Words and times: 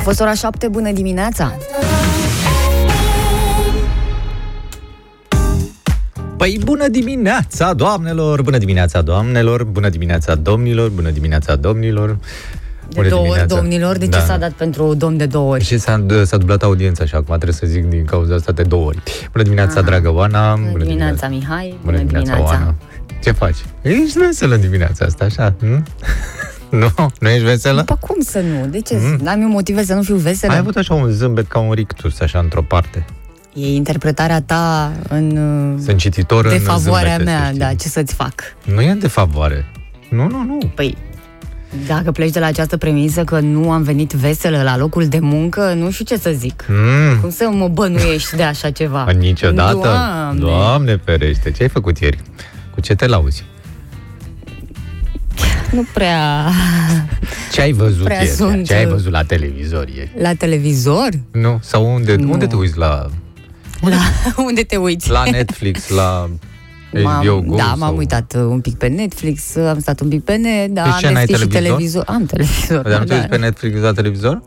fost 0.00 0.20
ora 0.20 0.34
7, 0.34 0.68
bună 0.68 0.92
dimineața! 0.92 1.56
Păi 6.36 6.60
bună 6.64 6.88
dimineața, 6.88 7.72
doamnelor! 7.72 8.42
Bună 8.42 8.58
dimineața, 8.58 9.00
doamnelor! 9.02 9.64
Bună 9.64 9.88
dimineața, 9.88 10.34
domnilor! 10.34 10.88
Bună 10.90 11.10
dimineața, 11.10 11.56
domnilor! 11.56 12.08
De 12.88 12.96
Bună 12.96 13.08
două 13.08 13.20
ori, 13.20 13.28
dimineața. 13.30 13.54
domnilor, 13.56 13.96
de 13.98 14.04
ce 14.04 14.10
Da. 14.10 14.18
s-a 14.24 14.36
dat 14.36 14.50
pentru 14.50 14.94
domn 14.94 15.16
de 15.16 15.26
două 15.26 15.52
ori? 15.52 15.64
Și 15.64 15.78
s-a, 15.78 16.06
s-a 16.24 16.36
dublat 16.36 16.62
audiența 16.62 17.04
și 17.04 17.14
acum 17.14 17.26
trebuie 17.34 17.52
să 17.52 17.66
zic 17.66 17.84
din 17.84 18.04
cauza 18.04 18.34
asta 18.34 18.52
de 18.52 18.62
două 18.62 18.86
ori. 18.86 18.98
Bună 19.32 19.44
dimineața, 19.44 19.72
Aha. 19.80 19.88
dragă 19.88 20.12
Oana! 20.12 20.54
Bună 20.70 20.84
dimineața, 20.84 21.28
Mihai! 21.28 21.78
Bună 21.84 21.96
dimineața, 21.96 22.42
Oana! 22.42 22.74
Ce 23.22 23.30
faci? 23.30 23.56
Ești 23.82 24.18
veselă 24.18 24.54
în 24.54 24.60
dimineața 24.60 25.04
asta, 25.04 25.24
așa? 25.24 25.54
Hm? 25.60 25.84
Nu? 26.70 26.90
Nu 27.20 27.28
ești 27.28 27.44
veselă? 27.44 27.78
După 27.78 27.98
cum 28.00 28.16
să 28.20 28.40
nu? 28.40 28.66
De 28.66 28.80
ce? 28.80 28.96
Mm. 29.00 29.18
N-am 29.22 29.40
eu 29.42 29.48
motive 29.48 29.84
să 29.84 29.94
nu 29.94 30.02
fiu 30.02 30.16
veselă? 30.16 30.52
Ai 30.52 30.58
avut 30.58 30.76
așa 30.76 30.94
un 30.94 31.10
zâmbet 31.10 31.48
ca 31.48 31.58
un 31.58 31.72
rictus, 31.72 32.20
așa, 32.20 32.38
într-o 32.38 32.62
parte. 32.62 33.04
E 33.54 33.74
interpretarea 33.74 34.40
ta 34.42 34.92
în 35.08 35.36
uh, 35.76 35.80
Sunt 35.84 35.98
cititor 35.98 36.44
în 36.44 36.50
defavoarea 36.50 37.16
zâmbete, 37.16 37.30
să 37.30 37.36
mea, 37.36 37.46
știi. 37.46 37.58
da, 37.58 37.74
ce 37.74 37.88
să-ți 37.88 38.14
fac? 38.14 38.34
Nu 38.74 38.80
e 38.82 38.96
de 39.00 39.08
favoare. 39.08 39.66
Nu, 40.08 40.26
nu, 40.28 40.42
nu. 40.44 40.58
Păi, 40.74 40.96
dacă 41.86 42.10
pleci 42.10 42.30
de 42.30 42.38
la 42.38 42.46
această 42.46 42.76
premisă 42.76 43.24
că 43.24 43.40
nu 43.40 43.70
am 43.70 43.82
venit 43.82 44.12
veselă 44.12 44.62
la 44.62 44.76
locul 44.76 45.06
de 45.06 45.18
muncă, 45.18 45.72
nu 45.76 45.90
știu 45.90 46.04
ce 46.04 46.16
să 46.16 46.30
zic. 46.36 46.64
Mm. 46.68 47.20
Cum 47.20 47.30
să 47.30 47.48
mă 47.52 47.68
bănuiești 47.68 48.36
de 48.36 48.42
așa 48.42 48.70
ceva? 48.70 49.10
Niciodată? 49.18 49.72
Doamne! 49.82 50.40
Doamne 50.40 51.00
ferește, 51.04 51.50
ce 51.50 51.62
ai 51.62 51.68
făcut 51.68 51.98
ieri? 51.98 52.18
Cu 52.74 52.80
ce 52.80 52.94
te 52.94 53.06
lauzi? 53.06 53.44
Nu 55.72 55.84
prea... 55.92 56.46
Ce 57.52 57.60
ai 57.60 57.72
văzut 57.72 58.04
Prea 58.04 58.22
ieri? 58.22 58.34
sunt, 58.34 58.66
Ce 58.66 58.74
ai 58.74 58.84
uh, 58.84 58.90
văzut 58.90 59.12
la 59.12 59.22
televizor 59.22 59.88
ieri? 59.88 60.10
La 60.18 60.34
televizor? 60.34 61.08
Nu? 61.32 61.58
Sau 61.62 61.94
unde, 61.94 62.14
Nu. 62.16 62.32
unde 62.32 62.46
te 62.46 62.56
uiți? 62.56 62.78
La, 62.78 63.06
La... 63.80 63.96
Unde 64.46 64.62
te 64.62 64.76
uiți? 64.76 65.10
la 65.10 65.22
Netflix, 65.30 65.88
la 65.88 66.30
M-am- 67.02 67.22
HBO 67.24 67.40
Go? 67.40 67.56
da, 67.56 67.62
sau... 67.62 67.76
m-am 67.76 67.96
uitat 67.96 68.34
uh, 68.36 68.40
un 68.42 68.60
pic 68.60 68.74
pe 68.76 68.86
Netflix, 68.88 69.54
uh, 69.54 69.66
am 69.68 69.80
stat 69.80 70.00
un 70.00 70.08
pic 70.08 70.24
pe 70.24 70.36
net, 70.36 70.70
da, 70.70 70.82
Deci 70.82 70.92
am 70.92 70.98
ce, 70.98 71.10
n-ai 71.10 71.24
deschis 71.24 71.44
și 71.44 71.46
televizor? 71.52 72.04
televizor. 72.04 72.04
Am 72.06 72.26
televizor. 72.26 72.82
Dar 72.90 72.98
nu 72.98 73.04
te 73.04 73.10
da. 73.10 73.14
uiți 73.14 73.28
pe 73.28 73.36
Netflix 73.36 73.80
la 73.80 73.92
televizor? 73.92 74.42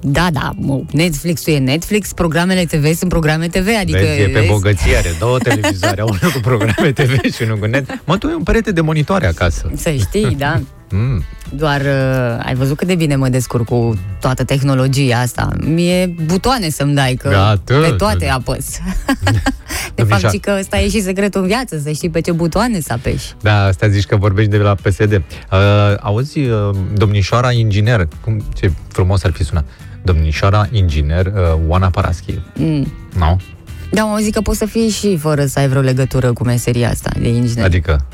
Da, 0.00 0.30
da, 0.30 0.52
mă, 0.56 0.80
Netflix-ul 0.90 1.52
e 1.52 1.58
Netflix, 1.58 2.12
programele 2.12 2.64
TV 2.64 2.94
sunt 2.94 3.10
programe 3.10 3.46
TV, 3.46 3.68
adică... 3.80 3.98
Vezi, 3.98 4.20
e 4.20 4.24
pe 4.24 4.32
vezi? 4.32 4.46
bogăție, 4.46 4.96
are 4.96 5.16
două 5.18 5.38
televizoare, 5.48 6.02
unul 6.02 6.30
cu 6.34 6.40
programe 6.42 6.92
TV 6.92 7.32
și 7.34 7.42
unul 7.42 7.58
cu 7.58 7.66
net. 7.66 8.02
Mă, 8.04 8.18
tu 8.18 8.26
ai 8.26 8.34
un 8.34 8.42
perete 8.42 8.72
de 8.72 8.80
monitoare 8.80 9.26
acasă. 9.26 9.70
Să 9.76 9.90
știi, 9.90 10.34
da. 10.38 10.60
Mm. 10.90 11.24
Doar 11.54 11.80
uh, 11.80 12.44
ai 12.46 12.54
văzut 12.54 12.76
cât 12.76 12.86
de 12.86 12.94
bine 12.94 13.16
mă 13.16 13.28
descurc 13.28 13.64
cu 13.64 13.98
toată 14.20 14.44
tehnologia 14.44 15.18
asta. 15.18 15.48
Mie 15.60 16.14
butoane 16.24 16.68
să-mi 16.68 16.94
dai, 16.94 17.14
că 17.14 17.28
Gata. 17.28 17.80
pe 17.80 17.94
toate 17.96 18.28
apăs. 18.28 18.66
de 19.94 20.02
fapt, 20.02 20.08
Domnișoară. 20.08 20.28
și 20.28 20.38
că 20.38 20.56
ăsta 20.58 20.78
e 20.78 20.88
și 20.88 21.00
secretul 21.02 21.40
în 21.40 21.46
viață, 21.46 21.78
să 21.78 21.90
știi 21.90 22.10
pe 22.10 22.20
ce 22.20 22.32
butoane 22.32 22.80
să 22.80 22.92
apeși. 22.92 23.34
Da, 23.40 23.64
asta 23.64 23.88
zici 23.88 24.04
că 24.04 24.16
vorbești 24.16 24.50
de 24.50 24.56
la 24.56 24.74
PSD. 24.74 25.12
Uh, 25.12 25.18
auzi, 26.00 26.38
uh, 26.38 26.70
domnișoara 26.94 27.52
inginer, 27.52 28.08
cum, 28.24 28.42
ce 28.54 28.72
frumos 28.92 29.24
ar 29.24 29.30
fi 29.30 29.44
sunat. 29.44 29.64
Domnișoara 30.02 30.68
inginer 30.70 31.26
uh, 31.26 31.32
Oana 31.66 31.90
Paraschi. 31.90 32.38
Mm. 32.54 32.92
Nu? 33.18 33.40
Da, 33.90 34.04
mă 34.04 34.18
zic 34.20 34.34
că 34.34 34.40
poți 34.40 34.58
să 34.58 34.66
fii 34.66 34.88
și 34.88 35.16
fără 35.16 35.46
să 35.46 35.58
ai 35.58 35.68
vreo 35.68 35.80
legătură 35.80 36.32
cu 36.32 36.44
meseria 36.44 36.88
asta 36.88 37.10
de 37.18 37.28
inginer. 37.28 37.64
Adică? 37.64 38.04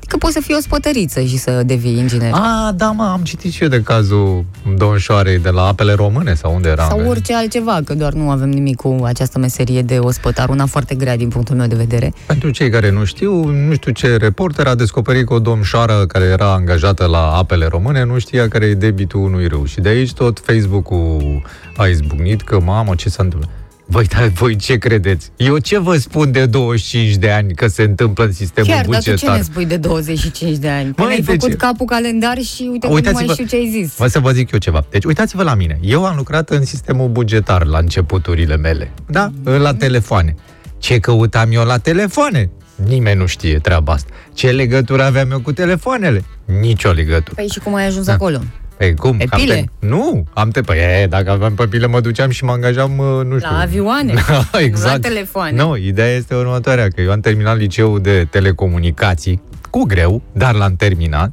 Adică 0.00 0.16
poți 0.16 0.32
să 0.32 0.40
fii 0.40 0.54
o 0.54 0.60
spătăriță 0.60 1.20
și 1.20 1.36
să 1.36 1.62
devii 1.66 1.98
inginer. 1.98 2.32
A, 2.32 2.72
da, 2.76 2.90
mă, 2.90 3.08
am 3.12 3.20
citit 3.22 3.52
și 3.52 3.62
eu 3.62 3.68
de 3.68 3.82
cazul 3.82 4.44
domnișoarei 4.76 5.38
de 5.38 5.50
la 5.50 5.66
apele 5.66 5.92
române 5.92 6.34
sau 6.34 6.54
unde 6.54 6.68
era. 6.68 6.86
Sau 6.88 7.08
orice 7.08 7.34
altceva, 7.34 7.80
că 7.84 7.94
doar 7.94 8.12
nu 8.12 8.30
avem 8.30 8.48
nimic 8.48 8.76
cu 8.76 8.98
această 9.04 9.38
meserie 9.38 9.82
de 9.82 9.98
ospătar, 9.98 10.48
una 10.48 10.66
foarte 10.66 10.94
grea 10.94 11.16
din 11.16 11.28
punctul 11.28 11.56
meu 11.56 11.66
de 11.66 11.74
vedere. 11.74 12.12
Pentru 12.26 12.50
cei 12.50 12.70
care 12.70 12.90
nu 12.90 13.04
știu, 13.04 13.44
nu 13.44 13.74
știu 13.74 13.92
ce 13.92 14.16
reporter 14.16 14.66
a 14.66 14.74
descoperit 14.74 15.26
că 15.26 15.34
o 15.34 15.38
domnișoară 15.38 16.06
care 16.06 16.24
era 16.24 16.52
angajată 16.52 17.06
la 17.06 17.32
apele 17.32 17.66
române 17.66 18.04
nu 18.04 18.18
știa 18.18 18.48
care 18.48 18.64
e 18.66 18.74
debitul 18.74 19.20
unui 19.20 19.46
râu. 19.46 19.64
Și 19.64 19.80
de 19.80 19.88
aici 19.88 20.12
tot 20.12 20.40
Facebook-ul 20.44 21.42
a 21.76 21.86
izbucnit 21.86 22.42
că, 22.42 22.60
mamă, 22.60 22.94
ce 22.94 23.08
s-a 23.08 23.22
întâmplat? 23.22 23.59
Voi, 23.92 24.04
da, 24.06 24.26
voi 24.26 24.56
ce 24.56 24.76
credeți? 24.78 25.30
Eu 25.36 25.58
ce 25.58 25.78
vă 25.78 25.96
spun 25.96 26.32
de 26.32 26.46
25 26.46 27.14
de 27.14 27.30
ani 27.30 27.54
că 27.54 27.66
se 27.66 27.82
întâmplă 27.82 28.24
în 28.24 28.32
sistemul 28.32 28.70
Chiar, 28.70 28.84
dar 28.86 28.94
tu 28.96 29.02
ce 29.04 29.10
bugetar? 29.10 29.36
ne 29.36 29.42
spui 29.42 29.64
de 29.66 29.76
25 29.76 30.56
de 30.56 30.68
ani? 30.68 30.94
Că 30.94 31.02
Măi, 31.02 31.10
ai 31.12 31.16
de 31.20 31.22
făcut 31.32 31.50
ce? 31.50 31.56
capul 31.56 31.86
calendar 31.86 32.38
și 32.38 32.68
uite 32.72 32.86
că 32.86 32.86
nu 32.86 32.92
mai 32.92 33.02
Uitați-vă- 33.04 33.32
știu 33.32 33.44
ce 33.44 33.56
ai 33.56 33.68
zis. 33.82 33.96
Vă 33.96 34.06
să 34.06 34.18
vă 34.18 34.30
zic 34.30 34.50
eu 34.52 34.58
ceva. 34.58 34.84
Deci, 34.90 35.04
uitați-vă 35.04 35.42
la 35.42 35.54
mine. 35.54 35.78
Eu 35.82 36.04
am 36.06 36.16
lucrat 36.16 36.50
în 36.50 36.64
sistemul 36.64 37.08
bugetar 37.08 37.64
la 37.66 37.78
începuturile 37.78 38.56
mele. 38.56 38.90
Da? 39.06 39.30
La 39.44 39.74
telefoane. 39.74 40.34
Ce 40.78 40.98
căutam 40.98 41.52
eu 41.52 41.64
la 41.64 41.78
telefoane? 41.78 42.50
Nimeni 42.86 43.18
nu 43.18 43.26
știe 43.26 43.58
treaba 43.58 43.92
asta. 43.92 44.10
Ce 44.34 44.50
legătură 44.50 45.02
aveam 45.02 45.30
eu 45.30 45.40
cu 45.40 45.52
telefoanele? 45.52 46.24
Nicio 46.60 46.90
legătură. 46.90 47.34
Păi 47.34 47.48
și 47.52 47.58
cum 47.58 47.74
ai 47.74 47.86
ajuns 47.86 48.06
Da. 48.06 48.12
acolo? 48.12 48.38
Păi 48.80 48.94
cum? 48.94 49.16
Pe 49.16 49.26
Am 49.30 49.40
pile? 49.40 49.54
te- 49.54 49.86
Nu, 49.86 50.24
am 50.32 50.48
te... 50.50 50.60
Păi, 50.60 50.78
e, 50.78 51.06
dacă 51.06 51.30
aveam 51.30 51.54
pe 51.54 51.66
pile, 51.66 51.86
mă 51.86 52.00
duceam 52.00 52.30
și 52.30 52.44
mă 52.44 52.52
angajam, 52.52 52.98
uh, 52.98 53.06
nu 53.26 53.38
știu... 53.38 53.50
La 53.50 53.58
avioane, 53.60 54.14
exact. 54.58 55.02
la 55.02 55.08
telefoane. 55.08 55.56
Nu, 55.62 55.76
ideea 55.76 56.14
este 56.16 56.34
următoarea, 56.34 56.88
că 56.88 57.00
eu 57.00 57.10
am 57.10 57.20
terminat 57.20 57.56
liceul 57.58 58.00
de 58.00 58.26
telecomunicații, 58.30 59.42
cu 59.70 59.82
greu, 59.84 60.22
dar 60.32 60.54
l-am 60.54 60.76
terminat. 60.76 61.32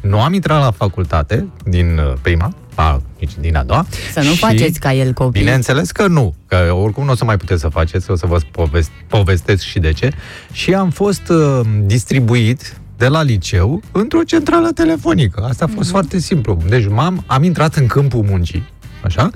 Nu 0.00 0.20
am 0.20 0.32
intrat 0.32 0.60
la 0.62 0.70
facultate 0.70 1.46
din 1.64 1.98
uh, 1.98 2.12
prima, 2.22 2.54
a, 2.74 3.02
nici 3.18 3.32
din 3.40 3.56
a 3.56 3.62
doua. 3.62 3.86
Să 4.12 4.20
nu 4.20 4.30
și- 4.32 4.38
faceți 4.38 4.80
ca 4.80 4.92
el 4.92 5.12
copii. 5.12 5.40
Bineînțeles 5.42 5.90
că 5.90 6.06
nu, 6.06 6.34
că 6.46 6.72
oricum 6.82 7.04
nu 7.04 7.10
o 7.10 7.14
să 7.14 7.24
mai 7.24 7.36
puteți 7.36 7.60
să 7.60 7.68
faceți, 7.68 8.10
o 8.10 8.16
să 8.16 8.26
vă 8.26 8.38
povest, 8.50 8.90
povestesc 9.06 9.62
și 9.62 9.78
de 9.78 9.92
ce. 9.92 10.10
Și 10.52 10.74
am 10.74 10.90
fost 10.90 11.28
uh, 11.28 11.60
distribuit 11.84 12.77
de 12.98 13.08
la 13.08 13.22
liceu 13.22 13.82
într-o 13.92 14.22
centrală 14.22 14.70
telefonică. 14.72 15.40
Asta 15.48 15.64
a 15.64 15.68
fost 15.68 15.80
Mhm. 15.80 15.90
foarte 15.90 16.18
simplu. 16.18 16.58
Deci 16.68 16.86
m-am, 16.88 17.24
am 17.26 17.42
intrat 17.42 17.74
în 17.74 17.86
câmpul 17.86 18.24
muncii, 18.28 18.64
așa, 19.04 19.30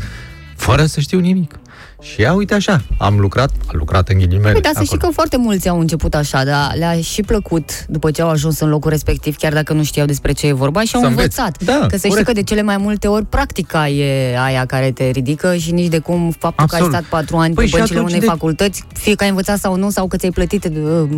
fără 0.56 0.84
să 0.86 1.00
știu 1.00 1.18
nimic. 1.18 1.54
Și 2.02 2.20
ia 2.20 2.32
uite 2.32 2.54
așa, 2.54 2.82
am 2.98 3.18
lucrat, 3.18 3.50
am 3.66 3.76
lucrat 3.78 4.08
în 4.08 4.18
ghilimele. 4.18 4.52
Păi, 4.52 4.60
dar 4.60 4.72
să 4.74 4.82
știi 4.82 4.96
acolo. 4.96 5.08
că 5.08 5.14
foarte 5.14 5.36
mulți 5.36 5.68
au 5.68 5.80
început 5.80 6.14
așa, 6.14 6.44
dar 6.44 6.74
le-a 6.76 7.00
și 7.00 7.22
plăcut 7.22 7.86
după 7.86 8.10
ce 8.10 8.22
au 8.22 8.28
ajuns 8.28 8.60
în 8.60 8.68
locul 8.68 8.90
respectiv, 8.90 9.36
chiar 9.36 9.52
dacă 9.52 9.72
nu 9.72 9.82
știau 9.84 10.06
despre 10.06 10.32
ce 10.32 10.46
e 10.46 10.52
vorba 10.52 10.80
și 10.82 10.94
au 10.94 11.00
Să 11.00 11.06
înveți. 11.06 11.40
învățat. 11.40 11.62
Da, 11.64 11.78
că 11.86 11.88
să 11.90 11.96
știi 11.96 12.08
corect. 12.08 12.26
că 12.26 12.32
de 12.32 12.42
cele 12.42 12.62
mai 12.62 12.76
multe 12.76 13.06
ori 13.08 13.24
practica 13.24 13.88
e 13.88 14.38
aia 14.38 14.64
care 14.66 14.90
te 14.90 15.10
ridică 15.10 15.54
și 15.56 15.70
nici 15.72 15.88
de 15.88 15.98
cum 15.98 16.30
faptul 16.38 16.66
că 16.66 16.74
ai 16.74 16.80
Absolut. 16.80 16.92
stat 16.92 17.04
patru 17.04 17.36
ani 17.36 17.54
Păi 17.54 17.64
pe 17.64 17.70
și 17.70 17.76
băncile 17.76 17.98
atunci 17.98 18.12
unei 18.14 18.24
de- 18.26 18.32
facultăți, 18.32 18.84
fie 18.92 19.14
că 19.14 19.22
ai 19.22 19.28
învățat 19.28 19.58
sau 19.58 19.76
nu, 19.76 19.90
sau 19.90 20.06
că 20.06 20.16
ți-ai 20.16 20.30
plătit 20.30 20.64
uh, 20.64 21.08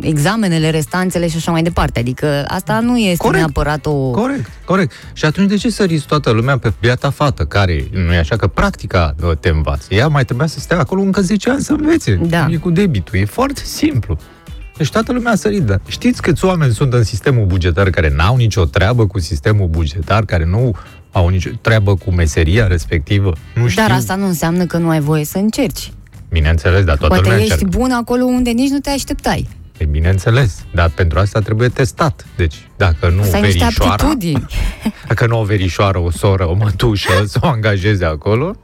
examenele, 0.00 0.70
restanțele 0.70 1.28
și 1.28 1.36
așa 1.36 1.50
mai 1.50 1.62
departe. 1.62 1.98
Adică 2.00 2.44
asta 2.48 2.80
nu 2.80 2.98
este 2.98 3.16
Corect. 3.16 3.38
neapărat 3.38 3.86
o... 3.86 4.10
Corect, 4.10 4.50
corect. 4.64 4.92
Și 5.12 5.24
atunci 5.24 5.48
de 5.48 5.56
ce 5.56 5.70
săriți 5.70 6.06
toată 6.06 6.30
lumea 6.30 6.58
pe 6.58 6.72
biata 6.80 7.10
fată, 7.10 7.44
care 7.44 7.88
nu 8.06 8.12
e 8.14 8.18
așa 8.18 8.36
că 8.36 8.46
practica 8.46 9.14
uh, 9.22 9.30
te 9.40 9.48
învață? 9.48 9.86
Ea 9.88 10.08
mai 10.08 10.24
trebuia 10.26 10.46
să 10.46 10.60
stea 10.60 10.78
acolo 10.78 11.00
încă 11.00 11.20
10 11.20 11.50
ani 11.50 11.60
să 11.60 11.72
învețe. 11.72 12.14
Da. 12.14 12.46
E 12.50 12.56
cu 12.56 12.70
debitul, 12.70 13.18
e 13.18 13.24
foarte 13.24 13.60
simplu. 13.64 14.18
Deci 14.76 14.90
toată 14.90 15.12
lumea 15.12 15.32
a 15.32 15.34
sărit, 15.34 15.62
dar 15.62 15.80
știți 15.88 16.22
câți 16.22 16.44
oameni 16.44 16.72
sunt 16.72 16.92
în 16.92 17.04
sistemul 17.04 17.46
bugetar 17.46 17.90
care 17.90 18.12
n-au 18.16 18.36
nicio 18.36 18.64
treabă 18.64 19.06
cu 19.06 19.20
sistemul 19.20 19.66
bugetar, 19.68 20.24
care 20.24 20.44
nu 20.44 20.76
au 21.12 21.28
nicio 21.28 21.50
treabă 21.60 21.94
cu 21.94 22.10
meseria 22.10 22.66
respectivă? 22.66 23.32
Nu 23.54 23.68
știu. 23.68 23.82
Dar 23.82 23.96
asta 23.96 24.14
nu 24.14 24.26
înseamnă 24.26 24.64
că 24.66 24.76
nu 24.76 24.88
ai 24.88 25.00
voie 25.00 25.24
să 25.24 25.38
încerci. 25.38 25.92
Bineînțeles, 26.30 26.84
dar 26.84 26.96
toată 26.96 27.14
Poate 27.14 27.22
lumea 27.28 27.38
ești 27.38 27.52
încearcă. 27.52 27.78
bun 27.78 27.90
acolo 27.90 28.24
unde 28.24 28.50
nici 28.50 28.70
nu 28.70 28.78
te 28.78 28.90
așteptai. 28.90 29.48
E 29.78 29.84
bineînțeles, 29.84 30.64
dar 30.74 30.90
pentru 30.90 31.18
asta 31.18 31.40
trebuie 31.40 31.68
testat. 31.68 32.26
Deci, 32.36 32.54
dacă 32.76 33.08
nu 33.16 33.22
Să 33.22 33.34
ai 33.34 33.40
niște 33.40 33.58
verișoara, 33.58 33.92
aptitudini. 33.92 34.46
Dacă 35.08 35.26
nu 35.26 35.40
o 35.40 35.44
verișoară, 35.44 35.98
o 35.98 36.10
soră, 36.10 36.48
o 36.48 36.54
mătușă, 36.54 37.24
să 37.26 37.38
o 37.42 37.46
angajeze 37.46 38.04
acolo, 38.04 38.56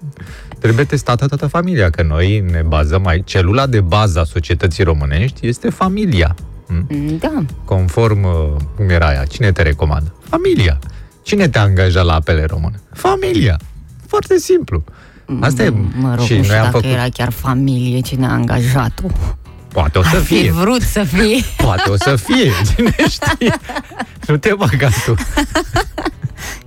trebuie 0.63 0.85
testată 0.85 1.27
toată 1.27 1.47
familia, 1.47 1.91
că 1.91 2.03
noi 2.03 2.45
ne 2.51 2.63
bazăm 2.67 3.07
aici. 3.07 3.31
Celula 3.31 3.67
de 3.67 3.81
bază 3.81 4.21
a 4.21 4.25
societății 4.25 4.85
românești 4.85 5.47
este 5.47 5.71
familia. 5.71 6.35
Mm? 6.67 6.87
Mm, 6.91 7.17
Da. 7.19 7.45
Conform, 7.65 8.23
uh, 8.25 8.31
cum 8.77 8.89
era 8.89 9.07
aia, 9.07 9.25
cine 9.25 9.53
te 9.53 9.63
recomandă? 9.63 10.15
Familia. 10.29 10.79
Cine 11.23 11.49
te 11.49 11.59
angaja 11.59 12.03
la 12.03 12.15
apele 12.15 12.45
române? 12.45 12.81
Familia. 12.95 13.57
Foarte 14.07 14.39
simplu. 14.39 14.85
Asta 15.41 15.63
e. 15.63 15.69
Mm, 15.69 15.93
Mă 15.99 16.15
rog, 16.15 16.25
și 16.25 16.37
nu 16.37 16.43
știu 16.43 16.53
noi 16.55 16.57
am 16.65 16.71
dacă 16.71 16.77
făcut. 16.79 16.97
era 16.97 17.07
chiar 17.13 17.31
familie 17.31 18.01
cine 18.01 18.27
a 18.27 18.31
angajat-o. 18.31 19.07
Poate 19.73 19.99
o 19.99 20.03
să 20.03 20.09
Ar 20.17 20.23
fi 20.23 20.35
fie. 20.41 20.51
vrut 20.53 20.81
să 20.83 21.03
fie. 21.03 21.43
Poate 21.57 21.91
o 21.91 21.97
să 21.97 22.17
fie. 22.17 22.51
Cine 22.75 22.95
știe? 23.09 23.55
Nu 24.27 24.37
te 24.37 24.55
băga 24.57 24.89
tu. 25.05 25.15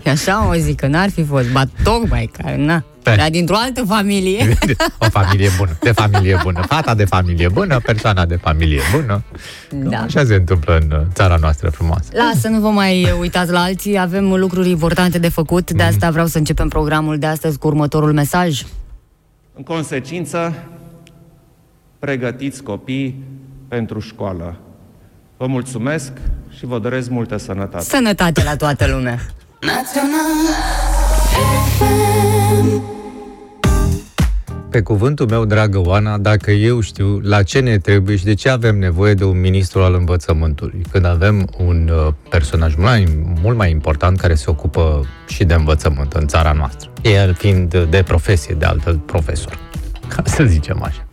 Și 0.02 0.08
așa 0.08 0.48
o 0.50 0.54
zic, 0.54 0.80
că 0.80 0.88
n-ar 0.88 1.10
fi 1.10 1.24
fost, 1.24 1.52
ba 1.52 1.64
tocmai 1.84 2.32
că, 2.38 2.54
na. 2.58 2.84
Era 3.12 3.30
dintr-o 3.30 3.56
altă 3.56 3.84
familie. 3.84 4.57
o 5.06 5.10
familie 5.10 5.50
bună, 5.57 5.78
de 5.80 5.92
familie 5.92 6.40
bună. 6.44 6.62
Fata 6.62 6.96
de 6.96 7.06
familie 7.06 7.50
bună, 7.50 7.80
persoana 7.80 8.25
de 8.25 8.36
familie 8.36 8.81
bună. 8.96 9.24
Da. 9.69 9.98
Așa 9.98 10.24
se 10.25 10.36
întâmplă 10.36 10.78
în 10.81 10.92
uh, 10.92 11.06
țara 11.13 11.36
noastră 11.36 11.69
frumoasă. 11.69 12.10
Lasă, 12.12 12.48
nu 12.48 12.60
vă 12.60 12.69
mai 12.69 13.13
uitați 13.19 13.52
la 13.52 13.62
alții, 13.62 14.00
avem 14.00 14.34
lucruri 14.34 14.69
importante 14.69 15.19
de 15.19 15.30
făcut, 15.30 15.72
de 15.72 15.84
asta 15.84 16.12
vreau 16.12 16.25
să 16.25 16.38
începem 16.38 16.68
programul 16.68 17.18
de 17.18 17.25
astăzi 17.25 17.57
cu 17.57 17.68
următorul 17.68 18.13
mesaj. 18.13 18.63
În 19.54 19.63
consecință, 19.63 20.54
pregătiți 22.00 22.63
copii 22.63 23.24
pentru 23.68 24.00
școală. 24.00 24.58
Vă 25.38 25.48
mulțumesc 25.48 26.12
și 26.58 26.66
vă 26.66 26.80
doresc 26.80 27.10
multă 27.10 27.38
sănătate. 27.38 27.84
Sănătate 27.84 28.44
la 28.44 28.56
toată 28.56 28.88
lumea! 28.88 29.19
Pe 34.75 34.81
cuvântul 34.81 35.27
meu, 35.30 35.45
dragă 35.45 35.80
Oana, 35.80 36.18
dacă 36.18 36.51
eu 36.51 36.80
știu 36.80 37.19
la 37.24 37.44
ce 37.44 37.60
ne 37.60 37.77
trebuie 37.77 38.16
și 38.16 38.24
de 38.24 38.33
ce 38.33 38.50
avem 38.50 38.77
nevoie 38.77 39.13
de 39.13 39.24
un 39.24 39.39
ministru 39.39 39.81
al 39.81 39.94
învățământului, 39.94 40.81
când 40.92 41.06
avem 41.06 41.50
un 41.57 41.92
uh, 41.94 42.13
personaj 42.30 42.75
mult 42.75 42.88
mai, 42.88 43.25
mult 43.42 43.57
mai 43.57 43.72
important 43.72 44.19
care 44.19 44.36
se 44.36 44.45
ocupă 44.48 45.06
și 45.27 45.44
de 45.44 45.54
învățământ 45.54 46.13
în 46.13 46.27
țara 46.27 46.51
noastră, 46.51 46.89
el 47.01 47.33
fiind 47.33 47.86
de 47.89 48.04
profesie, 48.04 48.56
de 48.60 48.66
altfel 48.66 48.98
profesor, 48.98 49.60
ca 50.16 50.22
să 50.25 50.44
zicem 50.44 50.83
așa. 50.83 51.06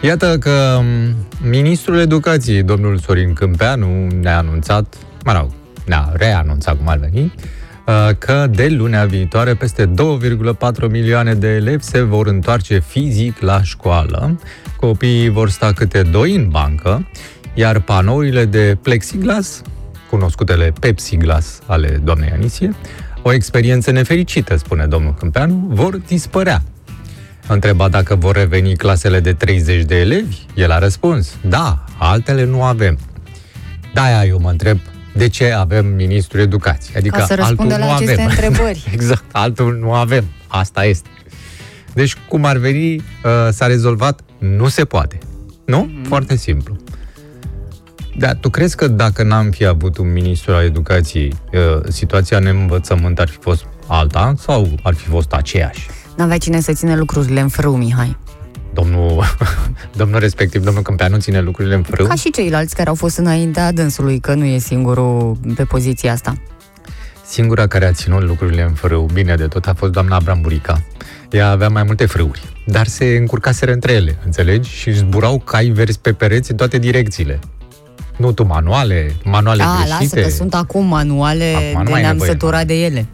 Iată 0.00 0.38
că 0.38 0.78
um, 0.78 1.14
ministrul 1.48 1.98
educației, 1.98 2.62
domnul 2.62 2.98
Sorin 2.98 3.32
Câmpeanu, 3.32 4.06
ne-a 4.20 4.38
anunțat, 4.38 4.94
mă 5.24 5.32
rog, 5.32 5.50
ne-a 5.86 6.12
reanunțat 6.12 6.76
cum 6.76 6.88
ar 6.88 6.98
veni, 6.98 7.32
uh, 7.36 7.42
că 8.18 8.46
de 8.50 8.68
lunea 8.68 9.04
viitoare 9.04 9.54
peste 9.54 9.86
2,4 9.86 10.90
milioane 10.90 11.34
de 11.34 11.48
elevi 11.48 11.82
se 11.82 12.00
vor 12.00 12.26
întoarce 12.26 12.78
fizic 12.78 13.40
la 13.40 13.62
școală. 13.62 14.40
Copiii 14.76 15.28
vor 15.28 15.50
sta 15.50 15.72
câte 15.72 16.02
doi 16.02 16.34
în 16.34 16.48
bancă, 16.48 17.08
iar 17.54 17.80
panourile 17.80 18.44
de 18.44 18.78
plexiglas, 18.82 19.62
cunoscutele 20.10 20.72
Pepsi-glas 20.80 21.58
ale 21.66 22.00
doamnei 22.04 22.30
Anisie, 22.30 22.74
o 23.22 23.32
experiență 23.32 23.90
nefericită, 23.90 24.56
spune 24.56 24.86
domnul 24.86 25.14
Câmpeanu, 25.14 25.66
vor 25.68 25.96
dispărea. 25.96 26.62
Întreba 27.46 27.88
dacă 27.88 28.14
vor 28.14 28.36
reveni 28.36 28.76
clasele 28.76 29.20
de 29.20 29.32
30 29.32 29.84
de 29.84 29.96
elevi, 30.00 30.36
el 30.54 30.70
a 30.70 30.78
răspuns, 30.78 31.36
da, 31.48 31.84
altele 31.98 32.44
nu 32.44 32.62
avem. 32.62 32.98
Da, 33.94 34.24
eu 34.24 34.40
mă 34.40 34.50
întreb, 34.50 34.78
de 35.14 35.28
ce 35.28 35.50
avem 35.52 35.86
ministrul 35.86 36.40
educației? 36.40 36.96
Adică 36.96 37.18
Ca 37.18 37.24
să 37.24 37.32
altul 37.32 37.46
răspundă 37.46 37.76
nu 37.76 37.86
la 37.86 37.94
aceste 37.94 38.12
avem. 38.12 38.26
întrebări. 38.26 38.84
exact, 38.94 39.24
altul 39.32 39.78
nu 39.80 39.92
avem. 39.92 40.24
Asta 40.46 40.84
este. 40.84 41.08
Deci, 41.92 42.16
cum 42.28 42.44
ar 42.44 42.56
veni, 42.56 42.94
uh, 42.94 43.02
s-a 43.50 43.66
rezolvat, 43.66 44.20
nu 44.38 44.68
se 44.68 44.84
poate. 44.84 45.18
Nu? 45.64 45.78
Mhm. 45.78 46.00
Mm-hmm. 46.02 46.06
Foarte 46.08 46.36
simplu. 46.36 46.76
Da, 48.16 48.34
tu 48.34 48.48
crezi 48.50 48.76
că 48.76 48.88
dacă 48.88 49.22
n-am 49.22 49.50
fi 49.50 49.64
avut 49.64 49.98
un 49.98 50.12
ministru 50.12 50.52
al 50.52 50.64
educației, 50.64 51.34
uh, 51.52 51.80
situația 51.88 52.36
în 52.36 52.46
învățământ 52.46 53.18
ar 53.18 53.28
fi 53.28 53.36
fost 53.40 53.64
alta 53.86 54.34
sau 54.38 54.68
ar 54.82 54.94
fi 54.94 55.08
fost 55.08 55.32
aceeași? 55.32 55.88
N-avea 56.16 56.38
cine 56.38 56.60
să 56.60 56.72
ține 56.72 56.96
lucrurile 56.96 57.40
în 57.40 57.48
frâu, 57.48 57.76
Mihai. 57.76 58.16
Domnul, 58.74 59.24
domnul 60.00 60.18
respectiv, 60.20 60.62
domnul 60.64 60.82
Câmpeanu, 60.82 61.16
ține 61.18 61.40
lucrurile 61.40 61.74
în 61.74 61.82
frâu? 61.82 62.06
Ca 62.06 62.14
și 62.14 62.30
ceilalți 62.30 62.74
care 62.74 62.88
au 62.88 62.94
fost 62.94 63.16
înaintea 63.16 63.72
dânsului, 63.72 64.18
că 64.20 64.34
nu 64.34 64.44
e 64.44 64.58
singurul 64.58 65.36
pe 65.54 65.64
poziția 65.64 66.12
asta. 66.12 66.34
Singura 67.26 67.66
care 67.66 67.86
a 67.86 67.92
ținut 67.92 68.22
lucrurile 68.22 68.62
în 68.62 68.72
frâu, 68.72 69.08
bine 69.12 69.34
de 69.34 69.46
tot, 69.46 69.66
a 69.66 69.74
fost 69.74 69.92
doamna 69.92 70.16
Abramburica. 70.16 70.82
Ea 71.30 71.50
avea 71.50 71.68
mai 71.68 71.82
multe 71.82 72.06
frâuri, 72.06 72.42
dar 72.66 72.86
se 72.86 73.04
încurcaseră 73.04 73.72
între 73.72 73.92
ele, 73.92 74.18
înțelegi? 74.24 74.70
Și 74.70 74.92
zburau 74.92 75.38
cai 75.38 75.66
verzi 75.66 75.98
pe 75.98 76.12
pereți 76.12 76.50
în 76.50 76.56
toate 76.56 76.78
direcțiile. 76.78 77.38
Nu 78.16 78.32
tu 78.32 78.44
manuale, 78.44 79.14
manuale 79.24 79.62
Da, 79.62 79.74
greșite. 79.76 80.16
lasă 80.16 80.28
că 80.28 80.34
sunt 80.34 80.54
acum 80.54 80.86
manuale 80.86 81.52
Acum 81.56 81.78
nu 81.78 81.84
de 81.84 81.90
mai 81.90 81.92
ai 81.92 82.00
ne-am 82.00 82.12
nevoie, 82.12 82.30
săturat 82.30 82.60
mă. 82.60 82.66
de 82.66 82.84
ele. 82.84 83.06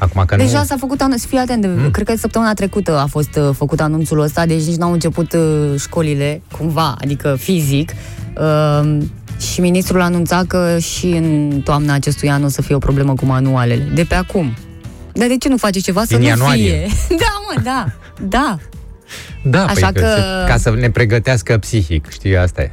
Acum 0.00 0.24
că 0.26 0.36
Deja 0.36 0.58
nu... 0.58 0.64
s-a 0.64 0.76
făcut 0.78 1.00
anunț, 1.00 1.24
fii 1.24 1.38
atent, 1.38 1.66
mm. 1.66 1.90
cred 1.90 2.06
că 2.06 2.16
săptămâna 2.16 2.54
trecută 2.54 2.98
a 2.98 3.06
fost 3.06 3.36
uh, 3.36 3.50
făcut 3.56 3.80
anunțul 3.80 4.20
ăsta, 4.20 4.46
deci 4.46 4.62
nici 4.66 4.76
n-au 4.76 4.92
început 4.92 5.32
uh, 5.32 5.74
școlile, 5.78 6.42
cumva, 6.58 6.96
adică 7.00 7.36
fizic. 7.38 7.92
Uh, 8.36 8.98
și 9.52 9.60
ministrul 9.60 10.00
anunța 10.00 10.44
că 10.48 10.78
și 10.78 11.06
în 11.06 11.60
toamna 11.64 11.94
acestui 11.94 12.30
an 12.30 12.44
o 12.44 12.48
să 12.48 12.62
fie 12.62 12.74
o 12.74 12.78
problemă 12.78 13.14
cu 13.14 13.24
manualele. 13.24 13.88
De 13.94 14.04
pe 14.04 14.14
acum. 14.14 14.54
Dar 15.12 15.28
de 15.28 15.36
ce 15.36 15.48
nu 15.48 15.56
face 15.56 15.80
ceva 15.80 16.00
să 16.00 16.06
Din 16.06 16.18
nu 16.18 16.26
ianuarie. 16.26 16.70
fie? 16.70 17.16
Da, 17.18 17.32
mă, 17.54 17.60
da, 17.62 17.86
da. 18.28 18.56
Da, 19.44 19.64
Așa 19.64 19.72
păi 19.92 20.02
că... 20.02 20.08
că- 20.08 20.14
Se, 20.16 20.50
ca 20.50 20.56
să 20.56 20.74
ne 20.78 20.90
pregătească 20.90 21.58
psihic, 21.58 22.10
știi, 22.10 22.36
asta 22.36 22.62
e. 22.62 22.70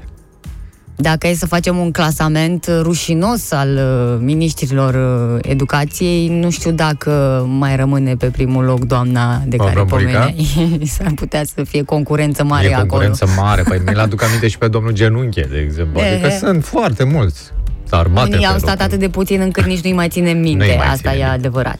Dacă 0.99 1.27
e 1.27 1.33
să 1.33 1.45
facem 1.45 1.77
un 1.77 1.91
clasament 1.91 2.69
rușinos 2.81 3.51
al 3.51 3.69
uh, 3.75 4.17
ministrilor 4.19 4.93
uh, 4.93 5.39
educației, 5.51 6.27
nu 6.27 6.49
știu 6.49 6.71
dacă 6.71 7.45
mai 7.49 7.75
rămâne 7.75 8.15
pe 8.15 8.25
primul 8.25 8.63
loc 8.63 8.79
doamna 8.79 9.41
de 9.45 9.55
care 9.57 9.69
Abramburica? 9.69 10.19
pomeneai. 10.19 10.79
S-ar 10.97 11.11
putea 11.15 11.43
să 11.43 11.63
fie 11.63 11.83
concurență 11.83 12.43
mare 12.43 12.65
e 12.67 12.73
acolo. 12.73 12.87
concurență 12.87 13.25
mare. 13.37 13.61
Păi 13.61 13.81
mi-l 13.85 13.99
aduc 13.99 14.23
aminte 14.23 14.47
și 14.47 14.57
pe 14.57 14.67
domnul 14.67 14.91
Genunche, 14.91 15.47
de 15.51 15.57
exemplu. 15.57 15.99
E, 15.99 16.11
Adică 16.11 16.27
e. 16.27 16.37
sunt 16.37 16.63
foarte 16.65 17.03
mulți. 17.03 17.51
S-ar 17.89 18.07
bate 18.07 18.27
Unii 18.27 18.39
pe 18.39 18.45
au 18.45 18.57
stat 18.57 18.69
locul. 18.69 18.83
atât 18.85 18.99
de 18.99 19.09
puțin 19.09 19.41
încât 19.41 19.65
nici 19.65 19.81
nu-i 19.81 19.93
mai 19.93 20.07
ține 20.09 20.31
minte. 20.31 20.65
Nu-i 20.65 20.75
mai 20.77 20.85
Asta 20.87 20.95
ține 20.95 21.11
e 21.11 21.15
minte. 21.15 21.31
adevărat. 21.33 21.79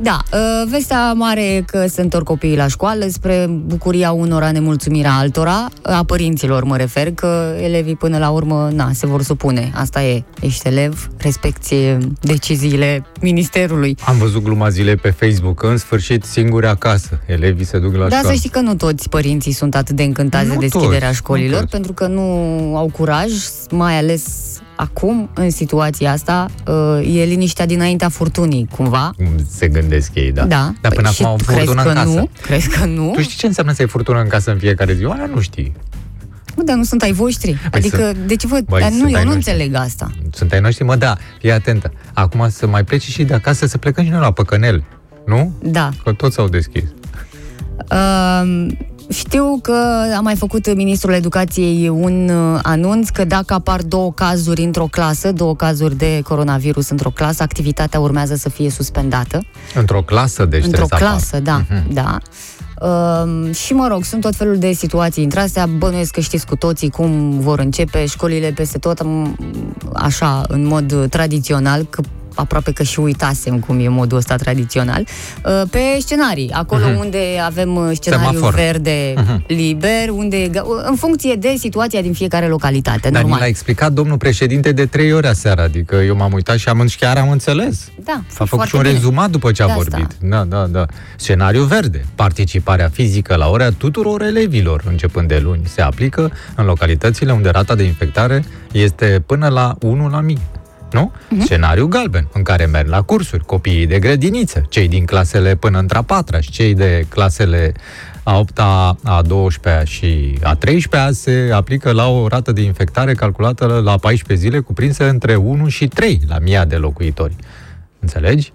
Da, 0.00 0.18
uh, 0.32 0.38
vestea 0.70 1.12
mare 1.12 1.42
e 1.54 1.60
că 1.60 1.86
se 1.86 2.00
întorc 2.00 2.24
copiii 2.24 2.56
la 2.56 2.66
școală 2.68 3.06
spre 3.08 3.46
bucuria 3.66 4.10
unora, 4.12 4.50
nemulțumirea 4.50 5.12
altora, 5.12 5.68
a 5.82 6.04
părinților 6.04 6.64
mă 6.64 6.76
refer, 6.76 7.12
că 7.12 7.54
elevii 7.62 7.96
până 7.96 8.18
la 8.18 8.28
urmă, 8.30 8.70
na, 8.72 8.90
se 8.92 9.06
vor 9.06 9.22
supune. 9.22 9.70
Asta 9.74 10.02
e. 10.02 10.24
Ești 10.40 10.66
elev, 10.68 11.08
respecti 11.16 11.74
deciziile 12.20 13.02
ministerului. 13.20 13.96
Am 14.04 14.16
văzut 14.18 14.42
gluma 14.42 14.68
zilei 14.68 14.96
pe 14.96 15.10
Facebook, 15.10 15.62
în 15.62 15.76
sfârșit 15.76 16.24
singuri 16.24 16.66
acasă. 16.66 17.20
Elevii 17.26 17.64
se 17.64 17.78
duc 17.78 17.92
la 17.92 17.98
Dar 17.98 18.10
să 18.10 18.16
școală. 18.16 18.36
știi 18.36 18.50
că 18.50 18.60
nu 18.60 18.74
toți 18.74 19.08
părinții 19.08 19.52
sunt 19.52 19.74
atât 19.74 19.96
de 19.96 20.02
încântați 20.02 20.46
Nu 20.46 20.52
de 20.54 20.58
deschiderea 20.58 21.06
toți, 21.06 21.18
școlilor, 21.18 21.52
nu 21.52 21.58
toți. 21.58 21.70
pentru 21.70 21.92
că 21.92 22.06
nu 22.06 22.22
au 22.76 22.90
curaj, 22.92 23.30
mai 23.70 23.98
ales 23.98 24.24
acum, 24.80 25.30
în 25.34 25.50
situația 25.50 26.12
asta, 26.12 26.46
uh, 26.66 27.16
e 27.16 27.24
liniștea 27.24 27.66
dinaintea 27.66 28.08
furtunii, 28.08 28.68
cumva. 28.76 29.12
Cum 29.16 29.26
se 29.50 29.68
gândesc 29.68 30.10
ei, 30.14 30.32
da. 30.32 30.44
Da. 30.44 30.72
Dar 30.80 30.92
până 30.92 31.08
și 31.10 31.22
acum 31.22 31.32
au 31.32 31.36
tu 31.36 31.44
crezi 31.44 31.64
furtună 31.64 31.82
că 31.82 31.88
în 31.88 31.94
casă. 31.94 32.08
Nu? 32.08 32.28
Crezi 32.42 32.68
că 32.68 32.84
nu? 32.84 33.10
Tu 33.14 33.20
știi 33.20 33.36
ce 33.36 33.46
înseamnă 33.46 33.72
să 33.72 33.82
ai 33.82 33.88
furtună 33.88 34.20
în 34.20 34.28
casă 34.28 34.50
în 34.50 34.58
fiecare 34.58 34.94
zi? 34.94 35.04
Oare 35.04 35.30
nu 35.34 35.40
știi. 35.40 35.72
Mă, 36.56 36.62
dar 36.62 36.76
nu 36.76 36.82
sunt 36.84 37.02
ai 37.02 37.12
voștri. 37.12 37.56
adică, 37.70 37.96
sunt- 37.96 38.16
de 38.26 38.36
ce 38.36 38.46
vă... 38.46 38.58
Băi, 38.66 38.80
dar 38.80 38.90
nu, 38.90 38.96
sunt 38.96 39.10
eu 39.10 39.16
ai 39.16 39.24
nu 39.24 39.32
noștri. 39.32 39.52
înțeleg 39.52 39.74
asta. 39.74 40.10
Sunt 40.32 40.52
ai 40.52 40.60
noștri? 40.60 40.84
Mă, 40.84 40.96
da, 40.96 41.16
fii 41.38 41.52
atentă. 41.52 41.92
Acum 42.12 42.48
să 42.50 42.66
mai 42.66 42.84
pleci 42.84 43.02
și 43.02 43.24
de 43.24 43.34
acasă, 43.34 43.66
să 43.66 43.78
plecăm 43.78 44.04
și 44.04 44.10
noi 44.10 44.20
la 44.20 44.30
păcănel. 44.32 44.84
Nu? 45.26 45.52
Da. 45.62 45.90
Că 46.04 46.12
toți 46.12 46.34
s-au 46.34 46.48
deschis. 46.48 46.82
Uh, 47.90 48.66
știu 49.08 49.58
că 49.62 49.74
a 50.16 50.20
mai 50.20 50.34
făcut 50.36 50.74
ministrul 50.74 51.12
educației 51.12 51.88
un 51.88 52.28
uh, 52.28 52.58
anunț 52.62 53.08
că 53.08 53.24
dacă 53.24 53.54
apar 53.54 53.82
două 53.82 54.12
cazuri 54.12 54.62
într-o 54.62 54.88
clasă, 54.90 55.32
două 55.32 55.56
cazuri 55.56 55.96
de 55.96 56.20
coronavirus 56.24 56.88
într-o 56.88 57.10
clasă, 57.10 57.42
activitatea 57.42 58.00
urmează 58.00 58.34
să 58.34 58.48
fie 58.48 58.70
suspendată. 58.70 59.44
Într-o 59.74 60.02
clasă, 60.02 60.44
deci 60.44 60.64
într-o 60.64 60.84
trebuie 60.86 60.98
să 60.98 61.04
apară. 61.04 61.18
clasă, 61.18 61.40
da, 61.40 61.76
Mhm. 61.76 61.92
da. 61.92 62.18
Uh, 62.80 63.54
și 63.54 63.72
mă 63.72 63.86
rog, 63.86 64.04
sunt 64.04 64.20
tot 64.20 64.34
felul 64.34 64.58
de 64.58 64.72
situații 64.72 65.22
între 65.22 65.40
astea, 65.40 65.66
bănuiesc 65.66 66.12
că 66.12 66.20
știți 66.20 66.46
cu 66.46 66.56
toții 66.56 66.90
cum 66.90 67.38
vor 67.40 67.58
începe 67.58 68.06
școlile 68.06 68.50
peste 68.54 68.78
tot, 68.78 69.02
m, 69.02 69.36
așa, 69.94 70.42
în 70.48 70.66
mod 70.66 70.92
uh, 70.92 71.04
tradițional, 71.10 71.84
că 71.90 72.02
aproape 72.38 72.72
că 72.72 72.82
și 72.82 73.00
uitasem 73.00 73.58
cum 73.58 73.78
e 73.80 73.88
modul 73.88 74.18
ăsta 74.18 74.36
tradițional, 74.36 75.04
uh, 75.44 75.62
pe 75.70 75.78
scenarii, 76.00 76.50
acolo 76.52 76.84
Mhm. 76.88 76.98
unde 76.98 77.18
avem 77.44 77.76
uh, 77.76 77.90
scenariu 77.94 78.26
Semafor. 78.38 78.54
verde 78.54 79.14
Mhm. 79.16 79.44
liber, 79.46 80.08
unde 80.12 80.36
e 80.36 80.48
ga- 80.48 80.86
în 80.88 80.94
funcție 80.96 81.34
de 81.34 81.54
situația 81.58 82.00
din 82.00 82.12
fiecare 82.12 82.46
localitate, 82.46 82.98
Dar 83.02 83.10
ni 83.12 83.18
normal. 83.20 83.38
l-a 83.40 83.46
explicat 83.46 83.92
domnul 83.92 84.16
președinte 84.16 84.72
de 84.72 84.86
trei 84.86 85.12
ori 85.12 85.26
aseară, 85.26 85.62
adică 85.62 85.96
eu 85.96 86.16
m-am 86.16 86.32
uitat 86.32 86.56
și 86.56 86.68
am, 86.68 86.86
chiar 87.00 87.16
am 87.16 87.30
înțeles. 87.30 87.88
Da, 88.04 88.12
A 88.12 88.22
făcut 88.28 88.48
foarte 88.48 88.68
și 88.68 88.74
un 88.76 88.82
bine. 88.82 88.94
rezumat 88.94 89.30
după 89.30 89.52
ce 89.52 89.62
a 89.62 89.66
De 89.66 89.72
asta. 89.72 89.84
vorbit. 89.90 90.16
Da, 90.20 90.44
da, 90.44 90.66
da. 90.66 90.86
Scenariu 91.16 91.62
verde. 91.62 92.04
Participarea 92.14 92.88
fizică 92.92 93.34
la 93.36 93.48
ore 93.48 93.64
a 93.64 93.70
tuturor 93.70 94.22
elevilor, 94.22 94.82
începând 94.88 95.28
de 95.28 95.38
luni, 95.38 95.60
se 95.66 95.80
aplică 95.80 96.32
în 96.56 96.64
localitățile 96.64 97.32
unde 97.32 97.48
rata 97.48 97.74
de 97.74 97.82
infectare 97.82 98.44
este 98.72 99.22
până 99.26 99.48
la 99.48 99.74
1 99.80 100.08
la 100.08 100.20
mii. 100.20 100.38
Nu? 100.92 101.12
Mhm. 101.28 101.40
Uh-huh. 101.40 101.44
Scenariu 101.44 101.86
galben, 101.86 102.28
în 102.32 102.42
care 102.42 102.64
merg 102.64 102.88
la 102.88 103.02
cursuri 103.02 103.44
copiii 103.44 103.86
de 103.86 103.98
grădiniță, 103.98 104.66
cei 104.68 104.88
din 104.88 105.04
clasele 105.04 105.54
până 105.54 105.78
între 105.78 105.98
a 105.98 106.02
patra 106.02 106.40
și 106.40 106.50
cei 106.50 106.74
de 106.74 107.06
clasele 107.08 107.72
a 108.22 108.44
8-a, 108.44 108.96
a 109.02 109.22
12-a 109.22 109.84
și 109.84 110.38
a 110.42 110.58
13-a 110.66 111.10
se 111.10 111.50
aplică 111.52 111.92
la 111.92 112.08
o 112.08 112.26
rată 112.26 112.52
de 112.52 112.60
infectare 112.60 113.14
calculată 113.14 113.80
la 113.84 113.96
14 113.96 114.46
zile, 114.46 114.60
cuprinsă 114.60 115.08
între 115.08 115.34
1 115.36 115.68
și 115.68 115.88
3 115.88 116.20
la 116.28 116.38
mii 116.38 116.62
de 116.66 116.76
locuitori. 116.76 117.36
Înțelegi? 117.98 118.52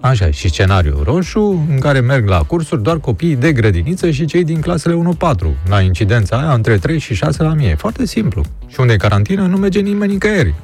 Așa, 0.00 0.30
și 0.30 0.48
scenariul 0.48 1.02
roșu, 1.04 1.66
în 1.70 1.78
care 1.78 2.00
merg 2.00 2.28
la 2.28 2.38
cursuri 2.38 2.82
doar 2.82 2.98
copiii 2.98 3.36
de 3.36 3.52
grădiniță 3.52 4.10
și 4.10 4.24
cei 4.24 4.44
din 4.44 4.60
clasele 4.60 5.02
1-4. 5.16 5.68
La 5.68 5.80
incidența 5.80 6.36
aia, 6.36 6.52
între 6.52 6.78
3 6.78 6.98
și 6.98 7.14
6 7.14 7.42
la 7.42 7.54
mie. 7.54 7.68
E 7.68 7.74
foarte 7.74 8.06
simplu. 8.06 8.42
Și 8.66 8.80
unde 8.80 8.92
e 8.92 8.96
carantină, 8.96 9.46
nu 9.46 9.56
merge 9.56 9.80
nimeni 9.80 10.12
nicăieri. 10.12 10.54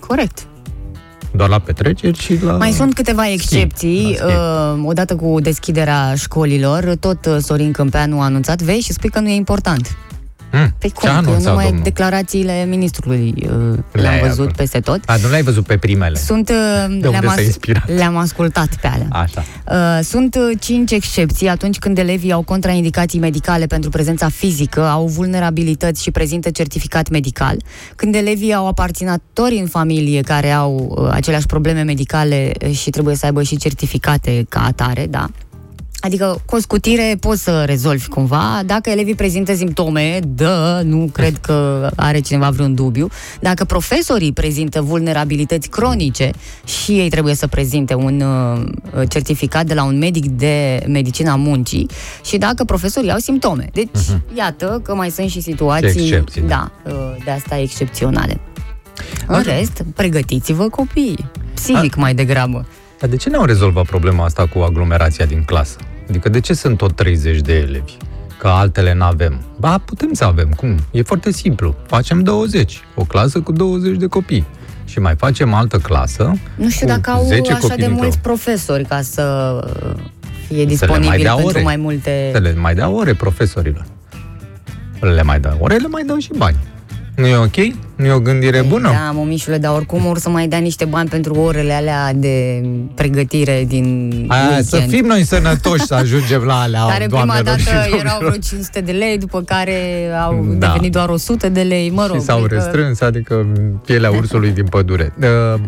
Corect. 0.00 0.46
Doar 1.34 1.48
la 1.48 1.58
petreceri 1.58 2.18
și 2.18 2.42
la... 2.42 2.52
Mai 2.52 2.70
sunt 2.70 2.94
câteva 2.94 3.30
excepții. 3.30 4.16
La 4.20 4.28
schimb. 4.28 4.84
Uh, 4.84 4.88
odată 4.88 5.16
cu 5.16 5.40
deschiderea 5.40 6.14
școlilor, 6.14 6.94
tot 7.00 7.26
uh, 7.26 7.36
Sorin 7.40 7.72
Câmpeanu 7.72 8.20
a 8.20 8.24
anunțat, 8.24 8.62
vei 8.62 8.80
și 8.80 8.92
spui 8.92 9.10
că 9.10 9.20
nu 9.20 9.28
e 9.28 9.34
important. 9.34 9.96
Mm, 10.52 10.74
Păi 10.78 10.88
ce 10.88 10.94
cum? 10.94 11.08
a 11.08 11.12
Că 11.12 11.18
anunțat 11.18 11.42
numai 11.50 11.64
domnul? 11.64 11.82
declarațiile 11.82 12.64
ministrului 12.68 13.34
uh, 13.36 13.48
Le-ai 13.92 14.04
le-am 14.04 14.18
văzut 14.20 14.38
acolo. 14.38 14.50
peste 14.56 14.80
tot. 14.80 15.00
A, 15.06 15.16
nu 15.16 15.28
l-ai 15.28 15.42
văzut 15.42 15.66
pe 15.66 15.76
primele. 15.76 16.18
Sunt, 16.18 16.48
uh, 16.48 16.84
unde 16.88 17.08
le-am, 17.08 17.28
s-a 17.34 17.40
inspirat? 17.40 17.88
le-am 17.94 18.16
ascultat 18.16 18.68
pe 18.80 18.86
alea. 18.86 19.06
Așa. 19.10 19.44
Uh, 19.70 20.04
Sunt 20.04 20.34
uh, 20.34 20.56
cinci 20.60 20.90
excepții 20.90 21.48
atunci 21.48 21.78
când 21.78 21.98
elevii 21.98 22.32
au 22.32 22.42
contraindicații 22.42 23.18
medicale 23.18 23.66
pentru 23.66 23.90
prezența 23.90 24.28
fizică, 24.28 24.80
au 24.88 25.06
vulnerabilități 25.06 26.02
și 26.02 26.10
prezintă 26.10 26.50
certificat 26.50 27.08
medical, 27.08 27.56
când 27.96 28.14
elevii 28.14 28.54
au 28.54 28.66
aparținători 28.66 29.56
în 29.58 29.66
familie 29.66 30.20
care 30.20 30.50
au 30.50 30.94
uh, 30.98 31.08
aceleași 31.12 31.46
probleme 31.46 31.82
medicale 31.82 32.52
uh, 32.66 32.72
și 32.76 32.90
trebuie 32.90 33.14
să 33.14 33.26
aibă 33.26 33.42
și 33.42 33.56
certificate 33.56 34.46
ca 34.48 34.64
atare, 34.64 35.06
da. 35.10 35.28
Adică 36.04 36.42
cu 36.46 36.56
o 36.56 36.58
scutire 36.58 37.16
poți 37.20 37.42
să 37.42 37.64
rezolvi 37.64 38.08
cumva. 38.08 38.62
Dacă 38.66 38.90
elevii 38.90 39.14
prezintă 39.14 39.54
simptome, 39.54 40.20
da, 40.26 40.80
nu 40.82 41.08
cred 41.12 41.36
că 41.36 41.90
are 41.96 42.20
cineva 42.20 42.50
vreun 42.50 42.74
dubiu. 42.74 43.08
Dacă 43.40 43.64
profesorii 43.64 44.32
prezintă 44.32 44.80
vulnerabilități 44.80 45.68
cronice 45.68 46.30
și 46.64 46.92
ei 46.92 47.08
trebuie 47.08 47.34
să 47.34 47.46
prezinte 47.46 47.94
un 47.94 48.20
uh, 48.20 49.08
certificat 49.08 49.66
de 49.66 49.74
la 49.74 49.84
un 49.84 49.98
medic 49.98 50.26
de 50.26 50.84
medicina 50.88 51.36
muncii 51.36 51.88
și 52.24 52.38
dacă 52.38 52.64
profesorii 52.64 53.10
au 53.10 53.18
simptome. 53.18 53.68
Deci, 53.72 53.88
uh-huh. 53.88 54.34
iată 54.34 54.80
că 54.84 54.94
mai 54.94 55.10
sunt 55.10 55.30
și 55.30 55.40
situații 55.40 56.00
Excepții, 56.00 56.40
da. 56.40 56.70
da, 56.84 56.90
uh, 56.90 57.24
de 57.24 57.30
asta 57.30 57.58
excepționale. 57.58 58.40
În 59.26 59.42
rest, 59.42 59.84
pregătiți-vă 59.94 60.68
copiii. 60.68 61.30
Psihic 61.54 61.94
mai 61.94 62.14
degrabă. 62.14 62.66
Dar 63.00 63.10
de 63.10 63.16
ce 63.16 63.30
n-au 63.30 63.44
rezolvat 63.44 63.86
problema 63.86 64.24
asta 64.24 64.46
cu 64.46 64.58
aglomerația 64.58 65.24
din 65.24 65.42
clasă? 65.44 65.76
Adică 66.12 66.28
de 66.28 66.40
ce 66.40 66.54
sunt 66.54 66.76
tot 66.76 66.96
30 66.96 67.40
de 67.40 67.54
elevi? 67.54 67.96
Că 68.38 68.48
altele 68.48 68.94
n-avem. 68.94 69.40
Ba, 69.56 69.78
putem 69.78 70.12
să 70.12 70.24
avem. 70.24 70.48
Cum? 70.56 70.78
E 70.90 71.02
foarte 71.02 71.32
simplu. 71.32 71.74
Facem 71.86 72.22
20. 72.22 72.80
O 72.94 73.04
clasă 73.04 73.40
cu 73.40 73.52
20 73.52 73.96
de 73.96 74.06
copii. 74.06 74.46
Și 74.84 74.98
mai 74.98 75.14
facem 75.16 75.54
altă 75.54 75.76
clasă 75.78 76.32
Nu 76.54 76.68
știu 76.70 76.86
cu 76.86 76.92
dacă 76.92 77.10
au 77.10 77.24
10 77.24 77.50
așa 77.52 77.60
copii 77.60 77.76
de 77.76 77.82
dintr-o- 77.84 78.02
mulți 78.02 78.18
profesori 78.18 78.84
ca 78.84 79.00
să 79.02 79.58
fie 80.46 80.56
mai 80.56 80.66
disponibili 80.66 81.22
dea 81.22 81.32
pentru 81.34 81.48
ore. 81.54 81.62
mai 81.62 81.76
multe... 81.76 82.30
Să 82.32 82.38
le 82.38 82.54
mai 82.54 82.74
dau 82.74 82.94
ore 82.96 83.14
profesorilor. 83.14 83.84
Le 85.00 85.22
mai 85.22 85.40
dau 85.40 85.56
ore, 85.60 85.76
le 85.76 85.86
mai 85.88 86.02
dau 86.06 86.16
și 86.18 86.30
bani. 86.36 86.56
Nu 87.16 87.26
e 87.26 87.36
ok? 87.36 87.56
Nu 87.96 88.06
e 88.06 88.12
o 88.12 88.20
gândire 88.20 88.62
bună? 88.68 88.88
Da, 88.88 89.10
momișule, 89.12 89.58
dar 89.58 89.74
oricum 89.74 90.06
or 90.06 90.18
să 90.18 90.28
mai 90.28 90.48
dea 90.48 90.58
niște 90.58 90.84
bani 90.84 91.08
pentru 91.08 91.34
orele 91.34 91.72
alea 91.72 92.12
de 92.14 92.62
pregătire 92.94 93.64
din 93.68 94.14
Aia, 94.28 94.42
weekend. 94.42 94.64
să 94.64 94.76
fim 94.88 95.04
noi 95.06 95.24
sănătoși 95.24 95.84
să 95.84 95.94
ajungem 95.94 96.42
la 96.42 96.60
alea, 96.60 96.84
care 96.86 97.04
prima 97.06 97.24
doamnelor 97.24 97.58
și 97.58 97.64
dată 97.64 97.76
erau 97.78 97.90
domnilor. 97.98 98.18
vreo 98.18 98.40
500 98.40 98.80
de 98.80 98.92
lei, 98.92 99.18
după 99.18 99.42
care 99.42 99.78
au 100.24 100.46
Da. 100.58 100.66
devenit 100.66 100.92
doar 100.92 101.08
100 101.08 101.48
de 101.48 101.60
lei, 101.62 101.90
mă 101.90 102.06
rog. 102.06 102.16
și 102.16 102.22
s-au 102.22 102.38
adică- 102.38 102.54
restrâns, 102.54 103.00
adică 103.00 103.46
pielea 103.84 104.10
ursului 104.10 104.50
din 104.50 104.66
pădure. 104.66 105.12
Uh, 105.20 105.60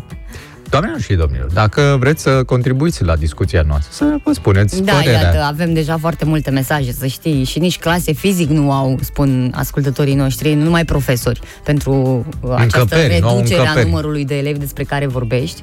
Doamnelor 0.70 1.00
și 1.00 1.14
domnilor, 1.14 1.50
dacă 1.52 1.96
vreți 2.00 2.22
să 2.22 2.42
contribuiți 2.44 3.04
la 3.04 3.16
discuția 3.16 3.62
noastră, 3.66 3.90
să 3.92 4.16
vă 4.24 4.32
spuneți 4.32 4.82
Da, 4.82 4.92
părerea. 4.92 5.20
iată, 5.20 5.40
avem 5.42 5.72
deja 5.72 5.96
foarte 5.98 6.24
multe 6.24 6.50
mesaje, 6.50 6.92
să 6.92 7.06
știi, 7.06 7.44
și 7.44 7.58
nici 7.58 7.78
clase 7.78 8.12
fizic 8.12 8.48
nu 8.48 8.72
au, 8.72 8.98
spun 9.02 9.52
ascultătorii 9.56 10.14
noștri, 10.14 10.54
nu 10.54 10.62
numai 10.62 10.84
profesori, 10.84 11.40
pentru 11.64 11.92
uh, 12.40 12.50
această 12.56 12.78
Încăperi, 12.80 13.20
nu 13.20 13.28
au 13.28 13.34
reducere 13.36 13.58
a 13.60 13.62
încăperi. 13.62 13.86
numărului 13.88 14.24
de 14.24 14.38
elevi 14.38 14.58
despre 14.58 14.84
care 14.84 15.06
vorbești. 15.06 15.62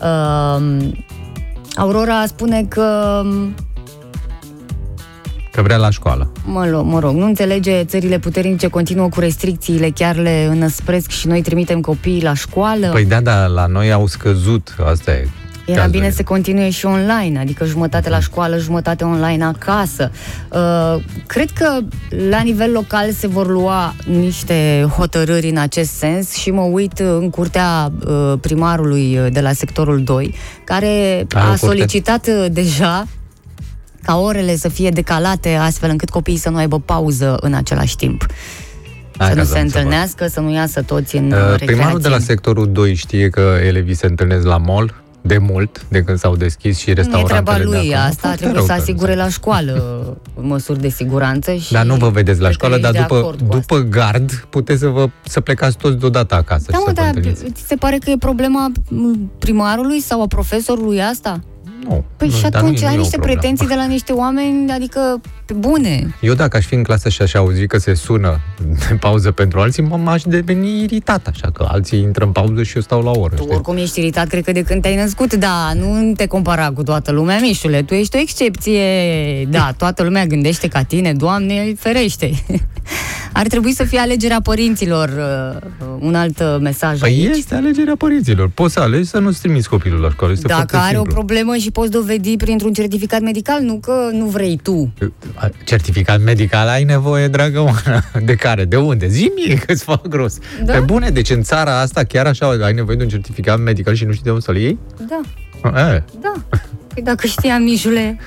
Uh, 0.00 0.86
Aurora 1.76 2.26
spune 2.26 2.64
că 2.68 3.22
Că 5.52 5.62
vrea 5.62 5.76
la 5.76 5.90
școală. 5.90 6.32
Mă, 6.44 6.66
lo- 6.66 6.84
mă 6.84 6.98
rog, 6.98 7.14
nu 7.14 7.24
înțelege, 7.24 7.84
țările 7.84 8.18
puternice 8.18 8.68
continuă 8.68 9.08
cu 9.08 9.20
restricțiile, 9.20 9.90
chiar 9.90 10.16
le 10.16 10.46
înăspresc 10.50 11.10
și 11.10 11.26
noi 11.26 11.42
trimitem 11.42 11.80
copiii 11.80 12.22
la 12.22 12.34
școală. 12.34 12.86
Păi 12.92 13.04
da, 13.04 13.20
da, 13.20 13.46
la 13.46 13.66
noi 13.66 13.92
au 13.92 14.06
scăzut, 14.06 14.74
asta 14.90 15.10
e. 15.10 15.28
Era 15.66 15.76
cazul. 15.76 15.92
bine 15.92 16.10
să 16.10 16.22
continue 16.22 16.70
și 16.70 16.86
online, 16.86 17.38
adică 17.38 17.64
jumătate 17.64 18.08
la 18.08 18.20
școală, 18.20 18.56
jumătate 18.58 19.04
online 19.04 19.44
acasă. 19.44 20.10
Uh, 20.52 21.02
cred 21.26 21.50
că 21.50 21.78
la 22.30 22.40
nivel 22.40 22.72
local 22.72 23.10
se 23.12 23.26
vor 23.26 23.48
lua 23.50 23.94
niște 24.06 24.86
hotărâri 24.96 25.48
în 25.48 25.56
acest 25.56 25.90
sens 25.90 26.32
și 26.34 26.50
mă 26.50 26.60
uit 26.62 26.98
uh, 27.00 27.06
în 27.20 27.30
curtea 27.30 27.92
uh, 28.06 28.32
primarului 28.40 29.18
uh, 29.18 29.32
de 29.32 29.40
la 29.40 29.52
sectorul 29.52 30.02
2, 30.02 30.34
care 30.64 30.86
Ai 30.86 31.26
o 31.34 31.38
a 31.38 31.42
curte? 31.42 31.56
solicitat 31.66 32.26
uh, 32.26 32.46
deja 32.52 33.06
ca 34.02 34.18
orele 34.18 34.56
să 34.56 34.68
fie 34.68 34.88
decalate 34.90 35.54
astfel 35.54 35.90
încât 35.90 36.10
copiii 36.10 36.36
să 36.38 36.50
nu 36.50 36.56
aibă 36.56 36.80
pauză 36.80 37.36
în 37.40 37.54
același 37.54 37.96
timp. 37.96 38.26
Hai 39.16 39.28
să 39.28 39.34
ca 39.34 39.40
nu 39.40 39.46
să 39.46 39.52
se 39.52 39.58
înțeleg. 39.60 39.84
întâlnească, 39.84 40.26
să 40.26 40.40
nu 40.40 40.52
iasă 40.52 40.82
toți 40.82 41.16
în 41.16 41.32
Uh, 41.32 41.38
uh, 41.52 41.54
Primarul 41.64 41.76
de 41.76 42.08
la 42.08 42.14
recreație. 42.16 42.26
sectorul 42.26 42.68
2 42.72 42.94
știe 42.94 43.28
că 43.28 43.54
elevii 43.66 43.94
se 43.94 44.06
întâlnesc 44.06 44.44
la 44.46 44.56
mall 44.56 44.94
de 45.24 45.38
mult, 45.38 45.84
de 45.88 46.02
când 46.02 46.18
s-au 46.18 46.36
deschis 46.36 46.78
și 46.78 46.84
Nu 46.86 46.92
e 46.92 46.94
restaurantele 46.94 47.40
treaba 47.40 47.58
de 47.58 47.64
lui 47.64 47.76
acolo. 47.94 47.94
asta, 48.08 48.18
Foarte 48.20 48.36
trebuie 48.36 48.52
rău, 48.58 48.62
să 48.66 48.70
tare. 48.70 48.80
asigure 48.82 49.14
la 49.14 49.28
școală 49.28 49.76
măsuri 50.34 50.80
de 50.80 50.88
siguranță 50.88 51.52
și... 51.54 51.72
Dar 51.72 51.84
nu 51.84 51.94
vă 51.94 52.08
vedeți 52.08 52.40
la 52.40 52.48
cred 52.48 52.58
că 52.60 52.66
școală, 52.66 52.82
dar 52.82 52.92
ești 52.94 53.06
de 53.06 53.14
după, 53.14 53.18
acord 53.26 53.38
cu 53.38 53.44
asta. 53.54 53.56
după 53.76 53.88
gard 53.88 54.30
puteți 54.50 54.80
să, 54.80 54.86
vă, 54.88 55.08
să 55.24 55.40
plecați 55.40 55.76
toți 55.76 55.96
deodată 55.96 56.34
acasă 56.34 56.64
Da, 56.70 56.76
și 56.78 56.82
mă, 56.86 56.92
să 56.94 56.94
vă 56.96 57.00
dar 57.06 57.14
întâlniți. 57.14 57.44
ți 57.52 57.66
se 57.66 57.74
pare 57.74 57.96
că 58.04 58.10
e 58.10 58.16
problema 58.18 58.70
m, 58.88 59.30
primarului 59.38 60.00
sau 60.00 60.22
a 60.22 60.26
profesorului 60.26 61.02
asta? 61.02 61.40
Nu, 61.88 62.04
Păi 62.16 62.28
nu, 62.28 62.34
și 62.34 62.42
dar 62.42 62.54
atunci 62.62 62.80
nu, 62.80 62.86
e- 62.86 62.88
ai 62.88 62.94
nu 62.94 62.96
e 62.96 62.98
o 62.98 63.02
niște 63.02 63.16
problemă. 63.16 63.38
pretenții 63.40 63.66
de 63.66 63.74
la 63.74 63.84
niște 63.84 64.12
oameni, 64.12 64.70
adică 64.72 65.20
pe 65.41 65.41
bune. 65.52 66.14
Eu 66.20 66.34
dacă 66.34 66.56
aș 66.56 66.66
fi 66.66 66.74
în 66.74 66.82
clasă 66.82 67.08
și 67.08 67.22
aș 67.22 67.34
auzi 67.34 67.66
că 67.66 67.78
se 67.78 67.94
sună 67.94 68.40
de 68.88 68.94
pauză 69.00 69.30
pentru 69.30 69.60
alții, 69.60 69.82
mă 69.82 70.10
aș 70.10 70.22
deveni 70.22 70.82
iritat, 70.82 71.26
așa 71.26 71.50
că 71.50 71.66
alții 71.70 72.00
intră 72.00 72.24
în 72.24 72.30
pauză 72.30 72.62
și 72.62 72.76
eu 72.76 72.82
stau 72.82 73.02
la 73.02 73.10
o 73.10 73.20
oră. 73.20 73.34
Tu 73.34 73.42
știi? 73.42 73.54
oricum 73.54 73.76
ești 73.76 74.00
iritat, 74.00 74.28
cred 74.28 74.44
că 74.44 74.52
de 74.52 74.62
când 74.62 74.82
te-ai 74.82 74.96
născut, 74.96 75.34
da, 75.34 75.72
nu 75.74 76.12
te 76.16 76.26
compara 76.26 76.70
cu 76.70 76.82
toată 76.82 77.12
lumea, 77.12 77.38
Mișule, 77.40 77.82
tu 77.82 77.94
ești 77.94 78.16
o 78.16 78.20
excepție, 78.20 78.82
da, 79.48 79.74
toată 79.76 80.02
lumea 80.02 80.26
gândește 80.26 80.68
ca 80.68 80.82
tine, 80.82 81.12
Doamne, 81.12 81.72
ferește. 81.78 82.30
Ar 83.32 83.46
trebui 83.46 83.72
să 83.72 83.84
fie 83.84 83.98
alegerea 83.98 84.40
părinților, 84.40 85.08
uh, 85.08 85.96
un 86.00 86.14
alt 86.14 86.40
uh, 86.40 86.56
mesaj 86.60 86.98
Păi 86.98 87.10
aici. 87.10 87.36
este 87.36 87.54
alegerea 87.54 87.96
părinților. 87.96 88.48
Poți 88.54 88.72
să 88.72 88.80
alegi 88.80 89.08
să 89.08 89.18
nu-ți 89.18 89.40
trimiți 89.40 89.68
copilul 89.68 90.00
la 90.00 90.10
școală. 90.10 90.32
Este 90.32 90.46
Dacă 90.46 90.60
foarte 90.60 90.76
are 90.76 90.96
simplu. 90.96 91.12
o 91.12 91.14
problemă 91.14 91.56
și 91.56 91.70
poți 91.70 91.90
dovedi 91.90 92.36
printr-un 92.36 92.72
certificat 92.72 93.20
medical, 93.20 93.62
nu 93.62 93.78
că 93.82 94.08
nu 94.12 94.24
vrei 94.24 94.60
tu. 94.62 94.92
Certificat 95.64 96.20
medical 96.20 96.68
ai 96.68 96.84
nevoie, 96.84 97.28
dragă 97.28 97.60
Oana. 97.60 98.04
De 98.24 98.34
care? 98.34 98.64
De 98.64 98.76
unde? 98.76 99.08
Zi-mi 99.08 99.58
că-ți 99.66 99.84
fac 99.84 100.06
gros. 100.08 100.38
Da. 100.64 100.72
Pe 100.72 100.78
bune, 100.80 101.10
deci 101.10 101.30
în 101.30 101.42
țara 101.42 101.80
asta 101.80 102.04
chiar 102.04 102.26
așa 102.26 102.46
ai 102.46 102.72
nevoie 102.72 102.96
de 102.96 103.02
un 103.02 103.08
certificat 103.08 103.58
medical 103.58 103.94
și 103.94 104.04
nu 104.04 104.12
știi 104.12 104.24
de 104.24 104.30
unde 104.30 104.42
să-l 104.42 104.56
iei? 104.56 104.78
Da, 105.08 105.20
E, 105.64 106.04
da. 106.20 106.32
Păi 106.94 107.02
dacă 107.02 107.26
știam, 107.26 107.62
Mijule, 107.62 108.18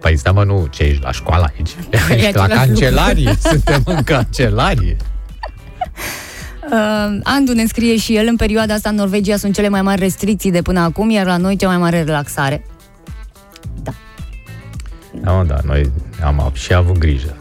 Păi 0.00 0.16
stai 0.16 0.32
mă, 0.32 0.44
nu, 0.44 0.66
ce 0.70 0.82
ești 0.82 1.02
la 1.02 1.12
școală 1.12 1.52
aici? 1.56 1.70
Ești 2.10 2.34
la 2.34 2.42
același 2.42 2.66
cancelarie, 2.66 3.36
suntem 3.50 3.82
în 3.84 4.02
cancelarie. 4.02 4.96
Uh, 6.72 7.18
Andu 7.22 7.52
ne 7.52 7.66
scrie 7.66 7.96
și 7.96 8.16
el, 8.16 8.26
în 8.26 8.36
perioada 8.36 8.74
asta 8.74 8.88
în 8.88 8.94
Norvegia 8.94 9.36
sunt 9.36 9.54
cele 9.54 9.68
mai 9.68 9.82
mari 9.82 10.00
restricții 10.00 10.50
de 10.50 10.62
până 10.62 10.80
acum, 10.80 11.10
iar 11.10 11.26
la 11.26 11.36
noi 11.36 11.56
cea 11.56 11.66
mai 11.66 11.78
mare 11.78 12.02
relaxare. 12.02 12.66
Da. 13.82 13.92
Da, 15.22 15.32
mă, 15.32 15.44
da, 15.44 15.56
noi 15.64 15.90
am 16.24 16.50
și 16.54 16.74
avut 16.74 16.98
grijă. 16.98 17.36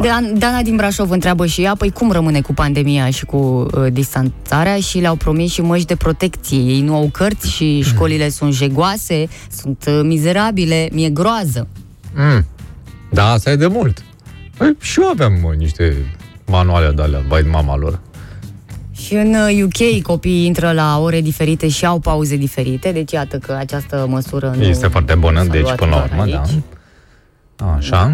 Dan- 0.00 0.38
Dana 0.38 0.62
din 0.62 0.76
Brașov 0.76 1.10
întreabă 1.10 1.46
și 1.46 1.62
ea, 1.62 1.74
păi 1.74 1.90
cum 1.90 2.10
rămâne 2.10 2.40
cu 2.40 2.54
pandemia 2.54 3.10
și 3.10 3.24
cu 3.24 3.36
uh, 3.36 3.92
distanțarea 3.92 4.76
și 4.76 4.98
le-au 4.98 5.14
promis 5.14 5.52
și 5.52 5.60
măști 5.60 5.86
de 5.86 5.96
protecție. 5.96 6.58
Ei 6.58 6.80
nu 6.80 6.94
au 6.94 7.08
cărți 7.12 7.50
și 7.50 7.82
școlile 7.82 8.28
sunt 8.28 8.52
jegoase, 8.52 9.28
sunt 9.60 9.84
uh, 9.88 10.00
mizerabile, 10.02 10.88
mi-e 10.92 11.10
groază. 11.10 11.66
Mm. 12.14 12.46
Da, 13.10 13.30
asta 13.30 13.50
e 13.50 13.56
de 13.56 13.66
mult. 13.66 14.04
Păi, 14.56 14.76
și 14.80 15.00
eu 15.00 15.08
aveam 15.08 15.32
mă, 15.42 15.54
niște 15.58 15.96
manuale 16.46 16.92
de 16.94 17.02
alea, 17.02 17.22
vai 17.28 17.42
de 17.42 17.48
mama 17.48 17.76
lor. 17.76 18.00
Și 18.92 19.14
în 19.14 19.34
uh, 19.34 19.62
UK 19.64 20.02
copiii 20.02 20.46
intră 20.46 20.72
la 20.72 20.98
ore 21.00 21.20
diferite 21.20 21.68
și 21.68 21.86
au 21.86 21.98
pauze 21.98 22.36
diferite, 22.36 22.92
deci 22.92 23.12
iată 23.12 23.38
că 23.38 23.52
această 23.52 24.06
măsură 24.08 24.54
nu 24.56 24.62
Este 24.62 24.86
foarte 24.86 25.14
bună, 25.14 25.42
s-a 25.42 25.52
deci 25.52 25.60
luat 25.60 25.76
până 25.76 25.90
la 25.90 25.96
doar 25.96 26.10
urmă, 26.10 26.32
da. 26.32 26.42
Aici. 27.64 27.92
Așa. 27.92 28.10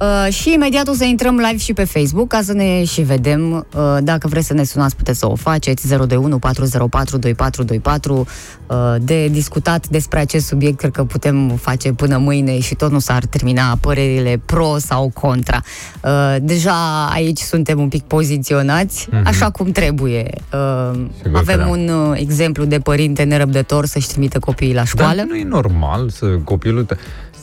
Uh, 0.00 0.32
și 0.32 0.52
imediat 0.52 0.88
o 0.88 0.92
să 0.92 1.04
intrăm 1.04 1.36
live 1.36 1.56
și 1.56 1.72
pe 1.72 1.84
Facebook 1.84 2.28
ca 2.28 2.40
să 2.42 2.52
ne 2.52 2.84
și 2.84 3.00
vedem. 3.00 3.66
Uh, 3.76 3.96
dacă 4.02 4.28
vreți 4.28 4.46
să 4.46 4.54
ne 4.54 4.64
sunați, 4.64 4.96
puteți 4.96 5.18
să 5.18 5.30
o 5.30 5.34
faceți. 5.34 5.88
021 5.88 6.38
404 6.38 7.18
2424. 7.18 8.26
Uh, 8.66 8.94
de 9.00 9.28
discutat 9.28 9.88
despre 9.88 10.20
acest 10.20 10.46
subiect, 10.46 10.78
cred 10.78 10.90
că 10.90 11.04
putem 11.04 11.48
face 11.48 11.92
până 11.92 12.16
mâine 12.16 12.60
și 12.60 12.74
tot 12.74 12.90
nu 12.90 12.98
s-ar 12.98 13.24
termina 13.24 13.78
părerile 13.80 14.40
pro 14.46 14.74
sau 14.78 15.10
contra. 15.14 15.62
Uh, 16.02 16.36
deja 16.40 17.06
aici 17.12 17.38
suntem 17.38 17.80
un 17.80 17.88
pic 17.88 18.02
poziționați, 18.02 19.08
mm-hmm. 19.08 19.22
așa 19.24 19.50
cum 19.50 19.70
trebuie. 19.70 20.30
Uh, 20.52 21.00
avem 21.32 21.58
da. 21.58 21.66
un 21.66 21.88
uh, 21.88 22.20
exemplu 22.20 22.64
de 22.64 22.78
părinte 22.78 23.22
nerăbdător 23.22 23.86
să-și 23.86 24.08
trimite 24.08 24.38
copiii 24.38 24.74
la 24.74 24.84
școală. 24.84 25.16
Dar 25.16 25.26
nu 25.26 25.36
e 25.36 25.44
normal 25.44 26.08
să 26.08 26.26
copilul... 26.26 26.86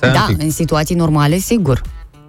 Te... 0.08 0.12
da, 0.14 0.28
în 0.38 0.52
situații 0.52 0.96
normale, 0.96 1.38
sigur. 1.38 1.82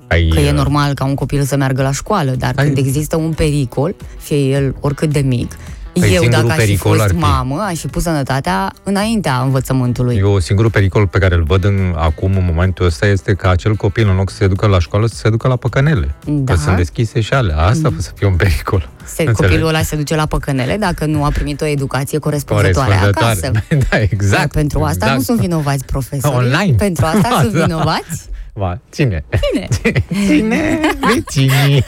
Ai, 0.08 0.28
că 0.28 0.40
e 0.40 0.48
uh, 0.48 0.56
normal 0.56 0.94
ca 0.94 1.04
un 1.04 1.14
copil 1.14 1.42
să 1.42 1.56
meargă 1.56 1.82
la 1.82 1.92
școală, 1.92 2.30
dar 2.30 2.52
ai... 2.56 2.64
când 2.64 2.78
există 2.78 3.16
un 3.16 3.32
pericol, 3.32 3.94
fie 4.18 4.36
el 4.36 4.74
oricât 4.80 5.12
de 5.12 5.20
mic, 5.20 5.56
Păi 6.00 6.14
eu, 6.14 6.28
dacă 6.28 6.50
aș 6.50 6.64
fi 6.64 6.76
fost 6.76 7.06
fi... 7.06 7.14
mamă, 7.14 7.60
aș 7.60 7.78
fi 7.78 7.86
pus 7.86 8.02
sănătatea 8.02 8.72
înaintea 8.82 9.40
învățământului. 9.40 10.16
Eu, 10.16 10.38
singurul 10.38 10.70
pericol 10.70 11.06
pe 11.06 11.18
care 11.18 11.34
îl 11.34 11.42
văd 11.42 11.64
în, 11.64 11.94
acum, 11.96 12.36
în 12.36 12.44
momentul 12.44 12.86
ăsta, 12.86 13.06
este 13.06 13.34
că 13.34 13.48
acel 13.48 13.74
copil, 13.74 14.08
în 14.08 14.16
loc 14.16 14.30
să 14.30 14.36
se 14.36 14.46
ducă 14.46 14.66
la 14.66 14.78
școală, 14.78 15.06
să 15.06 15.14
se 15.14 15.30
ducă 15.30 15.48
la 15.48 15.56
păcănele. 15.56 16.14
Da. 16.24 16.52
Că 16.52 16.58
sunt 16.58 16.76
deschise 16.76 17.20
și 17.20 17.32
ale. 17.32 17.52
Asta 17.56 17.88
mm. 17.88 17.98
să 17.98 18.10
fie 18.14 18.26
un 18.26 18.36
pericol. 18.36 18.88
Se, 19.04 19.24
copilul 19.24 19.68
ăla 19.68 19.82
se 19.82 19.96
duce 19.96 20.16
la 20.16 20.26
păcănele 20.26 20.76
dacă 20.76 21.04
nu 21.04 21.24
a 21.24 21.30
primit 21.30 21.60
o 21.60 21.66
educație 21.66 22.18
corespunzătoare, 22.18 22.94
corespunzătoare. 22.94 23.46
acasă. 23.46 23.64
da, 23.90 24.00
exact. 24.00 24.38
Dar 24.38 24.48
pentru 24.48 24.82
asta 24.82 25.04
exact. 25.04 25.14
nu 25.16 25.22
sunt 25.22 25.38
vinovați 25.38 25.84
profesori. 25.84 26.36
Online. 26.36 26.74
Pentru 26.76 27.04
asta 27.06 27.38
sunt 27.42 27.52
da. 27.52 27.64
vinovați 27.64 28.32
Va, 28.56 28.78
cine? 28.90 29.24
Cine? 29.42 29.68
Cine? 30.26 30.80
Vecinii. 31.00 31.84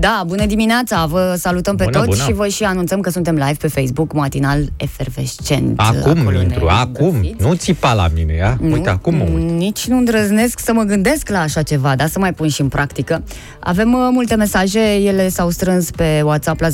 Da, 0.00 0.22
bună 0.26 0.46
dimineața, 0.46 1.06
vă 1.06 1.34
salutăm 1.38 1.76
pe 1.76 1.84
bună, 1.84 1.96
toți 1.96 2.08
bună. 2.08 2.22
și 2.22 2.32
vă 2.32 2.48
și 2.48 2.64
anunțăm 2.64 3.00
că 3.00 3.10
suntem 3.10 3.34
live 3.34 3.56
pe 3.60 3.68
Facebook, 3.68 4.12
matinal 4.12 4.58
efervescent. 4.76 5.80
Acum 5.80 6.32
intru, 6.40 6.66
acum, 6.68 7.12
găsiți. 7.20 7.42
nu 7.42 7.54
țipa 7.54 7.92
la 7.92 8.08
mine, 8.14 8.34
ia? 8.34 8.58
Nu, 8.60 8.72
Uite, 8.72 8.88
acum 8.88 9.14
mă 9.14 9.24
uit. 9.34 9.50
Nici 9.50 9.86
nu 9.86 9.96
îndrăznesc 9.96 10.58
să 10.58 10.72
mă 10.72 10.82
gândesc 10.82 11.28
la 11.28 11.40
așa 11.40 11.62
ceva, 11.62 11.96
dar 11.96 12.08
să 12.08 12.18
mai 12.18 12.32
pun 12.32 12.48
și 12.48 12.60
în 12.60 12.68
practică. 12.68 13.22
Avem 13.60 13.92
uh, 13.92 14.08
multe 14.10 14.34
mesaje, 14.34 14.94
ele 14.94 15.28
s-au 15.28 15.50
strâns 15.50 15.90
pe 15.90 16.20
WhatsApp 16.24 16.60
la 16.60 16.68
0725333033, 16.68 16.72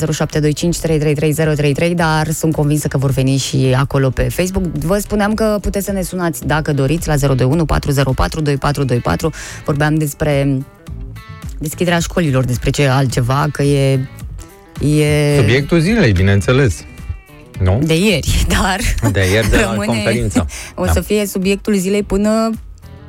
dar 1.94 2.30
sunt 2.30 2.54
convinsă 2.54 2.88
că 2.88 2.98
vor 2.98 3.10
veni 3.10 3.36
și 3.36 3.74
acolo 3.78 4.10
pe 4.10 4.22
Facebook. 4.22 4.64
Vă 4.64 4.98
spuneam 4.98 5.34
că 5.34 5.58
puteți 5.60 5.84
să 5.84 5.92
ne 5.92 6.02
sunați 6.02 6.46
dacă 6.46 6.72
doriți 6.72 7.08
la 7.08 7.16
021 7.16 7.64
404 7.64 8.40
2424. 8.40 9.30
Vorbeam 9.64 9.94
despre 9.94 10.58
deschiderea 11.64 11.98
școlilor, 11.98 12.44
despre 12.44 12.70
ce 12.70 12.86
altceva, 12.86 13.46
că 13.52 13.62
e... 13.62 13.92
e... 14.80 15.36
Subiectul 15.36 15.78
zilei, 15.78 16.12
bineînțeles. 16.12 16.84
Nu? 17.60 17.80
De 17.82 17.98
ieri, 17.98 18.44
dar... 18.58 18.80
De 19.12 19.20
ieri 19.32 19.50
de 19.50 19.56
la 19.56 19.74
conferința. 19.74 20.46
O 20.74 20.84
da. 20.84 20.92
să 20.92 21.00
fie 21.00 21.26
subiectul 21.26 21.74
zilei 21.74 22.02
până 22.02 22.50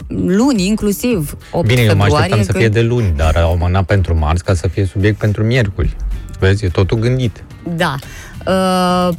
luni, 0.08 0.68
inclusiv 0.68 1.38
8 1.52 1.68
Bine, 1.68 1.82
eu 1.82 1.96
mă 1.96 2.04
așteptam 2.04 2.30
când... 2.30 2.46
să 2.46 2.52
fie 2.52 2.70
de 2.70 2.82
luni, 2.82 3.14
dar 3.16 3.36
au 3.36 3.58
mânat 3.58 3.86
pentru 3.86 4.18
marți 4.18 4.44
ca 4.44 4.54
să 4.54 4.68
fie 4.68 4.86
subiect 4.86 5.18
pentru 5.18 5.44
miercuri. 5.44 5.96
Vezi, 6.40 6.66
e 6.66 6.70
totul 6.70 7.00
gândit. 7.00 7.44
Da. 7.76 7.96
Uh, 8.48 9.10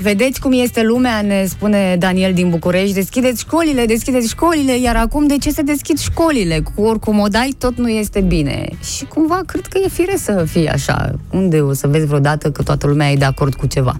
vedeți 0.00 0.40
cum 0.40 0.52
este 0.52 0.82
lumea, 0.82 1.20
ne 1.20 1.44
spune 1.48 1.96
Daniel 1.98 2.34
din 2.34 2.50
București, 2.50 2.94
deschideți 2.94 3.40
școlile, 3.40 3.86
deschideți 3.86 4.28
școlile, 4.28 4.78
iar 4.78 4.96
acum 4.96 5.26
de 5.26 5.38
ce 5.38 5.50
se 5.50 5.62
deschid 5.62 5.98
școlile? 5.98 6.60
Cu 6.74 6.82
oricum 6.82 7.18
o 7.18 7.28
dai, 7.28 7.54
tot 7.58 7.76
nu 7.76 7.88
este 7.88 8.20
bine. 8.20 8.68
Și 8.96 9.04
cumva 9.04 9.40
cred 9.46 9.66
că 9.66 9.78
e 9.84 9.88
fire 9.88 10.16
să 10.16 10.44
fie 10.48 10.70
așa. 10.70 11.10
Unde 11.30 11.60
o 11.60 11.72
să 11.72 11.86
vezi 11.86 12.06
vreodată 12.06 12.50
că 12.50 12.62
toată 12.62 12.86
lumea 12.86 13.10
e 13.10 13.16
de 13.16 13.24
acord 13.24 13.54
cu 13.54 13.66
ceva? 13.66 13.96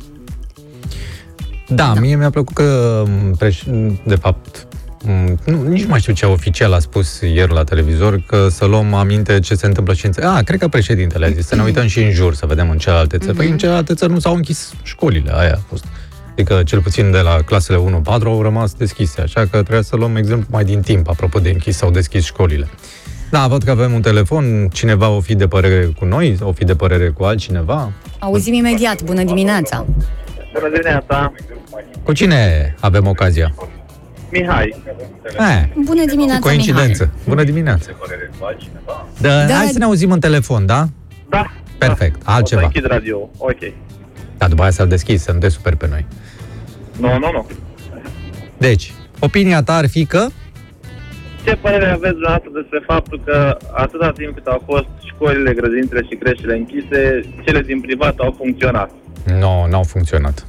Da, 1.68 1.92
da. 1.94 2.00
mie 2.00 2.16
mi-a 2.16 2.30
plăcut 2.30 2.54
că, 2.54 3.02
de 4.04 4.14
fapt, 4.14 4.66
Mm, 4.66 4.73
nu, 5.44 5.62
nici 5.62 5.82
nu 5.82 5.88
mai 5.88 6.00
știu 6.00 6.12
ce 6.12 6.26
oficial 6.26 6.72
a 6.72 6.78
spus 6.78 7.20
ieri 7.20 7.52
la 7.52 7.64
televizor, 7.64 8.22
că 8.26 8.48
să 8.48 8.64
luăm 8.64 8.94
aminte 8.94 9.38
ce 9.38 9.54
se 9.54 9.66
întâmplă 9.66 9.94
și 9.94 10.06
în 10.06 10.12
țări. 10.12 10.26
Ah, 10.26 10.44
cred 10.44 10.58
că 10.58 10.68
președintele 10.68 11.26
a 11.26 11.30
zis 11.30 11.46
să 11.46 11.54
ne 11.54 11.62
uităm 11.62 11.86
și 11.86 12.02
în 12.02 12.10
jur, 12.10 12.34
să 12.34 12.46
vedem 12.46 12.70
în 12.70 12.78
celelalte 12.78 13.18
țări. 13.18 13.36
Păi 13.36 13.44
în 13.46 13.50
mhm. 13.50 13.60
celelalte 13.60 13.94
țări 13.94 14.12
nu 14.12 14.18
s-au 14.18 14.34
închis 14.34 14.72
școlile, 14.82 15.32
aia 15.34 15.54
a 15.54 15.64
fost. 15.68 15.84
Adică, 16.30 16.62
cel 16.64 16.80
puțin 16.80 17.10
de 17.10 17.18
la 17.18 17.36
clasele 17.46 17.78
1-4 17.78 18.02
au 18.04 18.42
rămas 18.42 18.72
deschise, 18.72 19.20
așa 19.20 19.40
că 19.40 19.62
trebuie 19.62 19.82
să 19.82 19.96
luăm 19.96 20.16
exemplu 20.16 20.46
mai 20.50 20.64
din 20.64 20.80
timp, 20.80 21.08
apropo 21.08 21.38
de 21.38 21.48
închis 21.48 21.76
sau 21.76 21.90
deschis 21.90 22.24
școlile. 22.24 22.68
Da, 23.30 23.46
văd 23.46 23.62
că 23.62 23.70
avem 23.70 23.92
un 23.92 24.00
telefon, 24.00 24.68
cineva 24.72 25.08
o 25.08 25.20
fi 25.20 25.34
de 25.34 25.46
părere 25.46 25.84
cu 25.98 26.04
noi, 26.04 26.36
o 26.40 26.52
fi 26.52 26.64
de 26.64 26.74
părere 26.74 27.08
cu 27.08 27.24
altcineva. 27.24 27.92
Auzim 28.18 28.52
imediat, 28.54 29.02
bună 29.02 29.22
dimineața! 29.22 29.86
Bună 30.52 30.68
dimineața! 30.72 31.32
Cu 32.02 32.12
cine 32.12 32.74
avem 32.80 33.06
ocazia? 33.06 33.54
Mihai. 34.38 34.74
A, 35.38 35.68
Bună 35.84 36.04
dimineața, 36.04 36.40
Coincidență. 36.40 37.02
Mihai. 37.02 37.22
Bună 37.28 37.44
dimineața. 37.44 37.90
Da, 39.20 39.44
da, 39.46 39.54
hai 39.54 39.66
să 39.66 39.78
ne 39.78 39.84
auzim 39.84 40.10
în 40.10 40.20
telefon, 40.20 40.66
da? 40.66 40.88
Da. 41.28 41.52
Perfect. 41.78 42.24
Da. 42.24 42.32
Altceva. 42.34 42.60
O 42.60 42.64
să 42.64 42.70
închid 42.74 42.90
radio. 42.90 43.30
Ok. 43.36 43.72
Da, 44.38 44.48
după 44.48 44.62
aia 44.62 44.70
să-l 44.70 44.88
deschizi, 44.88 45.24
să 45.24 45.32
nu 45.32 45.38
te 45.38 45.48
super 45.48 45.74
pe 45.74 45.86
noi. 45.88 46.06
Nu, 47.00 47.18
nu, 47.18 47.30
nu. 47.32 47.46
Deci, 48.58 48.92
opinia 49.18 49.62
ta 49.62 49.74
ar 49.76 49.88
fi 49.88 50.04
că? 50.06 50.26
Ce 51.44 51.54
părere 51.56 51.86
aveți 51.90 52.12
dumneavoastră 52.12 52.50
despre 52.54 52.82
faptul 52.86 53.20
că 53.24 53.56
atâta 53.72 54.12
timp 54.16 54.34
cât 54.34 54.46
au 54.46 54.62
fost 54.66 54.86
școlile, 55.04 55.52
grădințele 55.52 56.02
și 56.10 56.16
creștile 56.16 56.54
închise, 56.56 57.20
cele 57.44 57.60
din 57.60 57.80
privat 57.80 58.18
au 58.18 58.34
funcționat? 58.38 58.90
Nu, 59.24 59.38
no, 59.38 59.66
n-au 59.68 59.82
funcționat. 59.82 60.46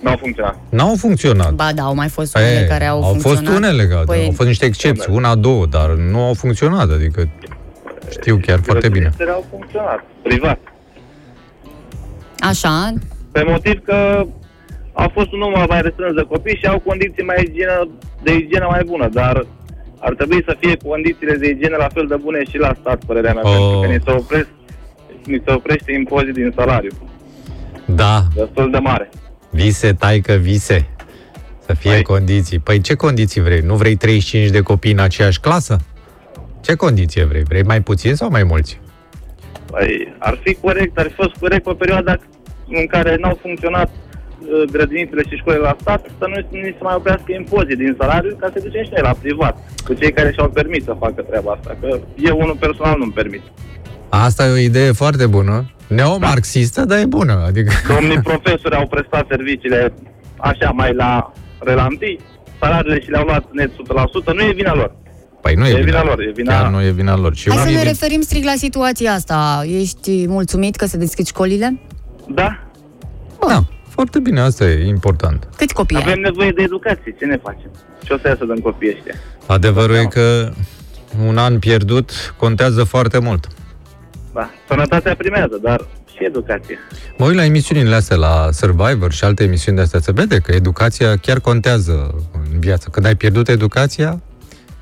N-au 0.00 0.16
funcționat. 0.16 0.58
N-au 0.68 0.94
funcționat. 0.96 1.52
Ba 1.52 1.72
da, 1.74 1.82
au 1.82 1.94
mai 1.94 2.08
fost 2.08 2.36
unele 2.36 2.60
e, 2.60 2.66
care 2.66 2.84
au, 2.84 3.02
au 3.02 3.10
funcționat. 3.10 3.38
Au 3.38 3.44
fost 3.44 3.56
unele, 3.56 4.04
păi... 4.04 4.24
au 4.24 4.32
fost 4.32 4.48
niște 4.48 4.66
excepții, 4.66 5.12
una, 5.12 5.34
două, 5.34 5.66
dar 5.66 5.90
nu 5.90 6.22
au 6.22 6.34
funcționat, 6.34 6.90
adică 6.90 7.28
știu 8.10 8.36
chiar 8.36 8.60
foarte 8.62 8.88
bine. 8.88 9.12
au 9.32 9.44
funcționat, 9.50 10.04
privat. 10.22 10.58
Așa. 12.38 12.94
Pe 13.32 13.44
motiv 13.48 13.84
că 13.84 14.26
au 14.92 15.10
fost 15.12 15.32
un 15.32 15.38
număr 15.38 15.66
mai 15.68 15.82
restrâns 15.82 16.14
de 16.14 16.22
copii 16.22 16.56
și 16.56 16.66
au 16.66 16.78
condiții 16.78 17.22
mai 17.22 17.44
igienă, 17.48 17.88
de 18.22 18.34
igienă 18.34 18.66
mai 18.70 18.82
bună, 18.84 19.08
dar 19.12 19.46
ar 19.98 20.14
trebui 20.14 20.42
să 20.46 20.56
fie 20.60 20.76
condițiile 20.76 21.34
de 21.34 21.48
igienă 21.48 21.76
la 21.76 21.88
fel 21.94 22.06
de 22.06 22.16
bune 22.16 22.44
și 22.50 22.58
la 22.58 22.76
stat, 22.80 23.04
părerea 23.04 23.32
mea, 23.32 23.42
oh. 23.48 23.50
pentru 23.50 23.80
că 23.80 23.86
ni 23.86 24.00
se, 24.04 24.10
opresc, 24.10 24.48
ni 25.24 25.42
se 25.44 25.52
oprește 25.52 25.92
impozit 25.92 26.34
din 26.34 26.52
salariu. 26.56 26.90
Da. 27.84 28.22
Destul 28.34 28.70
de 28.70 28.78
mare. 28.78 29.08
Vise, 29.50 29.92
taică, 29.92 30.32
vise. 30.32 30.88
Să 31.66 31.74
fie 31.74 31.90
păi. 31.90 32.02
condiții. 32.02 32.58
Păi 32.58 32.80
ce 32.80 32.94
condiții 32.94 33.40
vrei? 33.40 33.60
Nu 33.60 33.74
vrei 33.74 33.96
35 33.96 34.50
de 34.50 34.60
copii 34.60 34.92
în 34.92 34.98
aceeași 34.98 35.40
clasă? 35.40 35.76
Ce 36.60 36.74
condiție 36.74 37.24
vrei? 37.24 37.42
Vrei 37.42 37.62
mai 37.62 37.80
puțin 37.80 38.14
sau 38.14 38.30
mai 38.30 38.42
mulți? 38.42 38.80
Păi, 39.70 40.14
ar 40.18 40.40
fi 40.42 40.54
corect, 40.54 40.98
ar 40.98 41.06
fi 41.06 41.14
fost 41.14 41.34
corect 41.40 41.64
pe 41.64 41.74
perioada 41.78 42.16
în 42.68 42.86
care 42.86 43.16
n-au 43.20 43.38
funcționat 43.42 43.90
uh, 43.90 44.70
grădinițele 44.72 45.22
și 45.28 45.36
școlile 45.36 45.62
la 45.62 45.76
stat, 45.80 46.06
să 46.18 46.26
nu 46.28 46.58
ni 46.58 46.74
se 46.78 46.82
mai 46.82 46.94
oprească 46.96 47.32
impozit 47.32 47.76
din 47.76 47.96
salariu 47.98 48.36
ca 48.40 48.50
să 48.52 48.60
ducem 48.64 48.84
și 48.84 48.90
noi 48.92 49.02
la 49.02 49.14
privat, 49.20 49.56
cu 49.84 49.94
cei 49.94 50.12
care 50.12 50.32
și-au 50.32 50.48
permis 50.48 50.84
să 50.84 50.96
facă 50.98 51.22
treaba 51.22 51.52
asta, 51.52 51.76
că 51.80 51.98
eu 52.16 52.38
unul 52.38 52.56
personal 52.56 52.98
nu-mi 52.98 53.12
permit. 53.12 53.42
Asta 54.08 54.46
e 54.46 54.50
o 54.50 54.56
idee 54.56 54.92
foarte 54.92 55.26
bună, 55.26 55.70
neomarxistă, 55.94 56.84
dar 56.84 56.98
e 56.98 57.06
bună. 57.06 57.42
Adică... 57.46 57.72
Domnii 57.94 58.20
profesori 58.20 58.74
au 58.74 58.86
prestat 58.86 59.26
serviciile 59.28 59.92
așa 60.36 60.70
mai 60.70 60.94
la 60.94 61.32
relantii, 61.58 62.20
salariile 62.60 63.00
și 63.00 63.10
le-au 63.10 63.24
luat 63.24 63.44
net 63.52 63.70
100%, 63.70 64.34
nu 64.34 64.42
e 64.42 64.52
vina 64.52 64.74
lor. 64.74 64.94
Păi 65.40 65.54
nu 65.54 65.66
e, 65.66 65.70
e 65.70 65.74
vina, 65.74 65.84
vina 65.84 66.04
lor, 66.04 66.20
e 66.20 66.32
vina... 66.34 66.52
Chiar 66.60 66.70
nu 66.70 66.82
e 66.82 66.90
vina 66.90 67.16
lor. 67.16 67.34
Și 67.34 67.50
Hai 67.50 67.58
să 67.58 67.70
ne 67.70 67.82
referim 67.82 68.20
strict 68.20 68.44
la 68.44 68.54
situația 68.56 69.12
asta. 69.12 69.62
Ești 69.78 70.24
mulțumit 70.26 70.76
că 70.76 70.86
se 70.86 70.96
deschid 70.96 71.26
școlile? 71.26 71.80
Da. 72.28 72.58
Da, 73.48 73.64
foarte 73.88 74.18
bine, 74.18 74.40
asta 74.40 74.64
e 74.64 74.86
important. 74.86 75.48
Câți 75.56 75.74
copii 75.74 75.96
Avem 75.96 76.12
ai? 76.12 76.20
nevoie 76.20 76.50
de 76.50 76.62
educație, 76.62 77.14
ce 77.18 77.24
ne 77.24 77.36
facem? 77.36 77.70
Ce 78.04 78.12
o 78.12 78.18
să 78.18 78.28
iasă 78.28 78.44
din 78.44 78.62
copiii 78.62 78.92
ăștia? 78.96 79.14
Adevărul 79.46 79.94
da. 79.94 80.00
e 80.00 80.04
că 80.04 80.52
un 81.26 81.38
an 81.38 81.58
pierdut 81.58 82.34
contează 82.36 82.84
foarte 82.84 83.18
mult. 83.18 83.46
Da, 84.32 84.50
sănătatea 84.68 85.14
primează, 85.14 85.58
dar 85.62 85.86
și 86.16 86.24
educația. 86.24 86.76
Mă 87.18 87.26
uit 87.26 87.36
la 87.36 87.44
emisiunile 87.44 87.94
astea, 87.94 88.16
la 88.16 88.48
Survivor 88.52 89.12
și 89.12 89.24
alte 89.24 89.42
emisiuni 89.42 89.76
de 89.76 89.82
astea, 89.82 90.00
se 90.00 90.12
vede 90.12 90.38
că 90.38 90.52
educația 90.52 91.16
chiar 91.16 91.40
contează 91.40 92.14
în 92.32 92.60
viață. 92.60 92.88
Când 92.88 93.06
ai 93.06 93.14
pierdut 93.14 93.48
educația, 93.48 94.20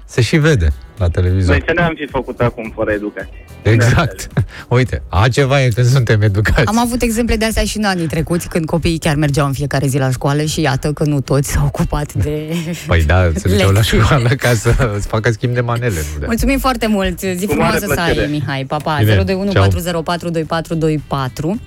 se 0.04 0.20
și 0.20 0.36
vede 0.36 0.72
la 0.98 1.08
televizor. 1.08 1.50
Noi 1.50 1.62
ce 1.66 1.72
ne-am 1.72 1.94
fi 1.96 2.06
făcut 2.06 2.40
acum 2.40 2.72
fără 2.74 2.92
educație? 2.92 3.44
Exact. 3.62 4.28
Uite, 4.68 5.02
a 5.08 5.28
ceva 5.28 5.62
e 5.62 5.68
când 5.68 5.86
suntem 5.86 6.22
educați. 6.22 6.66
Am 6.66 6.78
avut 6.78 7.02
exemple 7.02 7.36
de 7.36 7.44
astea 7.44 7.64
și 7.64 7.76
în 7.76 7.84
anii 7.84 8.06
trecuți, 8.06 8.48
când 8.48 8.64
copiii 8.66 8.98
chiar 8.98 9.14
mergeau 9.16 9.46
în 9.46 9.52
fiecare 9.52 9.86
zi 9.86 9.98
la 9.98 10.10
școală 10.10 10.42
și 10.42 10.60
iată 10.60 10.92
că 10.92 11.04
nu 11.04 11.20
toți 11.20 11.50
s-au 11.50 11.66
ocupat 11.66 12.12
de 12.14 12.54
Păi 12.86 13.04
da, 13.04 13.28
se 13.34 13.48
duceau 13.48 13.70
la 13.70 13.78
lecții. 13.78 13.98
școală 14.00 14.28
ca 14.28 14.54
să 14.54 14.92
îți 14.96 15.06
facă 15.06 15.30
schimb 15.30 15.54
de 15.54 15.60
manele. 15.60 15.94
Nu 16.12 16.18
de. 16.18 16.26
Mulțumim 16.26 16.58
foarte 16.58 16.86
mult! 16.86 17.18
Zi 17.20 17.46
Cu 17.46 17.54
mare 17.54 17.76
frumoasă 17.76 17.78
să 17.78 17.86
plăcere. 17.94 18.20
ai, 18.20 18.30
Mihai! 18.30 18.64
Pa, 18.64 18.76
pa! 18.76 18.96
Bine, 18.98 19.14
021 19.14 19.52
ceau. 19.52 19.62
404 19.62 20.28
2424 20.30 21.60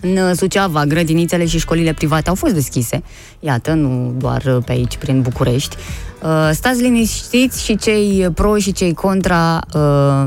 În 0.00 0.34
Suceava, 0.34 0.84
grădinițele 0.84 1.46
și 1.46 1.58
școlile 1.58 1.92
private 1.92 2.28
au 2.28 2.34
fost 2.34 2.54
deschise. 2.54 3.02
Iată, 3.40 3.72
nu 3.72 4.14
doar 4.18 4.60
pe 4.64 4.72
aici, 4.72 4.96
prin 4.96 5.20
București. 5.22 5.76
Uh, 6.22 6.50
Stați 6.52 6.80
liniștiți 6.82 7.64
și 7.64 7.76
cei 7.76 8.28
pro 8.34 8.56
și 8.58 8.72
cei 8.72 8.94
contra 8.94 9.60
uh, 9.74 10.26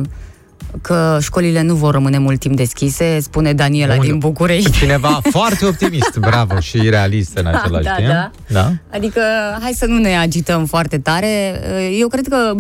că 0.82 1.18
școlile 1.22 1.62
nu 1.62 1.74
vor 1.76 1.94
rămâne 1.94 2.18
mult 2.18 2.40
timp 2.40 2.56
deschise, 2.56 3.20
spune 3.20 3.54
Daniela 3.54 3.96
Bun. 3.96 4.06
din 4.06 4.18
București. 4.18 4.72
Cineva 4.72 5.20
foarte 5.38 5.66
optimist, 5.66 6.18
bravo, 6.18 6.60
și 6.60 6.90
realist 6.90 7.38
în 7.38 7.46
același 7.46 7.84
da, 7.84 7.94
timp. 7.96 8.08
da. 8.08 8.32
da? 8.48 8.72
Adică, 8.92 9.22
hai 9.62 9.72
să 9.72 9.86
nu 9.86 9.98
ne 9.98 10.18
agităm 10.18 10.66
foarte 10.66 10.98
tare. 10.98 11.62
Eu 12.00 12.08
cred 12.08 12.28
că 12.28 12.56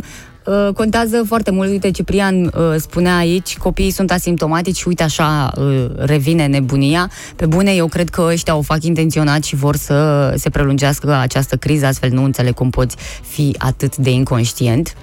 uh, 0.45 0.73
contează 0.73 1.23
foarte 1.27 1.51
mult. 1.51 1.69
Uite, 1.69 1.91
Ciprian 1.91 2.43
uh, 2.43 2.51
spunea 2.77 3.17
aici, 3.17 3.57
copiii 3.57 3.91
sunt 3.91 4.11
asimptomatici 4.11 4.77
și 4.77 4.87
uite 4.87 5.03
așa 5.03 5.51
uh, 5.57 5.85
revine 5.97 6.45
nebunia. 6.45 7.11
Pe 7.35 7.45
bune, 7.45 7.71
eu 7.71 7.87
cred 7.87 8.09
că 8.09 8.21
ăștia 8.31 8.55
o 8.55 8.61
fac 8.61 8.83
intenționat 8.83 9.43
și 9.43 9.55
vor 9.55 9.75
să 9.75 10.31
se 10.37 10.49
prelungească 10.49 11.13
această 11.13 11.55
criză, 11.55 11.85
astfel 11.85 12.09
nu 12.11 12.23
înțeleg 12.23 12.53
cum 12.53 12.69
poți 12.69 12.95
fi 13.21 13.55
atât 13.57 13.97
de 13.97 14.09
inconștient. 14.09 14.93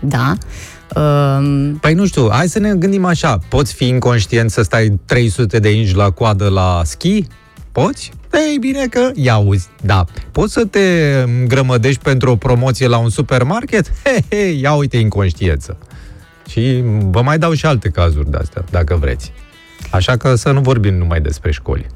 Da. 0.00 0.32
Um, 0.96 1.76
Păi 1.80 1.94
nu 1.94 2.06
știu, 2.06 2.28
hai 2.30 2.48
să 2.48 2.58
ne 2.58 2.74
gândim 2.74 3.04
așa. 3.04 3.38
Poți 3.48 3.74
fi 3.74 3.86
inconștient 3.86 4.50
să 4.50 4.62
stai 4.62 5.00
300 5.04 5.58
de 5.58 5.70
inci 5.70 5.94
la 5.94 6.10
coadă 6.10 6.48
la 6.48 6.82
schi? 6.84 7.26
Poți? 7.72 8.10
Ei 8.32 8.58
bine 8.58 8.86
că 8.86 9.10
ia 9.14 9.36
uzi, 9.36 9.68
da. 9.82 10.04
Poți 10.32 10.52
să 10.52 10.64
te 10.64 10.80
grămădești 11.46 12.02
pentru 12.02 12.30
o 12.30 12.36
promoție 12.36 12.86
la 12.86 12.98
un 12.98 13.10
supermarket? 13.10 13.92
He, 14.04 14.24
he, 14.28 14.36
ia 14.36 14.72
uite 14.72 14.96
inconștiență. 14.96 15.78
Și 16.48 16.84
vă 17.10 17.22
mai 17.22 17.38
dau 17.38 17.52
și 17.52 17.66
alte 17.66 17.88
cazuri 17.88 18.30
de 18.30 18.36
astea, 18.36 18.64
dacă 18.70 18.96
vreți. 19.00 19.32
Așa 19.90 20.16
că 20.16 20.34
să 20.34 20.50
nu 20.50 20.60
vorbim 20.60 20.94
numai 20.94 21.20
despre 21.20 21.50
școli. 21.50 21.86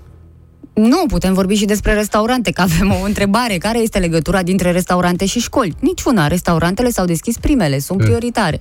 Nu, 0.74 1.04
putem 1.08 1.34
vorbi 1.34 1.54
și 1.54 1.64
despre 1.64 1.94
restaurante, 1.94 2.50
că 2.50 2.60
avem 2.60 2.90
o 3.02 3.04
întrebare. 3.04 3.56
Care 3.56 3.78
este 3.78 3.98
legătura 3.98 4.42
dintre 4.42 4.70
restaurante 4.70 5.26
și 5.26 5.40
școli? 5.40 5.74
Niciuna. 5.80 6.26
Restaurantele 6.26 6.90
s-au 6.90 7.04
deschis 7.04 7.38
primele, 7.38 7.78
sunt 7.78 7.98
prioritare. 7.98 8.60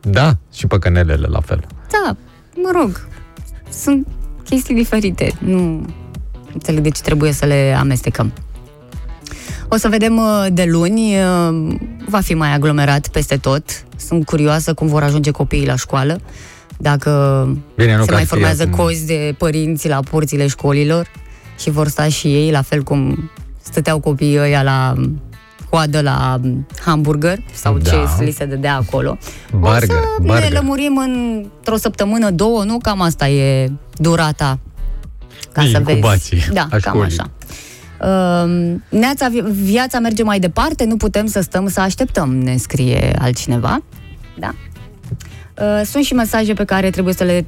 Da, 0.00 0.36
și 0.52 0.66
păcănelele 0.66 1.26
la 1.26 1.40
fel. 1.40 1.66
Da, 1.90 2.16
mă 2.54 2.70
rog, 2.80 3.08
sunt 3.70 4.06
chestii 4.44 4.74
diferite. 4.74 5.32
Nu 5.38 5.86
înțeleg 6.52 6.82
de 6.82 6.88
ce 6.88 7.02
trebuie 7.02 7.32
să 7.32 7.44
le 7.46 7.76
amestecăm. 7.78 8.32
O 9.68 9.76
să 9.76 9.88
vedem 9.88 10.16
uh, 10.16 10.46
de 10.52 10.64
luni, 10.64 11.14
uh, 11.16 11.76
va 12.08 12.20
fi 12.20 12.34
mai 12.34 12.54
aglomerat 12.54 13.08
peste 13.08 13.36
tot. 13.36 13.62
Sunt 13.96 14.24
curioasă 14.24 14.74
cum 14.74 14.86
vor 14.86 15.02
ajunge 15.02 15.30
copiii 15.30 15.66
la 15.66 15.76
școală, 15.76 16.20
dacă 16.76 17.10
Bine, 17.76 17.96
nu 17.96 18.00
se 18.00 18.06
că 18.06 18.12
mai 18.12 18.20
ar 18.20 18.26
fi 18.26 18.32
formează 18.32 18.62
acum- 18.62 18.76
cozi 18.76 19.06
de 19.06 19.34
părinți 19.38 19.88
la 19.88 20.00
porțile 20.10 20.46
școlilor 20.46 21.10
și 21.58 21.70
vor 21.70 21.88
sta 21.88 22.08
și 22.08 22.26
ei, 22.26 22.50
la 22.50 22.62
fel 22.62 22.82
cum 22.82 23.30
stăteau 23.62 24.00
copiii 24.00 24.38
ăia 24.38 24.62
la 24.62 24.94
coadă 25.70 26.00
la 26.00 26.40
hamburger 26.84 27.38
sau 27.52 27.78
Da. 27.78 27.90
ce 27.90 28.24
li 28.24 28.30
se 28.30 28.44
dădea 28.44 28.76
acolo. 28.76 29.18
Burger, 29.52 29.72
o 29.72 29.82
să 29.82 30.20
ne 30.20 30.26
burger. 30.26 30.52
lămurim 30.52 30.96
într-o 30.96 31.76
săptămână, 31.76 32.30
două, 32.30 32.64
nu? 32.64 32.78
Cam 32.78 33.00
asta 33.00 33.28
e 33.28 33.72
durata. 33.96 34.58
Ca 35.52 35.62
să 35.62 35.78
vezi. 35.78 35.90
Incubații 35.90 36.38
Da, 36.52 36.66
aș 36.70 36.82
cam 36.82 36.94
școlii. 36.94 37.18
așa. 37.18 37.30
Uh, 38.00 38.74
neața, 38.88 39.28
vi- 39.28 39.44
viața 39.50 39.98
merge 39.98 40.22
mai 40.22 40.38
departe, 40.38 40.84
nu 40.84 40.96
putem 40.96 41.26
să 41.26 41.40
stăm 41.40 41.68
să 41.68 41.80
așteptăm, 41.80 42.36
ne 42.36 42.56
scrie 42.56 43.12
altcineva. 43.20 43.82
Da. 44.38 44.54
Uh, 45.60 45.80
sunt 45.84 46.04
și 46.04 46.14
mesaje 46.14 46.52
pe 46.52 46.64
care 46.64 46.90
trebuie 46.90 47.14
să 47.14 47.24
le 47.24 47.46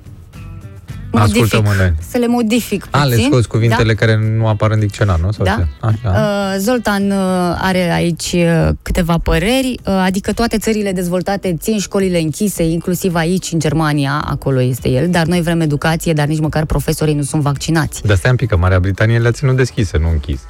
modific. 1.12 1.42
Ascultăm 1.42 1.72
unele. 1.72 1.94
Să 2.08 2.18
le 2.18 2.26
modific 2.26 2.84
puțin. 2.84 3.00
A, 3.00 3.04
le 3.04 3.16
scoți 3.16 3.48
cuvintele 3.48 3.94
care 3.94 4.18
nu 4.38 4.46
apar 4.46 4.70
în 4.70 4.78
dicționar, 4.78 5.18
nu? 5.18 5.32
Sau 5.32 5.44
Da. 5.44 5.54
ce? 5.58 5.66
Așa. 5.86 6.10
Uh, 6.10 6.58
Zoltan 6.58 7.10
uh, 7.10 7.16
are 7.60 7.92
aici 7.92 8.32
uh, 8.32 8.68
câteva 8.82 9.18
păreri, 9.18 9.74
uh, 9.84 10.02
adică 10.04 10.32
toate 10.32 10.58
țările 10.58 10.92
dezvoltate 10.92 11.56
țin 11.60 11.78
școlile 11.78 12.18
închise, 12.20 12.62
inclusiv 12.62 13.14
aici, 13.14 13.52
în 13.52 13.58
Germania, 13.58 14.24
acolo 14.30 14.60
este 14.62 14.88
el, 14.88 15.08
dar 15.08 15.26
noi 15.26 15.40
vrem 15.42 15.60
educație, 15.60 16.12
dar 16.12 16.26
nici 16.26 16.40
măcar 16.40 16.64
profesorii 16.64 17.14
nu 17.14 17.22
sunt 17.22 17.42
vaccinați. 17.42 18.06
Dar 18.06 18.16
stai 18.16 18.30
un 18.30 18.36
pic, 18.36 18.48
că 18.48 18.56
Marea 18.56 18.80
Britanie 18.80 19.18
le-a 19.18 19.30
ținut 19.32 19.56
deschise, 19.56 19.98
nu 19.98 20.08
închise. 20.10 20.44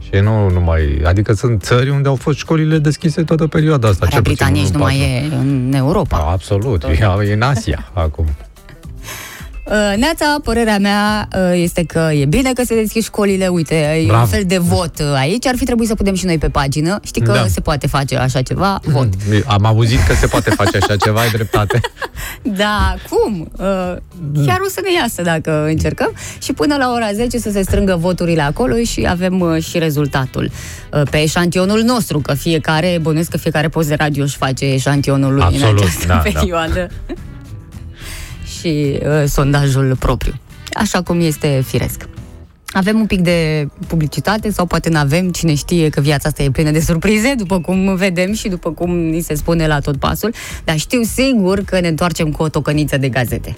Și 0.00 0.20
nu 0.22 0.50
numai... 0.50 1.00
Adică 1.04 1.32
sunt 1.32 1.62
țări 1.62 1.90
unde 1.90 2.08
au 2.08 2.14
fost 2.14 2.38
școlile 2.38 2.78
deschise 2.78 3.22
toată 3.22 3.46
perioada 3.46 3.88
asta. 3.88 4.04
Marea 4.04 4.20
cel 4.20 4.34
puțin 4.34 4.46
Britanie 4.46 4.62
nici 4.62 4.70
nu 4.70 4.82
unul 4.84 4.96
mai 4.96 5.20
patru. 5.20 5.36
e 5.36 5.40
în 5.40 5.72
Europa. 5.74 6.16
A, 6.16 6.30
absolut, 6.30 6.82
e, 6.82 6.98
e 7.28 7.32
în 7.32 7.42
Asia 7.42 7.90
acum. 7.92 8.26
Uh, 9.66 9.94
Neața, 9.96 10.36
părerea 10.44 10.78
mea 10.78 11.28
uh, 11.36 11.50
este 11.54 11.84
că 11.84 12.10
e 12.12 12.24
bine 12.24 12.52
că 12.52 12.62
se 12.64 12.74
deschid 12.74 13.02
școlile, 13.02 13.46
uite, 13.48 13.74
e 13.74 14.00
un 14.00 14.06
Bravo. 14.06 14.26
fel 14.26 14.42
de 14.46 14.58
vot 14.58 14.98
uh, 14.98 15.06
aici, 15.16 15.46
ar 15.46 15.54
fi 15.56 15.64
trebuit 15.64 15.88
să 15.88 15.94
punem 15.94 16.14
și 16.14 16.24
noi 16.24 16.38
pe 16.38 16.48
pagină, 16.48 17.00
știi 17.04 17.22
că 17.22 17.32
Da. 17.32 17.46
se 17.46 17.60
poate 17.60 17.86
face 17.86 18.16
așa 18.16 18.42
ceva, 18.42 18.80
vot. 18.84 19.08
Am 19.46 19.64
auzit 19.64 19.98
că 20.06 20.14
se 20.14 20.26
poate 20.26 20.50
face 20.50 20.76
așa 20.76 20.96
ceva, 20.96 21.20
ai 21.20 21.30
dreptate. 21.30 21.80
Da, 22.42 22.94
cum? 23.10 23.50
Uh, 23.58 23.64
chiar 24.46 24.60
o 24.60 24.68
să 24.68 24.80
ne 24.82 24.92
iasă 25.00 25.22
dacă 25.22 25.64
încercăm 25.66 26.12
și 26.42 26.52
până 26.52 26.76
la 26.76 26.92
ora 26.92 27.12
10 27.12 27.38
să 27.38 27.50
se 27.50 27.62
strângă 27.62 27.96
voturile 28.00 28.42
acolo 28.42 28.74
și 28.76 29.06
avem 29.08 29.40
uh, 29.40 29.62
și 29.62 29.78
rezultatul 29.78 30.50
uh, 30.92 31.02
pe 31.10 31.16
eșantionul 31.22 31.82
nostru, 31.82 32.18
că 32.20 32.34
fiecare, 32.34 32.98
bănuiesc 33.02 33.30
că 33.30 33.36
fiecare 33.36 33.68
post 33.68 33.88
de 33.88 33.94
radio 33.94 34.22
își 34.22 34.36
face 34.36 34.64
eșantionul 34.64 35.32
lui 35.34 35.42
Absolut, 35.42 35.68
în 35.70 35.76
această 35.76 36.06
da, 36.06 36.14
da. 36.74 36.86
Perioadă 38.62 38.98
și 38.98 38.98
uh, 39.06 39.28
sondajul 39.28 39.96
propriu, 39.98 40.32
așa 40.72 41.02
cum 41.02 41.20
este 41.20 41.62
firesc. 41.66 42.08
Avem 42.68 42.98
un 42.98 43.06
pic 43.06 43.20
de 43.20 43.68
publicitate 43.86 44.50
sau 44.50 44.66
poate 44.66 44.88
nu 44.88 44.98
avem, 44.98 45.30
cine 45.30 45.54
știe 45.54 45.88
că 45.88 46.00
viața 46.00 46.28
asta 46.28 46.42
e 46.42 46.50
plină 46.50 46.70
de 46.70 46.80
surprize, 46.80 47.34
după 47.34 47.60
cum 47.60 47.94
vedem 47.94 48.32
și 48.32 48.48
după 48.48 48.72
cum 48.72 48.98
ni 48.98 49.20
se 49.20 49.34
spune 49.34 49.66
la 49.66 49.80
tot 49.80 49.96
pasul, 49.96 50.34
dar 50.64 50.78
știu 50.78 51.02
sigur 51.02 51.60
că 51.60 51.80
ne 51.80 51.88
întoarcem 51.88 52.30
cu 52.30 52.42
o 52.42 52.48
tocăniță 52.48 52.96
de 52.96 53.08
gazete. 53.08 53.56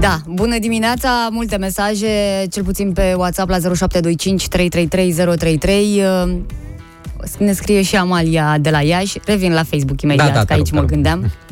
Da, 0.00 0.18
bună 0.26 0.58
dimineața, 0.58 1.28
multe 1.30 1.56
mesaje, 1.56 2.46
cel 2.50 2.64
puțin 2.64 2.92
pe 2.92 3.14
WhatsApp 3.16 3.50
la 3.50 3.58
0725 3.58 4.48
333 4.48 5.36
033. 5.36 6.02
Uh, 7.20 7.30
Ne 7.38 7.52
scrie 7.52 7.82
și 7.82 7.96
Amalia 7.96 8.58
de 8.58 8.70
la 8.70 8.80
Iași. 8.80 9.18
Revin 9.26 9.52
la 9.52 9.62
Facebook 9.62 10.00
imediat, 10.02 10.26
Da, 10.26 10.32
da, 10.32 10.38
că 10.38 10.44
te 10.44 10.52
aici 10.52 10.70
rog, 10.72 10.80
mă 10.80 10.86
te 10.86 10.94
rog. 10.94 11.02
gândeam. 11.02 11.30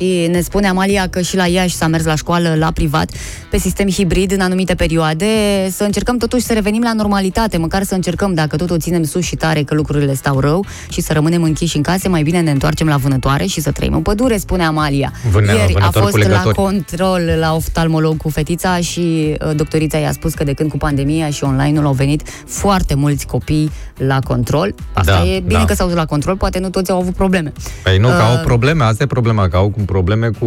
Și 0.00 0.26
ne 0.30 0.40
spune 0.40 0.68
Amalia 0.68 1.06
că 1.08 1.20
și 1.20 1.36
la 1.36 1.46
Iași 1.46 1.74
s-a 1.74 1.86
mers 1.86 2.04
la 2.04 2.14
școală, 2.14 2.54
la 2.58 2.70
privat, 2.70 3.10
pe 3.50 3.58
sistem 3.58 3.88
hibrid 3.88 4.32
în 4.32 4.40
anumite 4.40 4.74
perioade. 4.74 5.26
Să 5.70 5.84
încercăm 5.84 6.16
totuși 6.16 6.42
să 6.44 6.52
revenim 6.52 6.82
la 6.82 6.92
normalitate, 6.92 7.56
măcar 7.56 7.82
să 7.82 7.94
încercăm, 7.94 8.34
dacă 8.34 8.56
tot 8.56 8.70
o 8.70 8.76
ținem 8.76 9.02
sus 9.04 9.24
și 9.24 9.36
tare 9.36 9.62
că 9.62 9.74
lucrurile 9.74 10.14
stau 10.14 10.40
rău 10.40 10.64
și 10.88 11.00
să 11.00 11.12
rămânem 11.12 11.42
închiși 11.42 11.76
în 11.76 11.82
case, 11.82 12.08
mai 12.08 12.22
bine 12.22 12.40
ne 12.40 12.50
întoarcem 12.50 12.86
la 12.86 12.96
vânătoare 12.96 13.44
și 13.46 13.60
să 13.60 13.70
trăim 13.70 13.92
în 13.94 14.02
pădure, 14.02 14.36
spune 14.36 14.64
Amalia. 14.64 15.12
Vână- 15.30 15.52
Ieri 15.52 15.62
a 15.62 15.66
vânători 15.78 16.04
cu 16.04 16.10
fost 16.10 16.22
la 16.22 16.28
legători. 16.28 16.54
control 16.56 17.20
la 17.38 17.54
oftalmolog 17.54 18.16
cu 18.16 18.28
fetița 18.28 18.76
și 18.78 19.36
uh, 19.46 19.54
doctorița 19.56 19.98
i-a 19.98 20.12
spus 20.12 20.34
că 20.34 20.44
de 20.44 20.52
când 20.52 20.70
cu 20.70 20.76
pandemia 20.76 21.30
și 21.30 21.44
online-ul 21.44 21.86
au 21.86 21.92
venit 21.92 22.22
foarte 22.46 22.94
mulți 22.94 23.26
copii 23.26 23.70
la 23.96 24.18
control. 24.20 24.74
Asta 24.92 25.12
Da, 25.12 25.26
e 25.26 25.40
bine 25.40 25.58
da. 25.58 25.64
că 25.64 25.74
s-au 25.74 25.86
dus 25.86 25.96
la 25.96 26.04
control, 26.04 26.36
poate 26.36 26.58
nu 26.58 26.70
toți 26.70 26.90
au 26.90 26.98
avut 26.98 27.14
probleme. 27.14 27.52
Păi 27.82 27.98
nu, 27.98 28.08
că 28.08 28.14
au 28.14 28.34
Uh, 28.34 28.40
probleme, 28.44 28.84
asta 28.84 29.02
e 29.02 29.06
problema, 29.06 29.48
că 29.48 29.56
au 29.56 29.68
cu 29.68 29.80
probleme 29.90 30.28
cu 30.38 30.46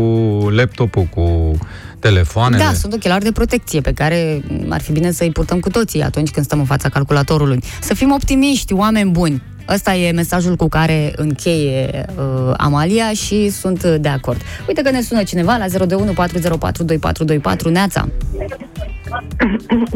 laptopul, 0.49 1.03
cu 1.15 1.57
telefoanele. 1.99 2.63
Da, 2.63 2.73
sunt 2.73 2.93
ochelari 2.93 3.23
de 3.23 3.31
protecție 3.31 3.81
pe 3.81 3.91
care 3.93 4.41
m, 4.47 4.71
ar 4.71 4.81
fi 4.81 4.91
bine 4.91 5.11
să-i 5.11 5.31
purtăm 5.31 5.59
cu 5.59 5.69
toții 5.69 6.01
atunci 6.01 6.29
când 6.29 6.45
stăm 6.45 6.59
în 6.59 6.65
fața 6.65 6.89
calculatorului. 6.89 7.59
Să 7.81 7.93
fim 7.93 8.11
optimiști, 8.11 8.73
oameni 8.73 9.09
buni. 9.11 9.41
Ăsta 9.69 9.93
e 9.95 10.11
mesajul 10.11 10.55
cu 10.55 10.67
care 10.67 11.13
încheie 11.15 12.05
uh, 12.17 12.53
Amalia 12.57 13.11
și 13.11 13.49
sunt 13.49 13.83
uh, 13.83 13.95
de 13.99 14.09
acord. 14.09 14.41
Uite 14.67 14.81
că 14.81 14.89
ne 14.91 15.01
sună 15.01 15.23
cineva 15.23 15.55
la 15.57 15.65
021 15.85 16.11
404 16.13 16.83
2424 16.83 17.69
Neața. 17.69 18.07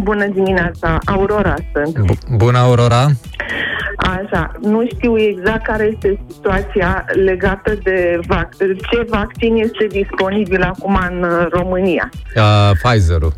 Bună 0.04 0.28
dimineața, 0.34 0.98
Aurora 1.06 1.54
sunt. 1.74 2.00
Bu- 2.06 2.36
Bună, 2.36 2.58
Aurora! 2.58 3.12
Așa, 3.98 4.52
nu 4.62 4.88
știu 4.96 5.20
exact 5.20 5.66
care 5.66 5.90
este 5.94 6.20
situația 6.32 7.06
legată 7.26 7.74
de 7.84 8.20
vac- 8.28 8.58
ce 8.92 9.06
vaccin 9.10 9.56
este 9.56 9.86
disponibil 9.90 10.62
acum 10.62 11.00
în 11.10 11.24
uh, 11.24 11.48
România. 11.50 12.10
Uh, 12.36 12.72
Pfizer-ul. 12.82 13.34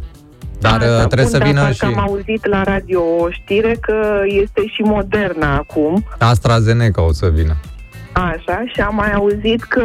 Dar 0.59 0.79
Așa, 0.81 0.89
uh, 0.91 0.97
trebuie 0.97 1.21
bun, 1.23 1.31
să 1.31 1.37
dar 1.37 1.47
vină 1.47 1.59
parcă 1.59 1.73
și 1.75 1.83
am 1.83 1.99
auzit 1.99 2.45
la 2.45 2.63
radio 2.63 3.01
o 3.19 3.29
știre 3.29 3.77
că 3.81 4.21
este 4.25 4.61
și 4.67 4.81
Moderna 4.81 5.55
acum. 5.55 6.05
AstraZeneca 6.17 7.01
o 7.01 7.11
să 7.13 7.29
vină. 7.33 7.55
Așa, 8.21 8.63
și 8.73 8.81
am 8.81 8.95
mai 8.95 9.11
auzit 9.13 9.63
că 9.63 9.83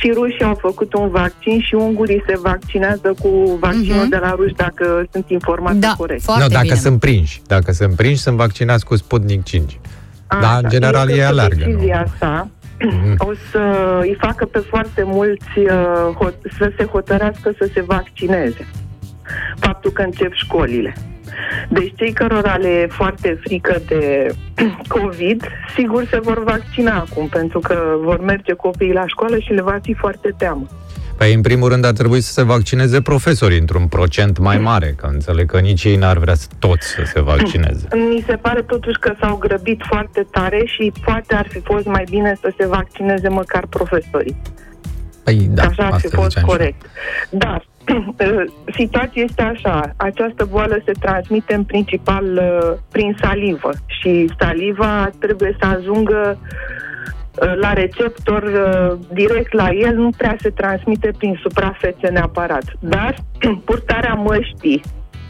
și 0.00 0.10
rușii 0.14 0.42
au 0.44 0.54
făcut 0.60 0.94
un 0.94 1.08
vaccin 1.10 1.60
și 1.60 1.74
ungurii 1.74 2.22
se 2.26 2.34
vaccinează 2.42 3.14
cu 3.20 3.58
vaccinul 3.60 4.00
Mhm. 4.00 4.08
de 4.08 4.16
la 4.16 4.34
ruși, 4.36 4.54
dacă 4.54 5.04
sunt 5.12 5.24
informată 5.30 5.76
Da, 5.76 5.94
corect. 5.96 6.22
foarte 6.22 6.42
nu, 6.42 6.48
dacă 6.48 6.62
bine. 6.62 6.74
sunt 6.74 7.00
prinși. 7.00 7.42
Dacă 7.46 7.72
sunt 7.72 7.94
prinși, 7.96 8.20
sunt 8.20 8.36
vaccinați 8.36 8.84
cu 8.84 8.96
Sputnik 8.96 9.42
5. 9.44 9.80
Dar, 10.28 10.42
Așa, 10.42 10.56
în 10.62 10.68
general, 10.68 11.08
eu 11.08 11.14
ei 11.14 11.20
cred 11.20 11.34
că 11.34 11.40
alergă, 11.40 11.64
nu? 11.64 11.70
Decizia 11.72 12.00
asta 12.06 12.48
o 13.18 13.30
să 13.50 13.60
îi 14.00 14.16
facă 14.20 14.44
pe 14.44 14.58
foarte 14.58 15.02
mulți 15.04 15.58
uh, 15.58 16.16
hot- 16.24 16.52
să 16.58 16.72
se 16.76 16.84
hotărească 16.84 17.52
să 17.58 17.68
se 17.74 17.82
vaccineze. 17.86 18.66
Faptul 19.58 19.90
că 19.90 20.02
încep 20.02 20.32
școlile. 20.34 20.94
Deci 21.68 21.92
cei 21.96 22.12
cărora 22.12 22.56
le 22.56 22.68
e 22.68 22.86
foarte 22.86 23.38
frică 23.44 23.82
de 23.86 24.34
COVID, 24.94 25.44
sigur 25.76 26.06
se 26.10 26.20
vor 26.20 26.44
vaccina 26.44 27.06
acum, 27.08 27.28
pentru 27.28 27.58
că 27.58 27.96
vor 28.00 28.20
merge 28.20 28.52
copiii 28.52 28.92
la 28.92 29.06
școală 29.06 29.38
și 29.38 29.52
le 29.52 29.62
va 29.62 29.78
fi 29.82 29.94
foarte 29.94 30.34
teamă. 30.38 30.66
Păi, 31.16 31.34
în 31.34 31.40
primul 31.40 31.68
rând, 31.68 31.84
ar 31.84 31.92
trebui 31.92 32.20
să 32.20 32.32
se 32.32 32.42
vaccineze 32.42 33.00
profesorii 33.00 33.58
într-un 33.58 33.86
procent 33.86 34.38
mai 34.38 34.58
mare, 34.58 34.94
că 34.96 35.06
înțeleg 35.06 35.50
că 35.50 35.58
nici 35.58 35.84
ei 35.84 35.96
n-ar 35.96 36.18
vrea 36.18 36.34
să 36.34 36.46
toți 36.58 36.86
să 36.86 37.02
se 37.04 37.20
vaccineze. 37.20 37.88
Mi 38.14 38.24
se 38.26 38.36
pare 38.36 38.62
totuși 38.62 38.98
că 38.98 39.14
s-au 39.20 39.36
grăbit 39.36 39.82
foarte 39.88 40.26
tare 40.30 40.62
și 40.64 40.92
poate 41.04 41.34
ar 41.34 41.46
fi 41.48 41.60
fost 41.60 41.86
mai 41.86 42.04
bine 42.10 42.38
să 42.40 42.52
se 42.58 42.66
vaccineze 42.66 43.28
măcar 43.28 43.66
profesorii. 43.66 44.36
Păi, 45.24 45.48
da, 45.50 45.62
așa 45.62 45.82
ar 45.86 46.00
fi 46.00 46.06
asta 46.06 46.20
fost 46.20 46.28
ziceam 46.28 46.44
și 46.44 46.50
eu. 46.50 46.56
corect. 46.56 46.82
Dar 47.30 47.66
situația 48.78 49.22
este 49.22 49.42
așa. 49.42 49.92
Această 49.96 50.44
boală 50.50 50.82
se 50.84 50.92
transmite 51.00 51.54
în 51.54 51.64
principal 51.64 52.24
uh, 52.24 52.78
prin 52.90 53.16
salivă 53.20 53.70
și 53.86 54.30
saliva 54.38 55.10
trebuie 55.18 55.56
să 55.60 55.66
ajungă 55.66 56.38
uh, 56.38 57.52
la 57.60 57.72
receptor 57.72 58.42
uh, 58.42 58.98
direct 59.12 59.52
la 59.52 59.68
el, 59.70 59.94
nu 59.96 60.10
prea 60.16 60.36
se 60.40 60.50
transmite 60.50 61.10
prin 61.18 61.38
suprafețe 61.42 62.08
neapărat. 62.08 62.64
Dar 62.78 63.14
purtarea 63.64 64.14
măștii 64.14 64.82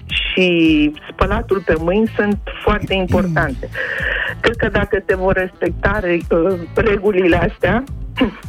și 0.07 0.93
spălatul 1.11 1.63
pe 1.67 1.75
mâini 1.79 2.13
sunt 2.17 2.39
foarte 2.63 2.95
importante. 2.95 3.69
Cred 4.41 4.57
că 4.57 4.69
dacă 4.69 5.03
se 5.07 5.17
vor 5.17 5.33
respecta 5.33 5.99
re- 6.03 6.19
uh, 6.31 6.59
regulile 6.75 7.37
astea, 7.37 7.85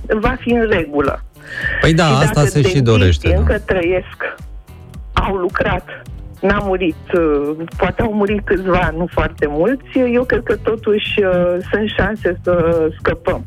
va 0.08 0.36
fi 0.40 0.50
în 0.50 0.68
regulă. 0.70 1.24
Păi 1.82 1.94
da, 1.94 2.06
Și 2.06 2.12
asta 2.14 2.26
dacă 2.34 2.40
se 2.40 2.46
și 2.48 2.54
dentiștii 2.54 2.82
dorește. 2.82 3.30
Da. 3.30 3.36
încă 3.36 3.60
trăiesc, 3.66 4.18
au 5.14 5.36
lucrat, 5.36 6.02
n-a 6.42 6.58
murit, 6.64 6.96
uh, 7.14 7.56
poate 7.78 8.02
au 8.02 8.14
murit 8.14 8.46
câțiva, 8.46 8.94
nu 8.98 9.08
foarte 9.12 9.46
mulți, 9.50 10.00
eu 10.14 10.24
cred 10.24 10.42
că 10.44 10.56
totuși 10.56 11.20
uh, 11.20 11.58
sunt 11.72 11.90
șanse 11.98 12.40
să 12.44 12.88
scăpăm. 13.00 13.46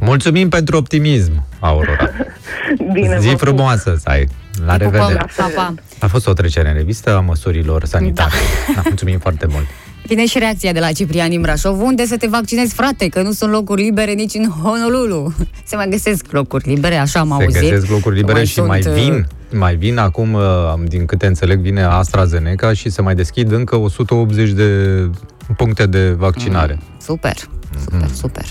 Mulțumim 0.00 0.48
pentru 0.48 0.76
optimism, 0.76 1.32
Aurora. 1.60 2.10
Bine, 2.92 3.18
Zi 3.20 3.26
vă 3.26 3.30
pup. 3.34 3.40
frumoasă 3.40 3.94
să 3.98 4.08
ai. 4.08 4.28
La 4.66 4.76
Te 4.76 4.84
pupăm. 4.84 4.98
revedere. 5.00 5.26
Pa, 5.36 5.50
pa. 5.54 5.74
A 6.00 6.06
fost 6.06 6.26
o 6.26 6.32
trecere 6.32 6.68
în 6.68 6.74
revistă 6.74 7.16
a 7.16 7.20
măsurilor 7.20 7.84
sanitare. 7.84 8.34
Da. 8.74 8.80
mulțumim 8.84 9.18
foarte 9.18 9.46
mult. 9.46 9.66
Vine 10.10 10.26
și 10.26 10.38
reacția 10.38 10.72
de 10.72 10.80
la 10.80 10.92
Ciprian 10.92 11.28
din 11.28 11.40
Brașov. 11.40 11.80
Unde 11.80 12.04
să 12.06 12.16
te 12.16 12.26
vaccinezi, 12.26 12.74
frate? 12.74 13.08
Că 13.08 13.22
nu 13.22 13.32
sunt 13.32 13.50
locuri 13.50 13.82
libere 13.82 14.12
nici 14.12 14.34
în 14.34 14.48
Honolulu. 14.48 15.34
Se 15.68 15.76
mai 15.76 15.88
găsesc 15.88 16.24
locuri 16.30 16.68
libere, 16.68 16.94
așa 16.94 17.20
am 17.20 17.28
Se 17.28 17.44
auzit. 17.44 17.60
găsesc 17.60 17.90
locuri 17.90 18.14
libere 18.14 18.32
Mai 18.38 18.46
și 18.46 18.60
mai 18.60 18.82
sunt, 18.82 18.94
uh, 18.96 19.02
vin, 19.02 19.26
mai 19.52 19.74
vin 19.76 19.98
acum, 19.98 20.32
uh, 20.32 20.42
din 20.88 21.04
câte 21.04 21.26
înțeleg, 21.26 21.60
vine 21.60 21.82
AstraZeneca 21.82 22.72
și 22.72 22.90
se 22.90 23.02
mai 23.02 23.14
deschid 23.14 23.52
încă 23.52 23.76
180 23.76 24.50
de 24.50 25.10
puncte 25.56 25.86
de 25.86 26.10
vaccinare. 26.10 26.78
Super, 27.00 27.36
super, 27.84 28.08
super. 28.14 28.44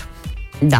Da. 0.62 0.78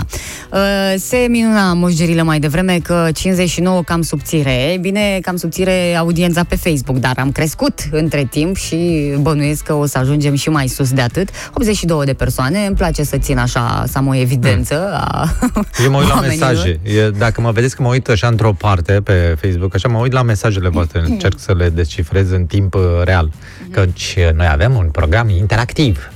Uh, 0.53 0.59
Se 0.97 1.27
minuna 1.29 1.73
moșgerilă 1.73 2.23
mai 2.23 2.39
devreme 2.41 2.79
că 2.83 3.09
59 3.15 3.83
cam 3.83 4.03
subțire. 4.03 4.53
Ei 4.53 4.79
Bine, 4.79 5.19
cam 5.23 5.37
subțire 5.37 5.95
audiența 5.97 6.45
pe 6.45 6.57
Facebook, 6.57 6.97
dar 6.99 7.13
am 7.19 7.33
crescut 7.33 7.81
între 7.91 8.25
timp 8.31 8.57
și 8.57 9.13
bănuiesc 9.21 9.63
că 9.65 9.75
o 9.75 9.87
să 9.87 9.99
ajungem 9.99 10.35
și 10.35 10.49
mai 10.49 10.67
sus 10.69 10.93
de 10.93 11.01
atât. 11.01 11.29
82 11.55 12.05
de 12.05 12.13
persoane, 12.13 12.67
îmi 12.67 12.77
place 12.77 13.03
să 13.03 13.17
țin 13.17 13.39
așa, 13.39 13.85
să 13.87 13.99
am 13.99 14.07
o 14.07 14.15
evidență 14.15 14.91
a 14.95 15.29
Eu 15.85 15.91
mă 15.91 15.99
uit 15.99 16.09
la 16.09 16.15
oamenilor. 16.15 16.49
mesaje. 16.49 16.81
E, 16.83 17.11
dacă 17.19 17.41
mă 17.41 17.51
vedeți 17.51 17.77
că 17.77 17.83
mă 17.83 17.89
uit 17.89 18.09
așa 18.09 18.27
într-o 18.27 18.53
parte 18.53 18.93
pe 18.93 19.37
Facebook, 19.41 19.75
așa 19.75 19.89
mă 19.89 19.99
uit 19.99 20.13
la 20.13 20.23
mesajele 20.23 20.69
voastre, 20.69 21.01
încerc 21.07 21.39
să 21.39 21.55
le 21.57 21.69
descifrez 21.69 22.31
în 22.31 22.45
timp 22.45 22.75
uh, 22.75 22.83
real. 23.05 23.31
Căci 23.71 24.15
uh, 24.19 24.33
noi 24.35 24.49
avem 24.51 24.75
un 24.75 24.89
program 24.93 25.29
interactiv, 25.29 26.11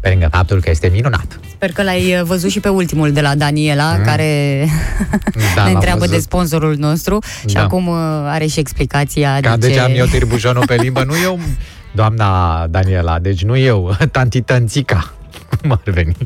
pe 0.00 0.08
lângă 0.08 0.28
faptul 0.30 0.60
că 0.60 0.70
este 0.70 0.88
minunat. 0.92 1.40
Sper 1.54 1.72
că 1.72 1.82
l-ai 1.82 2.14
uh, 2.14 2.22
văzut 2.22 2.50
și 2.50 2.60
pe 2.60 2.68
ultimul 2.68 3.12
de 3.12 3.20
la 3.20 3.34
Daniela, 3.34 3.96
mm. 3.98 4.04
care 4.04 4.64
Da, 5.54 5.62
ne 5.64 5.64
l-am 5.64 5.74
întreabă 5.74 5.98
văzut. 5.98 6.14
de 6.14 6.20
sponsorul 6.20 6.76
nostru 6.76 7.18
și 7.46 7.54
Da. 7.54 7.62
acum 7.62 7.86
uh, 7.86 7.96
are 8.24 8.46
și 8.46 8.58
explicația 8.58 9.38
Ca 9.40 9.56
de 9.56 9.66
deci 9.66 9.76
ce... 9.76 9.80
am 9.80 9.92
eu 9.94 10.06
tirbujonul 10.06 10.62
pe 10.66 10.74
limbă, 10.74 11.04
nu 11.04 11.12
eu, 11.22 11.38
doamna 11.94 12.66
Daniela, 12.66 13.18
deci 13.18 13.42
nu 13.44 13.56
eu, 13.56 13.96
tanti 14.12 14.40
tănțica, 14.40 15.12
cum 15.60 15.70
ar 15.70 15.80
veni. 15.92 16.16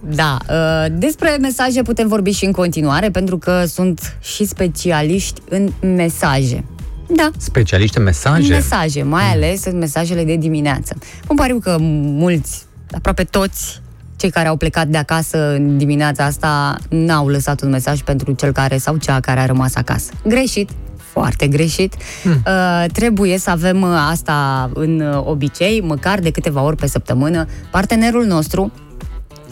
Da, 0.00 0.38
uh, 0.50 0.86
despre 0.92 1.36
mesaje 1.40 1.82
putem 1.82 2.08
vorbi 2.08 2.30
și 2.30 2.44
în 2.44 2.52
continuare, 2.52 3.10
pentru 3.10 3.38
că 3.38 3.64
sunt 3.66 4.16
și 4.22 4.44
specialiști 4.44 5.40
în 5.48 5.72
mesaje. 5.80 6.64
Da, 7.08 7.30
Specialiști 7.36 7.98
în 7.98 8.02
mesaje? 8.04 8.52
mesaje, 8.52 9.02
mai 9.02 9.22
ales 9.32 9.64
în 9.64 9.78
mesajele 9.78 10.24
de 10.24 10.36
dimineață. 10.36 10.96
Îmi 11.28 11.38
pariu 11.38 11.58
că 11.58 11.76
mulți, 11.80 12.62
aproape 12.94 13.24
toți 13.24 13.82
cei 14.16 14.30
care 14.30 14.48
au 14.48 14.56
plecat 14.56 14.86
de 14.86 14.96
acasă 14.96 15.54
în 15.54 15.78
dimineața 15.78 16.24
asta 16.24 16.76
n-au 16.88 17.28
lăsat 17.28 17.62
un 17.62 17.70
mesaj 17.70 18.00
pentru 18.00 18.32
cel 18.32 18.52
care 18.52 18.78
sau 18.78 18.96
cea 18.96 19.20
care 19.20 19.40
a 19.40 19.46
rămas 19.46 19.74
acasă. 19.74 20.12
Greșit, 20.26 20.70
foarte 20.96 21.46
greșit. 21.46 21.94
Hmm. 22.22 22.42
Uh, 22.46 22.84
trebuie 22.92 23.38
să 23.38 23.50
avem 23.50 23.82
uh, 23.82 24.08
asta 24.10 24.70
în 24.74 25.00
uh, 25.00 25.22
obicei, 25.24 25.80
măcar 25.80 26.18
de 26.18 26.30
câteva 26.30 26.62
ori 26.62 26.76
pe 26.76 26.86
săptămână. 26.86 27.46
Partenerul 27.70 28.24
nostru 28.24 28.72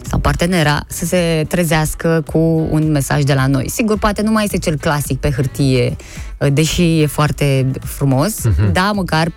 sau 0.09 0.19
partenera 0.19 0.81
să 0.87 1.05
se 1.05 1.45
trezească 1.49 2.23
cu 2.33 2.39
un 2.71 2.91
mesaj 2.91 3.23
de 3.23 3.35
la 3.35 3.47
noi. 3.47 3.69
Sigur, 3.69 3.99
poate 3.99 4.23
nu 4.23 4.31
mai 4.31 4.45
este 4.45 4.59
cel 4.59 4.77
clasic 4.77 5.21
pe 5.21 5.31
hârtie, 5.31 5.97
uh, 6.39 6.53
deși 6.53 7.01
e 7.01 7.07
foarte 7.07 7.71
frumos, 7.81 8.35
uh-huh. 8.49 8.73
da, 8.73 8.93
măcar 8.95 9.33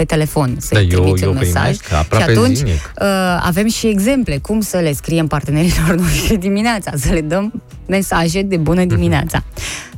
pe 0.00 0.06
telefon 0.06 0.54
să 0.58 0.74
Mhm. 0.78 0.88
Da, 0.88 0.94
eu- 0.94 1.00
trimiți 1.02 1.22
eu 1.22 1.30
un 1.30 1.36
mesaj. 1.36 1.60
primesc 1.60 1.92
aproape 1.92 2.32
și 2.32 2.38
atunci 2.38 2.56
zilnic. 2.56 2.92
uh, 3.00 3.06
avem 3.42 3.66
și 3.68 3.86
exemple 3.86 4.38
cum 4.42 4.60
să 4.60 4.76
le 4.78 4.92
scriem 4.92 5.26
partenerilor 5.26 5.94
noștri 6.00 6.36
dimineața, 6.36 6.90
să 6.96 7.12
le 7.12 7.20
dăm 7.20 7.62
mesaje 7.88 8.42
de 8.42 8.56
bună 8.56 8.84
dimineața. 8.84 9.42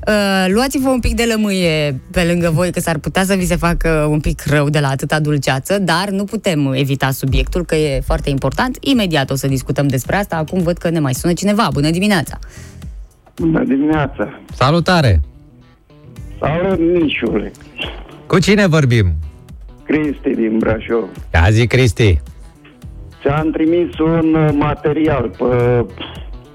Uh, 0.07 0.47
luați-vă 0.49 0.89
un 0.89 1.01
pic 1.01 1.15
de 1.15 1.25
lămâie 1.35 2.01
pe 2.11 2.23
lângă 2.25 2.51
voi, 2.55 2.71
că 2.73 2.81
s-ar 2.81 2.99
putea 2.99 3.25
să 3.25 3.35
vi 3.35 3.47
se 3.47 3.57
facă 3.57 4.07
un 4.11 4.21
pic 4.21 4.43
rău 4.47 4.69
de 4.71 4.79
la 4.79 4.89
atâta 4.89 5.21
dulceață, 5.21 5.79
dar 5.79 6.09
nu 6.11 6.25
putem 6.25 6.73
evita 6.73 7.11
subiectul, 7.11 7.65
că 7.65 7.75
e 7.75 8.01
foarte 8.05 8.31
important. 8.31 8.77
Imediat 8.81 9.31
o 9.31 9.35
să 9.35 9.47
discutăm 9.47 9.87
despre 9.87 10.17
asta. 10.17 10.37
Acum 10.37 10.63
văd 10.63 10.79
că 10.79 10.91
ne 10.91 10.99
mai 11.01 11.15
sună 11.15 11.33
cineva. 11.33 11.69
Bună 11.73 11.91
dimineața! 11.91 12.39
Bună 13.37 13.65
dimineața! 13.65 14.41
Salutare! 14.55 15.21
Salut, 16.41 16.79
Nișule! 16.79 17.53
Cu 18.27 18.39
cine 18.39 18.67
vorbim? 18.67 19.13
Cristi 19.87 20.31
din 20.31 20.59
Brașov. 20.59 21.09
Ia 21.35 21.47
zi, 21.51 21.67
Cristi. 21.67 22.21
Ți-am 23.21 23.51
trimis 23.51 23.99
un 23.99 24.35
uh, 24.35 24.51
material 24.55 25.29
pe 25.39 25.85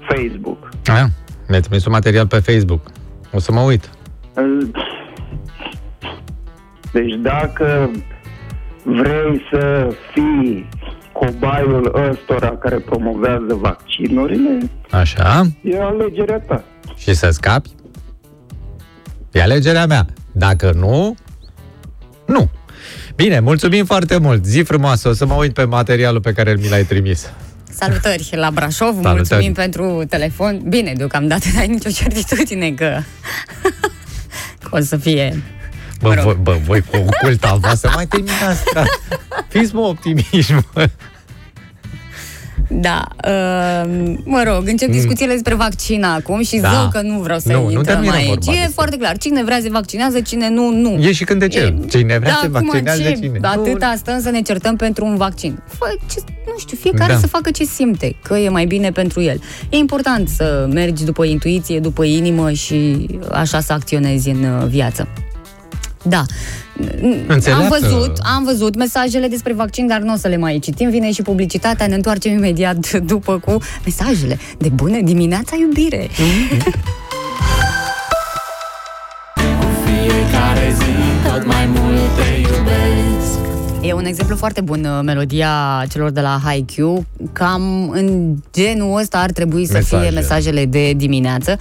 Facebook. 0.08 0.68
A, 0.86 1.06
mi-ai 1.48 1.60
trimis 1.60 1.84
un 1.84 1.92
material 1.92 2.26
pe 2.26 2.38
Facebook. 2.38 2.80
O 3.32 3.38
să 3.38 3.52
mă 3.52 3.60
uit. 3.60 3.90
Îl- 4.34 4.70
Deci 6.92 7.14
dacă 7.22 7.90
vrei 8.84 9.42
să 9.50 9.88
fii 10.12 10.68
cobaiul 11.12 12.08
ăstora 12.10 12.56
care 12.56 12.76
promovează 12.78 13.54
vaccinurile, 13.60 14.58
Așa. 14.90 15.42
e 15.62 15.82
alegerea 15.82 16.40
ta. 16.40 16.64
Și 16.96 17.14
să 17.14 17.30
scapi? 17.30 17.70
E 19.32 19.42
alegerea 19.42 19.86
mea. 19.86 20.06
Dacă 20.32 20.72
nu, 20.76 21.14
nu. 22.26 22.48
Bine, 23.22 23.40
mulțumim 23.40 23.84
foarte 23.84 24.16
mult. 24.18 24.44
Zi 24.44 24.60
frumoasă. 24.60 25.08
O 25.08 25.12
să 25.12 25.26
mă 25.26 25.34
uit 25.34 25.52
pe 25.52 25.64
materialul 25.64 26.20
pe 26.20 26.32
care 26.32 26.56
mi 26.60 26.68
l-ai 26.68 26.84
trimis. 26.84 27.30
Salutări 27.74 28.28
la 28.34 28.50
Brașov, 28.50 28.88
Salutări. 28.88 29.14
mulțumim 29.14 29.52
pentru 29.52 30.04
telefon. 30.08 30.60
Bine, 30.68 30.92
deocamdată 30.96 31.44
n-ai 31.54 31.66
nicio 31.66 31.90
certitudine 31.90 32.70
că, 32.70 32.98
că 34.62 34.68
o 34.70 34.80
să 34.80 34.96
fie 34.96 35.42
Bă, 36.00 36.08
Mă 36.08 36.14
rog. 36.14 36.24
voi, 36.24 36.36
bă, 36.42 36.58
voi 36.64 36.80
cu 36.80 36.96
oculta 36.96 37.54
voastră, 37.54 37.90
mai 37.94 38.06
terminați, 38.06 38.60
frate. 38.64 38.88
Fiți 39.58 39.74
mă 39.74 39.80
optimiști, 39.80 40.52
mă. 40.52 40.88
Da, 42.70 43.04
uh, 43.28 44.14
mă 44.24 44.42
rog, 44.46 44.68
încep 44.68 44.90
discuțiile 44.90 45.32
despre 45.32 45.54
vaccin 45.54 46.04
acum 46.04 46.42
și 46.42 46.56
Da. 46.56 46.68
zău 46.70 46.88
că 46.92 47.00
nu 47.08 47.18
vreau 47.20 47.38
să 47.38 47.52
Nu, 47.52 47.62
nu 47.62 47.70
intrăm 47.70 47.84
terminăm 47.84 48.14
aici. 48.14 48.26
vorba 48.28 48.50
E 48.50 48.54
despre- 48.54 48.72
foarte 48.74 48.96
clar, 48.96 49.18
cine 49.18 49.44
vrea 49.44 49.58
se 49.62 49.68
vaccinează, 49.70 50.20
cine 50.20 50.48
nu, 50.48 50.70
nu. 50.72 50.90
E 50.90 51.12
și 51.12 51.24
când 51.24 51.40
de 51.40 51.48
ce. 51.48 51.74
Cine 51.88 52.18
vrea 52.18 52.30
da, 52.32 52.38
se 52.40 52.46
acum 52.52 52.68
vaccinează, 52.70 53.02
ce? 53.02 53.12
cine? 53.12 53.38
Atâta 53.42 53.94
stăm 53.96 54.20
să 54.20 54.30
ne 54.30 54.40
certăm 54.40 54.76
pentru 54.76 55.04
un 55.04 55.16
vaccin. 55.16 55.62
Fă, 55.78 55.86
ce, 56.10 56.18
nu 56.46 56.58
știu, 56.58 56.76
fiecare 56.80 57.12
Da. 57.12 57.18
să 57.18 57.26
facă 57.26 57.50
ce 57.50 57.64
simte, 57.64 58.16
că 58.22 58.36
e 58.36 58.48
mai 58.48 58.64
bine 58.66 58.90
pentru 58.90 59.20
el. 59.22 59.40
E 59.70 59.76
important 59.76 60.28
să 60.28 60.68
mergi 60.72 61.04
după 61.04 61.24
intuiție, 61.24 61.80
după 61.80 62.04
inimă 62.04 62.50
și 62.52 63.06
așa 63.32 63.60
să 63.60 63.72
acționezi 63.72 64.28
în 64.28 64.42
uh, 64.44 64.66
viață. 64.66 65.08
Da. 66.02 66.22
Înțeleaptă. 67.26 67.74
Am 67.74 67.80
văzut, 67.80 68.18
am 68.36 68.44
văzut 68.44 68.76
mesajele 68.76 69.26
despre 69.28 69.52
vaccin, 69.52 69.86
dar 69.86 70.00
nu 70.00 70.12
o 70.12 70.16
să 70.16 70.28
le 70.28 70.36
mai 70.36 70.58
citim. 70.58 70.90
Vine 70.90 71.12
și 71.12 71.22
publicitatea, 71.22 71.86
ne 71.86 71.94
întoarcem 71.94 72.32
imediat 72.32 72.92
după 73.12 73.38
cu 73.38 73.56
mesajele 73.84 74.38
de 74.58 74.68
bună 74.68 75.00
dimineața, 75.00 75.56
iubire. 75.60 76.08
Fiecare 79.84 80.74
zi 80.78 81.28
tot 81.28 81.46
mai 81.46 81.66
mult 81.66 82.00
te 82.16 82.40
iubesc 82.40 83.38
E 83.80 83.92
un 83.92 84.04
exemplu 84.04 84.36
foarte 84.36 84.60
bun, 84.60 84.84
uh, 84.84 85.00
melodia 85.04 85.84
celor 85.90 86.10
de 86.10 86.20
la 86.20 86.40
Haikyuu. 86.44 87.04
Cam 87.32 87.90
în 87.90 88.34
genul 88.52 88.98
ăsta 88.98 89.18
ar 89.18 89.30
trebui 89.30 89.66
să 89.66 89.72
Mesaje. 89.72 90.02
fie 90.02 90.14
mesajele 90.14 90.64
de 90.64 90.92
dimineață. 90.96 91.56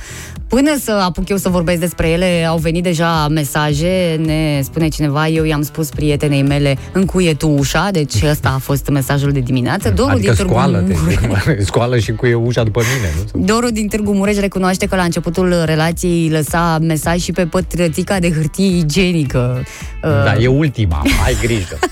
Până 0.48 0.78
să 0.84 0.92
apuc 0.92 1.30
eu 1.30 1.38
să 1.38 1.50
vorbesc 1.50 1.80
despre 1.80 2.10
ele, 2.10 2.46
au 2.50 2.58
venit 2.58 2.84
deja 2.84 3.28
mesaje, 3.28 4.22
ne 4.26 4.62
spune 4.64 4.88
cineva, 4.88 5.28
eu 5.28 5.44
i-am 5.44 5.62
spus 5.62 5.90
prietenei 5.90 6.42
mele, 6.42 6.78
încuie 6.92 7.34
tu 7.34 7.50
ușa, 7.50 7.90
deci 7.92 8.24
ăsta 8.24 8.52
a 8.56 8.58
fost 8.58 8.90
mesajul 8.90 9.32
de 9.32 9.40
dimineață. 9.40 9.90
Doru 9.90 10.10
Adică 10.10 10.26
din 10.26 10.36
Târgu 10.36 10.52
scoală, 10.52 10.84
Mureș- 10.88 11.62
scoală 11.70 12.00
și 12.00 12.12
cu 12.12 12.26
ușa 12.28 12.64
după 12.64 12.82
mine, 12.96 13.14
nu? 13.34 13.46
Doru 13.46 13.70
din 13.72 13.88
Târgu 13.88 14.14
Mureș 14.14 14.38
recunoaște 14.38 14.86
că 14.86 14.96
la 14.96 15.04
începutul 15.04 15.64
relației 15.66 16.30
lăsa 16.30 16.78
mesaj 16.82 17.22
și 17.22 17.32
pe 17.32 17.46
pătrățica 17.46 18.20
de 18.20 18.32
hârtie 18.32 18.78
igienică. 18.78 19.64
Da, 20.02 20.36
e 20.40 20.48
ultima, 20.48 21.02
ai 21.26 21.38
grijă. 21.42 21.80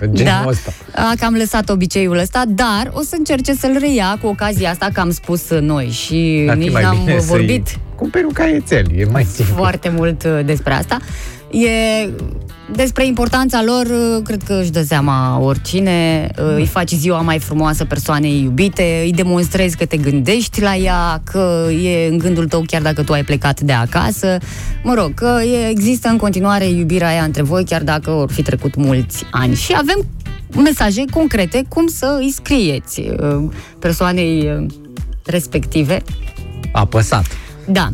Da? 0.00 0.06
Genul 0.06 0.32
da, 0.42 0.44
ăsta. 0.48 0.72
a 0.94 1.12
cam 1.20 1.34
lăsat 1.34 1.68
obiceiul 1.68 2.18
ăsta, 2.18 2.42
dar 2.48 2.90
o 2.92 3.00
să 3.00 3.14
încerce 3.18 3.54
să-l 3.54 3.76
reia 3.80 4.18
cu 4.20 4.26
ocazia 4.26 4.70
asta 4.70 4.88
că 4.92 5.00
am 5.00 5.10
spus 5.10 5.50
noi 5.50 5.88
și 5.88 6.46
Ar 6.48 6.56
fi 6.56 6.62
nici 6.62 6.72
mai 6.72 6.82
n-am 6.82 6.98
bine 7.04 7.18
vorbit 7.18 7.66
să-i 7.66 7.75
cumperi 7.96 8.24
un 8.24 8.32
caietel, 8.32 8.86
e 8.96 9.04
mai 9.04 9.24
simplu. 9.24 9.54
foarte 9.54 9.88
mult 9.88 10.24
uh, 10.24 10.40
despre 10.44 10.72
asta. 10.72 10.98
E 11.50 12.08
despre 12.72 13.06
importanța 13.06 13.62
lor, 13.64 13.86
uh, 13.86 14.22
cred 14.24 14.42
că 14.42 14.58
își 14.60 14.70
dă 14.70 14.82
seama 14.82 15.38
oricine, 15.40 16.28
uh, 16.38 16.54
îi 16.56 16.66
faci 16.66 16.90
ziua 16.90 17.20
mai 17.20 17.38
frumoasă 17.38 17.84
persoanei 17.84 18.42
iubite, 18.42 19.00
îi 19.04 19.12
demonstrezi 19.12 19.76
că 19.76 19.84
te 19.84 19.96
gândești 19.96 20.60
la 20.60 20.76
ea, 20.76 21.20
că 21.24 21.66
e 21.82 22.08
în 22.08 22.18
gândul 22.18 22.46
tău 22.46 22.62
chiar 22.66 22.82
dacă 22.82 23.02
tu 23.02 23.12
ai 23.12 23.24
plecat 23.24 23.60
de 23.60 23.72
acasă. 23.72 24.38
Mă 24.82 24.94
rog, 24.94 25.14
că 25.14 25.40
e, 25.42 25.68
există 25.68 26.08
în 26.08 26.16
continuare 26.16 26.64
iubirea 26.64 27.08
aia 27.08 27.22
între 27.22 27.42
voi, 27.42 27.64
chiar 27.64 27.82
dacă 27.82 28.10
vor 28.10 28.32
fi 28.32 28.42
trecut 28.42 28.74
mulți 28.74 29.24
ani. 29.30 29.54
Și 29.54 29.74
avem 29.76 30.06
mesaje 30.62 31.04
concrete 31.10 31.64
cum 31.68 31.86
să 31.86 32.16
îi 32.20 32.30
scrieți 32.30 33.00
uh, 33.00 33.44
persoanei 33.78 34.50
uh, 34.58 34.66
respective. 35.24 36.02
Apăsat. 36.72 37.26
Da. 37.66 37.92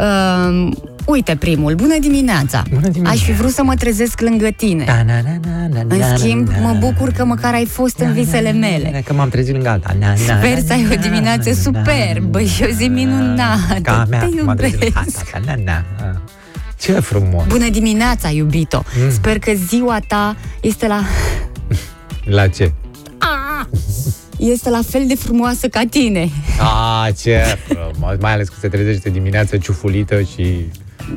Uh, 0.00 0.72
uite 1.06 1.36
primul. 1.36 1.74
Bună 1.74 1.98
dimineața. 2.00 2.62
Bună 2.72 2.88
dimineața. 2.88 3.18
Aș 3.18 3.24
fi 3.24 3.32
vrut 3.32 3.50
să 3.50 3.62
mă 3.62 3.74
trezesc 3.74 4.20
lângă 4.20 4.48
tine. 4.56 4.84
Da, 4.84 5.02
na, 5.02 5.20
na, 5.20 5.38
na, 5.44 5.66
na, 5.72 5.80
În 5.88 5.98
na, 5.98 6.16
schimb, 6.16 6.48
na, 6.48 6.58
mă 6.60 6.66
na. 6.72 6.78
bucur 6.78 7.10
că 7.10 7.24
măcar 7.24 7.54
ai 7.54 7.66
fost 7.66 7.98
în 7.98 8.06
Na, 8.06 8.12
na, 8.12 8.20
visele 8.20 8.52
na, 8.52 8.58
na, 8.58 8.66
mele. 8.66 9.02
Că 9.06 9.12
m-am 9.12 9.28
trezit 9.28 9.52
lângă 9.52 9.68
alta. 9.68 9.96
Na, 9.98 10.06
na, 10.08 10.14
Sper 10.14 10.54
na, 10.54 10.62
să 10.66 10.72
ai 10.72 10.86
o 10.90 10.94
na, 10.94 11.00
dimineață 11.00 11.48
na, 11.48 11.54
superbă 11.54 12.38
na, 12.38 12.44
și 12.46 12.62
o 12.62 12.72
zi 12.76 12.86
na, 12.86 12.94
minunată. 12.94 13.80
Ca 13.82 14.00
a 14.00 14.04
mea, 14.08 14.18
Te 14.36 14.42
m-am 14.42 14.56
trezit 14.56 14.80
lângă 14.80 14.98
iubesc. 14.98 15.34
alta. 15.34 15.52
Na, 15.56 15.62
na, 15.64 15.84
na. 16.06 16.20
Ce 16.80 16.92
frumos. 16.92 17.44
Bună 17.46 17.68
dimineața, 17.68 18.28
iubito. 18.30 18.84
Mm. 19.04 19.10
Sper 19.12 19.38
că 19.38 19.52
ziua 19.68 19.98
ta 20.08 20.36
este 20.60 20.86
la 20.86 21.02
La 22.24 22.46
ce? 22.48 22.72
Este 24.38 24.70
la 24.70 24.80
fel 24.88 25.06
de 25.06 25.14
frumoasă 25.14 25.68
ca 25.68 25.82
tine. 25.90 26.28
A, 26.60 27.10
ce 27.22 27.42
frumos. 27.68 28.16
Mai 28.20 28.32
ales 28.32 28.48
că 28.48 28.54
se 28.60 28.68
trezește 28.68 29.10
dimineața 29.10 29.56
ciufulită 29.56 30.20
și 30.22 30.66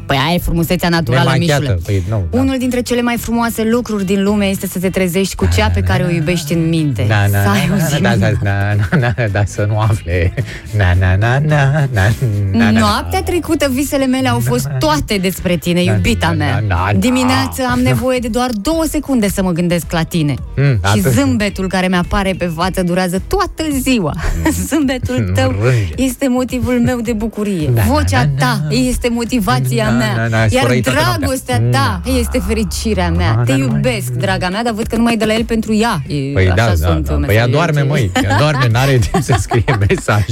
Păi 0.05 0.17
aia 0.25 0.33
e 0.33 0.39
frumusețea 0.39 0.89
naturală, 0.89 1.23
nemachiată. 1.31 1.59
Mișule. 1.61 1.79
Păi, 1.85 2.03
nu, 2.09 2.25
da. 2.31 2.37
Unul 2.39 2.57
dintre 2.57 2.81
cele 2.81 3.01
mai 3.01 3.17
frumoase 3.17 3.63
lucruri 3.63 4.05
din 4.05 4.23
lume 4.23 4.45
este 4.45 4.67
să 4.67 4.79
te 4.79 4.89
trezești 4.89 5.35
cu 5.35 5.47
cea 5.55 5.69
pe 5.69 5.81
care 5.81 6.03
o 6.03 6.09
iubești 6.09 6.53
în 6.53 6.69
minte. 6.69 7.05
Na, 7.07 7.27
na, 7.27 7.41
să 7.43 7.49
ai 7.49 7.69
o 7.73 7.75
na, 7.75 7.85
zi 7.85 8.01
na, 8.01 8.15
da, 8.15 8.27
minunată. 8.27 8.39
na, 8.43 8.97
na, 8.99 9.13
na, 9.17 9.27
da, 9.31 9.43
să 9.45 9.65
nu 9.69 9.79
afle. 9.79 10.33
Na, 10.77 10.93
na, 10.99 11.15
na, 11.15 11.39
na, 11.39 11.85
na, 11.93 12.09
na, 12.51 12.69
na, 12.71 12.79
Noaptea 12.79 13.21
trecută 13.23 13.69
visele 13.73 14.05
mele 14.05 14.27
au 14.27 14.39
fost 14.39 14.67
toate 14.79 15.17
despre 15.17 15.55
tine, 15.55 15.83
Na, 15.85 15.91
iubita 15.93 16.27
na, 16.27 16.33
mea. 16.33 16.53
na, 16.67 16.75
na, 16.75 16.91
na. 16.91 16.99
Dimineața 16.99 17.63
am 17.71 17.79
nevoie 17.79 18.19
de 18.19 18.27
doar 18.27 18.49
două 18.61 18.83
secunde 18.89 19.29
să 19.29 19.43
mă 19.43 19.51
gândesc 19.51 19.91
la 19.91 20.03
tine. 20.03 20.33
Mm, 20.55 20.63
Și 20.73 20.79
atât. 20.99 21.11
zâmbetul 21.11 21.67
care 21.67 21.87
mi-apare 21.87 22.33
pe 22.37 22.45
față 22.55 22.83
durează 22.83 23.21
toată 23.27 23.63
ziua. 23.79 24.13
Zâmbetul 24.69 25.23
Nu 25.27 25.33
tău 25.33 25.55
rânge. 25.61 25.93
este 26.03 26.27
motivul 26.27 26.81
meu 26.85 26.99
de 27.01 27.13
bucurie. 27.13 27.69
Na, 27.73 27.85
na, 27.85 27.91
Vocea 27.91 28.19
na, 28.23 28.29
na. 28.37 28.37
ta 28.37 28.67
este 28.73 29.09
motivația 29.09 29.66
Na, 29.75 29.89
mea. 29.89 30.13
na, 30.15 30.27
na, 30.27 30.37
Iar 30.37 30.49
sfărăit 30.49 30.83
toată 30.83 31.15
dragostea 31.17 31.57
noaptea. 31.59 32.01
ta 32.03 32.09
este 32.19 32.39
fericirea 32.47 33.09
mea. 33.11 33.33
Na, 33.35 33.43
Te 33.43 33.51
na, 33.51 33.57
na, 33.57 33.63
iubesc, 33.63 34.09
na. 34.09 34.19
draga 34.19 34.49
mea, 34.49 34.63
dar 34.63 34.73
văd 34.73 34.85
că 34.87 34.95
numai 34.95 35.17
de 35.17 35.25
la 35.25 35.33
el 35.33 35.43
pentru 35.45 35.73
ea. 35.73 36.01
E- 36.07 36.31
Păi 36.33 36.45
așa 36.45 36.55
da, 36.55 36.65
da, 36.65 36.73
sunt 36.91 37.05
da. 37.07 37.13
Păi 37.13 37.35
ea 37.35 37.45
mesajele 37.45 37.51
doarme, 37.51 37.79
ce- 37.81 37.87
măi. 37.87 38.11
Ea 38.23 38.37
doarme, 38.37 38.67
n-are 38.71 38.97
timp 39.11 39.23
să 39.23 39.35
scrie 39.39 39.77
mesaj. 39.89 40.23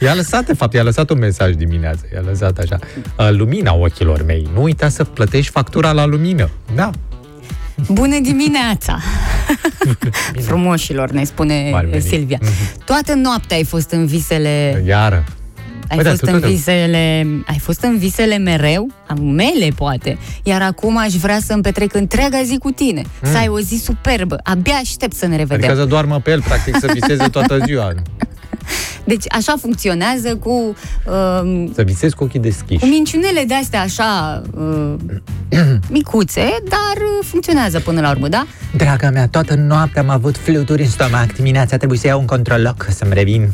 I-a 0.00 0.14
lăsat, 0.14 0.46
de 0.46 0.54
fapt, 0.54 0.74
i-a 0.74 0.82
lăsat 0.82 1.10
un 1.10 1.18
mesaj 1.18 1.52
dimineața. 1.54 2.00
I-a 2.14 2.22
lăsat 2.28 2.58
așa. 2.58 2.78
"Uh, 3.18 3.30
Lumina 3.30 3.74
ochilor 3.74 4.24
mei. 4.24 4.48
Nu 4.54 4.62
uita 4.62 4.88
să 4.88 5.04
plătești 5.04 5.50
factura 5.50 5.92
la 5.92 6.04
lumină. 6.06 6.50
Da. 6.74 6.90
Bună 7.90 8.18
dimineața! 8.22 8.98
Frumoșilor, 10.46 11.10
ne 11.10 11.24
spune 11.24 11.70
Ar 11.74 11.84
veni. 11.84 12.02
Silvia. 12.02 12.38
Mhm. 12.40 12.50
Toată 12.84 13.14
noaptea 13.14 13.56
ai 13.56 13.64
fost 13.64 13.90
în 13.90 14.06
visele... 14.06 14.82
Iară. 14.86 15.24
Ai 15.88 15.96
Băi, 15.96 16.04
da, 16.04 16.10
fost 16.10 16.22
tu 16.22 16.30
în 16.32 16.40
tot- 16.40 16.50
visele... 16.50 17.26
Ai 17.46 17.58
fost 17.58 17.82
în 17.82 17.98
visele 17.98 18.36
mereu? 18.38 18.90
Am 19.06 19.22
mele, 19.24 19.68
poate. 19.76 20.18
Iar 20.42 20.62
acum 20.62 20.98
aș 20.98 21.12
vrea 21.12 21.38
să-mi 21.46 21.62
petrec 21.62 21.94
întreaga 21.94 22.42
zi 22.44 22.58
cu 22.58 22.70
tine. 22.70 23.02
Să 23.22 23.36
ai 23.36 23.48
o 23.48 23.60
zi 23.60 23.76
superbă. 23.84 24.40
Abia 24.42 24.74
aștept 24.74 25.14
să 25.14 25.26
ne 25.26 25.36
revedem. 25.36 25.68
Adică 25.68 25.74
să 25.82 25.88
doarmă 25.88 26.20
pe 26.20 26.30
el, 26.30 26.42
practic, 26.42 26.76
să 26.80 26.90
viseze 26.92 27.28
toată 27.28 27.58
ziua. 27.64 27.92
Deci 29.04 29.24
așa 29.28 29.54
funcționează 29.60 30.36
cu... 30.36 30.50
Uh, 31.06 31.64
Să 31.74 31.82
visezi 31.82 32.14
cu 32.14 32.24
ochii 32.24 32.40
deschiși. 32.40 32.80
cu 32.80 32.86
minciunele 32.86 33.44
de-astea 33.46 33.80
așa 33.80 34.42
uh, 34.58 34.94
micuțe, 35.90 36.40
dar 36.68 36.96
uh, 36.96 37.26
funcționează 37.26 37.80
până 37.80 38.00
la 38.00 38.10
urmă, 38.10 38.28
da? 38.28 38.46
Draga 38.76 39.10
mea, 39.10 39.28
toată 39.28 39.54
noaptea 39.54 40.02
am 40.02 40.08
avut 40.08 40.36
fluturi 40.36 40.82
în 40.82 40.88
stomac. 40.88 41.32
Dimineața 41.32 41.76
trebuie 41.76 41.98
să 41.98 42.06
iau 42.06 42.20
un 42.20 42.26
controloc 42.26 42.86
să-mi 42.90 43.14
revin. 43.14 43.48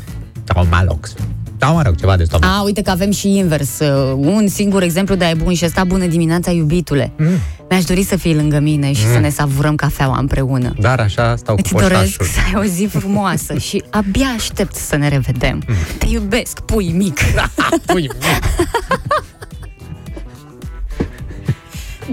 Sau 0.45 0.63
un 0.63 0.69
malox. 0.71 1.15
Sau, 1.63 1.75
mă 1.75 1.83
rog, 1.83 1.95
ceva 1.97 2.17
de 2.17 2.25
stomac. 2.25 2.51
A, 2.51 2.63
uite 2.63 2.83
că 2.83 2.91
avem 2.91 3.11
și 3.11 3.37
invers. 3.37 3.79
Uh, 3.79 4.13
Un 4.17 4.47
singur 4.49 4.83
exemplu 4.83 5.15
de 5.15 5.25
ai 5.25 5.35
bun 5.35 5.55
și 5.55 5.65
ăsta, 5.65 5.85
bună 5.85 6.07
dimineața, 6.07 6.51
iubitule. 6.51 7.13
Mm. 7.19 7.27
Mi-aș 7.71 7.85
dori 7.85 8.03
să 8.05 8.17
fii 8.17 8.35
lângă 8.35 8.59
mine 8.59 8.93
și 8.93 9.07
să 9.07 9.19
ne 9.19 9.29
savurăm 9.31 9.75
cafeaua 9.75 10.19
împreună. 10.19 10.75
Dar 10.81 11.01
așa 11.01 11.37
stau 11.37 11.55
cu 11.55 11.61
Îți 11.65 11.73
doresc 11.73 12.17
poșașul. 12.17 12.25
să 12.25 12.39
ai 12.55 12.61
o 12.61 12.65
zi 12.65 12.87
frumoasă 12.87 13.59
și 13.59 13.83
abia 13.91 14.27
aștept 14.37 14.75
să 14.75 14.97
ne 14.97 15.09
revedem. 15.09 15.63
Mm. 15.69 15.75
Te 15.99 16.07
iubesc, 16.09 16.61
pui 16.61 16.93
mic. 16.97 17.19
Pui, 17.87 18.11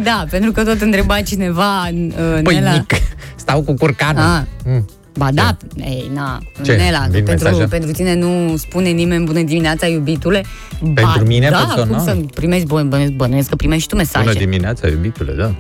Da, 0.04 0.26
pentru 0.30 0.52
că 0.52 0.64
tot 0.64 0.82
întreba 0.82 1.22
cineva 1.22 1.88
uh, 1.92 2.40
păi 2.44 2.56
Nela. 2.56 2.72
mic. 2.72 2.94
Stau 3.36 3.62
cu 3.62 3.74
curcanul. 3.74 4.22
Ah. 4.24 4.42
Mm. 4.66 4.86
Ba 5.20 5.30
da, 5.34 5.58
ei, 5.78 6.12
na, 6.14 6.40
Ce? 6.62 6.74
Nela, 6.76 7.00
că 7.04 7.10
Vin 7.12 7.24
pentru, 7.24 7.48
mesaje? 7.48 7.66
pentru 7.68 7.92
tine 7.92 8.16
nu 8.16 8.58
spune 8.58 8.90
nimeni 8.90 9.26
bună 9.26 9.42
dimineața, 9.42 9.88
iubitule. 9.88 10.46
Pentru 10.80 11.04
ba, 11.04 11.22
mine 11.26 11.50
da, 11.50 11.58
personal? 11.58 11.88
cum 11.88 12.04
să 12.04 12.18
primești, 12.36 12.66
bă, 12.68 12.82
bănuiesc, 12.84 13.12
bănuiesc 13.12 13.50
că 13.50 13.56
primești 13.56 13.82
și 13.82 13.88
tu 13.88 13.96
mesaje. 13.96 14.26
Bună 14.28 14.40
dimineața, 14.40 14.88
iubitule, 14.88 15.34
da. 15.34 15.56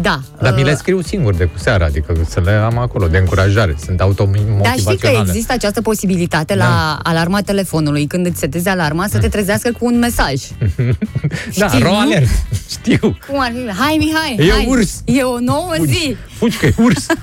Da. 0.00 0.20
Dar 0.40 0.54
mi 0.54 0.62
le 0.64 0.70
uh, 0.70 0.76
scriu 0.76 1.00
singur 1.00 1.34
de 1.34 1.44
cu 1.44 1.58
seara, 1.58 1.84
adică 1.84 2.14
să 2.28 2.40
le 2.44 2.50
am 2.50 2.78
acolo, 2.78 3.06
de 3.06 3.18
încurajare. 3.18 3.76
Sunt 3.84 3.96
Dar 3.96 4.06
știi 4.08 4.16
că 4.16 4.22
automotivaționale. 4.22 5.28
există 5.28 5.52
această 5.52 5.80
posibilitate 5.82 6.54
Da. 6.54 6.64
la 6.64 6.98
alarma 7.02 7.40
telefonului, 7.40 8.06
când 8.06 8.26
îți 8.26 8.38
setezi 8.38 8.68
alarma, 8.68 9.06
să 9.10 9.18
te 9.18 9.28
trezească 9.28 9.70
cu 9.78 9.84
un 9.86 9.98
mesaj. 9.98 10.34
Da, 11.58 11.66
Știi, 11.68 11.82
ro 11.82 11.88
nu? 11.90 11.98
alert. 11.98 12.28
Știu. 12.80 12.98
Cum 13.30 13.40
ar 13.40 13.52
fi? 13.54 13.72
Hai, 13.80 13.96
Mihai, 13.98 14.48
E 14.48 14.50
hai. 14.52 14.66
urs. 14.68 15.02
E 15.04 15.22
o 15.22 15.38
nouă 15.40 15.74
zi. 15.84 16.16
Fugi 16.38 16.56
că 16.56 16.66
e 16.66 16.74
urs. 16.78 17.06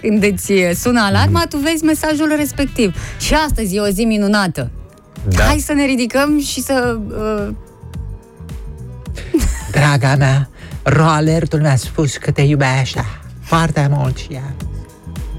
Când 0.00 0.22
îți 0.22 0.52
sună 0.74 1.00
alarma, 1.00 1.46
tu 1.48 1.56
vezi 1.56 1.84
mesajul 1.84 2.32
respectiv. 2.36 2.96
Și 3.18 3.34
astăzi 3.34 3.76
e 3.76 3.80
o 3.80 3.88
zi 3.88 4.04
minunată. 4.04 4.70
Da. 5.28 5.42
Hai 5.42 5.58
să 5.58 5.72
ne 5.72 5.84
ridicăm 5.84 6.40
și 6.40 6.60
să... 6.60 6.98
Uh, 7.08 7.48
Draga 9.72 10.16
mea, 10.16 10.48
ro 10.82 11.04
alertul 11.04 11.60
mi-a 11.60 11.76
spus 11.76 12.16
că 12.16 12.30
te 12.30 12.42
iubește 12.42 13.04
foarte 13.40 13.90
mult 13.90 14.16
și 14.16 14.26
ea. 14.30 14.54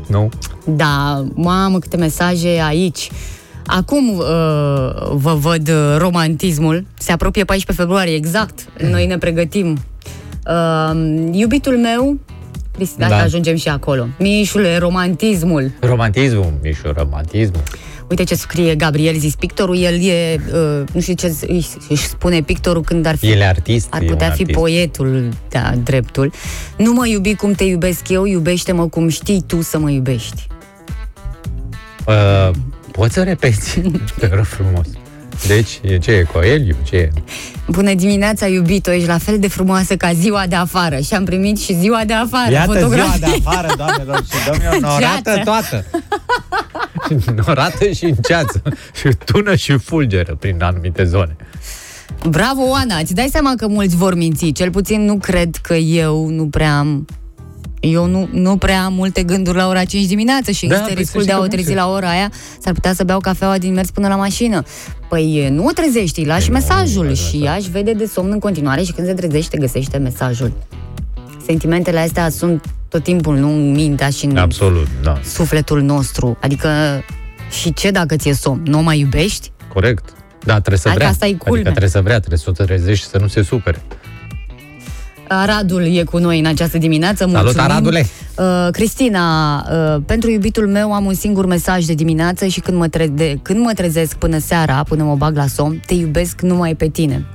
Nu? 0.07 0.29
Da, 0.65 1.25
mamă, 1.33 1.79
câte 1.79 1.97
mesaje 1.97 2.61
aici. 2.67 3.11
Acum 3.65 4.17
uh, 4.17 4.25
vă 5.11 5.33
văd 5.39 5.69
uh, 5.69 5.95
romantismul. 5.97 6.85
Se 6.97 7.11
apropie 7.11 7.43
14 7.43 7.83
februarie, 7.83 8.15
exact. 8.15 8.59
Noi 8.89 9.05
ne 9.05 9.17
pregătim. 9.17 9.77
Uh, 10.47 11.29
iubitul 11.31 11.77
meu, 11.77 12.17
Cristi, 12.75 12.97
da. 12.97 13.17
ajungem 13.17 13.55
și 13.55 13.67
acolo. 13.67 14.07
Mișule, 14.19 14.77
romantismul. 14.77 15.71
Romantismul, 15.79 16.53
Mișu, 16.63 16.93
romantismul. 16.95 17.63
Uite 18.09 18.23
ce 18.23 18.35
scrie 18.35 18.75
Gabriel 18.75 19.15
Zis 19.17 19.35
pictorul, 19.35 19.77
el 19.77 20.07
e, 20.07 20.35
uh, 20.53 20.81
nu 20.93 20.99
știu 21.01 21.13
ce 21.13 21.35
își, 21.47 21.69
își 21.89 22.07
spune 22.07 22.41
pictorul 22.41 22.81
când 22.81 23.05
ar 23.05 23.15
fi... 23.15 23.31
El 23.31 23.39
e 23.39 23.45
artist. 23.45 23.87
Ar 23.89 24.01
e 24.01 24.05
putea 24.05 24.27
un 24.27 24.33
fi 24.33 24.41
artist. 24.41 24.59
poetul, 24.59 25.29
da, 25.49 25.73
dreptul. 25.83 26.31
Nu 26.77 26.93
mă 26.93 27.07
iubi 27.07 27.35
cum 27.35 27.51
te 27.51 27.63
iubesc 27.63 28.09
eu, 28.09 28.25
iubește-mă 28.25 28.87
cum 28.87 29.07
știi 29.07 29.43
tu 29.47 29.61
să 29.61 29.79
mă 29.79 29.89
iubești. 29.89 30.47
Uh, 32.07 32.49
poți 32.91 33.13
să 33.13 33.23
repeți? 33.23 33.79
Te 34.19 34.27
rog 34.27 34.45
frumos. 34.45 34.87
Deci, 35.47 35.79
e 35.83 35.97
ce 35.97 36.11
e 36.11 36.23
Coeliu? 36.23 36.75
Ce 36.83 36.95
e? 36.95 37.09
Bună 37.67 37.93
dimineața, 37.93 38.47
iubito, 38.47 38.91
ești 38.91 39.07
la 39.07 39.17
fel 39.17 39.39
de 39.39 39.47
frumoasă 39.47 39.95
ca 39.95 40.13
ziua 40.13 40.45
de 40.47 40.55
afară. 40.55 40.99
Și 40.99 41.13
am 41.13 41.25
primit 41.25 41.59
și 41.59 41.73
ziua 41.73 42.03
de 42.05 42.13
afară. 42.13 42.51
Iată 42.51 42.71
fotografii. 42.71 43.17
ziua 43.17 43.29
de 43.29 43.41
afară, 43.45 43.73
doamnelor 43.77 44.23
și 44.29 44.45
domnilor, 44.47 44.79
norată 44.79 45.21
Ceață. 45.23 45.41
toată. 45.43 45.85
norată 47.45 47.87
și 47.87 48.05
în 48.05 48.15
ceață. 48.27 48.61
Și 48.93 49.09
tună 49.25 49.55
și 49.55 49.77
fulgeră 49.77 50.35
prin 50.35 50.61
anumite 50.61 51.03
zone. 51.03 51.35
Bravo, 52.29 52.61
Oana, 52.61 52.97
îți 52.97 53.13
dai 53.13 53.27
seama 53.31 53.53
că 53.57 53.67
mulți 53.67 53.95
vor 53.95 54.15
minți. 54.15 54.51
Cel 54.51 54.69
puțin 54.69 55.05
nu 55.05 55.17
cred 55.17 55.55
că 55.55 55.73
eu 55.73 56.27
nu 56.27 56.47
prea 56.47 56.77
am 56.77 57.05
eu 57.79 58.05
nu, 58.05 58.29
nu 58.31 58.57
prea 58.57 58.83
am 58.83 58.93
multe 58.93 59.23
gânduri 59.23 59.57
la 59.57 59.67
ora 59.67 59.83
5 59.83 60.05
dimineață 60.05 60.51
și 60.51 60.67
Da, 60.67 60.73
există 60.73 60.93
păi 60.93 61.03
riscul 61.03 61.19
să 61.21 61.25
de 61.25 61.31
a 61.31 61.35
știi 61.35 61.45
o 61.45 61.49
că 61.49 61.55
trezi 61.55 61.69
nu 61.69 61.75
la 61.75 61.91
ora 61.91 62.09
aia, 62.09 62.31
s-ar 62.59 62.73
putea 62.73 62.93
să 62.93 63.03
beau 63.03 63.19
cafeaua 63.19 63.57
din 63.57 63.73
mers 63.73 63.89
până 63.89 64.07
la 64.07 64.15
mașină. 64.15 64.63
Păi 65.09 65.49
nu 65.51 65.65
o 65.65 65.71
trezești, 65.71 66.19
îi 66.19 66.25
lași 66.25 66.49
Păi 66.49 66.59
nu, 66.59 66.67
mesajul 66.67 67.05
nu, 67.07 67.13
și 67.13 67.37
nu, 67.37 67.45
ea 67.45 67.55
își 67.55 67.69
vede 67.69 67.93
de 67.93 68.05
somn 68.05 68.31
în 68.31 68.39
continuare 68.39 68.81
și 68.81 68.91
când 68.91 69.07
se 69.07 69.13
trezește 69.13 69.57
găsește 69.57 69.97
mesajul. 69.97 70.51
Sentimentele 71.45 71.99
astea 71.99 72.29
sunt 72.29 72.65
tot 72.89 73.03
timpul, 73.03 73.37
nu 73.37 73.49
în 73.49 73.71
mintea 73.71 74.09
și 74.09 74.25
în 74.25 74.37
Absolut, 74.37 74.87
da. 75.03 75.19
sufletul 75.23 75.81
nostru. 75.81 76.37
Adică 76.41 76.69
și 77.61 77.73
ce 77.73 77.91
dacă 77.91 78.15
ți-e 78.15 78.33
somn? 78.33 78.61
Nu 78.65 78.77
o 78.77 78.81
mai 78.81 78.99
iubești? 78.99 79.51
Corect. 79.73 80.13
Da, 80.43 80.53
trebuie 80.53 80.77
să 80.77 80.87
Hai 80.87 80.97
că 80.97 81.03
vrea. 81.03 81.11
asta 81.13 81.25
e 81.25 81.33
culmea. 81.33 81.53
Adică 81.53 81.69
trebuie 81.69 81.89
să 81.89 82.01
vrea, 82.01 82.17
trebuie 82.17 82.39
să 82.39 82.45
o 82.49 82.51
trezești 82.51 83.03
și 83.03 83.09
să 83.09 83.17
nu 83.17 83.27
se 83.27 83.41
supere. 83.41 83.81
Aradul 85.27 85.95
e 85.97 86.03
cu 86.03 86.17
noi 86.17 86.39
în 86.39 86.45
această 86.45 86.77
dimineață. 86.77 87.27
Mulțumim. 87.27 87.59
Aradule! 87.59 88.05
Uh, 88.37 88.67
Cristina, 88.71 89.55
uh, 89.71 90.01
pentru 90.05 90.29
iubitul 90.29 90.67
meu 90.67 90.93
am 90.93 91.05
un 91.05 91.13
singur 91.13 91.45
mesaj 91.45 91.85
de 91.85 91.93
dimineață 91.93 92.45
și 92.45 92.59
când 92.59 92.77
mă, 92.77 92.87
tre- 92.87 93.07
de, 93.07 93.37
când 93.41 93.59
mă 93.59 93.71
trezesc 93.75 94.15
până 94.15 94.37
seara, 94.37 94.83
până 94.83 95.03
mă 95.03 95.15
bag 95.15 95.35
la 95.35 95.47
somn, 95.47 95.81
te 95.85 95.93
iubesc 95.93 96.41
numai 96.41 96.75
pe 96.75 96.87
tine. 96.87 97.25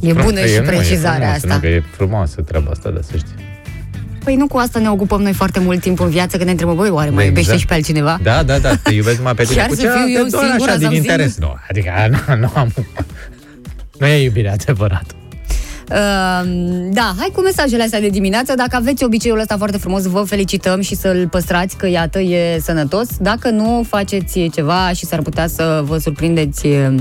E 0.00 0.12
bună 0.12 0.40
E, 0.40 0.46
și 0.46 0.58
nu, 0.58 0.64
e 0.64 0.66
precizarea 0.66 1.12
frumoasă, 1.12 1.34
asta. 1.46 1.54
Nu, 1.54 1.60
că 1.60 1.66
e 1.66 1.82
frumoasă 1.96 2.40
treaba 2.40 2.70
asta, 2.70 2.90
da, 2.90 3.00
să 3.02 3.16
știi. 3.16 3.34
Păi 4.24 4.36
nu 4.36 4.46
cu 4.46 4.56
asta 4.56 4.78
ne 4.78 4.90
ocupăm 4.90 5.22
noi 5.22 5.32
foarte 5.32 5.60
mult 5.60 5.80
timp 5.80 6.00
în 6.00 6.08
viață, 6.08 6.36
că 6.36 6.44
ne 6.44 6.50
întrebăm, 6.50 6.76
băi, 6.76 6.88
oare 6.90 7.10
mai 7.10 7.24
Exact. 7.26 7.36
iubește 7.38 7.56
și 7.60 7.66
pe 7.66 7.74
altcineva? 7.74 8.18
Da, 8.22 8.42
da, 8.42 8.58
da, 8.58 8.74
te 8.76 8.94
iubesc 8.94 9.16
numai 9.16 9.34
pe 9.34 9.42
tine. 9.44 9.56
Chiar 9.56 9.68
Cu 9.68 9.74
să 9.74 9.80
ce? 9.80 9.88
fiu 9.88 10.18
eu 10.18 10.26
Doar 10.26 10.44
singura 10.44 10.70
așa, 10.70 10.78
din 10.78 10.86
sau 10.88 10.96
interes. 10.96 11.36
Nu, 11.38 11.54
adică 11.70 11.90
nu, 12.28 12.36
nu 12.36 12.50
am... 12.54 12.72
Nu 13.98 14.06
e 14.06 14.22
iubire 14.22 14.50
adevărată. 14.52 15.14
Uh, 15.90 16.48
da, 16.92 17.14
hai 17.18 17.30
cu 17.32 17.40
mesajele 17.40 17.82
astea 17.82 18.00
de 18.00 18.08
dimineață. 18.08 18.54
Dacă 18.56 18.76
aveți 18.76 19.04
obiceiul 19.04 19.38
ăsta 19.38 19.56
foarte 19.56 19.78
frumos, 19.78 20.02
vă 20.06 20.22
felicităm 20.22 20.80
și 20.80 20.94
să-l 20.94 21.28
păstrați, 21.30 21.76
că 21.76 21.86
iată, 21.88 22.20
e 22.20 22.58
sănătos. 22.60 23.06
Dacă 23.20 23.50
nu, 23.50 23.84
faceți 23.88 24.50
ceva 24.54 24.92
și 24.92 25.06
s-ar 25.06 25.20
putea 25.22 25.46
să 25.46 25.82
vă 25.84 25.98
surprindeți. 25.98 26.66
uh, 26.66 26.94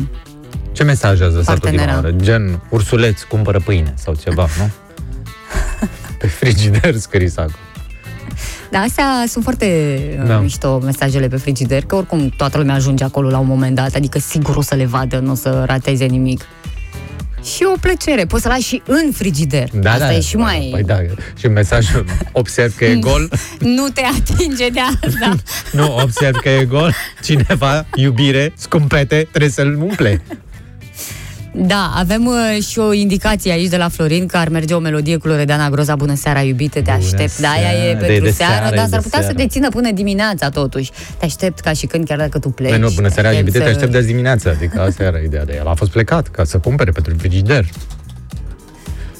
Ce 0.71 0.83
mesaj 0.83 1.21
ați 1.21 1.35
lăsat 1.35 1.53
ultima 1.53 1.71
Partenera. 1.71 1.93
oară? 1.93 2.11
Gen, 2.11 2.61
ursuleț 2.69 3.21
cumpără 3.21 3.59
pâine 3.65 3.93
sau 3.97 4.15
ceva, 4.23 4.47
nu? 4.57 4.69
Pe 6.19 6.27
frigider 6.27 6.95
scris 6.95 7.37
acolo. 7.37 7.53
Da, 8.71 8.79
astea 8.79 9.23
sunt 9.27 9.43
foarte 9.43 9.97
Da. 10.17 10.23
da. 10.23 10.39
mișto 10.39 10.79
mesajele 10.83 11.27
pe 11.27 11.37
frigider, 11.37 11.83
că 11.85 11.95
oricum 11.95 12.29
toată 12.37 12.57
lumea 12.57 12.75
ajunge 12.75 13.03
acolo 13.03 13.29
la 13.29 13.37
un 13.37 13.47
moment 13.47 13.75
dat, 13.75 13.95
adică 13.95 14.19
sigur 14.19 14.55
o 14.55 14.61
să 14.61 14.75
le 14.75 14.85
vadă, 14.85 15.19
nu 15.19 15.31
o 15.31 15.35
să 15.35 15.63
rateze 15.67 16.05
nimic. 16.05 16.45
Și 17.43 17.63
o 17.73 17.77
plăcere, 17.81 18.25
poți 18.25 18.41
să 18.41 18.47
lași 18.47 18.67
și 18.67 18.81
în 18.85 19.11
frigider. 19.11 19.69
Da, 19.73 19.91
Asta 19.91 20.05
da, 20.05 20.13
e 20.13 20.19
și 20.19 20.35
mai... 20.35 20.67
Păi 20.71 20.83
da, 20.83 20.97
și 21.39 21.47
mesajul 21.47 22.05
observ 22.31 22.75
că 22.75 22.85
e 22.85 22.95
gol. 22.95 23.29
Nu 23.59 23.87
te 23.87 24.01
atinge 24.01 24.69
de 24.69 24.79
asta. 24.79 25.35
nu, 25.77 25.95
observ 26.01 26.35
că 26.35 26.49
e 26.49 26.65
gol. 26.65 26.93
Cineva, 27.23 27.85
iubire, 27.95 28.53
scumpete, 28.57 29.27
trebuie 29.29 29.51
să-l 29.51 29.77
umple. 29.81 30.21
Da, 31.55 31.91
avem 31.95 32.25
uh, 32.25 32.63
și 32.63 32.79
o 32.79 32.93
indicație 32.93 33.51
aici 33.51 33.69
de 33.69 33.77
la 33.77 33.87
Florin 33.89 34.25
că 34.25 34.37
ar 34.37 34.49
merge 34.49 34.73
o 34.73 34.79
melodie 34.79 35.17
cu 35.17 35.27
Loredana 35.27 35.69
Groza 35.69 35.95
Bună 35.95 36.15
seara, 36.15 36.41
iubite, 36.41 36.81
te 36.81 36.91
Bună 36.91 37.03
aștept. 37.05 37.39
Da, 37.39 37.47
ea 37.61 37.71
e 37.71 37.81
seara, 37.83 37.97
pentru 37.97 38.15
e 38.15 38.19
de 38.19 38.31
seară, 38.31 38.53
seară, 38.53 38.75
dar 38.75 38.85
e 38.85 38.89
s-ar 38.89 38.99
de 38.99 39.03
putea 39.03 39.19
să 39.19 39.25
seară. 39.25 39.37
te 39.37 39.47
țină 39.47 39.69
până 39.69 39.91
dimineața 39.91 40.49
totuși. 40.49 40.91
Te 41.17 41.25
aștept 41.25 41.59
ca 41.59 41.73
și 41.73 41.85
când, 41.85 42.07
chiar 42.07 42.17
dacă 42.17 42.39
tu 42.39 42.49
pleci. 42.49 42.69
Păi 42.69 42.79
nu, 42.79 42.89
bună 42.95 43.07
seara, 43.07 43.29
Te 43.29 43.35
iubite, 43.35 43.57
te 43.57 43.63
să- 43.63 43.69
aștept 43.69 43.91
de 43.91 43.97
azi 43.97 44.07
dimineața. 44.07 44.49
Adică 44.49 44.81
asta 44.81 45.03
era 45.03 45.17
ideea 45.17 45.45
de 45.45 45.55
el. 45.59 45.67
A 45.67 45.73
fost 45.73 45.91
plecat 45.91 46.27
ca 46.27 46.43
să 46.43 46.57
cumpere 46.57 46.91
pentru 46.91 47.13
frigider. 47.17 47.65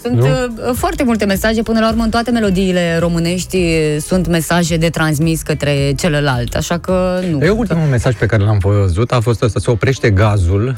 Sunt 0.02 0.16
Nu? 0.18 0.26
uh, 0.26 0.74
foarte 0.76 1.04
multe 1.04 1.26
mesaje, 1.26 1.62
până 1.62 1.80
la 1.80 1.90
urmă 1.90 2.04
în 2.04 2.10
toate 2.10 2.32
melodiile 2.32 2.98
românești 3.00 3.56
uh, 3.58 3.98
sunt 4.06 4.28
mesaje 4.28 4.78
de 4.78 4.90
transmis 4.90 5.42
către 5.42 5.94
celălalt, 5.98 6.56
așa 6.56 6.78
că 6.78 7.20
nu. 7.32 7.46
E 7.46 7.50
ultimul 7.50 7.88
mesaj 7.88 8.16
pe 8.16 8.26
care 8.26 8.44
l-am 8.44 8.58
văzut 8.58 9.12
a 9.12 9.20
fost 9.20 9.42
ăsta, 9.44 9.60
se 9.60 9.72
oprește 9.72 10.10
gazul 10.10 10.76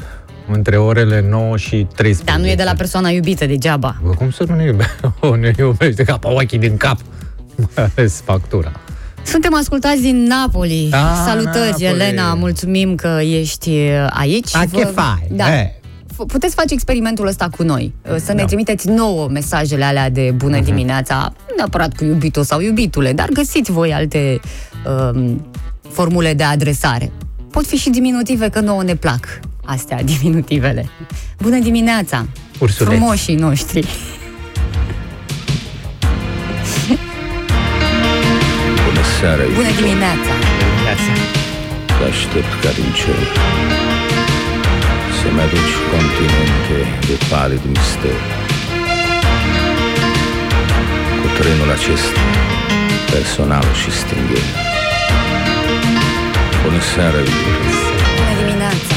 între 0.51 0.77
orele 0.77 1.25
9 1.29 1.57
și 1.57 1.87
13. 1.95 2.23
Dar 2.23 2.35
nu 2.37 2.47
e 2.47 2.55
de 2.55 2.63
la 2.63 2.73
persoana 2.77 3.09
iubită 3.09 3.45
degeaba. 3.45 3.95
Bă, 4.03 4.09
cum 4.09 4.31
să 4.31 4.43
nu 4.47 4.55
ne 4.55 4.63
iubește? 4.63 4.93
O, 5.19 5.35
ne 5.35 5.53
iubește 5.57 6.03
ca 6.03 6.17
pe 6.17 6.27
ochii 6.27 6.57
din 6.57 6.77
cap. 6.77 6.97
Mai 7.75 7.89
ales 7.95 8.21
factura. 8.25 8.71
Suntem 9.23 9.55
ascultați 9.55 10.01
din 10.01 10.23
Napoli. 10.23 10.89
Ah, 10.91 10.99
Salutări, 11.25 11.55
Napoli. 11.69 11.85
Elena, 11.85 12.33
mulțumim 12.33 12.95
că 12.95 13.19
ești 13.21 13.69
uh, 13.69 14.07
aici. 14.09 14.55
A, 14.55 14.63
Vă- 14.71 14.77
che 14.77 14.85
fai? 14.85 15.27
Da. 15.31 15.59
Eh. 15.59 15.69
F- 16.13 16.25
Puteți 16.27 16.55
face 16.55 16.73
experimentul 16.73 17.27
ăsta 17.27 17.47
cu 17.57 17.63
noi. 17.63 17.93
uh, 18.11 18.15
Să 18.19 18.31
ne 18.33 18.39
Da. 18.39 18.45
trimiteți 18.45 18.89
nouă 18.89 19.27
mesajele 19.27 19.83
alea 19.83 20.09
de 20.09 20.31
bună 20.35 20.55
Mhm. 20.55 20.65
dimineața, 20.65 21.33
nu 21.49 21.53
neapărat 21.57 21.95
cu 21.95 22.03
iubito 22.03 22.43
sau 22.43 22.59
iubitule, 22.61 23.13
dar 23.13 23.29
găsiți 23.33 23.71
voi 23.71 23.93
alte 23.93 24.39
um, 25.13 25.45
formule 25.89 26.33
de 26.33 26.43
adresare. 26.43 27.11
Pot 27.51 27.65
fi 27.65 27.75
și 27.75 27.89
diminutive, 27.89 28.49
că 28.49 28.59
nouă 28.59 28.83
ne 28.83 28.95
plac 28.95 29.39
astea, 29.65 30.03
diminutivele. 30.19 30.89
Bună 31.41 31.57
dimineața! 31.59 32.25
Ursuleț. 32.59 32.97
Frumoșii 32.97 33.35
noștri! 33.35 33.87
Bună 38.85 39.03
seara, 39.19 39.43
Bună 39.43 39.67
iubito. 39.67 39.81
dimineața! 39.81 40.33
Te 41.97 42.03
aștept 42.13 42.53
ca 42.63 42.69
din 42.79 42.89
cer 42.99 43.21
Să-mi 45.17 45.41
aduci 45.45 45.75
continente 45.93 46.77
de 47.09 47.15
palid 47.29 47.61
mister 47.73 48.19
Cu 51.21 51.27
trenul 51.37 51.69
acesta 51.77 52.21
Personal 53.13 53.65
și 53.81 53.89
stingher 53.99 54.45
Bună 56.63 56.81
seara, 56.93 57.19
iubito 57.27 57.69
Bună 58.17 58.33
dimineața! 58.41 58.94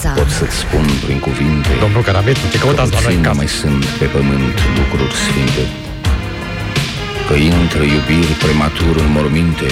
Dimineața! 0.00 0.20
Pot 0.20 0.30
să-ți 0.38 0.58
spun 0.64 0.86
prin 1.04 1.18
cuvinte 1.26 1.70
Domnul 1.84 2.02
Carametru, 2.08 2.44
ce 2.52 2.58
căutați 2.64 2.92
la 2.96 3.00
noi 3.06 3.14
în 3.14 3.22
Puțin 3.22 3.26
casă? 3.26 3.36
mai 3.40 3.50
sunt 3.60 3.84
pe 4.00 4.06
pământ 4.14 4.56
lucruri 4.78 5.14
sfinte 5.24 5.64
Că 7.28 7.34
intră 7.54 7.82
iubiri 7.94 8.34
prematur 8.44 8.94
în 9.04 9.10
morminte 9.16 9.68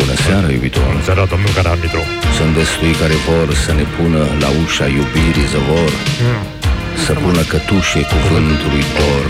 Bună 0.00 0.14
seara, 0.24 0.48
iubitor 0.56 0.88
Bună 0.92 1.04
seara, 1.08 1.24
domnul 1.32 1.52
Carametru. 1.58 2.02
Sunt 2.36 2.52
destui 2.58 2.92
care 3.00 3.16
vor 3.28 3.48
să 3.64 3.72
ne 3.78 3.86
pună 3.96 4.22
la 4.42 4.48
ușa 4.62 4.86
iubirii 4.98 5.50
zăvor 5.52 5.92
Să 7.04 7.12
pună 7.22 7.42
cătușe 7.52 8.00
cuvântului 8.12 8.84
dor 8.96 9.26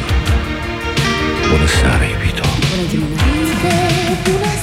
Bună 1.51 1.69
seara, 1.79 2.05
iubitor 2.15 2.55
Bună 2.71 2.85
dimineața! 2.93 4.54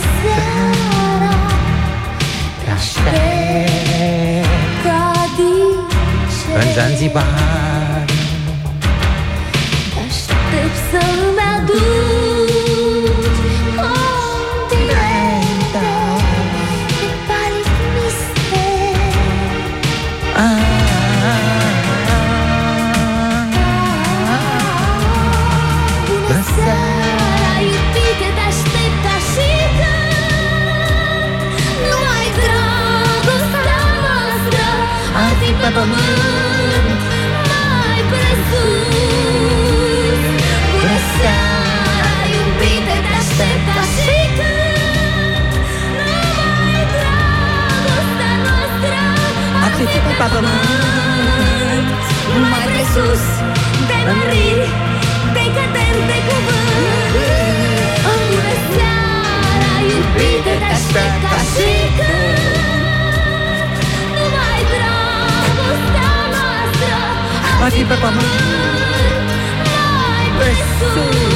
Zanzibar. 6.73 8.05
Aștept 10.07 10.77
să-mi 10.91 11.39
aduci 11.55 12.20
pe 50.05 50.13
pământ. 50.19 51.89
Mai 52.51 52.65
presus 52.71 53.23
de 53.89 53.97
măriri, 54.07 54.69
de 55.35 55.43
căderi 55.55 56.01
de 56.09 56.17
cuvânt. 56.27 57.15
Bună 58.05 58.53
seara, 58.71 59.73
iubite, 59.89 60.53
te 60.61 60.67
aștept 60.77 61.15
ca 61.31 61.39
și 61.53 61.71
când. 61.97 62.39
Numai 64.15 64.61
dragostea 64.73 66.13
noastră 66.33 66.97
ar 67.63 67.71
fi 67.75 67.83
pe 67.89 67.95
pământ 68.03 69.29
mai 69.75 70.25
presus 70.37 71.30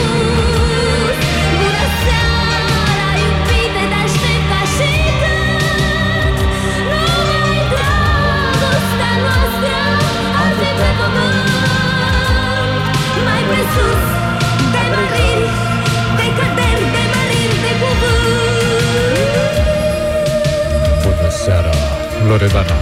Loredana. 22.27 22.75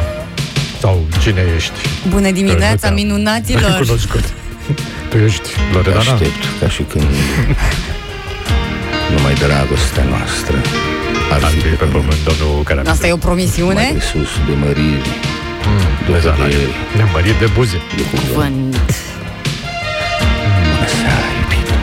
Sau 0.79 1.05
cine 1.21 1.41
ești? 1.55 1.71
Bună 2.09 2.31
dimineața, 2.31 2.69
Nu 2.71 2.75
te-am 2.79 2.93
minunaților! 2.93 3.77
Cunoscut. 3.85 4.23
Tu 5.09 5.17
ești 5.17 5.41
Te 5.41 5.73
Loredana? 5.73 5.99
aștept 6.11 6.43
ca 6.59 6.67
și 6.69 6.81
când 6.91 7.03
Numai 9.15 9.33
dragostea 9.33 10.03
noastră 10.03 10.55
ar 11.31 11.43
Ar 11.43 11.49
fi 11.51 11.59
fi 11.59 11.67
pe 11.81 11.85
pământ, 11.85 12.19
domnul 12.29 12.63
Carametru. 12.63 12.91
Asta 12.93 13.07
e 13.07 13.11
o 13.11 13.15
mai 13.15 13.25
promisiune? 13.25 13.87
presus 13.91 14.31
de 14.47 14.53
măriri 14.63 15.09
de 16.05 16.11
Loredana, 16.11 16.43
căderi, 16.43 16.75
ne 16.97 17.03
mărit 17.13 17.35
de 17.43 17.47
buze. 17.55 17.77
de 17.97 18.03
cuvânt 18.11 18.27
Cuvânt. 18.33 18.73
Bună 20.71 20.87
seara, 20.99 21.27
iubire 21.39 21.77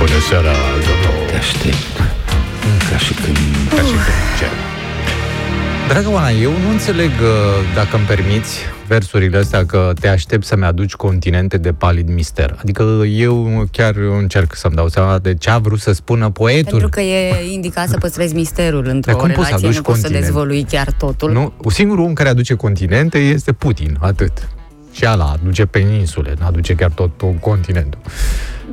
Bună 0.00 0.18
seara, 0.28 0.54
domnul 0.88 1.16
Te 1.30 1.36
aștept 1.44 1.84
ca 2.90 2.96
și 3.04 3.12
când 3.22 3.38
Ca 3.76 3.82
și 3.90 3.96
când 4.06 4.20
ce? 4.38 4.48
Dragă 5.92 6.10
Oana, 6.10 6.30
eu 6.30 6.50
nu 6.50 6.70
înțeleg, 6.70 7.10
uh, 7.10 7.74
dacă 7.74 7.96
îmi 7.96 8.04
permiți, 8.04 8.58
versurile 8.86 9.38
astea 9.38 9.66
că 9.66 9.92
te 10.00 10.08
aștept 10.08 10.44
să-mi 10.44 10.64
aduci 10.64 10.92
continente 10.92 11.56
de 11.56 11.72
palid 11.72 12.08
mister. 12.08 12.56
Adică 12.60 12.82
eu 13.06 13.66
chiar 13.72 13.94
încerc 13.96 14.54
să-mi 14.54 14.74
dau 14.74 14.88
seama 14.88 15.18
de 15.18 15.34
ce 15.34 15.50
a 15.50 15.58
vrut 15.58 15.80
să 15.80 15.92
spună 15.92 16.30
poetul. 16.30 16.70
Pentru 16.70 16.88
că 16.88 17.00
e 17.00 17.52
indicat 17.52 17.88
să 17.88 17.96
păstrezi 17.96 18.34
misterul 18.34 18.82
Dar 18.82 18.94
într-o 18.94 19.16
cum 19.16 19.28
poți 19.28 19.34
să 19.34 19.42
relație, 19.44 19.66
aduci 19.66 19.76
nu 19.76 19.82
poți 19.82 20.00
să 20.00 20.06
continent? 20.06 20.32
dezvălui 20.32 20.66
chiar 20.70 20.92
totul. 20.98 21.32
Nu, 21.32 21.52
singurul 21.68 22.04
om 22.04 22.12
care 22.12 22.28
aduce 22.28 22.54
continente 22.54 23.18
este 23.18 23.52
Putin, 23.52 23.96
atât. 24.00 24.48
Și 24.92 25.04
ala 25.04 25.24
aduce 25.24 25.64
peninsule, 25.64 26.34
nu 26.38 26.46
aduce 26.46 26.74
chiar 26.74 26.90
tot, 26.90 27.16
tot 27.16 27.40
continentul. 27.40 28.00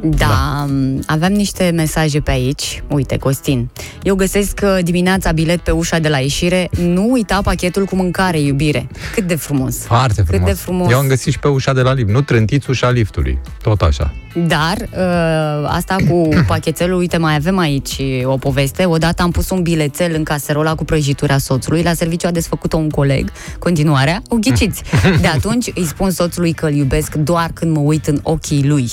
Da, 0.02 0.66
aveam 1.06 1.32
niște 1.32 1.72
mesaje 1.76 2.20
pe 2.20 2.32
aici. 2.32 2.84
Uite, 2.88 3.18
Costin. 3.18 3.70
Eu 4.04 4.16
găsesc 4.16 4.60
uh, 4.64 4.78
dimineața 4.84 5.32
bilet 5.32 5.60
pe 5.60 5.72
ușa 5.72 6.00
de 6.00 6.10
la 6.10 6.18
ieșire. 6.18 6.70
Nu 6.78 7.12
uita 7.12 7.42
pachetul 7.44 7.86
cu 7.86 7.96
mâncare, 7.96 8.40
iubire. 8.40 8.88
Cât 9.14 9.24
de 9.24 9.36
frumos. 9.36 9.78
Foarte 9.78 10.22
frumos. 10.22 10.46
Cât 10.46 10.56
de 10.56 10.62
frumos. 10.62 10.92
Eu 10.92 10.98
am 10.98 11.08
găsit 11.08 11.32
și 11.32 11.40
pe 11.40 11.48
ușa 11.48 11.74
de 11.74 11.82
la 11.82 11.94
lift. 11.94 12.10
Nu 12.10 12.22
trântiți 12.22 12.70
ușa 12.70 12.90
liftului. 12.90 13.40
Tot 13.62 13.82
așa. 13.82 14.14
Dar 14.48 14.78
uh, 14.78 15.70
asta 15.70 15.96
cu 16.10 16.30
pachetelul, 16.48 17.00
uite, 17.00 17.18
mai 17.18 17.36
avem 17.36 17.58
aici 17.58 18.02
o 18.24 18.38
poveste. 18.38 18.86
Odată 18.86 19.22
am 19.22 19.32
pus 19.32 19.50
un 19.50 19.62
bilețel 19.62 20.12
în 20.16 20.24
caserola 20.24 20.76
cu 20.76 20.84
prăjitura 20.84 21.38
soțului. 21.38 21.82
La 21.84 21.94
serviciu 21.94 22.28
a 22.28 22.32
desfăcut-o 22.32 22.78
un 22.78 22.90
coleg. 22.90 23.32
Continuarea, 23.60 24.22
o 24.28 24.36
ghiciți. 24.36 24.84
De 25.22 25.28
atunci 25.28 25.72
îi 25.76 25.86
spun 25.86 26.12
soțului 26.12 26.54
că 26.54 26.66
îl 26.66 26.74
iubesc 26.74 27.16
doar 27.16 27.52
când 27.54 27.76
mă 27.76 27.80
uit 27.80 28.08
în 28.08 28.20
ochii 28.24 28.68
lui. 28.68 28.92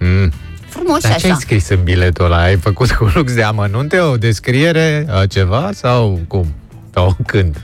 Mm. 0.00 0.32
Frumos 0.68 1.02
Dar 1.02 1.12
și 1.12 1.18
ce 1.18 1.26
ai 1.26 1.30
așa. 1.30 1.40
scris 1.40 1.68
în 1.68 1.82
biletul 1.82 2.24
ăla? 2.24 2.42
Ai 2.42 2.56
făcut 2.56 2.90
cu 2.90 3.10
lux 3.14 3.34
de 3.34 3.42
amănunte, 3.42 3.98
o 3.98 4.16
descriere, 4.16 5.06
a, 5.10 5.26
ceva 5.26 5.70
sau 5.74 6.20
cum? 6.28 6.46
Sau 6.94 7.16
când? 7.26 7.62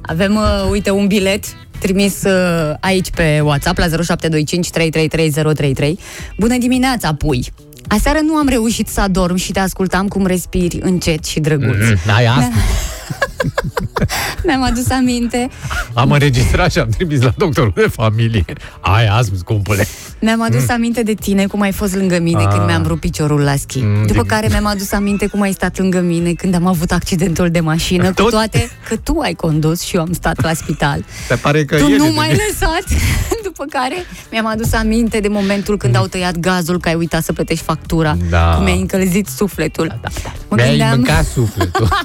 Avem, 0.00 0.34
uh, 0.36 0.68
uite, 0.70 0.90
un 0.90 1.06
bilet 1.06 1.44
trimis 1.78 2.22
uh, 2.22 2.74
aici 2.80 3.10
pe 3.10 3.40
WhatsApp 3.42 3.78
la 3.78 3.84
0725 3.84 4.70
333033. 4.70 5.98
Bună 6.38 6.56
dimineața, 6.58 7.14
pui! 7.14 7.52
Aseară 7.88 8.18
nu 8.22 8.34
am 8.34 8.48
reușit 8.48 8.88
să 8.88 9.00
adorm 9.00 9.34
și 9.34 9.52
te 9.52 9.60
ascultam 9.60 10.08
cum 10.08 10.26
respiri 10.26 10.78
încet 10.82 11.24
și 11.24 11.40
drăguț. 11.40 11.76
Mm, 11.76 12.14
ai 12.16 12.26
asta? 12.26 12.52
Mi-am 14.46 14.62
adus 14.62 14.90
aminte 14.90 15.48
Am 15.94 16.10
înregistrat 16.10 16.72
și 16.72 16.78
am 16.78 16.88
trimis 16.88 17.22
la 17.22 17.32
doctorul 17.36 17.72
de 17.74 17.86
familie. 17.92 18.44
Ai 18.80 19.06
azi, 19.06 19.30
scumpule. 19.38 19.86
Mi-am 20.20 20.42
adus 20.42 20.68
aminte 20.68 21.02
de 21.02 21.14
tine 21.14 21.46
cum 21.46 21.60
ai 21.60 21.72
fost 21.72 21.94
lângă 21.94 22.18
mine 22.18 22.38
Mm. 22.40 22.46
Ah. 22.46 22.54
când 22.54 22.66
mi-am 22.66 22.84
rupt 22.86 23.00
piciorul 23.00 23.40
la 23.40 23.56
schi. 23.56 23.78
Mm, 23.82 24.00
După 24.06 24.12
din- 24.20 24.26
care 24.26 24.46
mi-am 24.50 24.66
adus 24.66 24.92
aminte 24.92 25.26
cum 25.26 25.40
ai 25.40 25.52
stat 25.52 25.78
lângă 25.78 26.00
mine 26.00 26.32
când 26.32 26.54
am 26.54 26.66
avut 26.66 26.90
accidentul 26.92 27.50
de 27.50 27.60
mașină, 27.60 28.06
cu 28.06 28.12
Tot? 28.14 28.30
toate 28.30 28.70
că 28.88 28.96
tu 28.96 29.18
ai 29.18 29.34
condus 29.34 29.80
și 29.80 29.96
eu 29.96 30.02
am 30.02 30.12
stat 30.12 30.42
la 30.42 30.52
spital. 30.54 31.04
Se 31.28 31.34
pare 31.34 31.64
că 31.64 31.76
tu 31.76 31.88
el 31.88 31.96
nu 31.96 32.06
e 32.06 32.10
m-ai 32.10 32.28
de- 32.28 32.42
lăsat. 32.48 32.84
După 33.44 33.64
care 33.70 33.94
mi-am 34.30 34.46
adus 34.46 34.72
aminte 34.72 35.20
de 35.20 35.28
momentul 35.28 35.76
când 35.76 35.96
au 35.96 36.06
tăiat 36.06 36.36
gazul, 36.38 36.80
că 36.80 36.88
ai 36.88 36.94
uitat 36.94 37.24
să 37.24 37.32
plătești 37.32 37.64
factura, 37.64 38.16
Da. 38.30 38.52
cum 38.54 38.64
mi-ai 38.64 38.78
încălzit 38.80 39.26
sufletul. 39.26 39.86
Da, 39.86 39.98
da, 40.02 40.08
da. 40.22 40.32
Mă 40.48 40.56
Mi-ai 40.56 40.68
gândeam, 40.68 40.90
mâncat 40.96 41.24
sufletul. 41.24 41.88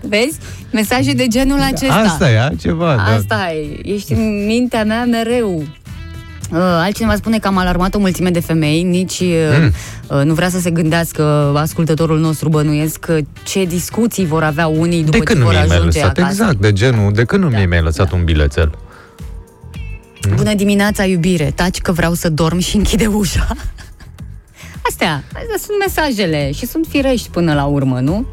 vezi, 0.00 0.38
mesaje 0.72 1.12
de 1.12 1.26
genul 1.26 1.60
acesta. 1.60 1.94
Asta 1.94 2.30
e 2.30 2.40
altceva. 2.40 2.94
da. 2.96 3.02
Asta 3.02 3.52
e, 3.52 3.92
ești 3.94 4.12
în 4.12 4.46
mintea 4.46 4.84
mea 4.84 5.04
mereu. 5.04 5.64
Uh, 6.50 6.58
altcineva 6.60 7.14
spune 7.16 7.38
că 7.38 7.46
am 7.48 7.56
alarmat 7.58 7.94
o 7.94 7.98
mulțime 7.98 8.30
de 8.30 8.40
femei, 8.40 8.82
nici 8.82 9.18
uh, 9.20 9.58
Mm. 9.60 9.72
uh, 10.18 10.24
nu 10.24 10.34
vrea 10.34 10.48
să 10.48 10.58
se 10.60 10.70
gândească 10.70 11.22
ascultătorul 11.56 12.18
nostru 12.18 12.48
bănuiesc 12.48 12.98
că 12.98 13.18
ce 13.44 13.64
discuții 13.64 14.26
vor 14.26 14.42
avea 14.42 14.66
unii 14.66 14.98
după 15.04 15.10
De 15.10 15.18
ce 15.18 15.24
când 15.24 15.38
nu 15.38 15.44
vor 15.44 15.52
mi-ai 15.54 15.66
mai 15.66 15.76
ajunge 15.76 15.98
lăsat? 16.00 16.18
acasă. 16.18 16.32
Exact, 16.32 16.60
de 16.60 16.72
genul, 16.72 17.12
de 17.12 17.24
când 17.24 17.42
nu 17.42 17.48
mi-ai 17.48 17.66
mai 17.66 17.80
lăsat 17.82 18.12
un 18.12 18.24
bilețel? 18.24 18.78
Bună 20.36 20.54
dimineața, 20.54 21.04
iubire, 21.04 21.52
taci 21.54 21.78
că 21.80 21.92
vreau 21.92 22.14
să 22.14 22.28
dorm 22.28 22.58
și 22.58 22.76
închide 22.76 23.06
ușa. 23.06 23.46
Astea, 24.88 25.22
astea 25.26 25.56
sunt 25.58 25.78
mesajele 25.78 26.52
și 26.52 26.66
sunt 26.66 26.86
firești 26.88 27.28
până 27.30 27.54
la 27.54 27.64
urmă, 27.64 28.00
nu? 28.00 28.26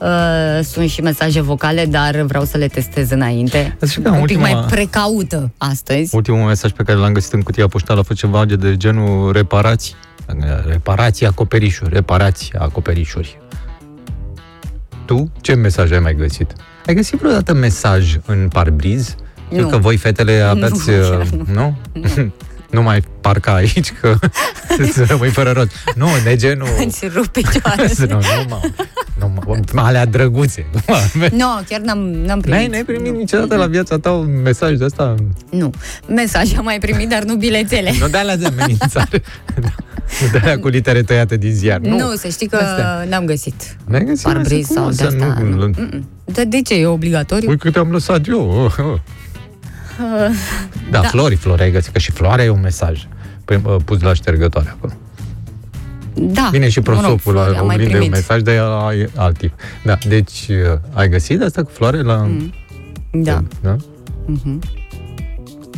Uh, 0.00 0.60
sunt 0.64 0.88
și 0.88 1.00
mesaje 1.00 1.40
vocale, 1.40 1.86
dar 1.86 2.20
vreau 2.20 2.44
să 2.44 2.56
le 2.56 2.66
testez 2.66 3.10
înainte. 3.10 3.76
Să 3.80 3.86
știi 3.86 4.02
că 4.02 4.08
Un 4.10 4.14
pic 4.14 4.22
ultima- 4.22 4.40
mai 4.40 4.64
precaută 4.70 5.52
astăzi. 5.58 6.14
Ultimul 6.14 6.46
mesaj 6.46 6.70
pe 6.70 6.82
care 6.82 6.98
l-am 6.98 7.12
găsit 7.12 7.32
în 7.32 7.42
cutia 7.42 7.68
poștală 7.68 8.00
a 8.00 8.02
fost 8.02 8.18
ceva 8.18 8.44
de 8.44 8.76
genul 8.76 9.32
reparații. 9.32 9.94
Reparații 10.68 11.26
acoperișuri, 11.26 11.90
reparații 11.92 12.52
acoperișuri. 12.58 13.38
Tu 15.04 15.32
ce 15.40 15.54
mesaj 15.54 15.92
ai 15.92 15.98
mai 15.98 16.14
găsit? 16.14 16.52
Ai 16.86 16.94
găsit 16.94 17.18
vreodată 17.18 17.52
mesaj 17.54 18.16
în 18.26 18.48
parbriz? 18.52 19.14
Știu 19.50 19.62
Nu. 19.62 19.68
că 19.68 19.76
voi 19.76 19.96
fetele 19.96 20.32
aveți... 20.50 20.90
Nu, 20.90 20.96
uh, 20.96 21.08
chiar 21.10 21.26
nu. 21.26 21.52
nu? 21.52 21.76
nu 22.74 22.82
mai 22.82 23.02
parca 23.20 23.54
aici, 23.54 23.92
că 24.00 24.14
să 24.92 25.04
rămâi 25.08 25.28
fără 25.30 25.50
rost. 25.50 25.70
Nu, 25.94 26.06
de 26.24 26.36
genul... 26.36 26.68
Îți 26.86 27.06
rup 27.14 27.26
picioarele. 27.26 27.92
nu, 28.08 28.14
nu, 28.14 28.44
mă, 28.48 28.60
nu, 29.18 29.32
mă, 29.72 29.80
alea 29.80 30.06
drăguțe. 30.06 30.66
Nu, 30.72 30.80
mă, 31.14 31.28
Nu, 31.32 31.46
chiar 31.68 31.80
n-am, 31.80 31.98
n-am 31.98 32.40
primit. 32.40 32.58
N-ai, 32.58 32.68
n-ai 32.68 32.84
primit 32.84 33.14
niciodată 33.14 33.56
la 33.56 33.66
viața 33.66 33.98
ta 33.98 34.10
un 34.12 34.42
mesaj 34.42 34.76
de 34.76 34.84
ăsta? 34.84 35.14
Nu. 35.50 35.70
Mesaj 36.08 36.56
am 36.56 36.64
mai 36.64 36.78
primit, 36.78 37.08
dar 37.08 37.22
nu 37.22 37.34
bilețele. 37.36 37.92
Nu 38.00 38.08
de 38.08 38.18
alea 38.18 38.36
de 38.36 38.46
amenințare. 38.46 39.22
Nu 40.20 40.28
de 40.32 40.38
alea 40.38 40.58
cu 40.58 40.68
litere 40.68 41.02
tăiate 41.02 41.36
din 41.36 41.52
ziar. 41.52 41.78
Nu, 41.78 41.96
Nu, 41.96 42.14
să 42.16 42.28
știi 42.28 42.46
că 42.46 42.56
Astea. 42.56 43.04
n-am 43.08 43.24
găsit. 43.24 43.76
N-ai 43.84 44.04
găsit 44.04 44.24
Parbriz 44.24 44.66
cum 44.66 44.76
sau 44.76 44.90
să 44.90 44.96
de 45.02 45.08
asta. 45.24 45.36
Nu, 45.40 45.48
nu, 45.56 45.70
Mm-mm. 45.76 46.08
Dar 46.24 46.44
de 46.44 46.62
ce? 46.62 46.74
E 46.74 46.86
obligatoriu? 46.86 47.48
Ui, 47.48 47.58
câte 47.58 47.78
am 47.78 47.90
lăsat 47.90 48.28
eu. 48.28 48.72
Oh, 50.00 50.28
oh. 50.28 50.34
Da, 50.90 51.00
Da. 51.00 51.08
flori, 51.08 51.34
flori, 51.36 51.62
ai 51.62 51.70
găsit 51.70 51.92
că 51.92 51.98
și 51.98 52.10
floarea 52.10 52.44
e 52.44 52.48
un 52.48 52.60
mesaj. 52.60 53.06
Păi, 53.44 53.60
uh, 53.64 53.76
pus 53.84 54.00
la 54.00 54.14
ștergătoare 54.14 54.68
acolo. 54.78 54.92
Da. 56.14 56.48
Vine 56.50 56.68
și 56.68 56.78
mă 56.78 56.84
rog, 56.86 56.94
prosopul 57.00 57.32
flori, 57.32 57.50
la 57.50 57.58
am 57.58 57.66
mai 57.66 57.74
oglindă 57.74 57.94
un 57.96 58.00
primit. 58.02 58.10
mesaj, 58.10 58.40
dar 58.42 58.54
ăla 58.54 58.94
e 58.94 59.10
alt 59.16 59.38
tip. 59.38 59.52
Da, 59.84 59.98
deci 60.08 60.46
uh, 60.48 60.78
ai 60.92 61.08
găsit 61.08 61.42
asta 61.42 61.62
cu 61.62 61.70
floare 61.72 62.02
la... 62.02 62.16
Mm. 62.16 62.52
Da. 63.10 63.42
Da? 63.62 63.76
Mhm. 64.26 64.60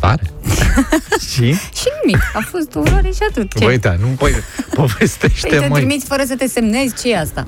Tare. 0.01 0.23
și? 1.33 1.53
Și 1.53 1.89
nimic. 2.05 2.23
A 2.35 2.47
fost 2.51 2.75
o 2.75 2.79
oroare 2.79 3.09
și 3.11 3.19
atât. 3.31 3.55
Ce? 3.59 3.65
Băi, 3.65 3.79
da, 3.79 3.95
nu 4.01 4.07
păi, 4.07 4.31
Păi 4.31 4.41
povestește, 4.75 5.49
te 5.49 5.67
măi. 5.69 5.81
trimiți 5.81 6.07
fără 6.07 6.23
să 6.27 6.35
te 6.37 6.47
semnezi? 6.47 6.95
ce 7.03 7.11
e 7.11 7.19
asta? 7.19 7.47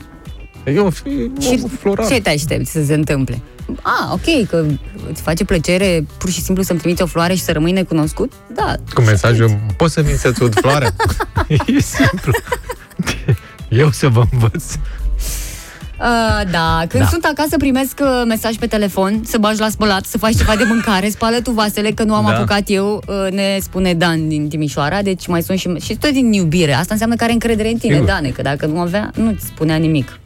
Eu 0.74 0.90
fi 0.90 1.30
Și 1.40 1.60
o 1.64 1.66
florar. 1.66 2.06
ce 2.06 2.20
te 2.20 2.30
aștepți 2.30 2.70
să 2.70 2.84
se 2.84 2.94
întâmple? 2.94 3.40
A, 3.82 4.12
ok, 4.12 4.46
că 4.48 4.64
îți 5.10 5.22
face 5.22 5.44
plăcere 5.44 6.06
pur 6.18 6.30
și 6.30 6.42
simplu 6.42 6.62
să-mi 6.62 6.78
trimiți 6.78 7.02
o 7.02 7.06
floare 7.06 7.34
și 7.34 7.42
să 7.42 7.52
rămâi 7.52 7.72
necunoscut? 7.72 8.32
Da. 8.54 8.74
Cu 8.94 9.00
mesajul, 9.00 9.58
poți 9.76 9.92
să-mi 9.92 10.08
să-ți 10.08 10.42
ud 10.42 10.54
floarea? 10.60 10.94
e 11.76 11.80
simplu. 11.80 12.32
Eu 13.68 13.90
să 13.90 14.08
vă 14.08 14.22
învăț. 14.32 14.64
Uh, 16.00 16.50
da, 16.50 16.84
când 16.88 17.02
Da. 17.02 17.08
sunt 17.08 17.24
acasă 17.24 17.56
primesc 17.56 17.98
uh, 18.02 18.22
mesaj 18.26 18.56
pe 18.56 18.66
telefon 18.66 19.20
Să 19.24 19.38
bagi 19.38 19.60
la 19.60 19.68
spălat, 19.68 20.04
să 20.04 20.18
faci 20.18 20.36
ceva 20.36 20.56
de 20.56 20.64
mâncare 20.66 21.08
Spală 21.08 21.40
tu 21.40 21.50
vasele, 21.50 21.90
că 21.90 22.02
nu 22.02 22.14
am 22.14 22.24
Da. 22.24 22.36
apucat 22.36 22.62
eu 22.66 23.02
uh, 23.08 23.32
Ne 23.32 23.58
spune 23.60 23.94
Dan 23.94 24.28
din 24.28 24.48
Timișoara 24.48 25.02
Deci 25.02 25.26
mai 25.26 25.42
sunt 25.42 25.58
și, 25.58 25.74
și 25.80 25.96
tot 25.96 26.10
din 26.10 26.32
iubire 26.32 26.72
Asta 26.72 26.88
înseamnă 26.92 27.16
că 27.16 27.24
are 27.24 27.32
încredere 27.32 27.68
în 27.68 27.76
tine, 27.78 27.92
Sigur. 27.92 28.08
Dane 28.08 28.28
Că 28.28 28.42
dacă 28.42 28.66
nu 28.66 28.80
avea, 28.80 29.10
nu-ți 29.14 29.46
spunea 29.46 29.76
nimic 29.76 30.18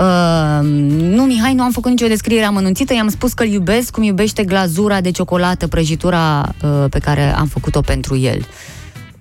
Uh, 0.00 0.58
nu, 0.90 1.22
Mihai, 1.24 1.54
nu 1.54 1.62
am 1.62 1.70
făcut 1.70 1.90
nicio 1.90 2.06
descriere 2.06 2.44
amănunțită 2.44 2.94
I-am 2.94 3.08
spus 3.08 3.32
că 3.32 3.42
îl 3.42 3.48
iubesc 3.48 3.90
cum 3.90 4.02
iubește 4.02 4.44
glazura 4.44 5.00
de 5.00 5.10
ciocolată 5.10 5.66
Prăjitura 5.66 6.54
uh, 6.62 6.84
pe 6.90 6.98
care 6.98 7.34
am 7.34 7.46
făcut-o 7.46 7.80
pentru 7.80 8.16
el 8.16 8.46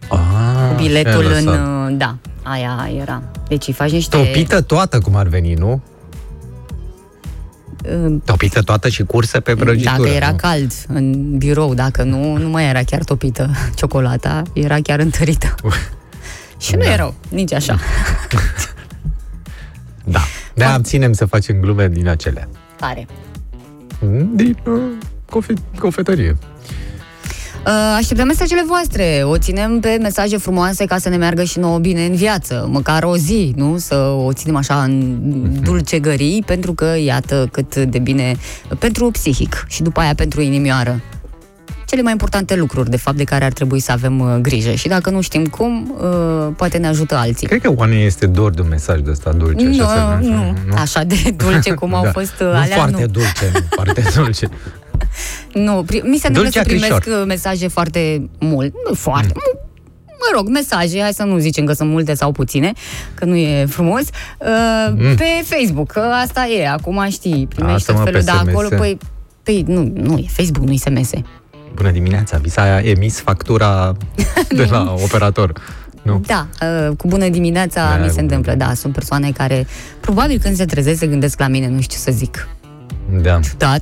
Ah, 0.09 0.75
Biletul 0.75 1.23
și-ai 1.23 1.39
în... 1.39 1.45
lăsat. 1.45 1.65
Uh, 1.89 1.97
da, 1.97 2.15
aia 2.43 2.89
era 3.01 3.21
Deci 3.47 3.67
îi 3.67 3.73
faci 3.73 3.91
niște... 3.91 4.17
Topită 4.17 4.61
toată 4.61 4.99
cum 4.99 5.15
ar 5.15 5.27
veni, 5.27 5.53
nu? 5.53 5.82
uh, 8.05 8.15
Topită 8.25 8.61
toată 8.61 8.89
și 8.89 9.03
cursă 9.03 9.39
pe 9.39 9.55
prăjitură. 9.55 9.95
Dacă 9.97 10.09
era 10.09 10.30
nu? 10.30 10.36
cald 10.36 10.71
în 10.88 11.38
birou, 11.38 11.73
dacă 11.73 12.03
nu, 12.03 12.38
nu 12.38 12.49
mai 12.49 12.65
era 12.69 12.84
chiar 12.84 13.03
topită 13.03 13.49
ciocolata, 13.77 14.41
era 14.53 14.77
chiar 14.84 14.99
întărită. 14.99 15.55
Și 16.57 16.75
nu 16.75 16.82
Da. 16.84 16.91
e 16.91 16.95
rău, 16.95 17.13
nici 17.30 17.53
așa. 17.53 17.80
Da. 20.03 20.19
Ne 20.66 20.74
abținem 20.74 21.14
să 21.14 21.26
facem 21.26 21.60
glume 21.60 21.88
din 21.88 22.07
acelea. 22.07 22.49
Pare. 22.78 23.07
Din 24.36 24.57
uh, 24.66 24.82
cofe- 25.30 25.53
cofetărie. 25.80 26.38
Uh, 27.66 27.95
Așteptăm 27.97 28.28
mesajele 28.28 28.64
voastre, 28.68 29.22
o 29.24 29.38
ținem 29.38 29.80
pe 29.80 29.97
mesaje 30.01 30.38
frumoase 30.38 30.86
ca 30.86 30.97
să 30.97 31.10
ne 31.10 31.16
meargă 31.18 31.43
și 31.43 31.60
nouă 31.60 31.78
bine 31.80 32.05
în 32.05 32.16
viață, 32.16 32.68
măcar 32.72 33.03
o 33.03 33.18
zi, 33.18 33.53
nu? 33.55 33.78
Să 33.78 33.95
o 33.95 34.34
ținem 34.34 34.55
așa 34.55 34.84
în 34.84 35.20
dulcegării, 35.64 36.43
pentru 36.45 36.74
că 36.74 36.95
iată 37.03 37.47
cât 37.51 37.76
de 37.76 37.99
bine 37.99 38.36
pentru 38.80 39.12
psihic 39.12 39.66
și 39.68 39.82
după 39.82 39.99
aia 39.99 40.14
pentru 40.16 40.41
inimioară. 40.41 41.01
Cele 41.90 42.02
mai 42.02 42.12
importante 42.12 42.56
lucruri, 42.56 42.90
de 42.90 42.98
fapt, 42.98 43.18
de 43.18 43.24
care 43.24 43.46
ar 43.46 43.52
trebui 43.52 43.80
să 43.80 43.92
avem 43.92 44.20
uh, 44.20 44.36
grijă. 44.42 44.72
Și 44.72 44.88
dacă 44.88 45.10
nu 45.10 45.22
știm 45.22 45.46
cum, 45.46 45.96
uh, 46.02 46.48
poate 46.56 46.78
ne 46.78 46.88
ajută 46.88 47.16
alții. 47.16 47.48
Cred 47.48 47.62
că 47.62 47.74
oamenii 47.76 48.06
este 48.06 48.26
dor 48.26 48.52
de 48.54 48.62
un 48.62 48.68
mesaj 48.68 49.00
de 49.00 49.10
ăsta 49.12 49.32
dulce. 49.32 49.66
Nu, 49.66 49.84
așa, 49.86 50.20
să- 50.22 50.28
nu, 50.28 50.56
așa 50.78 51.04
de 51.04 51.16
dulce 51.46 51.72
cum 51.74 51.94
au 51.94 52.04
Da. 52.04 52.12
fost 52.12 52.34
uh, 52.40 52.48
nu 52.48 52.48
alea, 52.48 52.76
foarte 52.76 53.02
nu. 53.02 53.08
dulce, 53.08 53.50
nu 53.54 53.60
foarte 53.76 54.04
dulce. 54.16 54.48
Nu, 55.54 55.86
pri- 55.86 56.04
mi 56.04 56.18
se 56.18 56.28
întâmplă 56.28 56.42
Dulce 56.42 56.58
să 56.60 56.64
primesc 56.66 56.92
acrișor. 56.94 57.20
uh, 57.22 57.26
mesaje 57.28 57.68
foarte 57.68 58.30
mult, 58.40 58.74
nu 58.90 58.96
foarte, 58.96 59.34
mm. 59.36 59.60
mă 60.08 60.38
rog, 60.38 60.48
mesaje, 60.50 61.02
hai 61.02 61.14
să 61.14 61.24
nu 61.24 61.38
zicem 61.38 61.66
că 61.66 61.74
sunt 61.74 61.90
multe 61.90 62.14
sau 62.14 62.32
puține, 62.32 62.72
că 63.14 63.26
nu 63.26 63.36
e 63.36 63.66
frumos, 63.66 64.02
uh, 64.02 64.48
Mm. 64.90 65.16
pe 65.16 65.26
Facebook, 65.44 65.92
că 65.92 66.00
asta 66.00 66.48
e, 66.48 66.68
acum 66.70 67.06
știi, 67.10 67.48
primești 67.50 67.76
Asta, 67.78 67.92
tot 67.94 68.02
mă, 68.02 68.08
felul 68.08 68.20
pe 68.26 68.32
de 68.32 68.38
SMS. 68.38 68.48
acolo, 68.50 68.68
păi, 68.78 68.98
păi 69.44 69.64
nu, 69.68 69.92
nu 69.96 70.18
e 70.18 70.26
Facebook, 70.28 70.66
nu 70.66 70.72
e 70.72 70.78
SMS. 70.78 71.10
Bună 71.76 71.91
dimineața, 71.91 72.38
vi 72.38 72.49
s-a 72.49 72.80
emis 72.84 73.20
factura 73.20 73.95
de 74.49 74.67
la 74.70 74.95
operator. 75.03 75.53
Nu? 76.01 76.22
Da, 76.26 76.47
uh, 76.61 76.95
cu 76.97 77.07
bună 77.07 77.28
dimineața 77.30 77.82
Da, 77.89 77.95
mi 77.95 78.03
se 78.03 78.09
bună. 78.09 78.22
întâmplă, 78.22 78.53
da, 78.55 78.74
sunt 78.74 78.93
persoane 78.93 79.32
care 79.32 79.67
probabil 79.99 80.39
când 80.39 80.55
se 80.55 80.65
trezesc 80.65 80.99
se 80.99 81.07
gândesc 81.07 81.39
la 81.39 81.47
mine, 81.47 81.67
nu 81.67 81.82
știu 81.82 81.97
ce 81.97 82.03
să 82.03 82.11
zic. 82.11 82.47
Da. 83.22 83.39
Dat, 83.57 83.82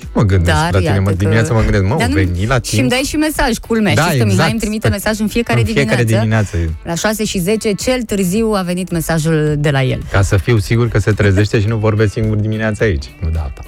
Și 0.00 0.06
mă 0.14 0.22
gândesc 0.22 0.56
Dar 0.56 0.72
la 0.72 0.78
tine, 0.78 0.90
iată 0.90 1.00
mă, 1.00 1.08
că- 1.08 1.14
dimineața 1.14 1.54
mă 1.54 1.60
gândesc, 1.62 1.82
mă, 1.84 1.96
Dar 1.98 2.08
nu- 2.08 2.14
veni 2.14 2.46
la 2.46 2.54
și 2.54 2.60
timp. 2.60 2.80
îmi 2.80 2.88
dai 2.90 2.98
și 3.06 3.16
mesaj, 3.16 3.56
culmea. 3.58 3.94
Da, 3.94 4.02
Știți 4.02 4.16
că 4.18 4.24
Mihai 4.24 4.32
exact. 4.34 4.50
îmi 4.50 4.60
trimite 4.60 4.88
mesaj 4.88 5.18
în 5.18 5.26
fiecare 5.26 5.58
în 5.60 5.64
dimineață. 5.66 5.96
fiecare 5.96 6.18
dimineață. 6.20 6.56
La 6.84 6.94
6 6.94 7.24
și 7.24 7.38
10, 7.38 7.72
cel 7.72 8.02
târziu 8.02 8.52
a 8.52 8.62
venit 8.62 8.90
mesajul 8.90 9.54
de 9.58 9.70
la 9.70 9.82
el. 9.82 10.02
Ca 10.10 10.22
să 10.22 10.36
fiu 10.36 10.58
sigur 10.58 10.88
că 10.88 10.98
se 10.98 11.12
trezește 11.12 11.60
și 11.60 11.66
nu 11.66 11.76
vorbesc 11.76 12.12
singur 12.12 12.36
dimineața 12.36 12.84
aici. 12.84 13.04
Nu 13.22 13.28
de 13.30 13.38
alta. 13.38 13.62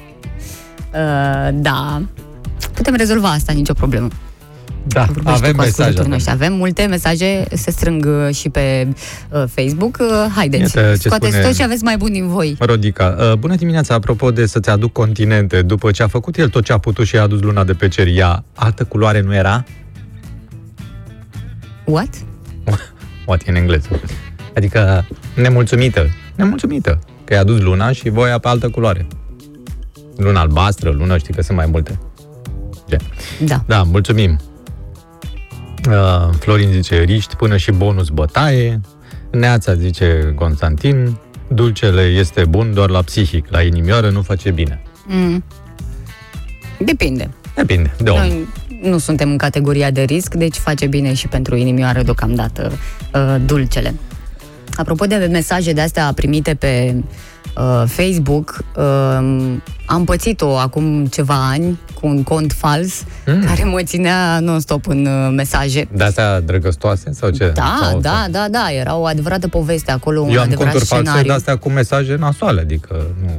Uh, 0.95 1.59
da. 1.63 2.03
Putem 2.75 2.95
rezolva 2.95 3.29
asta, 3.29 3.53
nicio 3.53 3.73
problemă. 3.73 4.09
Da, 4.89 5.03
Vorbește 5.05 5.31
avem 5.31 5.51
cu 5.53 5.57
mesaje. 5.57 5.69
ascultătorii 5.71 5.99
Avem. 5.99 6.11
noștri. 6.11 6.33
Avem 6.33 6.53
multe 6.53 6.87
mesaje, 6.87 7.45
se 7.53 7.71
strâng 7.71 8.07
uh, 8.29 8.35
și 8.35 8.49
pe 8.49 8.89
uh, 9.31 9.45
Facebook. 9.55 9.97
Uh, 10.01 10.07
haideți, 10.35 10.77
Iată 10.77 10.91
ce 10.93 10.97
scoateți 10.99 11.31
spune- 11.33 11.47
tot 11.47 11.57
ce 11.57 11.63
aveți 11.63 11.83
mai 11.85 11.97
bun 11.97 12.13
din 12.13 12.29
voi. 12.29 12.57
Rodica, 12.59 13.17
uh, 13.19 13.33
bună 13.39 13.55
dimineața, 13.55 13.95
apropo 13.95 14.31
de 14.31 14.47
să-ți 14.47 14.71
aduc 14.71 14.93
continente, 14.93 15.63
după 15.63 15.91
ce 15.91 16.03
a 16.03 16.07
făcut 16.07 16.37
el 16.39 16.49
tot 16.49 16.65
ce 16.65 16.73
a 16.73 16.79
putut 16.79 17.07
și 17.07 17.17
a 17.17 17.23
adus 17.23 17.41
luna 17.41 17.65
de 17.65 17.73
pe 17.73 17.89
cer, 17.89 18.07
ea, 18.07 18.45
altă 18.55 18.85
culoare 18.85 19.21
nu 19.21 19.35
era? 19.35 19.65
What? 21.85 22.09
What 23.27 23.43
e 23.47 23.51
în 23.51 23.57
engleză? 23.57 23.89
Adică 24.57 25.07
nemulțumită, 25.35 26.07
nemulțumită, 26.35 26.99
că 27.25 27.35
i-a 27.35 27.41
adus 27.41 27.61
luna 27.61 27.93
și 27.93 28.09
voia 28.09 28.39
pe 28.39 28.49
altă 28.49 28.69
culoare. 28.69 29.07
Luna 30.17 30.41
albastră, 30.41 30.91
luna, 30.91 31.17
știi 31.19 31.35
că 31.35 31.43
sunt 31.43 31.57
mai 31.57 31.67
multe. 31.67 31.99
Gen. 32.89 33.01
Da. 33.45 33.65
Da, 33.67 33.83
mulțumim. 33.83 34.41
Uh, 35.89 36.35
Florin 36.39 36.71
zice 36.73 37.03
riști 37.03 37.37
până 37.37 37.57
și 37.57 37.71
bonus 37.71 38.09
bătaie. 38.09 38.81
Neața 39.31 39.75
zice 39.75 40.33
Constantin. 40.35 41.17
Dulcele 41.49 42.03
este 42.03 42.45
bun 42.45 42.75
doar 42.75 42.91
la 42.91 43.03
psihic, 43.03 43.47
la 43.49 43.63
inimioară 43.63 44.11
nu 44.11 44.23
face 44.23 44.51
bine. 44.51 44.83
Mm. 45.07 45.45
Depinde. 46.79 47.31
Depinde 47.55 47.95
de 48.03 48.11
om. 48.11 48.19
Noi 48.19 48.47
nu 48.83 48.99
suntem 48.99 49.31
în 49.31 49.37
categoria 49.37 49.91
de 49.91 50.03
risc, 50.03 50.35
deci 50.35 50.57
face 50.57 50.87
bine 50.87 51.15
și 51.15 51.29
pentru 51.29 51.57
inimioară 51.57 52.03
deocamdată 52.03 52.73
uh, 53.15 53.37
dulcele. 53.45 53.95
Apropo 54.75 55.05
de 55.05 55.29
mesaje 55.31 55.73
de 55.73 55.81
astea 55.81 56.13
primite 56.15 56.55
pe 56.55 56.95
uh, 56.97 57.05
Facebook, 57.87 58.59
uh, 58.77 58.83
am 59.87 60.05
pățit-o 60.05 60.57
acum 60.59 61.07
ceva 61.07 61.49
ani 61.51 61.79
cu 62.01 62.07
un 62.07 62.23
cont 62.23 62.53
fals 62.53 63.03
Mm. 63.27 63.45
care 63.45 63.65
mă 63.65 63.81
ținea 63.83 64.39
non-stop 64.41 64.87
în 64.89 65.07
uh, 65.07 65.33
mesaje. 65.37 65.89
De 65.93 66.05
astea 66.05 66.41
drăgăstoase 66.41 67.13
sau 67.13 67.31
ce? 67.31 67.51
Da, 67.55 67.79
sau, 67.91 68.01
da, 68.01 68.27
da, 68.31 68.47
da, 68.51 68.67
era 68.73 68.97
o 68.97 69.05
adevărată 69.05 69.49
poveste 69.49 69.91
acolo, 69.91 70.21
un 70.21 70.29
Eu 70.29 70.39
am 70.39 70.45
adevărat 70.47 70.71
conturi 70.73 70.85
false 70.89 71.05
scenariu. 71.05 71.29
de 71.31 71.37
astea 71.37 71.57
cu 71.57 71.69
mesaje 71.71 72.17
nasoale, 72.19 72.61
adică 72.61 73.07
nu... 73.23 73.31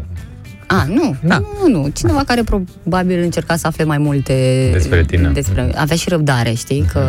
A, 0.68 0.86
nu, 0.88 1.16
Da. 1.24 1.38
nu, 1.38 1.68
nu. 1.70 1.90
Cineva 1.94 2.24
care 2.28 2.44
probabil 2.44 3.22
încerca 3.22 3.56
să 3.56 3.68
afle 3.68 3.84
mai 3.84 3.98
multe 3.98 4.70
Despre 4.72 5.04
tine. 5.04 5.22
Mhm. 5.24 5.34
Despre, 5.34 5.72
avea 5.76 5.96
și 5.96 6.10
răbdare, 6.10 6.54
știi, 6.54 6.86
că 6.94 7.06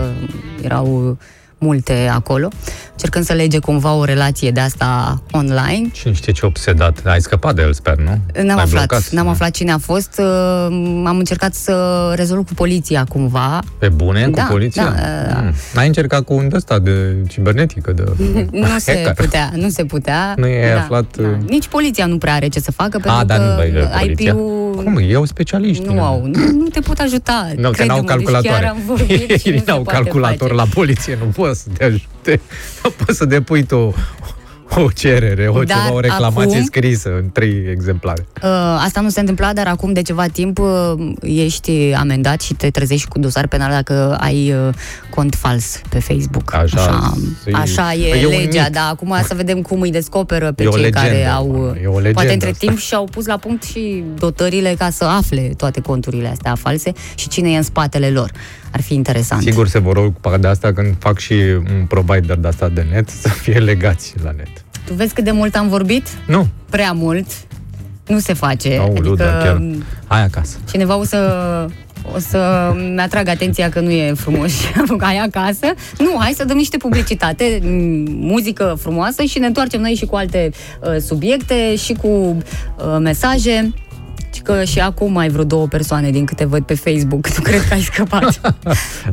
erau 0.62 1.18
multe 1.58 2.10
acolo. 2.12 2.48
Încercând 2.92 3.24
să 3.24 3.32
lege 3.32 3.58
cumva 3.58 3.92
o 3.94 4.04
relație 4.04 4.50
de 4.50 4.60
asta 4.60 5.20
online. 5.30 5.88
Și 5.92 6.12
știe 6.14 6.32
ce 6.32 6.46
obsedat. 6.46 6.98
Ai 7.04 7.20
scăpat 7.20 7.54
de 7.54 7.62
el, 7.62 7.72
sper, 7.72 7.96
nu? 7.96 8.04
N-am 8.42 8.46
L-ai 8.46 8.64
aflat, 8.64 8.68
blocat? 8.86 9.08
n-am 9.10 9.28
aflat 9.28 9.50
cine 9.50 9.72
a 9.72 9.78
fost. 9.78 10.14
Uh, 10.18 10.24
Am 11.04 11.16
încercat 11.18 11.54
să 11.54 12.12
rezolv 12.14 12.46
cu 12.46 12.54
poliția 12.54 13.04
cumva. 13.08 13.60
Pe 13.78 13.88
bune, 13.88 14.28
Da, 14.28 14.42
cu 14.42 14.50
poliția? 14.52 14.82
da, 14.84 15.40
Mm. 15.40 15.52
N-ai 15.74 15.86
încercat 15.86 16.22
cu 16.24 16.34
un 16.34 16.50
ăsta 16.54 16.78
de 16.78 17.16
cibernetică, 17.28 17.92
de 17.92 18.04
Nu 18.52 18.66
se 18.78 18.92
hacker? 19.04 19.24
putea, 19.24 19.50
nu 19.56 19.68
se 19.68 19.84
putea. 19.84 20.34
Nu 20.36 20.46
i-ai 20.46 20.74
aflat, 20.74 21.16
uh, 21.18 21.26
Nici 21.48 21.68
poliția 21.68 22.06
nu 22.06 22.18
prea 22.18 22.34
are 22.34 22.48
ce 22.48 22.60
să 22.60 22.72
facă, 22.72 22.90
pentru 22.98 23.10
A, 23.10 23.24
dar 23.24 23.38
că 23.38 23.44
nu 23.44 23.54
băi, 23.54 23.88
poliția. 24.00 24.30
IP-ul 24.30 24.82
Cum? 24.84 24.96
Ei 24.96 25.14
au 25.14 25.24
specialiști. 25.24 25.84
nu 25.84 26.02
au, 26.02 26.26
nu, 26.32 26.50
nu 26.58 26.68
te 26.68 26.80
pot 26.80 26.98
ajuta. 26.98 27.50
Nu, 27.56 27.70
că 27.70 27.84
n-au 27.84 28.02
crede-mă, 28.02 28.02
calculatoare. 28.02 28.42
Deci 28.42 28.50
chiar 28.60 28.64
am 28.70 28.78
vorbit 28.86 29.30
și 29.40 29.48
nu 29.48 29.54
Ei 29.54 29.58
se 29.58 29.64
n-au 29.66 29.82
poate 29.82 29.98
calculator 29.98 30.48
face. 30.48 30.54
la 30.54 30.64
poliție, 30.74 31.16
nu 31.20 31.26
poți 31.48 31.62
să 31.62 31.68
te 31.76 31.84
ajute. 31.84 32.40
Nu 32.84 32.90
poți 32.90 33.18
să 33.18 33.24
depui 33.24 33.62
tu 33.64 33.76
o, 33.76 33.92
o 34.82 34.90
cerere, 34.94 35.48
o, 35.48 35.62
Dar 35.62 35.76
ceva, 35.76 35.92
o 35.92 36.00
reclamație 36.00 36.56
acum- 36.56 36.64
scrisă 36.64 37.08
în 37.08 37.30
trei 37.32 37.64
exemplare. 37.70 38.26
Uh, 38.42 38.48
asta 38.84 39.00
nu 39.00 39.08
se 39.08 39.20
întâmpla, 39.20 39.52
dar 39.52 39.66
acum 39.66 39.92
de 39.92 40.02
ceva 40.02 40.26
timp 40.26 40.58
uh, 40.58 40.92
ești 41.22 41.92
amendat 41.92 42.40
și 42.40 42.54
te 42.54 42.70
trezești 42.70 43.08
cu 43.08 43.18
dosar 43.18 43.46
penal 43.46 43.70
dacă 43.70 44.16
ai 44.20 44.52
uh, 44.52 44.74
cont 45.10 45.34
fals 45.34 45.80
pe 45.88 45.98
Facebook. 45.98 46.54
Așa, 46.54 46.80
așa, 46.80 47.16
e- 47.46 47.50
așa 47.54 47.92
e, 47.94 48.20
e 48.20 48.26
un 48.26 48.32
legea, 48.32 48.62
mit. 48.62 48.72
dar 48.72 48.88
acum 48.90 49.16
să 49.26 49.34
vedem 49.34 49.62
cum 49.62 49.80
îi 49.80 49.90
descoperă 49.90 50.52
pe 50.52 50.62
E 50.62 50.66
o 50.66 50.70
cei 50.70 50.90
care 50.90 51.08
legendă, 51.08 51.30
au... 51.30 51.76
e 51.82 51.86
o 51.86 51.90
legendă 51.98 52.10
poate 52.12 52.32
între 52.32 52.50
asta. 52.50 52.66
timp 52.66 52.78
și-au 52.78 53.04
pus 53.04 53.26
la 53.26 53.36
punct 53.36 53.62
și 53.62 54.02
dotările 54.18 54.74
ca 54.78 54.90
să 54.90 55.04
afle 55.04 55.52
toate 55.56 55.80
conturile 55.80 56.28
astea 56.28 56.54
false 56.54 56.92
și 57.14 57.28
cine 57.28 57.50
e 57.50 57.56
în 57.56 57.62
spatele 57.62 58.08
lor. 58.10 58.30
Ar 58.72 58.80
fi 58.80 58.94
interesant. 58.94 59.42
Sigur 59.42 59.68
se 59.68 59.78
vor 59.78 59.96
ocupa 59.96 60.36
de 60.36 60.46
asta 60.46 60.72
când 60.72 60.94
fac 60.98 61.18
și 61.18 61.32
un 61.58 61.84
provider 61.88 62.36
de 62.36 62.48
asta 62.48 62.68
de 62.68 62.86
net 62.92 63.08
să 63.08 63.28
fie 63.28 63.58
legați 63.58 64.14
la 64.22 64.30
net. 64.36 64.64
Tu 64.84 64.94
vezi 64.94 65.14
cât 65.14 65.24
de 65.24 65.30
mult 65.30 65.54
am 65.56 65.68
vorbit? 65.68 66.08
Nu. 66.26 66.48
Prea 66.70 66.92
mult. 66.92 67.26
Nu 68.06 68.18
se 68.18 68.32
face. 68.32 68.76
Aoleu, 68.76 68.96
adică 68.96 69.14
dar 69.14 69.42
chiar. 69.42 69.62
Hai 70.06 70.22
acasă. 70.22 70.56
cineva 70.70 70.96
o 70.96 71.04
să 71.04 71.18
o 72.14 72.18
să-mi 72.18 73.00
atrag 73.00 73.28
atenția 73.28 73.68
că 73.68 73.80
nu 73.80 73.90
e 73.90 74.12
frumos 74.12 74.50
și 74.58 74.66
ai 74.98 75.16
acasă. 75.18 75.66
Nu, 75.98 76.16
hai 76.18 76.32
să 76.36 76.44
dăm 76.44 76.56
niște 76.56 76.76
publicitate, 76.76 77.58
m, 77.62 77.68
muzică 78.08 78.76
frumoasă 78.80 79.22
și 79.22 79.38
ne 79.38 79.46
întoarcem 79.46 79.80
noi 79.80 79.94
și 79.94 80.06
cu 80.06 80.16
alte 80.16 80.50
uh, 80.80 80.96
subiecte 81.00 81.76
și 81.76 81.92
cu 81.92 82.08
uh, 82.08 82.96
mesaje. 83.00 83.72
Și 84.38 84.44
că 84.44 84.64
și 84.64 84.78
acum 84.80 85.12
mai 85.12 85.28
vreo 85.28 85.44
două 85.44 85.66
persoane 85.66 86.10
din 86.10 86.24
câte 86.24 86.44
văd 86.44 86.62
pe 86.62 86.74
Facebook. 86.74 87.28
Nu 87.36 87.42
cred 87.42 87.60
că 87.68 87.74
ai 87.74 87.80
scăpat. 87.80 88.40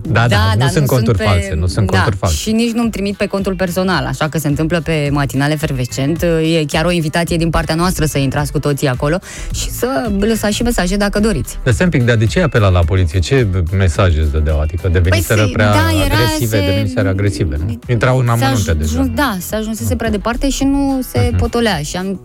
Da, 0.02 0.28
da, 0.28 0.54
nu 0.58 0.68
sunt 0.68 0.88
conturi 0.88 1.24
false, 1.24 1.54
nu 1.60 1.68
sunt 1.68 1.92
da, 1.92 1.94
conturi 1.98 2.16
false. 2.16 2.36
Și 2.36 2.52
nici 2.52 2.72
nu-mi 2.72 2.90
trimit 2.90 3.16
pe 3.16 3.26
contul 3.26 3.56
personal, 3.56 4.06
așa 4.06 4.30
că 4.30 4.38
se 4.38 4.48
întâmplă 4.48 4.80
pe 4.82 5.10
matinale 5.12 5.54
efervescent. 5.54 6.22
E 6.22 6.66
chiar 6.68 6.86
o 6.86 6.92
invitație 6.92 7.38
din 7.38 7.50
partea 7.50 7.76
noastră 7.76 8.06
să 8.06 8.18
intrați 8.18 8.52
cu 8.52 8.60
toții 8.60 8.88
acolo 8.88 9.18
și 9.54 9.70
să 9.70 10.12
lăsați 10.20 10.54
și 10.56 10.64
mesaje 10.64 10.96
dacă 10.96 11.20
doriți. 11.20 11.58
Dar 11.64 11.74
stai 11.74 11.86
un 11.86 11.92
pic, 11.92 12.04
dar 12.04 12.16
de 12.16 12.26
ce 12.26 12.38
ai 12.40 12.44
apelat 12.46 12.72
la 12.72 12.80
poliție? 12.80 13.20
Ce 13.20 13.48
mesaje 13.78 14.20
îți 14.22 14.32
dădeau? 14.32 14.60
Adică 14.60 14.88
deveniseră 14.88 15.40
Păi 15.40 15.48
se- 15.48 15.54
prea 15.54 15.72
da, 15.72 15.90
era 16.06 16.16
agresive, 16.16 16.58
se- 16.60 16.66
deveniseră 16.66 17.10
agresive, 17.10 17.58
nu? 17.66 17.80
Intrau 17.88 18.18
în 18.18 18.26
Se 18.26 18.32
amănunte 18.32 18.74
aj- 18.74 18.78
deja. 18.78 19.10
Da, 19.16 19.38
se 19.40 19.56
ajunsese 19.56 19.96
prea 19.96 20.10
departe 20.10 20.50
și 20.50 20.64
nu 20.64 21.00
se 21.12 21.32
potolea. 21.38 21.78
Și 21.82 21.98
am... 21.98 22.20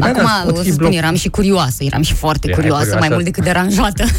Păi 0.00 0.12
da, 0.12 0.18
Acum, 0.18 0.22
dar 0.22 0.42
pot 0.44 0.56
o 0.58 0.60
fi 0.62 0.66
să 0.68 0.72
spun, 0.74 0.86
bloc- 0.90 0.96
eram 0.96 1.14
și 1.16 1.28
curioasă, 1.28 1.76
eram 1.84 2.02
și 2.02 2.14
foarte 2.14 2.46
Erai 2.48 2.58
curioasă, 2.60 2.84
curioasă. 2.84 3.06
mai 3.08 3.16
mult 3.16 3.24
decât 3.24 3.44
deranjată. 3.44 4.04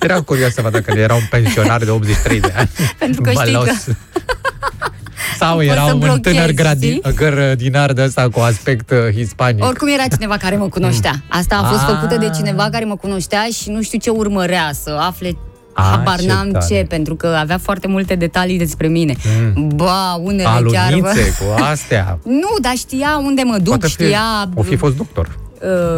Era 0.00 0.20
curios 0.20 0.52
să 0.52 0.62
vadă 0.62 0.80
că 0.80 0.98
era 0.98 1.14
un 1.14 1.26
pensionar 1.30 1.84
de 1.84 1.90
83 1.90 2.40
de 2.40 2.52
ani. 2.56 2.68
Pentru 2.98 3.20
că 3.20 3.30
știi 3.30 3.52
Balos. 3.52 3.66
că- 3.68 3.92
Sau 5.38 5.54
Poți 5.56 5.66
era 5.66 5.86
să 5.86 5.92
un 5.92 5.98
blochezi, 5.98 6.20
tânăr 6.36 6.50
gradi- 6.52 6.76
știi? 6.76 7.02
grădinar 7.14 7.92
de 7.92 8.02
ăsta 8.02 8.28
cu 8.28 8.40
aspect 8.40 8.90
uh, 8.90 8.96
hispanic. 9.14 9.64
Oricum 9.64 9.88
era 9.88 10.06
cineva 10.16 10.36
care 10.36 10.56
mă 10.56 10.68
cunoștea. 10.68 11.12
Asta 11.28 11.56
a 11.56 11.68
fost 11.68 11.80
Ah. 11.82 11.86
făcută 11.94 12.16
de 12.16 12.30
cineva 12.36 12.68
care 12.70 12.84
mă 12.84 12.96
cunoștea 12.96 13.46
și 13.62 13.70
nu 13.70 13.82
știu 13.82 13.98
ce 13.98 14.10
urmărea 14.10 14.70
să 14.82 14.96
afle 15.00 15.36
Ah, 15.80 15.84
Habar 15.90 16.18
ce 16.20 16.26
n-am 16.26 16.50
tare. 16.50 16.64
ce, 16.68 16.84
pentru 16.88 17.14
că 17.14 17.26
avea 17.26 17.58
foarte 17.58 17.88
multe 17.88 18.14
detalii 18.14 18.58
despre 18.58 18.86
mine. 18.88 19.14
Mm. 19.54 19.68
Ba, 19.74 20.20
unele 20.22 20.42
chiar... 20.42 20.84
Alunițe 20.92 21.34
cu 21.38 21.62
astea. 21.62 22.18
Nu, 22.42 22.48
dar 22.60 22.72
știa 22.76 23.20
unde 23.24 23.42
mă 23.42 23.56
duc, 23.56 23.66
Poate 23.66 23.86
fi, 23.86 23.92
știa 23.92 24.48
o 24.54 24.62
fi 24.62 24.76
fost 24.76 24.96
doctor. 24.96 25.38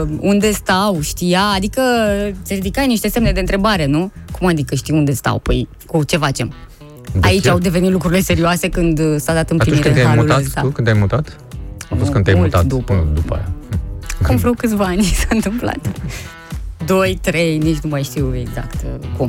uh, 0.02 0.08
unde 0.20 0.50
stau, 0.52 1.00
știa, 1.00 1.42
adică 1.56 1.80
se 2.42 2.54
ridicai 2.54 2.86
niște 2.86 3.08
semne 3.08 3.32
de 3.32 3.40
întrebare, 3.40 3.86
nu? 3.86 4.12
Cum 4.38 4.46
adică 4.46 4.74
știi 4.74 4.94
unde 4.94 5.12
stau? 5.12 5.38
Păi, 5.38 5.68
cu 5.86 6.04
ce 6.04 6.16
facem? 6.16 6.52
De 7.12 7.18
Aici 7.22 7.42
ce? 7.42 7.50
au 7.50 7.58
devenit 7.58 7.90
lucrurile 7.90 8.20
serioase 8.20 8.68
când 8.68 8.98
uh, 8.98 9.14
s-a 9.18 9.32
dat 9.32 9.42
Atunci 9.42 9.60
împlinire 9.60 9.82
când 9.82 9.94
te-ai 9.94 10.06
halul 10.06 10.22
mutat, 10.24 10.40
ăsta. 10.44 10.60
tu 10.60 10.68
când 10.68 10.86
te-ai 10.86 10.98
mutat? 11.00 11.36
A 11.90 11.94
fost 11.94 12.04
Nu, 12.06 12.10
când 12.10 12.24
te-ai 12.24 12.36
mult 12.36 12.52
mutat. 12.52 12.66
după. 12.68 12.92
Nu, 12.94 13.12
după 13.14 13.34
aia. 13.34 13.48
Cum 14.26 14.36
vreo 14.36 14.52
câțiva 14.52 14.84
ani 14.84 15.02
s-a 15.20 15.26
întâmplat. 15.30 15.78
Doi, 16.86 17.18
trei, 17.22 17.58
nici 17.58 17.78
nu 17.78 17.88
mai 17.90 18.02
știu 18.02 18.34
exact 18.36 18.74
uh, 18.84 19.06
cum. 19.16 19.28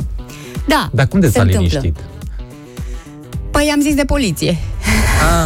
Da, 0.74 0.89
Dar 0.93 1.07
cum 1.07 1.19
de 1.19 1.26
se 1.26 1.32
s-a 1.32 1.41
întâmplă. 1.41 1.80
liniștit? 1.80 2.03
Păi 3.51 3.69
am 3.74 3.82
zis 3.82 3.95
de 3.95 4.05
poliție. 4.05 4.57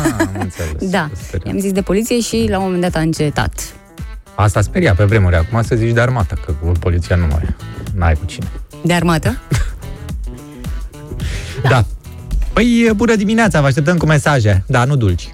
Ah, 0.03 0.11
am 0.19 0.29
înțeles. 0.39 0.89
Da, 0.95 1.09
Speriam. 1.27 1.49
i-am 1.53 1.59
zis 1.61 1.71
de 1.71 1.81
poliție 1.81 2.19
și 2.19 2.45
la 2.49 2.57
un 2.57 2.63
moment 2.63 2.81
dat 2.81 2.95
a 2.95 2.99
încetat. 2.99 3.73
Asta 4.35 4.61
speria 4.61 4.93
pe 4.93 5.03
vremuri. 5.03 5.35
Acum 5.35 5.63
să 5.63 5.75
zici 5.75 5.93
de 5.93 6.01
armată, 6.01 6.37
că 6.45 6.51
cu 6.61 6.71
poliția 6.79 7.15
nu 7.15 7.25
mai 7.25 7.55
n-ai 7.95 8.13
cu 8.13 8.25
cine. 8.25 8.47
De 8.83 8.93
armată? 8.93 9.37
Da. 11.69 11.85
Păi, 12.53 12.91
bună 12.95 13.15
dimineața, 13.15 13.61
vă 13.61 13.67
așteptăm 13.67 13.97
cu 13.97 14.05
mesaje. 14.05 14.63
Da, 14.67 14.83
nu 14.85 14.95
dulci. 14.95 15.33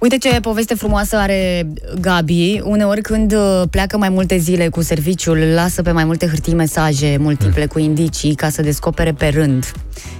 Uite 0.00 0.18
ce 0.18 0.40
poveste 0.40 0.74
frumoasă 0.74 1.16
are 1.16 1.66
Gabi. 2.00 2.60
Uneori 2.64 3.00
când 3.00 3.32
uh, 3.32 3.62
pleacă 3.70 3.96
mai 3.98 4.08
multe 4.08 4.36
zile 4.36 4.68
cu 4.68 4.82
serviciul, 4.82 5.38
lasă 5.38 5.82
pe 5.82 5.90
mai 5.90 6.04
multe 6.04 6.26
hârtii 6.26 6.54
mesaje 6.54 7.16
multiple 7.18 7.66
cu 7.66 7.78
indicii 7.78 8.34
ca 8.34 8.48
să 8.48 8.62
descopere 8.62 9.12
pe 9.12 9.28
rând. 9.28 9.72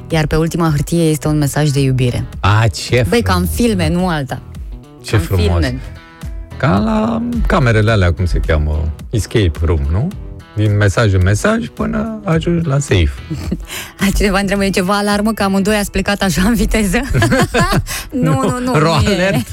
Iar 0.09 0.27
pe 0.27 0.37
ultima 0.37 0.69
hârtie 0.71 1.03
este 1.03 1.29
un 1.29 1.39
mesaj 1.39 1.69
de 1.71 1.81
iubire. 1.81 2.25
A, 2.41 2.67
ce 2.67 3.05
Băi, 3.09 3.23
ca 3.23 3.35
în 3.35 3.47
filme, 3.47 3.89
nu 3.89 4.09
alta. 4.09 4.43
Ce 5.03 5.11
Ca 5.11 5.17
în 5.17 5.23
frumos. 5.23 5.45
filme. 5.45 5.81
Ca 6.57 6.79
la 6.79 7.23
camerele 7.47 7.91
alea, 7.91 8.13
cum 8.13 8.25
se 8.25 8.41
cheamă, 8.47 8.93
escape 9.11 9.51
room, 9.65 9.81
nu? 9.91 10.09
Din 10.61 10.77
mesaj 10.77 11.13
în 11.13 11.21
mesaj 11.25 11.67
până 11.69 12.21
ajungi 12.25 12.67
la 12.69 12.79
safe. 12.79 13.11
Cineva 14.17 14.39
întreabă, 14.39 14.65
e 14.65 14.71
ceva 14.71 14.97
alarmă 14.97 15.33
că 15.33 15.43
amândoi 15.43 15.77
ați 15.77 15.91
plecat 15.91 16.23
așa 16.23 16.43
în 16.43 16.55
viteză? 16.55 17.01
nu, 18.11 18.33
nu, 18.33 18.59
nu. 18.65 18.73
Ro 18.79 19.01
nu 19.03 19.11
e. 19.11 19.15
alert. 19.15 19.47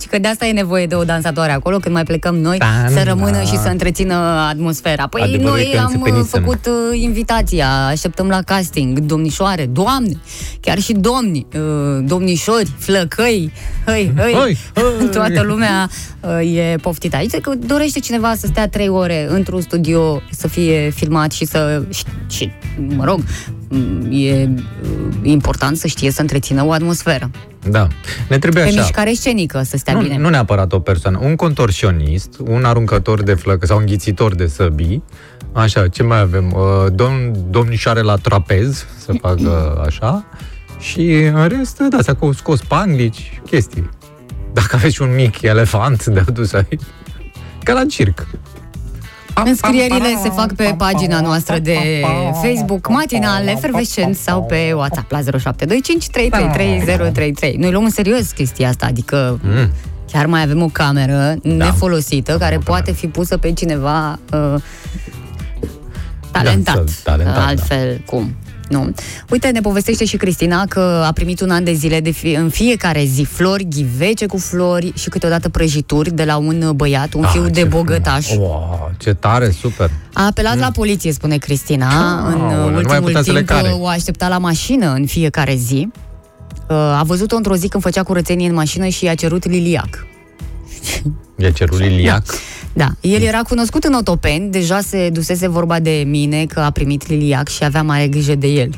Și 0.00 0.06
că 0.10 0.18
de 0.18 0.28
asta 0.28 0.46
e 0.46 0.52
nevoie 0.52 0.86
de 0.86 0.94
o 0.94 1.04
dansatoare 1.04 1.52
acolo 1.52 1.76
când 1.78 1.94
mai 1.94 2.04
plecăm 2.04 2.36
noi 2.36 2.58
Da, 2.58 2.66
să 2.88 3.02
rămână 3.04 3.36
da. 3.36 3.40
și 3.42 3.56
să 3.58 3.68
întrețină 3.68 4.14
atmosfera. 4.50 5.06
Păi 5.06 5.22
Adevărul 5.22 5.46
e 5.48 5.50
noi 5.50 5.70
că 5.72 5.78
am 5.78 5.84
uh, 5.86 5.92
înțepenisem. 5.94 6.40
făcut 6.40 6.66
uh, 6.66 7.00
invitația, 7.00 7.68
așteptăm 7.86 8.28
la 8.28 8.42
casting, 8.42 8.98
domnișoare, 8.98 9.66
doamne, 9.66 10.16
chiar 10.60 10.78
și 10.78 10.92
domni, 10.92 11.46
uh, 11.54 12.04
domnișori, 12.04 12.72
flăcăi, 12.78 13.52
hăi, 13.86 14.12
hăi, 14.16 14.32
Hăi, 14.32 14.56
hăi. 14.74 15.08
toată 15.12 15.42
lumea 15.42 15.88
uh, 16.20 16.56
e 16.56 16.76
poftită. 16.82 17.16
Aici 17.16 17.34
că 17.40 17.52
dorește 17.66 17.98
cineva 18.00 18.34
să 18.38 18.46
stea 18.46 18.68
trei 18.68 18.88
ore 18.88 19.26
într-un 19.30 19.60
studio, 19.60 20.22
să 20.30 20.48
fie 20.48 20.90
filmat 20.90 21.32
și 21.32 21.44
să, 21.44 21.84
și, 21.90 22.04
și 22.28 22.52
mă 22.96 23.04
rog, 23.04 23.20
m, 23.68 24.08
e 24.10 24.48
uh, 24.48 24.88
important 25.22 25.76
să 25.76 25.86
știe 25.86 26.10
să 26.10 26.20
întrețină 26.20 26.64
o 26.64 26.72
atmosferă. 26.72 27.30
Da. 27.70 27.86
Ne 28.28 28.38
trebuie 28.38 28.62
Pe 28.62 28.68
așa. 28.68 28.80
mișcare 28.80 29.12
scenică 29.12 29.62
să 29.62 29.76
stea 29.76 29.94
nu, 29.94 30.00
bine. 30.00 30.16
nu 30.16 30.28
neapărat 30.28 30.72
o 30.72 30.78
persoană, 30.78 31.18
un 31.22 31.36
contorsionist, 31.36 32.28
un 32.46 32.64
aruncător 32.64 33.22
de 33.22 33.34
flăcă 33.34 33.66
sau 33.66 33.78
înghițitor 33.78 34.34
de 34.34 34.46
săbii, 34.46 35.02
așa, 35.52 35.88
ce 35.88 36.02
mai 36.02 36.20
avem? 36.20 36.52
Uh, 36.52 36.92
Domn, 36.92 37.32
domnișoare 37.50 38.00
la 38.00 38.16
trapez, 38.16 38.86
să 38.98 39.12
facă 39.20 39.74
așa, 39.86 40.24
și 40.78 41.12
în 41.12 41.48
rest, 41.48 41.78
da, 41.78 42.02
să 42.02 42.14
cu 42.14 42.32
scos 42.32 42.60
panglici, 42.60 43.40
chestii. 43.46 43.90
Dacă 44.52 44.76
aveți 44.76 45.02
un 45.02 45.14
mic 45.14 45.42
elefant 45.42 46.04
de 46.06 46.22
adus 46.28 46.52
aici, 46.52 46.82
ca 47.62 47.72
la 47.72 47.84
circ. 47.84 48.26
Înscrierile 49.44 50.18
se 50.22 50.28
fac 50.28 50.52
pe 50.54 50.74
pagina 50.78 51.20
noastră 51.20 51.58
de 51.58 51.76
Facebook, 52.42 52.88
matinal, 52.88 53.46
efervescent 53.46 54.16
sau 54.16 54.42
pe 54.42 54.72
WhatsApp 54.74 55.10
la 55.10 55.20
0725333033. 55.20 55.24
Noi 57.56 57.70
luăm 57.70 57.84
în 57.84 57.90
serios 57.90 58.30
chestia 58.30 58.68
asta, 58.68 58.86
adică 58.86 59.38
Mm. 59.42 59.70
chiar 60.12 60.26
mai 60.26 60.42
avem 60.42 60.62
o 60.62 60.66
cameră 60.68 61.34
nefolosită 61.42 62.36
care 62.38 62.58
poate 62.58 62.92
fi 62.92 63.06
pusă 63.06 63.36
pe 63.36 63.52
cineva 63.52 64.18
uh, 64.32 64.54
talentat. 66.30 66.74
Da, 66.74 66.82
să- 66.86 67.00
talentat, 67.04 67.34
da. 67.34 67.46
Altfel, 67.46 68.00
cum? 68.06 68.34
Nu. 68.74 68.90
Uite, 69.30 69.48
ne 69.48 69.60
povestește 69.60 70.04
și 70.04 70.16
Cristina 70.16 70.64
că 70.66 71.02
a 71.06 71.12
primit 71.12 71.40
un 71.40 71.50
an 71.50 71.64
de 71.64 71.72
zile 71.72 72.00
de 72.00 72.10
fie, 72.10 72.36
în 72.36 72.48
fiecare 72.48 73.04
zi 73.04 73.22
flori, 73.22 73.66
ghivece 73.68 74.26
cu 74.26 74.36
flori 74.38 74.92
și 74.94 75.08
câteodată 75.08 75.48
prăjituri 75.48 76.14
de 76.14 76.24
la 76.24 76.36
un 76.36 76.72
băiat, 76.76 77.12
un 77.14 77.24
Ah, 77.24 77.30
fiu 77.32 77.44
ce 77.44 77.50
de 77.50 77.64
bogătaș. 77.64 78.26
frumos. 78.26 78.48
Wow, 78.48 78.90
ce 78.98 79.14
tare, 79.14 79.50
super. 79.50 79.90
A 80.12 80.26
apelat 80.26 80.58
la 80.58 80.70
poliție, 80.70 81.12
spune 81.12 81.36
Cristina. 81.36 81.86
în 82.28 82.40
Aoleu, 82.40 82.48
uh, 82.50 82.54
nu 82.56 82.70
mai 82.70 82.74
ultimul 82.74 83.02
putea 83.02 83.22
să 83.22 83.32
le 83.32 83.36
timp 83.42 83.48
care. 83.48 83.68
uh, 83.72 83.80
o 83.80 83.86
aștepta 83.86 84.28
la 84.28 84.38
mașină 84.38 84.92
în 84.92 85.06
fiecare 85.06 85.54
zi. 85.54 85.88
Uh, 86.68 86.76
A 86.76 87.02
văzut-o 87.06 87.36
într-o 87.36 87.56
zi 87.56 87.68
când 87.68 87.82
făcea 87.82 88.02
curățenie 88.02 88.48
în 88.48 88.54
mașină 88.54 88.86
și 88.86 89.04
i-a 89.04 89.14
cerut 89.14 89.48
liliac. 89.48 90.06
I-a 91.36 91.50
cerut 91.50 91.78
liliac. 91.78 92.24
Da, 92.32 92.38
el 93.00 93.22
era 93.22 93.42
cunoscut 93.42 93.84
în 93.84 93.94
Otopeni, 93.94 94.50
deja 94.50 94.80
se 94.80 95.10
dusese 95.10 95.48
vorba 95.48 95.80
de 95.80 96.04
mine 96.06 96.46
că 96.46 96.60
a 96.60 96.70
primit 96.70 97.08
liliac 97.08 97.48
și 97.48 97.64
avea 97.64 97.82
mare 97.82 98.08
grijă 98.08 98.34
de 98.34 98.46
el. 98.46 98.70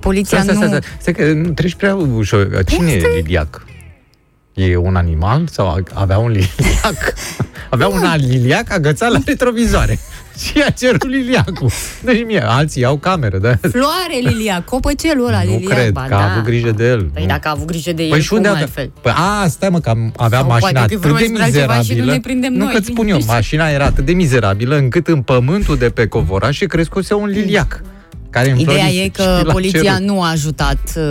Poliția 0.00 0.42
Stai, 0.42 0.54
stai, 0.54 0.68
nu... 0.68 0.76
stai, 0.76 0.82
stai, 0.98 1.12
că 1.12 1.32
nu 1.32 1.48
treci 1.48 1.74
prea 1.74 1.94
ușor. 1.94 2.64
Cine 2.64 2.92
e 2.92 3.02
liliac? 3.16 3.66
E 4.54 4.76
un 4.76 4.96
animal 4.96 5.46
sau 5.50 5.82
avea 5.92 6.18
un 6.18 6.30
liliac? 6.30 7.14
Avea 7.70 7.88
un 7.88 8.02
liliac 8.16 8.72
agățat 8.72 9.10
la 9.10 9.18
retrovizoare. 9.26 9.98
Și 10.38 10.62
a 10.66 10.70
cerut 10.70 11.08
liliacul. 11.08 11.70
Deci 12.04 12.24
mie, 12.26 12.42
alții 12.46 12.84
au 12.84 12.96
cameră, 12.96 13.38
da? 13.38 13.54
Floare 13.60 14.18
liliac, 14.20 14.64
copăcelul 14.64 15.26
ăla 15.26 15.42
nu 15.44 15.50
liliac. 15.56 15.78
cred 15.78 15.90
ba, 15.92 16.04
că 16.08 16.14
a 16.14 16.18
da. 16.18 16.30
avut 16.32 16.44
grijă 16.44 16.70
de 16.70 16.86
el. 16.88 17.02
Păi 17.12 17.22
Nu. 17.22 17.28
dacă 17.28 17.48
a 17.48 17.50
avut 17.50 17.66
grijă 17.66 17.92
de 17.92 18.02
el, 18.02 18.10
Păi 18.10 18.20
și 18.20 18.28
cum 18.28 18.36
unde 18.36 18.48
avea? 18.48 18.60
altfel? 18.62 18.90
Păi 19.02 19.12
a, 19.42 19.46
stai 19.48 19.68
mă, 19.68 19.80
că 19.80 19.88
am- 19.88 20.12
avea 20.16 20.38
Sau 20.38 20.48
mașina 20.48 20.70
poate 20.80 20.94
că 20.94 21.06
atât 21.06 21.10
vrei 21.10 21.28
de 21.28 21.34
să 21.34 21.34
spui 21.34 21.42
altceva 21.44 21.72
și 21.72 21.78
nu 21.78 21.80
mizerabilă. 21.82 22.12
ne 22.12 22.20
prindem 22.20 22.52
nu 22.52 22.64
noi. 22.64 22.72
că-ți 22.74 22.86
spun 22.86 23.08
eu, 23.08 23.18
mașina 23.26 23.68
era 23.70 23.84
atât 23.84 24.04
de 24.04 24.12
mizerabilă 24.12 24.76
încât 24.76 25.06
în 25.08 25.22
pământul 25.22 25.76
de 25.76 25.88
pe 25.90 26.06
covoraș 26.06 26.56
și 26.56 26.66
crescuse 26.66 27.14
un 27.14 27.26
liliac. 27.28 27.82
Care 28.34 28.54
Ideea 28.58 28.84
înflorise 28.84 29.00
e 29.00 29.04
și 29.04 29.10
că 29.10 29.40
l-a 29.44 29.52
poliția 29.52 29.80
cerut. 29.82 29.98
nu 30.06 30.22
a 30.22 30.30
ajutat, 30.30 30.78
uh, 30.96 31.02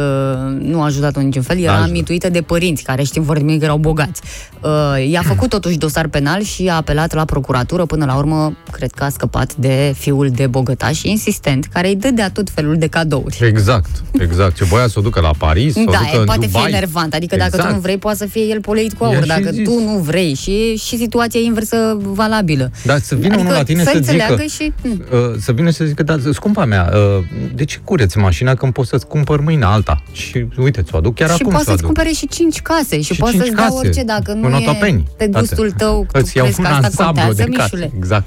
nu 0.60 0.82
a 0.82 0.86
ajutat 0.86 1.16
în 1.16 1.24
niciun 1.26 1.42
fel, 1.42 1.60
era 1.60 1.72
ajutat. 1.74 1.92
mituită 1.92 2.30
de 2.30 2.42
părinți 2.42 2.84
care 2.84 3.04
știm 3.04 3.24
foarte 3.24 3.44
bine 3.44 3.58
că 3.58 3.64
erau 3.64 3.78
bogați. 3.78 4.22
Uh, 4.62 5.10
I-a 5.10 5.22
făcut 5.26 5.50
totuși 5.50 5.78
dosar 5.78 6.08
penal 6.08 6.42
și 6.44 6.68
a 6.68 6.76
apelat 6.76 7.14
la 7.14 7.26
procuratură, 7.26 7.86
până 7.86 8.06
la 8.06 8.16
urmă, 8.16 8.58
cred 8.72 8.92
că 8.92 9.04
a 9.04 9.10
scăpat 9.10 9.56
de 9.56 9.94
fiul 9.98 10.30
de 10.30 10.48
bogătaș 10.48 11.02
insistent, 11.04 11.66
care 11.66 11.88
îi 11.88 11.96
dădea 11.96 12.30
tot 12.30 12.50
felul 12.50 12.76
de 12.78 12.88
cadouri. 12.88 13.38
Exact, 13.48 13.90
exact. 14.20 14.56
Ce 14.56 14.64
voia 14.64 14.88
să 14.88 15.00
o 15.00 15.02
ducă 15.02 15.20
la 15.20 15.32
Paris, 15.38 15.74
să 15.74 15.80
o 15.88 15.92
Da, 15.92 15.98
ducă 15.98 16.10
e, 16.14 16.18
în 16.18 16.26
poate 16.26 16.46
Dubai. 16.46 16.62
fi 16.64 16.70
enervant. 16.76 17.14
Adică 17.14 17.36
dacă 17.36 17.50
exact. 17.54 17.68
tu 17.70 17.74
nu 17.76 17.80
vrei, 17.82 17.98
poate 17.98 18.18
să 18.18 18.26
fie 18.26 18.44
el 18.44 18.62
poleit 18.62 18.94
cu 18.94 19.04
I-a 19.04 19.10
aur. 19.10 19.22
și 19.22 19.28
Dacă 19.28 19.50
zis. 19.52 19.64
tu 19.68 19.80
nu 19.80 19.98
vrei 19.98 20.34
și, 20.34 20.76
și 20.76 20.98
situația 20.98 21.40
e 21.40 21.44
inversă 21.44 21.98
valabilă. 22.02 22.72
Dar 22.84 23.00
să 23.00 23.16
vină 23.16 23.28
Adică 23.28 23.42
unul 23.42 23.54
la 23.54 23.64
tine 23.64 23.84
să 23.84 23.90
să, 23.92 23.98
înțeleagă 23.98 24.36
zică, 24.48 24.64
și- 24.64 24.72
mm. 24.84 25.04
uh, 25.12 25.36
să 25.40 25.52
vină 25.52 25.70
să 25.70 25.86
zică, 25.86 26.04
dar 26.04 26.20
scumpa 26.32 26.66
mea, 26.66 26.92
uh, 26.94 27.13
de 27.54 27.64
ce 27.64 27.80
cureți 27.84 28.18
mașina 28.18 28.56
când 28.56 28.74
poți 28.74 28.90
să-ți 28.90 29.08
cumpăr 29.08 29.40
mâine 29.40 29.66
alta? 29.66 30.04
Și 30.12 30.46
uite, 30.58 30.82
ți-o 30.82 30.98
aduc 30.98 31.16
chiar 31.16 31.28
și 31.30 31.34
acum 31.40 31.50
poate 31.50 31.64
ți-o 31.64 31.72
să-ți 31.72 31.84
aduc. 31.84 31.94
cumpere 31.96 32.16
și 32.16 32.28
cinci 32.28 32.62
case 32.62 33.02
și, 33.02 33.14
Și 33.14 33.20
poate 33.20 33.34
cinci 33.34 33.46
să-ți 33.46 33.56
dea 33.56 33.66
case, 33.66 33.78
orice 33.78 34.04
dacă 34.04 34.34
nu 34.34 34.48
în 34.48 34.54
e 34.54 34.56
Otopeni, 34.58 35.04
pe 35.18 35.28
toate. 35.28 35.40
gustul 35.48 35.72
tău, 35.72 36.06
tu 36.12 36.20
Îți 36.20 36.38
iau 36.38 36.46
crezi 36.46 36.60
un 36.60 36.66
că 36.66 36.72
asta 36.72 36.86
ansamblu 36.86 37.24
contează, 37.24 37.50
de 37.50 37.58
case. 37.58 37.70
Mișule. 37.76 37.92
Exact. 37.98 38.26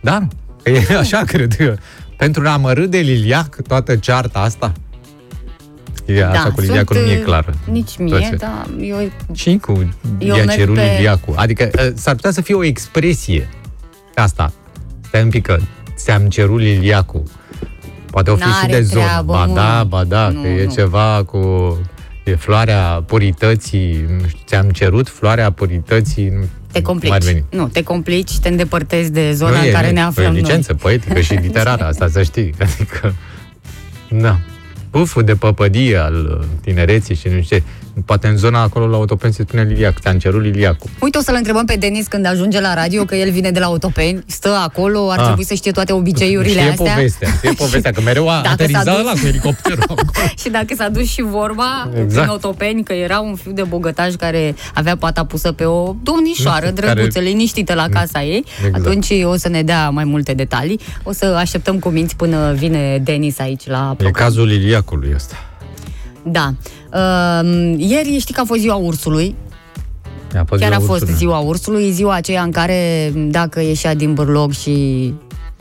Da, 0.00 0.26
e 0.90 0.96
așa 0.98 1.18
cred 1.26 1.56
eu. 1.60 1.74
Pentru 2.16 2.46
a 2.48 2.56
mă 2.56 2.72
râd 2.72 2.90
de 2.90 2.98
liliac 2.98 3.56
toată 3.68 3.96
cearta 3.96 4.38
asta. 4.38 4.72
E 6.06 6.24
așa 6.24 6.50
cu 6.50 6.60
liliacul 6.60 6.96
nu 6.96 7.02
mi-e 7.02 7.12
sunt, 7.12 7.24
clară. 7.24 7.54
uh, 7.66 7.72
Nici 7.72 7.96
mie, 7.98 8.08
Toate. 8.18 8.36
dar 8.36 8.66
eu 8.80 9.10
Și 9.32 9.58
cu 9.60 9.88
Eu 10.18 10.36
i-a 10.36 10.44
merg 10.44 10.58
cerut 10.58 10.74
pe- 10.74 10.92
liliacul. 10.96 11.34
Adică 11.36 11.70
uh, 11.74 11.86
s-ar 11.94 12.14
putea 12.14 12.30
să 12.30 12.40
fie 12.40 12.54
o 12.54 12.64
expresie. 12.64 13.48
Asta. 14.14 14.52
Stai 15.06 15.22
un 15.22 15.28
pic 15.28 15.42
că 15.46 15.56
ți-am 15.96 16.28
cerut 16.28 16.58
liliacul. 16.60 17.22
Poate 18.12 18.30
o 18.30 18.36
fi 18.36 18.42
și 18.42 18.48
N-are 18.48 18.72
de 18.72 18.80
zonă. 18.82 19.04
treabă, 19.04 19.32
Ba 19.32 19.44
mă. 19.46 19.54
da, 19.54 19.84
ba 19.88 20.04
da, 20.04 20.28
Nu, 20.28 20.40
că 20.42 20.48
e 20.48 20.64
nu. 20.64 20.72
ceva 20.72 21.22
cu 21.26 21.38
e 22.24 22.34
floarea 22.34 23.02
purității, 23.06 24.04
nu 24.20 24.26
știu, 24.28 24.40
ți-am 24.46 24.70
cerut 24.70 25.08
floarea 25.08 25.50
purității, 25.50 26.28
nu 26.28 26.44
te 26.72 26.82
cum 26.82 26.90
complici. 26.92 27.12
ar 27.12 27.20
veni. 27.22 27.44
Nu, 27.50 27.68
te 27.68 27.82
complici, 27.82 28.38
te 28.38 28.48
îndepărtezi 28.48 29.12
de 29.12 29.32
zona 29.32 29.50
nu 29.56 29.58
în 29.62 29.64
e, 29.68 29.70
care 29.70 29.86
nu, 29.86 29.92
ne 29.92 30.00
e 30.00 30.02
aflăm 30.02 30.26
o 30.26 30.30
noi. 30.32 30.40
licență 30.40 30.74
poetică 30.74 31.20
și 31.20 31.32
literară, 31.46 31.84
asta 31.86 32.08
să 32.08 32.22
știi. 32.22 32.54
Adică, 32.76 33.14
da. 34.10 34.38
Puful 34.90 35.22
de 35.22 35.34
păpădie 35.34 35.96
al 35.96 36.38
uh, 36.40 36.46
tinereții 36.60 37.14
și 37.14 37.28
nu 37.28 37.40
știu 37.42 37.56
ce. 37.56 37.62
Poate 38.04 38.26
în 38.26 38.36
zona 38.36 38.60
acolo 38.62 38.86
la 38.86 38.96
autopen 38.96 39.32
se 39.32 39.42
spune 39.42 39.62
liliac, 39.62 40.00
ți-am 40.00 40.18
cerut 40.18 40.42
liliacul. 40.42 40.90
Uite, 41.00 41.18
o 41.18 41.20
să-l 41.20 41.34
întrebăm 41.36 41.64
pe 41.64 41.76
Denis 41.76 42.06
când 42.06 42.26
ajunge 42.26 42.60
la 42.60 42.74
radio, 42.74 43.04
că 43.04 43.14
el 43.14 43.30
vine 43.30 43.50
de 43.50 43.58
la 43.58 43.70
Otopeni, 43.70 44.22
stă 44.26 44.48
acolo, 44.64 45.10
ar 45.10 45.18
Ah. 45.18 45.24
trebui 45.24 45.44
să 45.44 45.54
știe 45.54 45.70
toate 45.72 45.92
obiceiurile 45.92 46.58
știe 46.58 46.70
astea. 46.70 46.92
povestea, 46.94 47.28
știe 47.36 47.52
povestea, 47.64 47.90
că 47.90 48.00
mereu 48.00 48.28
a 48.28 48.32
Dacă 48.34 48.46
s-a 48.46 48.52
aterizat 48.52 48.84
dus- 48.84 48.94
ăla 48.98 49.10
cu 49.20 49.26
elicopterul 49.26 49.82
acolo. 49.88 50.26
și 50.38 50.48
dacă 50.50 50.74
s-a 50.76 50.88
dus 50.88 51.06
și 51.06 51.22
vorba 51.22 51.82
Exact. 51.86 52.04
exact. 52.04 52.28
în 52.28 52.34
Otopeni 52.34 52.82
că 52.82 52.92
era 52.92 53.20
un 53.20 53.34
fiu 53.34 53.52
de 53.52 53.62
bogătaș 53.62 54.14
care 54.14 54.54
avea 54.74 54.96
pata 54.96 55.24
pusă 55.24 55.52
pe 55.52 55.64
o 55.64 55.94
domnișoară 56.02 56.64
Nu 56.66 56.76
știu, 56.76 56.86
drăguță, 56.86 57.18
care- 57.18 57.24
liniștită 57.30 57.74
la 57.74 57.88
casa 57.88 58.22
ei, 58.22 58.44
Exact. 58.66 58.86
atunci 58.86 59.10
o 59.24 59.36
să 59.36 59.48
ne 59.48 59.62
dea 59.62 59.90
mai 59.90 60.04
multe 60.04 60.34
detalii. 60.34 60.80
O 61.02 61.12
să 61.12 61.24
așteptăm 61.24 61.78
cu 61.78 61.88
minți 61.88 62.16
până 62.16 62.52
vine 62.52 62.98
Denis 63.04 63.38
aici 63.38 63.66
la 63.66 63.88
E 63.92 63.94
program. 63.94 64.24
cazul 64.26 64.46
liliacului 64.46 65.12
ăsta. 65.14 65.34
Da. 66.24 66.54
Uh, 66.94 67.74
ieri 67.76 68.18
știi 68.18 68.34
că 68.34 68.40
a 68.40 68.44
fost 68.44 68.60
ziua 68.60 68.74
ursului. 68.74 69.34
A 70.38 70.44
fost 70.46 70.60
Chiar 70.62 70.72
a 70.72 70.76
ziua 70.76 70.86
fost 70.88 71.00
ursului. 71.00 71.14
ziua 71.18 71.38
ursului, 71.38 71.90
ziua 71.90 72.14
aceea 72.14 72.42
în 72.42 72.50
care 72.50 73.12
dacă 73.14 73.60
ieșea 73.60 73.94
din 73.94 74.14
bârlog 74.14 74.52
și 74.52 75.14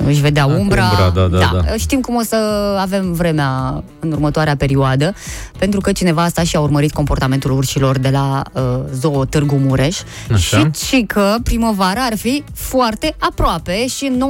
își 0.05 0.21
vedea 0.21 0.43
cu 0.43 0.51
umbra. 0.51 0.83
umbra, 0.83 1.21
da, 1.21 1.27
da, 1.27 1.61
da. 1.65 1.75
Știm 1.77 2.01
cum 2.01 2.15
o 2.15 2.21
să 2.21 2.35
avem 2.79 3.13
vremea 3.13 3.83
în 3.99 4.11
următoarea 4.11 4.55
perioadă, 4.55 5.13
pentru 5.57 5.79
că 5.79 5.91
cineva 5.91 6.23
asta 6.23 6.43
și 6.43 6.55
a 6.55 6.59
urmărit 6.59 6.91
comportamentul 6.91 7.51
urșilor 7.51 7.97
de 7.97 8.09
la 8.09 8.41
uh, 8.53 8.61
Zoo 8.93 9.25
Târgu 9.25 9.55
Mureș 9.55 9.97
Așa. 10.31 10.57
și, 10.75 10.85
și 10.85 11.03
că 11.07 11.35
primăvara 11.43 12.01
ar 12.01 12.17
fi 12.17 12.43
foarte 12.53 13.15
aproape 13.19 13.87
și 13.87 14.05
în 14.05 14.23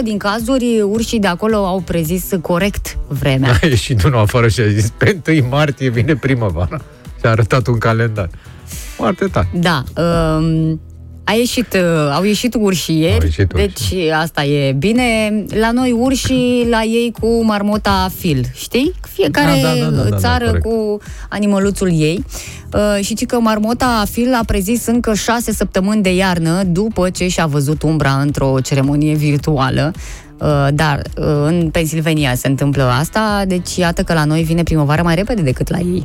90% 0.00 0.02
din 0.02 0.18
cazuri 0.18 0.80
urșii 0.80 1.20
de 1.20 1.26
acolo 1.26 1.66
au 1.66 1.80
prezis 1.80 2.24
corect 2.42 2.96
vremea. 3.08 3.50
A 3.62 3.66
ieșit 3.66 4.02
unul 4.02 4.18
afară 4.18 4.48
și 4.48 4.60
a 4.60 4.68
zis, 4.68 4.92
pe 4.96 5.20
1 5.28 5.46
martie 5.48 5.88
vine 5.88 6.16
primăvara. 6.16 6.80
Și 7.18 7.26
a 7.26 7.28
arătat 7.28 7.66
un 7.66 7.78
calendar. 7.78 8.28
Foarte 8.96 9.24
tare. 9.24 9.48
Da. 9.52 9.82
Um, 9.96 10.80
a 11.24 11.32
ieșit, 11.32 11.74
uh, 11.74 12.12
au 12.14 12.24
ieșit 12.24 12.54
urșii 12.54 13.00
ieri, 13.00 13.12
Au 13.14 13.20
ieșit 13.24 13.52
urșii. 13.52 13.68
deci 13.96 14.10
asta 14.10 14.44
e 14.44 14.72
bine. 14.72 15.44
La 15.58 15.70
noi 15.70 15.92
urșii, 15.92 16.66
la 16.70 16.82
ei 16.82 17.12
cu 17.20 17.44
marmota 17.44 18.10
fil, 18.18 18.46
știi? 18.54 18.92
Fiecare 19.12 19.60
Da, 19.62 19.68
da, 19.68 19.84
da, 19.84 20.02
da, 20.02 20.08
da, 20.08 20.16
țară 20.16 20.44
corect. 20.44 20.64
cu 20.64 20.98
animăluțul 21.28 21.88
ei. 21.92 22.24
Uh, 22.74 23.04
și 23.04 23.14
ci 23.14 23.26
că 23.26 23.40
marmota 23.40 24.04
fil 24.10 24.34
a 24.34 24.42
prezis 24.46 24.86
încă 24.86 25.14
șase 25.14 25.52
săptămâni 25.52 26.02
de 26.02 26.14
iarnă 26.14 26.62
după 26.62 27.10
ce 27.10 27.28
și-a 27.28 27.46
văzut 27.46 27.82
umbra 27.82 28.10
într-o 28.12 28.56
ceremonie 28.62 29.14
virtuală. 29.14 29.92
Uh, 30.40 30.66
dar 30.74 31.02
uh, 31.16 31.24
în 31.46 31.68
Pennsylvania 31.72 32.34
se 32.34 32.48
întâmplă 32.48 32.82
asta, 32.82 33.44
deci 33.46 33.76
iată 33.76 34.02
că 34.02 34.12
la 34.12 34.24
noi 34.24 34.42
vine 34.42 34.62
primăvara 34.62 35.02
mai 35.02 35.14
repede 35.14 35.42
decât 35.42 35.70
la 35.70 35.78
ei. 35.78 36.02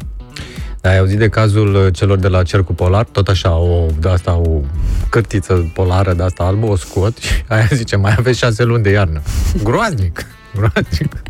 Da, 0.82 0.90
ai 0.90 0.98
auzit 0.98 1.18
de 1.18 1.30
cazul 1.30 1.76
uh, 1.76 1.94
celor 1.94 2.18
de 2.18 2.28
la 2.28 2.44
Cercul 2.44 2.76
Polar? 2.76 3.06
Tot 3.06 3.28
așa, 3.28 3.56
o, 3.56 3.86
de 4.00 4.10
asta, 4.10 4.36
o 4.36 4.62
cârtiță 5.10 5.72
polară 5.74 6.14
de 6.14 6.24
asta 6.24 6.44
albă, 6.44 6.66
o 6.66 6.76
scot 6.76 7.18
și 7.18 7.44
aia 7.48 7.68
zice, 7.72 7.96
mai 7.96 8.16
aveți 8.18 8.38
șase 8.38 8.64
luni 8.64 8.84
de 8.84 8.90
iarnă. 8.90 9.22
Groaznic, 9.64 10.26
groaznic. 10.56 11.22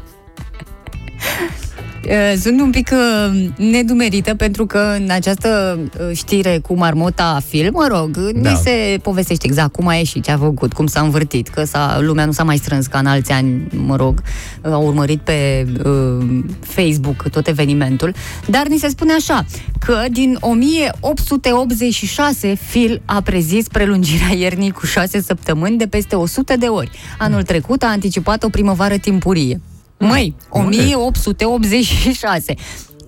Uh, 2.05 2.33
Sunt 2.41 2.61
un 2.61 2.69
pic 2.69 2.89
uh, 2.91 3.45
nedumerită 3.57 4.35
pentru 4.35 4.65
că 4.65 4.95
în 4.99 5.09
această 5.09 5.79
uh, 5.99 6.09
știre 6.15 6.59
cu 6.67 6.73
marmota 6.73 7.39
film, 7.47 7.69
mă 7.73 7.87
rog, 7.91 8.17
Da. 8.17 8.39
da. 8.39 8.49
ni 8.49 8.55
se 8.63 8.99
povestește 9.01 9.45
exact 9.47 9.71
cum 9.71 9.87
a 9.87 9.93
ieșit, 9.93 10.23
ce 10.23 10.31
a 10.31 10.37
făcut, 10.37 10.73
cum 10.73 10.87
s-a 10.87 11.01
învârtit, 11.01 11.47
că 11.47 11.63
s-a, 11.63 11.99
lumea 12.01 12.25
nu 12.25 12.31
s-a 12.31 12.43
mai 12.43 12.57
strâns 12.57 12.87
ca 12.87 12.99
în 12.99 13.05
alți 13.05 13.31
ani, 13.31 13.67
mă 13.85 13.95
rog, 13.95 14.21
uh, 14.63 14.71
au 14.71 14.85
urmărit 14.85 15.19
pe 15.19 15.67
uh, 15.85 16.25
Facebook 16.61 17.29
tot 17.29 17.47
evenimentul, 17.47 18.13
dar 18.47 18.67
ni 18.67 18.77
se 18.77 18.87
spune 18.87 19.13
așa, 19.13 19.45
că 19.85 20.03
din 20.11 20.37
1886 20.39 22.57
Phil 22.69 23.01
a 23.05 23.21
prezis 23.21 23.67
prelungirea 23.67 24.33
iernii 24.35 24.71
cu 24.71 24.85
6 24.85 25.21
săptămâni 25.21 25.77
de 25.77 25.87
peste 25.87 26.15
100 26.15 26.57
de 26.57 26.65
ori. 26.65 26.91
Anul 27.17 27.43
trecut 27.43 27.83
a 27.83 27.87
anticipat 27.87 28.43
o 28.43 28.49
primăvară 28.49 28.97
timpurie. 28.97 29.61
Măi, 29.99 30.35
1886. 30.49 32.53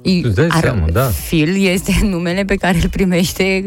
I- 0.02 0.22
Îți 0.26 0.36
dai 0.36 0.48
ar- 0.50 0.60
seama, 0.62 0.86
da. 0.92 1.02
Phil 1.28 1.66
este 1.68 2.00
numele 2.04 2.44
pe 2.46 2.56
care 2.56 2.78
îl 2.84 2.90
primește 2.90 3.66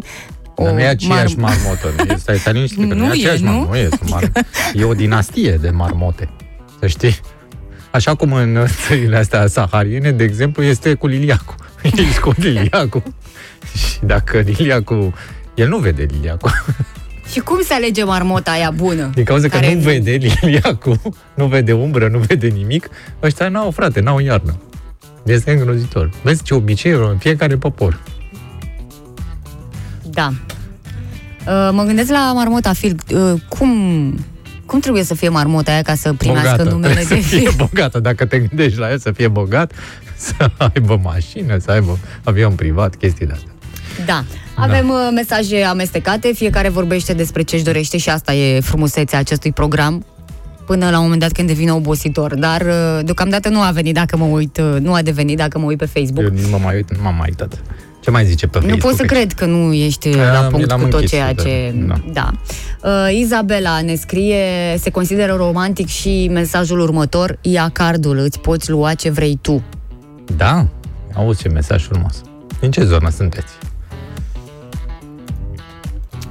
o 0.54 0.64
Dar 0.64 0.72
nu 0.72 0.80
e 0.80 0.86
aceeași 0.86 1.34
marm- 1.34 1.38
marmotă. 1.40 1.94
E- 2.12 2.16
Stai, 2.16 2.38
stai 2.38 2.52
liniștit, 2.52 2.88
că 2.88 2.94
nu, 2.94 3.04
Nu 3.04 3.04
e 3.04 3.08
e, 3.08 3.10
aceeași 3.10 3.42
nu? 3.42 3.50
marmotă. 3.50 3.70
Nu 3.70 3.76
e, 3.78 3.88
sunt 3.88 4.10
mar... 4.10 4.32
e 4.74 4.84
o 4.84 4.94
dinastie 4.94 5.58
de 5.60 5.70
marmote. 5.70 6.28
Să 6.80 6.86
știi? 6.86 7.16
Așa 7.90 8.14
cum 8.14 8.32
în 8.32 8.64
țările 8.86 9.16
astea 9.16 9.46
sahariene, 9.46 10.10
de 10.10 10.24
exemplu, 10.24 10.62
este 10.62 10.94
cu 10.94 11.06
liliacul. 11.06 11.54
Ei 11.96 12.06
scot 12.12 12.42
liliacul. 12.42 13.02
Și 13.76 13.98
dacă 14.02 14.38
liliacul... 14.38 15.12
El 15.54 15.68
nu 15.68 15.78
vede 15.78 16.06
liliacul. 16.10 16.50
Și 17.34 17.40
cum 17.40 17.62
se 17.62 17.74
alege 17.74 18.04
marmota 18.04 18.50
aia 18.50 18.70
bună? 18.70 19.10
Din 19.14 19.24
cauza 19.24 19.48
că 19.48 19.56
Care 19.56 19.74
nu 19.74 19.80
vede 19.80 20.10
liliacul, 20.10 21.00
nu 21.40 21.46
vede 21.46 21.72
umbră, 21.72 22.08
nu 22.08 22.18
vede 22.18 22.46
nimic, 22.46 22.88
ăștia 23.22 23.48
n-au, 23.48 23.70
frate, 23.70 24.00
n-au 24.00 24.18
iarnă. 24.18 24.56
Este 25.24 25.50
îngrozitor. 25.50 26.10
Vezi 26.22 26.42
ce 26.42 26.54
obiceiuri 26.54 27.10
în 27.10 27.18
fiecare 27.18 27.56
popor. 27.56 28.00
Da. 30.02 30.32
Uh, 31.46 31.68
mă 31.72 31.82
gândesc 31.82 32.10
la 32.10 32.32
marmota 32.32 32.70
Phil. 32.70 32.96
Uh, 33.14 33.32
cum, 33.48 33.70
cum 34.66 34.80
trebuie 34.80 35.02
să 35.02 35.14
fie 35.14 35.28
marmota 35.28 35.72
aia 35.72 35.82
ca 35.82 35.94
să 35.94 36.12
primească 36.12 36.50
bogată. 36.50 36.70
numele 36.70 36.94
Trebuie 36.94 37.16
de 37.20 37.22
să 37.28 37.36
fie 37.36 37.48
Phil? 37.48 37.54
bogată. 37.56 38.00
Dacă 38.00 38.24
te 38.24 38.38
gândești 38.38 38.78
la 38.78 38.90
el 38.90 38.98
să 38.98 39.12
fie 39.12 39.28
bogat, 39.28 39.72
să 40.16 40.50
aibă 40.56 41.00
mașină, 41.02 41.58
să 41.58 41.70
aibă 41.70 41.98
avion 42.24 42.54
privat, 42.54 42.96
chestii 42.96 43.26
de 43.26 43.32
astea. 43.32 43.52
Da. 44.06 44.24
Avem 44.56 44.88
uh, 44.88 45.08
mesaje 45.14 45.62
amestecate, 45.62 46.32
fiecare 46.34 46.68
vorbește 46.68 47.12
despre 47.12 47.42
ce 47.42 47.54
își 47.54 47.64
dorește 47.64 47.96
și 47.98 48.08
asta 48.08 48.34
e 48.34 48.60
frumusețea 48.60 49.18
acestui 49.18 49.52
program 49.52 50.04
până 50.66 50.90
la 50.90 50.96
un 50.96 51.02
moment 51.02 51.20
dat 51.20 51.32
când 51.32 51.48
devine 51.48 51.72
obositor. 51.72 52.34
Dar 52.34 52.60
uh, 52.60 53.04
deocamdată 53.04 53.48
nu 53.48 53.60
a 53.60 53.70
venit 53.70 53.94
dacă 53.94 54.16
mă 54.16 54.24
uit, 54.24 54.58
uh, 54.58 54.80
nu 54.80 54.94
a 54.94 55.02
devenit 55.02 55.36
dacă 55.36 55.58
mă 55.58 55.64
uit 55.64 55.78
pe 55.78 55.86
Facebook. 55.86 56.24
Eu 56.24 56.30
nu 56.42 56.48
mă 56.48 56.58
mai 56.62 56.74
uit, 56.74 56.96
nu 56.96 57.02
m-am 57.02 57.14
mai 57.14 57.26
uitat. 57.28 57.62
Ce 58.00 58.10
mai 58.10 58.24
zice 58.24 58.46
pe 58.46 58.58
Nu 58.58 58.64
Facebook? 58.64 58.90
pot 58.90 58.98
să 58.98 59.04
cred 59.04 59.32
că 59.32 59.44
nu 59.44 59.72
ești 59.72 60.10
Da, 60.10 60.32
la 60.32 60.40
mi 60.40 60.48
punct 60.50 60.68
l-am 60.68 60.80
cu 60.80 60.84
tot 60.84 60.94
închis, 60.94 61.10
ceea 61.10 61.34
da. 61.34 61.42
ce... 61.42 61.74
Da. 61.86 61.94
Da. 62.12 62.30
Uh, 62.88 63.18
Izabela 63.18 63.80
ne 63.80 63.94
scrie, 63.94 64.38
se 64.78 64.90
consideră 64.90 65.32
romantic 65.32 65.86
și 65.86 66.28
mesajul 66.32 66.80
următor, 66.80 67.38
ia 67.40 67.68
cardul, 67.72 68.18
îți 68.18 68.38
poți 68.40 68.70
lua 68.70 68.94
ce 68.94 69.10
vrei 69.10 69.38
tu. 69.40 69.62
Da? 70.36 70.66
Auzi 71.14 71.40
ce 71.42 71.48
mesaj 71.48 71.82
frumos. 71.86 72.20
Din 72.60 72.70
ce 72.70 72.84
zonă 72.84 73.10
sunteți? 73.10 73.52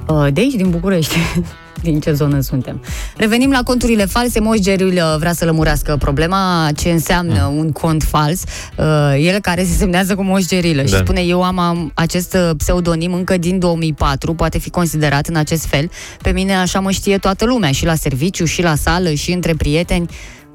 Uh, 0.08 0.26
De 0.32 0.40
aici, 0.40 0.54
din 0.54 0.70
București. 0.70 1.14
din 1.82 2.00
ce 2.00 2.12
zonă 2.12 2.40
suntem. 2.40 2.80
Revenim 3.16 3.50
la 3.50 3.62
conturile 3.62 4.04
false. 4.04 4.40
Moș 4.40 4.58
Geriul 4.58 4.92
uh, 4.92 5.16
vrea 5.18 5.32
să 5.32 5.44
lămurească 5.44 5.96
problema 5.96 6.68
ce 6.76 6.90
înseamnă 6.90 7.44
un 7.56 7.72
cont 7.72 8.02
fals. 8.02 8.42
Uh, 8.76 8.84
El 9.18 9.40
care 9.40 9.64
se 9.64 9.72
semnează 9.72 10.14
cu 10.14 10.22
Moș 10.22 10.44
Gerilă 10.46 10.84
și 10.84 10.90
Da. 10.90 10.96
spune 10.96 11.20
eu 11.20 11.42
am, 11.42 11.58
am 11.58 11.90
acest 11.94 12.34
uh, 12.34 12.50
pseudonim 12.56 13.12
încă 13.12 13.36
din 13.36 13.58
2004, 13.58 14.34
poate 14.34 14.58
fi 14.58 14.70
considerat 14.70 15.26
în 15.26 15.36
acest 15.36 15.66
fel. 15.66 15.90
Pe 16.22 16.30
mine 16.30 16.54
așa 16.56 16.80
mă 16.80 16.90
știe 16.90 17.18
toată 17.18 17.44
lumea, 17.44 17.70
și 17.72 17.84
la 17.84 17.94
serviciu, 17.94 18.44
și 18.44 18.62
la 18.62 18.74
sală, 18.74 19.12
și 19.12 19.32
între 19.32 19.54
prieteni. 19.54 20.06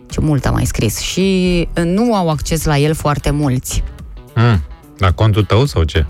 Ce 0.10 0.20
mult 0.22 0.46
a 0.46 0.52
mai 0.52 0.66
scris. 0.66 1.00
Și 1.00 1.68
uh, 1.78 1.84
nu 1.84 2.14
au 2.16 2.30
acces 2.30 2.64
la 2.66 2.78
el 2.78 2.94
foarte 2.94 3.30
mulți. 3.32 3.84
Mm. 4.36 4.62
La 4.98 5.12
contul 5.12 5.44
tău 5.44 5.66
sau 5.66 5.84
ce? 5.84 6.06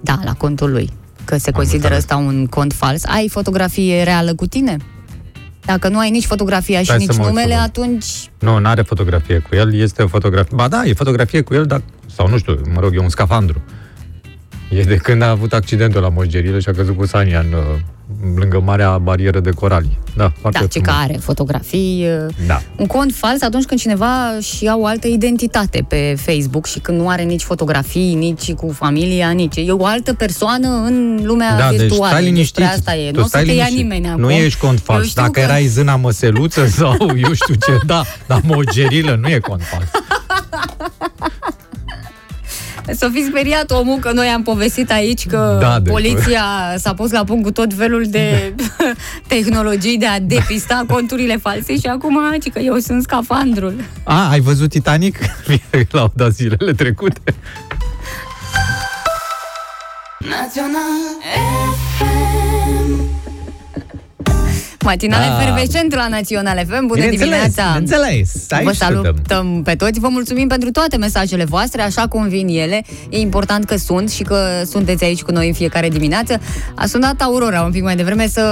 Da, 0.00 0.18
la 0.24 0.32
contul 0.32 0.70
lui. 0.70 0.90
Că 1.24 1.36
se 1.36 1.46
Am 1.48 1.52
consideră 1.54 1.94
înțeles. 1.94 1.98
ăsta 1.98 2.16
un 2.16 2.46
cont 2.46 2.72
fals. 2.72 3.04
Ai 3.04 3.28
fotografie 3.28 4.02
reală 4.02 4.34
cu 4.34 4.46
tine? 4.46 4.76
Dacă 5.64 5.88
nu 5.88 5.98
ai 5.98 6.10
nici 6.10 6.24
fotografia 6.24 6.78
și 6.78 6.84
Stai 6.84 7.00
să 7.00 7.04
nici 7.06 7.16
mă 7.16 7.24
uit 7.24 7.32
numele, 7.32 7.54
să 7.54 7.60
văd. 7.60 7.68
atunci... 7.68 8.06
Nu, 8.38 8.58
nu 8.58 8.68
are 8.68 8.82
fotografie 8.82 9.38
cu 9.38 9.54
el, 9.56 9.74
este 9.74 10.02
o 10.02 10.06
fotografie... 10.06 10.56
Ba 10.56 10.68
da, 10.68 10.84
e 10.84 10.92
fotografie 10.94 11.40
cu 11.40 11.54
el, 11.54 11.64
dar... 11.66 11.82
Sau 12.14 12.28
nu 12.28 12.38
știu, 12.38 12.60
mă 12.74 12.80
rog, 12.80 12.94
e 12.94 12.98
un 12.98 13.08
scafandru. 13.08 13.62
E 14.70 14.82
de 14.82 14.96
când 14.96 15.22
a 15.22 15.28
avut 15.30 15.52
accidentul 15.52 16.00
la 16.00 16.08
Moșgerilă 16.08 16.58
și 16.58 16.68
a 16.68 16.72
căzut 16.72 16.96
cu 16.96 17.06
Sania 17.06 17.38
în, 17.40 17.52
uh, 17.52 17.78
lângă 18.36 18.60
marea 18.64 18.98
barieră 18.98 19.40
de 19.40 19.50
coralii. 19.50 19.98
Da, 20.16 20.32
foarte 20.40 20.58
Da, 20.60 20.66
ce 20.66 20.78
frumos. 20.78 20.98
care 21.00 21.18
fotografii... 21.22 22.06
uh, 22.26 22.34
Da. 22.46 22.62
Un 22.76 22.86
cont 22.86 23.12
fals 23.14 23.42
atunci 23.42 23.64
când 23.64 23.80
cineva 23.80 24.38
și 24.40 24.64
ia 24.64 24.76
o 24.76 24.86
altă 24.86 25.08
identitate 25.08 25.84
pe 25.88 26.14
Facebook 26.18 26.66
și 26.66 26.78
când 26.78 26.98
nu 27.00 27.08
are 27.08 27.22
nici 27.22 27.42
fotografii, 27.42 28.14
nici 28.14 28.52
cu 28.52 28.72
familia, 28.72 29.30
nici... 29.30 29.56
E 29.56 29.70
o 29.72 29.84
altă 29.84 30.14
persoană 30.14 30.68
în 30.68 31.20
lumea 31.22 31.56
Da, 31.56 31.68
deci 31.70 31.78
virtuală. 31.80 32.12
stai 32.12 32.24
liniștit. 32.24 32.54
Despre 32.56 32.74
asta 32.78 32.94
e. 32.94 33.10
Tu 33.10 33.16
Nu 33.16 33.20
o 33.20 33.22
să 33.22 33.28
stai 33.28 33.44
te 33.44 33.50
ia 33.52 33.54
liniștit. 33.56 33.82
nimeni 33.82 34.08
acum. 34.08 34.20
Nu 34.20 34.30
ești 34.30 34.58
cont 34.58 34.78
Eu 34.78 34.84
fals. 34.84 35.06
știu 35.08 35.20
Dacă 35.22 35.32
că- 35.34 35.40
erai 35.40 35.66
zâna 35.66 35.96
măseluță 35.96 36.66
sau 36.78 36.96
eu 37.16 37.32
știu 37.32 37.54
ce, 37.54 37.78
da, 37.86 38.02
dar 38.26 38.40
mogerilă 38.44 39.18
nu 39.20 39.28
e 39.28 39.38
cont 39.38 39.62
fals. 39.62 39.84
Să 42.92 43.08
fi 43.12 43.24
speriat 43.24 43.70
omul 43.70 43.98
că 43.98 44.12
noi 44.12 44.26
am 44.26 44.42
povestit 44.42 44.90
aici 44.90 45.26
că 45.26 45.56
Da, 45.60 45.80
de- 45.80 45.90
poliția 45.90 46.44
s-a 46.76 46.94
pus 46.94 47.10
la 47.10 47.24
punct 47.24 47.44
cu 47.44 47.50
tot 47.50 47.74
felul 47.74 48.04
de 48.08 48.54
tehnologii 49.28 49.98
de 49.98 50.06
a 50.06 50.20
depista 50.20 50.84
conturile 50.88 51.36
false 51.36 51.74
și 51.78 51.86
acum 51.86 52.18
ci 52.42 52.48
că 52.52 52.58
eu 52.58 52.76
sunt 52.78 53.02
scafandrul. 53.02 53.74
A, 54.02 54.28
ai 54.30 54.40
văzut 54.40 54.70
Titanic? 54.70 55.18
L-au 55.90 56.12
dat 56.14 56.32
zilele 56.32 56.72
trecute. 56.72 57.20
Național 60.18 61.00
Matinale 64.84 65.24
Da. 65.26 65.42
efervescent 65.42 65.94
la 65.94 66.08
Național 66.08 66.56
FM. 66.66 66.86
Bună 66.86 66.94
Bineînțeles, 67.00 67.18
dimineața! 67.18 67.62
bineînțeles. 67.78 68.30
Aici 68.50 68.64
Vă 68.64 68.72
suntem. 68.72 69.02
salutăm 69.02 69.62
pe 69.62 69.74
toți, 69.74 70.00
vă 70.00 70.08
mulțumim 70.10 70.48
pentru 70.48 70.70
toate 70.70 70.96
mesajele 70.96 71.44
voastre, 71.44 71.82
așa 71.82 72.06
cum 72.08 72.28
vin 72.28 72.48
ele. 72.48 72.82
E 73.10 73.18
important 73.18 73.64
că 73.64 73.76
sunt 73.76 74.10
și 74.10 74.22
că 74.22 74.62
sunteți 74.66 75.04
aici 75.04 75.22
cu 75.22 75.32
noi 75.32 75.46
în 75.46 75.52
fiecare 75.52 75.88
dimineață. 75.88 76.40
A 76.74 76.86
sunat 76.86 77.20
Aurora 77.20 77.62
un 77.62 77.70
pic 77.70 77.82
mai 77.82 77.96
devreme 77.96 78.26
să... 78.28 78.44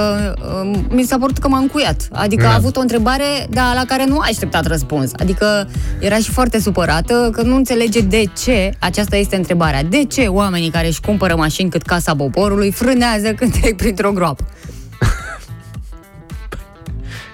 um, 0.63 0.85
Mi 0.89 1.03
s-a 1.03 1.17
părut 1.17 1.37
că 1.37 1.47
m-a 1.47 1.57
încuiat. 1.57 2.07
Adică 2.11 2.43
Da. 2.43 2.49
a 2.51 2.55
avut 2.55 2.77
o 2.77 2.79
întrebare, 2.79 3.47
dar 3.49 3.73
la 3.75 3.83
care 3.87 4.05
nu 4.05 4.17
a 4.17 4.25
așteptat 4.27 4.65
răspuns. 4.67 5.11
Adică 5.19 5.69
era 5.99 6.15
și 6.17 6.29
foarte 6.29 6.59
supărată 6.59 7.29
că 7.33 7.41
nu 7.41 7.55
înțelege 7.55 7.99
de 8.01 8.23
ce, 8.43 8.73
aceasta 8.79 9.15
este 9.15 9.35
întrebarea, 9.35 9.83
de 9.83 10.03
ce 10.05 10.21
oamenii 10.21 10.69
care 10.69 10.87
își 10.87 11.01
cumpără 11.01 11.35
mașini 11.35 11.69
cât 11.69 11.81
Casa 11.81 12.15
Poporului 12.15 12.71
frânează 12.71 13.33
când 13.33 13.51
trec 13.59 13.75
printr-o 13.75 14.11
groapă. 14.11 14.47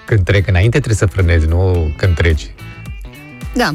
Când 0.06 0.20
trec 0.24 0.48
înainte 0.48 0.76
trebuie 0.78 0.96
să 0.96 1.06
frânezi, 1.06 1.46
nu 1.46 1.90
când 1.96 2.14
treci. 2.14 2.50
Da, 3.54 3.74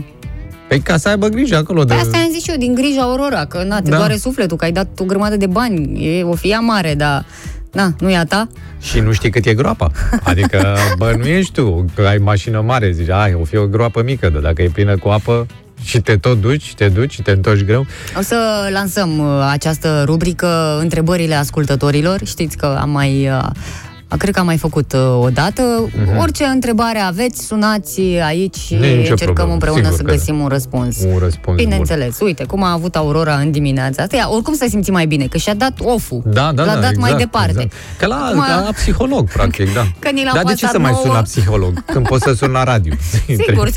Păi 0.67 0.79
ca 0.79 0.97
să 0.97 1.09
aibă 1.09 1.27
grijă 1.27 1.55
acolo 1.55 1.83
de... 1.83 1.93
Pe 1.93 1.99
asta 1.99 2.17
am 2.17 2.29
zis 2.31 2.43
și 2.43 2.49
eu, 2.49 2.57
din 2.57 2.73
grija 2.73 3.01
Aurora, 3.01 3.45
că 3.45 3.63
na, 3.63 3.81
te 3.81 3.89
Da. 3.89 3.97
doare 3.97 4.15
sufletul, 4.15 4.57
că 4.57 4.63
ai 4.65 4.71
dat 4.71 4.87
o 4.99 5.03
grămadă 5.03 5.37
de 5.37 5.45
bani, 5.47 6.05
e 6.17 6.23
o 6.23 6.35
fie 6.35 6.57
mare, 6.57 6.95
dar 6.95 7.25
na, 7.71 7.93
nu 7.99 8.09
e 8.09 8.17
a 8.17 8.25
ta? 8.25 8.47
Și 8.81 8.99
nu 8.99 9.11
știi 9.11 9.29
cât 9.29 9.45
e 9.45 9.53
groapa. 9.53 9.91
Adică, 10.23 10.75
bă, 10.97 11.13
nu 11.17 11.25
ești 11.25 11.53
tu, 11.53 11.85
că 11.95 12.01
ai 12.01 12.17
mașină 12.17 12.61
mare, 12.61 12.91
zici, 12.91 13.09
ai, 13.09 13.33
o 13.33 13.43
fi 13.43 13.57
o 13.57 13.67
groapă 13.67 14.01
mică, 14.03 14.29
dar 14.29 14.41
dacă 14.41 14.61
e 14.61 14.69
plină 14.73 14.97
cu 14.97 15.09
apă 15.09 15.45
și 15.83 15.99
te 15.99 16.17
tot 16.17 16.41
duci, 16.41 16.73
te 16.75 16.87
duci 16.87 17.11
și 17.11 17.21
te 17.21 17.31
întorci 17.31 17.63
greu, 17.63 17.85
O 18.17 18.21
să 18.21 18.35
lansăm 18.71 19.17
uh, 19.17 19.47
această 19.51 20.03
rubrică 20.05 20.77
Întrebările 20.81 21.35
ascultătorilor. 21.35 22.19
Știți 22.25 22.57
că 22.57 22.77
am 22.81 22.89
mai... 22.89 23.29
Uh, 24.11 24.17
Cred 24.17 24.33
că 24.33 24.39
am 24.39 24.45
mai 24.45 24.57
făcut 24.57 24.93
uh, 24.93 25.23
o 25.23 25.29
dată. 25.29 25.61
Mhm. 26.05 26.17
Orice 26.19 26.43
întrebare 26.43 26.99
aveți, 26.99 27.45
sunați 27.45 28.01
aici 28.01 28.55
și 28.55 28.75
Nu 28.75 28.85
e 28.85 28.95
nicio 28.95 29.09
încercăm 29.11 29.25
problemă, 29.33 29.53
împreună 29.53 29.81
sigur 29.81 29.97
să 29.97 30.03
că 30.03 30.11
găsim 30.11 30.39
un 30.39 30.47
răspuns. 30.47 30.97
un 31.13 31.17
răspuns 31.17 31.57
Bineînțeles, 31.57 32.19
uite, 32.19 32.43
cum 32.45 32.63
a 32.63 32.71
avut 32.71 32.95
Aurora 32.95 33.35
în 33.35 33.51
dimineața 33.51 34.01
asta. 34.01 34.15
Ia, 34.15 34.27
oricum 34.29 34.53
se 34.53 34.67
simți 34.67 34.91
mai 34.91 35.05
bine, 35.05 35.25
că 35.25 35.37
și-a 35.37 35.53
dat 35.53 35.73
off-ul. 35.83 36.19
bun. 36.23 36.33
Da, 36.33 36.51
da, 36.55 36.63
L-a 36.63 36.73
da, 36.73 36.79
dat 36.79 36.89
exact, 36.89 36.97
mai 36.97 37.15
departe. 37.15 37.49
Exact. 37.51 37.71
Că 37.97 38.05
la, 38.05 38.15
Acum- 38.15 38.43
ca 38.45 38.61
la 38.65 38.71
psiholog, 38.71 39.29
practic, 39.31 39.73
da. 39.73 39.81
Că 40.03 40.09
ni 40.09 40.23
l-au 40.23 40.33
Dar 40.33 40.43
de 40.43 40.53
ce 40.53 40.65
pasat 40.65 40.71
să 40.71 40.79
mai 40.79 40.91
sun 40.93 41.01
nouă? 41.05 41.15
la 41.15 41.21
psiholog? 41.21 41.83
Când 41.85 42.07
poți 42.07 42.23
să 42.23 42.33
sun 42.33 42.51
la 42.51 42.63
radio. 42.63 42.93
Sigur, 43.47 43.69
02140422424 43.69 43.71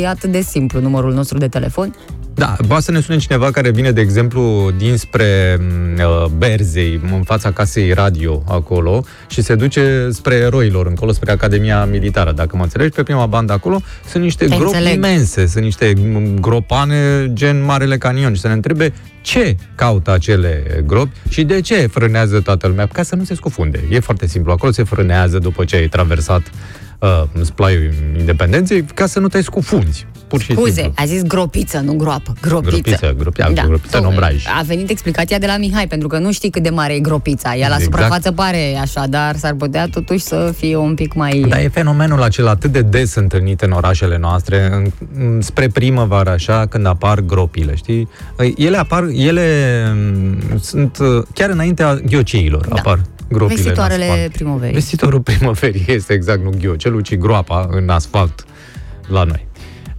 e 0.00 0.06
atât 0.08 0.30
de 0.32 0.40
simplu 0.40 0.80
numărul 0.80 1.12
nostru 1.14 1.38
de 1.38 1.48
telefon. 1.48 1.94
Da, 2.40 2.56
poate 2.66 2.82
să 2.82 2.90
ne 2.90 3.00
sune 3.00 3.18
cineva 3.18 3.50
care 3.50 3.70
vine, 3.70 3.90
de 3.90 4.00
exemplu, 4.00 4.70
dinspre 4.76 5.58
uh, 5.98 6.26
Berzei, 6.36 7.00
în 7.12 7.22
fața 7.22 7.52
casei 7.52 7.92
radio, 7.92 8.42
acolo, 8.48 9.04
și 9.28 9.42
se 9.42 9.54
duce 9.54 10.08
spre 10.10 10.34
eroilor, 10.34 10.86
încolo, 10.86 11.12
spre 11.12 11.30
Academia 11.30 11.84
Militară. 11.84 12.32
Dacă 12.32 12.56
mă 12.56 12.62
înțelegi, 12.62 12.94
pe 12.94 13.02
prima 13.02 13.26
bandă 13.26 13.52
acolo 13.52 13.80
sunt 14.08 14.22
niște 14.22 14.44
Te 14.44 14.56
gropi 14.56 14.76
înțeleg. 14.76 14.94
imense, 14.94 15.46
sunt 15.46 15.64
niște 15.64 15.92
mm, 15.96 16.38
gropane 16.40 17.30
gen 17.32 17.64
Marele 17.64 17.98
Canion 17.98 18.34
și 18.34 18.40
să 18.40 18.46
ne 18.46 18.52
întrebe 18.52 18.92
ce 19.20 19.56
caută 19.74 20.12
acele 20.12 20.82
gropi 20.86 21.16
și 21.28 21.44
de 21.44 21.60
ce 21.60 21.86
frânează 21.86 22.40
toată 22.40 22.66
lumea, 22.66 22.86
ca 22.86 23.02
să 23.02 23.16
nu 23.16 23.24
se 23.24 23.34
scufunde. 23.34 23.84
E 23.90 24.00
foarte 24.00 24.26
simplu, 24.26 24.52
acolo 24.52 24.72
se 24.72 24.82
frânează 24.82 25.38
după 25.38 25.64
ce 25.64 25.76
ai 25.76 25.88
traversat 25.88 26.42
uh, 26.98 27.22
splaiul 27.42 27.92
independenței, 28.18 28.84
ca 28.94 29.06
să 29.06 29.18
nu 29.18 29.28
te 29.28 29.42
scufunzi. 29.42 30.06
Pur 30.30 30.40
și 30.40 30.52
Scuze, 30.52 30.72
simplu. 30.72 30.92
a 30.96 31.04
zis 31.04 31.22
gropiță, 31.22 31.78
nu 31.78 31.92
groapă. 31.94 32.32
Gropiță. 32.40 32.70
Gropiță, 32.80 33.14
gropia, 33.18 33.50
gropiță 33.50 33.96
în 33.96 34.02
tocmai. 34.02 34.08
ombraj. 34.10 34.44
A 34.58 34.62
venit 34.66 34.90
explicația 34.90 35.38
de 35.38 35.46
la 35.46 35.56
Mihai, 35.56 35.86
pentru 35.86 36.08
că 36.08 36.18
nu 36.18 36.32
știi 36.32 36.50
cât 36.50 36.62
de 36.62 36.70
mare 36.70 36.94
e 36.94 36.98
gropița. 37.00 37.54
Ea 37.56 37.68
la 37.68 37.74
Exact. 37.74 37.82
suprafață 37.82 38.32
pare 38.32 38.76
așa, 38.80 39.06
dar 39.06 39.36
s-ar 39.36 39.54
putea 39.54 39.86
totuși 39.86 40.24
să 40.24 40.52
fie 40.56 40.76
un 40.76 40.94
pic 40.94 41.14
mai... 41.14 41.44
Dar 41.48 41.58
e 41.58 41.68
fenomenul 41.68 42.22
acela 42.22 42.50
atât 42.50 42.72
de 42.72 42.80
des 42.82 43.14
întâlnit 43.14 43.60
în 43.60 43.70
orașele 43.70 44.18
noastre, 44.18 44.68
în, 44.72 44.86
în- 45.24 45.40
spre 45.40 45.68
primăvară, 45.68 46.30
așa, 46.30 46.66
când 46.66 46.86
apar 46.86 47.20
gropile, 47.20 47.74
știi? 47.74 48.08
Ele 48.56 48.76
apar, 48.76 49.04
ele 49.14 49.44
m, 50.52 50.58
sunt 50.58 50.98
uh, 51.00 51.22
chiar 51.34 51.50
înaintea 51.50 51.94
ghioceilor, 51.94 52.66
Da. 52.66 52.74
apar 52.78 53.00
gropile 53.28 53.58
în 53.58 53.62
Vestitoarele 53.64 54.04
asfalt. 54.04 54.32
primăverii. 54.32 54.74
Vestitorul 54.74 55.20
primăverii 55.20 55.84
este 55.98 56.12
exact 56.12 56.42
nu 56.42 56.50
ghiocelul, 56.60 57.00
ci 57.00 57.14
groapa 57.16 57.68
în 57.70 57.88
asfalt 57.88 58.44
la 59.08 59.22
noi. 59.24 59.46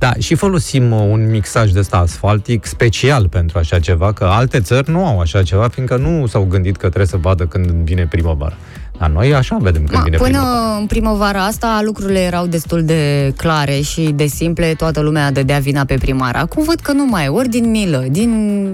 Da, 0.02 0.14
și 0.20 0.36
folosim 0.36 0.92
uh, 0.92 1.08
un 1.10 1.30
mixaj 1.30 1.72
de 1.72 1.80
ăsta 1.80 1.98
asfaltic 1.98 2.66
special 2.66 3.28
pentru 3.28 3.58
așa 3.58 3.80
ceva, 3.80 4.14
că 4.14 4.24
alte 4.24 4.60
țări 4.60 4.90
nu 4.90 5.06
au 5.06 5.20
așa 5.20 5.44
ceva, 5.44 5.68
fiindcă 5.68 5.96
nu 5.96 6.26
s-au 6.28 6.44
gândit 6.44 6.74
că 6.74 6.88
trebuie 6.88 7.06
să 7.06 7.18
vadă 7.18 7.46
când 7.46 7.70
vine 7.70 8.08
primăvara. 8.10 8.56
Dar 9.00 9.10
noi 9.10 9.34
așa 9.34 9.58
vedem 9.60 9.84
când 9.84 9.98
Ma, 9.98 10.04
vine 10.04 10.18
până 10.18 10.30
primăvara. 10.30 10.76
în 10.80 10.86
primăvara 10.86 11.46
asta 11.46 11.82
lucrurile 11.84 12.20
erau 12.20 12.46
destul 12.46 12.84
de 12.84 13.34
clare 13.38 13.80
și 13.80 14.02
de 14.02 14.26
simple, 14.26 14.74
toată 14.74 15.00
lumea 15.02 15.32
dădea 15.32 15.60
vina 15.60 15.86
pe 15.86 15.96
primar. 15.96 16.36
Acum 16.36 16.64
văd 16.64 16.80
că 16.80 16.92
nu 16.92 17.06
mai, 17.06 17.26
e, 17.26 17.28
ori 17.28 17.50
din 17.50 17.70
milă, 17.70 18.06
din 18.10 18.74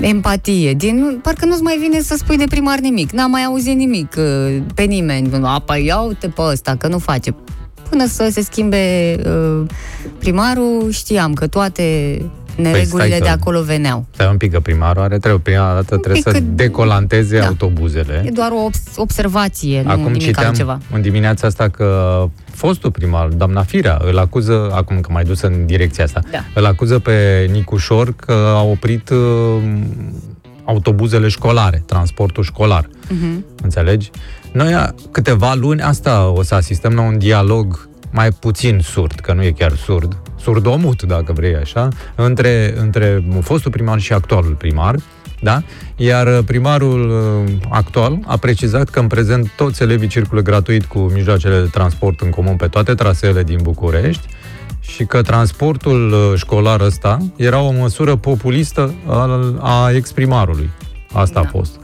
empatie, 0.00 0.72
din... 0.72 1.20
Parcă 1.22 1.44
nu-ți 1.44 1.62
mai 1.62 1.76
vine 1.80 2.00
să 2.00 2.14
spui 2.18 2.36
de 2.36 2.44
primar 2.48 2.78
nimic. 2.78 3.10
N-am 3.10 3.30
mai 3.30 3.42
auzit 3.42 3.76
nimic 3.76 4.14
uh, 4.18 4.56
pe 4.74 4.82
nimeni. 4.82 5.30
Apa, 5.42 5.76
ia 5.76 5.98
uite 5.98 6.28
pe 6.28 6.42
ăsta, 6.42 6.76
că 6.76 6.88
nu 6.88 6.98
face. 6.98 7.34
Până 7.90 8.06
să 8.06 8.28
se 8.32 8.42
schimbe 8.42 9.16
uh, 9.26 9.66
primarul, 10.18 10.86
știam 10.90 11.32
că 11.32 11.46
toate 11.46 11.82
neregulile 12.56 13.06
stai 13.08 13.18
de 13.18 13.24
să- 13.24 13.30
acolo 13.40 13.62
veneau. 13.62 14.06
Stai 14.10 14.28
un 14.30 14.36
pic, 14.36 14.52
că 14.52 14.60
primarul 14.60 15.02
are 15.02 15.18
trebuie, 15.18 15.40
prima 15.40 15.72
dată 15.72 15.84
trebuie 15.96 16.12
pic 16.12 16.22
să 16.22 16.30
cât- 16.30 16.42
decolanteze 16.56 17.38
Da. 17.38 17.46
autobuzele. 17.46 18.22
E 18.26 18.30
doar 18.30 18.50
o 18.50 18.64
obs- 18.64 18.96
observație, 18.96 19.82
nu 19.82 19.90
Acum 19.90 20.02
nimic 20.04 20.20
citeam 20.22 20.46
altceva. 20.46 20.78
în 20.92 21.00
dimineața 21.00 21.46
asta 21.46 21.68
că 21.68 22.24
fostul 22.50 22.90
primar, 22.90 23.26
doamna 23.26 23.62
Firea, 23.62 23.98
îl 24.04 24.18
acuză, 24.18 24.70
acum 24.74 25.00
că 25.00 25.08
mai 25.12 25.24
dus 25.24 25.40
în 25.40 25.66
direcția 25.66 26.04
asta, 26.04 26.20
Da. 26.30 26.44
îl 26.54 26.64
acuză 26.66 26.98
pe 26.98 27.48
Nicușor 27.52 28.14
că 28.16 28.32
a 28.56 28.62
oprit 28.62 29.08
uh, 29.08 29.18
autobuzele 30.64 31.28
școlare, 31.28 31.82
transportul 31.86 32.42
școlar. 32.42 32.88
Mhm. 33.08 33.44
Înțelegi? 33.62 34.10
Noi 34.52 34.74
a, 34.74 34.94
câteva 35.10 35.54
luni 35.54 35.82
asta 35.82 36.28
o 36.28 36.42
să 36.42 36.54
asistăm 36.54 36.92
la 36.92 37.00
un 37.00 37.18
dialog 37.18 37.88
mai 38.10 38.30
puțin 38.30 38.80
surd, 38.82 39.12
că 39.20 39.32
nu 39.32 39.42
e 39.42 39.50
chiar 39.50 39.72
surd, 39.76 40.16
surdomut, 40.40 41.02
dacă 41.02 41.32
vrei 41.32 41.56
așa, 41.56 41.88
între, 42.14 42.74
între 42.76 43.24
fostul 43.40 43.70
primar 43.70 43.98
și 43.98 44.12
actualul 44.12 44.54
primar, 44.54 44.96
da? 45.42 45.62
Iar 45.96 46.26
uh, 46.26 46.38
primarul 46.46 47.10
uh, 47.10 47.52
actual 47.68 48.18
a 48.26 48.36
precizat 48.36 48.88
că 48.88 49.00
în 49.00 49.06
prezent 49.06 49.52
toți 49.56 49.82
elevii 49.82 50.08
circulă 50.08 50.40
gratuit 50.40 50.84
cu 50.84 50.98
mijloacele 50.98 51.60
de 51.60 51.68
transport 51.72 52.20
în 52.20 52.30
comun 52.30 52.56
pe 52.56 52.66
toate 52.66 52.94
traseele 52.94 53.42
din 53.42 53.58
București 53.62 54.28
și 54.80 55.04
că 55.04 55.22
transportul 55.22 56.12
uh, 56.12 56.38
școlar 56.38 56.80
ăsta 56.80 57.18
era 57.36 57.60
o 57.60 57.70
măsură 57.70 58.16
populistă 58.16 58.94
al, 59.06 59.58
a 59.62 59.90
exprimarului. 59.90 60.70
Asta 61.12 61.40
Da. 61.40 61.46
a 61.46 61.50
fost. 61.50 61.79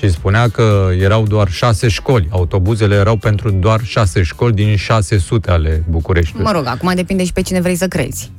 Și 0.00 0.10
spunea 0.10 0.48
că 0.48 0.90
erau 1.00 1.26
doar 1.26 1.48
șase 1.50 1.88
școli. 1.88 2.26
Autobuzele 2.30 2.94
erau 2.94 3.16
pentru 3.16 3.50
doar 3.50 3.80
șase 3.84 4.22
școli 4.22 4.54
din 4.54 4.76
600 4.76 5.50
ale 5.50 5.84
Bucureștiului. 5.90 6.44
Mă 6.44 6.52
rog, 6.52 6.66
acum 6.66 6.92
depinde 6.94 7.24
și 7.24 7.32
pe 7.32 7.40
cine 7.42 7.60
vrei 7.60 7.76
să 7.76 7.86
crezi. 7.88 8.30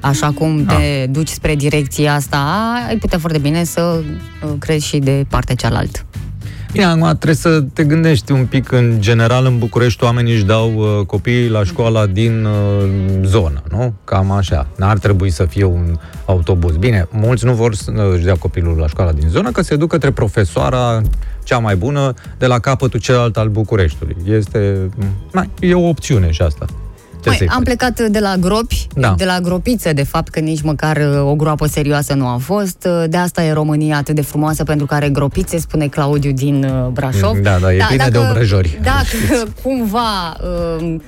Așa 0.00 0.30
cum 0.30 0.64
Ah. 0.68 0.76
te 0.76 1.06
duci 1.06 1.28
spre 1.28 1.54
direcția 1.54 2.14
asta, 2.14 2.72
ai 2.88 2.96
putea 2.96 3.18
foarte 3.18 3.38
bine 3.38 3.64
să 3.64 3.80
uh, 4.42 4.50
crezi 4.58 4.86
și 4.86 4.98
de 4.98 5.26
partea 5.28 5.54
cealaltă. 5.54 5.98
Bine, 6.76 6.88
acum 6.88 7.06
trebuie 7.06 7.34
să 7.34 7.60
te 7.72 7.84
gândești 7.84 8.32
un 8.32 8.46
pic. 8.46 8.72
În 8.72 8.96
general, 8.98 9.46
în 9.46 9.58
București, 9.58 10.04
oamenii 10.04 10.34
își 10.34 10.44
dau 10.44 10.74
uh, 10.74 11.06
copiii 11.06 11.48
la 11.48 11.64
școala 11.64 12.06
din 12.06 12.44
uh, 12.44 12.88
zonă, 13.24 13.62
nu? 13.70 13.94
Cam 14.04 14.30
așa. 14.30 14.66
N-ar 14.76 14.98
trebui 14.98 15.30
să 15.30 15.44
fie 15.44 15.64
un 15.64 15.98
autobuz. 16.24 16.76
Bine, 16.76 17.08
mulți 17.10 17.44
nu 17.44 17.52
vor 17.52 17.74
să 17.74 17.92
uh, 17.96 18.12
își 18.14 18.24
dea 18.24 18.36
copilul 18.36 18.76
la 18.76 18.86
școala 18.86 19.12
din 19.12 19.28
zonă, 19.28 19.50
că 19.50 19.62
se 19.62 19.76
duc 19.76 19.88
către 19.88 20.10
profesoara 20.10 21.00
cea 21.44 21.58
mai 21.58 21.76
bună 21.76 22.14
de 22.38 22.46
la 22.46 22.58
capătul 22.58 23.00
celălalt 23.00 23.36
al 23.36 23.48
Bucureștiului. 23.48 24.16
Este... 24.24 24.90
Mai, 25.32 25.50
e 25.60 25.74
o 25.74 25.88
opțiune 25.88 26.30
și 26.30 26.42
asta. 26.42 26.66
Ce 27.26 27.32
Mai, 27.32 27.36
să-i 27.38 27.48
am 27.48 27.54
faci? 27.54 27.64
plecat 27.64 28.00
de 28.10 28.18
la 28.18 28.36
gropi, 28.36 28.86
Da. 28.94 29.14
de 29.16 29.24
la 29.24 29.40
gropițe, 29.40 29.92
de 29.92 30.02
fapt, 30.02 30.28
că 30.28 30.40
nici 30.40 30.62
măcar 30.62 30.96
uh, 30.96 31.30
o 31.30 31.34
groapă 31.34 31.66
serioasă 31.66 32.14
nu 32.14 32.26
a 32.26 32.36
fost. 32.36 32.88
Uh, 32.88 33.04
De 33.08 33.16
asta 33.16 33.42
e 33.44 33.52
România 33.52 33.96
atât 33.96 34.14
de 34.14 34.20
frumoasă, 34.22 34.64
pentru 34.64 34.86
că 34.86 34.94
are 34.94 35.08
gropițe, 35.08 35.58
spune 35.58 35.86
Claudiu 35.86 36.32
din 36.32 36.64
uh, 36.64 36.86
Brașov. 36.92 37.38
Da, 37.38 37.58
da, 37.60 37.72
e 37.72 37.84
plină 37.88 38.08
de 38.08 38.18
obrăjori. 38.18 38.78
Dacă 38.82 39.48
cumva... 39.62 40.36
um, 40.80 41.02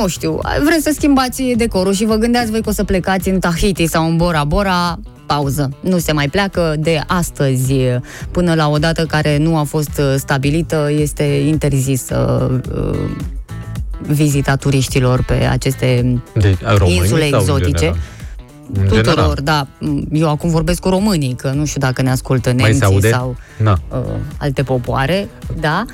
nu 0.00 0.06
știu, 0.08 0.38
vreți 0.64 0.82
să 0.82 0.90
schimbați 0.94 1.42
decorul 1.56 1.92
și 1.92 2.04
vă 2.04 2.14
gândeați 2.14 2.50
voi 2.50 2.62
că 2.62 2.68
o 2.68 2.72
să 2.72 2.84
plecați 2.84 3.28
în 3.28 3.38
Tahiti 3.38 3.86
sau 3.86 4.08
în 4.08 4.16
Bora 4.16 4.44
Bora, 4.44 4.98
pauză. 5.26 5.70
Nu 5.80 5.98
se 5.98 6.12
mai 6.12 6.28
pleacă 6.28 6.74
de 6.78 7.00
astăzi 7.06 7.74
până 8.30 8.54
la 8.54 8.68
o 8.68 8.78
dată 8.78 9.04
care 9.04 9.38
nu 9.38 9.56
a 9.56 9.62
fost 9.62 9.90
uh, 9.98 10.14
stabilită, 10.16 10.90
este 10.98 11.22
interzisă 11.22 12.50
uh, 12.74 12.98
vizita 14.06 14.56
turiștilor 14.56 15.22
pe 15.24 15.32
aceste 15.32 16.20
De, 16.34 16.56
a, 16.64 16.72
românii 16.76 16.96
insule 16.96 17.28
sau 17.30 17.38
în 17.40 17.44
exotice. 17.46 17.70
general? 17.78 17.98
În 18.76 18.82
tuturor, 18.86 19.04
general. 19.04 19.38
da. 19.42 19.66
Eu 20.12 20.28
acum 20.30 20.50
vorbesc 20.50 20.80
cu 20.80 20.88
românii, 20.88 21.34
că 21.34 21.50
nu 21.50 21.64
știu 21.64 21.80
dacă 21.80 22.02
ne 22.02 22.10
ascultă 22.10 22.48
Mai 22.48 22.58
se 22.58 22.64
nemții 22.66 22.84
aude? 22.86 23.10
sau 23.10 23.36
Da. 23.62 23.74
uh, 23.92 23.98
alte 24.38 24.62
popoare, 24.62 25.28
da. 25.60 25.84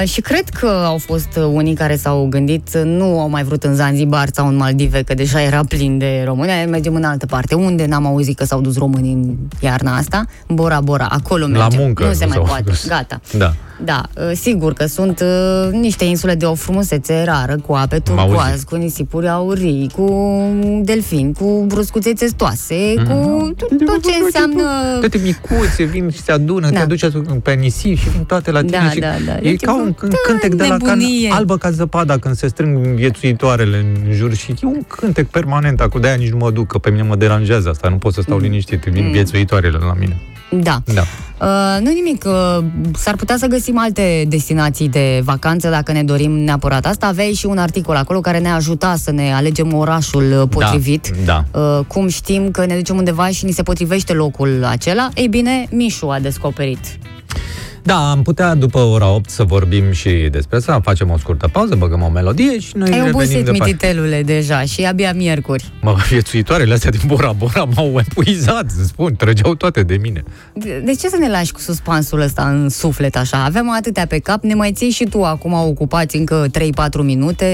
Uh, 0.00 0.08
și 0.08 0.20
cred 0.20 0.48
că 0.48 0.66
au 0.66 0.98
fost 0.98 1.28
uh, 1.36 1.44
unii 1.52 1.74
care 1.74 1.96
s-au 1.96 2.26
gândit, 2.30 2.68
uh, 2.74 2.82
nu 2.84 3.20
au 3.20 3.28
mai 3.28 3.42
vrut 3.44 3.64
în 3.64 3.74
Zanzibar 3.74 4.28
sau 4.32 4.48
în 4.48 4.56
Maldive, 4.56 5.02
că 5.02 5.14
deja 5.14 5.42
era 5.42 5.60
plin 5.68 5.98
de 5.98 6.22
români, 6.26 6.50
hai, 6.50 6.66
mergem 6.66 6.94
în 6.94 7.04
altă 7.04 7.26
parte. 7.26 7.54
Unde 7.54 7.86
n-am 7.86 8.06
auzit 8.06 8.36
că 8.36 8.44
s-au 8.44 8.60
dus 8.60 8.76
românii 8.78 9.12
în 9.12 9.36
iarna 9.60 9.96
asta? 9.96 10.24
În 10.46 10.54
Bora 10.54 10.80
Bora, 10.80 11.06
acolo 11.10 11.46
La 11.46 11.58
mergem. 11.58 11.80
muncă 11.80 12.04
nu 12.06 12.12
se 12.12 12.24
nu 12.24 12.28
mai 12.28 12.36
s-au 12.36 12.46
poate, 12.46 12.62
dus. 12.66 12.86
gata. 12.88 13.20
Da. 13.36 13.54
Da, 13.84 14.02
uh, 14.16 14.30
sigur 14.34 14.72
că 14.72 14.86
sunt 14.86 15.20
uh, 15.20 15.68
niște 15.72 16.04
insule 16.04 16.34
de 16.34 16.44
o 16.44 16.54
frumusețe 16.54 17.22
rară, 17.24 17.56
cu 17.66 17.72
ape 17.72 17.98
turcoaz, 17.98 18.50
auzit. 18.50 18.68
cu 18.68 18.76
nisipuri 18.76 19.28
aurii, 19.28 19.90
cu 19.96 20.42
delfini, 20.82 21.32
cu 21.34 21.64
bruscuțe 21.68 22.12
testoase, 22.12 22.94
Mhm. 22.96 23.06
cu 23.06 23.52
tot, 23.56 23.68
tot 23.68 24.02
ce 24.02 24.10
înseamnă... 24.24 24.62
Toate 25.00 25.18
micuțe 25.24 25.84
vin 25.84 26.10
și 26.10 26.22
se 26.22 26.32
adună, 26.32 26.70
Da. 26.70 26.78
te 26.80 26.86
duci 26.86 27.04
pe 27.42 27.52
nisip 27.52 27.98
și 27.98 28.08
vin 28.08 28.24
toate 28.24 28.50
la 28.50 28.60
tine 28.60 28.70
Da, 28.70 28.90
și 28.90 28.98
da, 28.98 29.06
da. 29.26 29.36
e 29.42 29.48
E 29.50 29.56
ca 29.56 29.74
un 29.74 29.80
ceva- 29.80 29.94
cânt- 30.06 30.10
da, 30.10 30.16
cântec 30.26 30.54
de 30.54 30.62
la 30.68 30.76
can, 30.76 30.98
nebunie. 30.98 31.30
albă 31.32 31.56
ca 31.58 31.70
zăpada 31.70 32.18
când 32.18 32.34
se 32.36 32.48
strâng 32.48 32.86
viețuitoarele 32.86 33.76
în 34.06 34.12
jur 34.12 34.34
și 34.34 34.50
e 34.50 34.66
un 34.66 34.82
cântec 34.88 35.26
permanent 35.26 35.80
acum, 35.80 36.00
de-aia 36.00 36.16
nici 36.16 36.30
nu 36.30 36.36
mă 36.36 36.50
duc, 36.50 36.66
că 36.66 36.78
pe 36.78 36.90
mine 36.90 37.02
mă 37.02 37.16
deranjează 37.16 37.68
asta, 37.68 37.88
nu 37.88 37.96
pot 37.96 38.12
să 38.12 38.20
stau 38.20 38.38
liniștit, 38.38 38.84
vin 38.84 39.10
viețuitoarele 39.10 39.78
la 39.80 39.94
mine. 39.98 40.16
Da. 40.50 40.82
Da. 40.94 41.02
Uh, 41.40 41.82
nu 41.84 41.92
nimic, 41.92 42.24
uh, 42.26 42.64
s-ar 42.94 43.16
putea 43.16 43.36
să 43.36 43.46
găsim 43.46 43.78
alte 43.78 44.24
destinații 44.28 44.88
de 44.88 45.20
vacanță 45.24 45.68
dacă 45.68 45.92
ne 45.92 46.04
dorim 46.04 46.30
neapărat 46.30 46.86
asta. 46.86 47.06
Aveai 47.06 47.32
și 47.32 47.46
un 47.46 47.58
articol 47.58 47.96
acolo 47.96 48.20
care 48.20 48.38
ne 48.38 48.48
ajuta 48.50 48.96
să 48.96 49.10
ne 49.10 49.32
alegem 49.34 49.74
orașul 49.74 50.40
uh, 50.40 50.48
potrivit. 50.48 51.10
Da. 51.24 51.44
Uh, 51.52 51.84
cum 51.86 52.08
știm 52.08 52.50
că 52.50 52.66
ne 52.66 52.74
ducem 52.74 52.96
undeva 52.96 53.28
și 53.28 53.44
ni 53.44 53.52
se 53.52 53.62
potrivește 53.62 54.12
locul 54.12 54.64
acela? 54.64 55.08
Ei 55.14 55.28
bine, 55.28 55.66
Mișu 55.70 56.06
a 56.08 56.18
descoperit. 56.18 56.98
Da, 57.88 58.10
am 58.10 58.22
putea 58.22 58.54
după 58.54 58.78
ora 58.78 59.08
8 59.10 59.30
să 59.30 59.44
vorbim 59.44 59.92
și 59.92 60.10
despre 60.30 60.56
asta, 60.56 60.80
facem 60.82 61.10
o 61.10 61.18
scurtă 61.18 61.48
pauză, 61.52 61.74
băgăm 61.74 62.02
o 62.02 62.08
melodie 62.08 62.58
și 62.60 62.70
noi 62.74 62.88
Ai 62.88 62.94
revenim 62.94 63.14
obosit, 63.14 63.44
departe. 63.44 63.64
mititelule, 63.64 64.22
deja 64.22 64.60
și 64.60 64.82
abia 64.84 65.12
miercuri. 65.12 65.72
Mă, 65.80 65.96
viețuitoarele 66.08 66.74
astea 66.74 66.90
din 66.90 67.00
Bora 67.06 67.32
Bora 67.32 67.64
m-au 67.74 68.00
epuizat, 68.08 68.64
îți 68.78 68.88
spun, 68.88 69.14
trăgeau 69.16 69.54
toate 69.54 69.82
de 69.82 69.98
mine. 70.02 70.22
De, 70.54 70.82
de 70.84 70.92
ce 70.94 71.08
să 71.08 71.16
ne 71.20 71.28
lași 71.28 71.52
cu 71.52 71.60
suspansul 71.60 72.20
ăsta 72.20 72.48
în 72.48 72.68
suflet 72.68 73.16
așa? 73.16 73.44
Avem 73.44 73.70
atâtea 73.70 74.06
pe 74.06 74.18
cap, 74.18 74.42
ne 74.42 74.54
mai 74.54 74.72
ții 74.72 74.90
și 74.90 75.04
tu 75.04 75.22
acum 75.22 75.52
ocupați 75.52 76.16
încă 76.16 76.46
3-4 76.48 76.50
minute. 77.02 77.46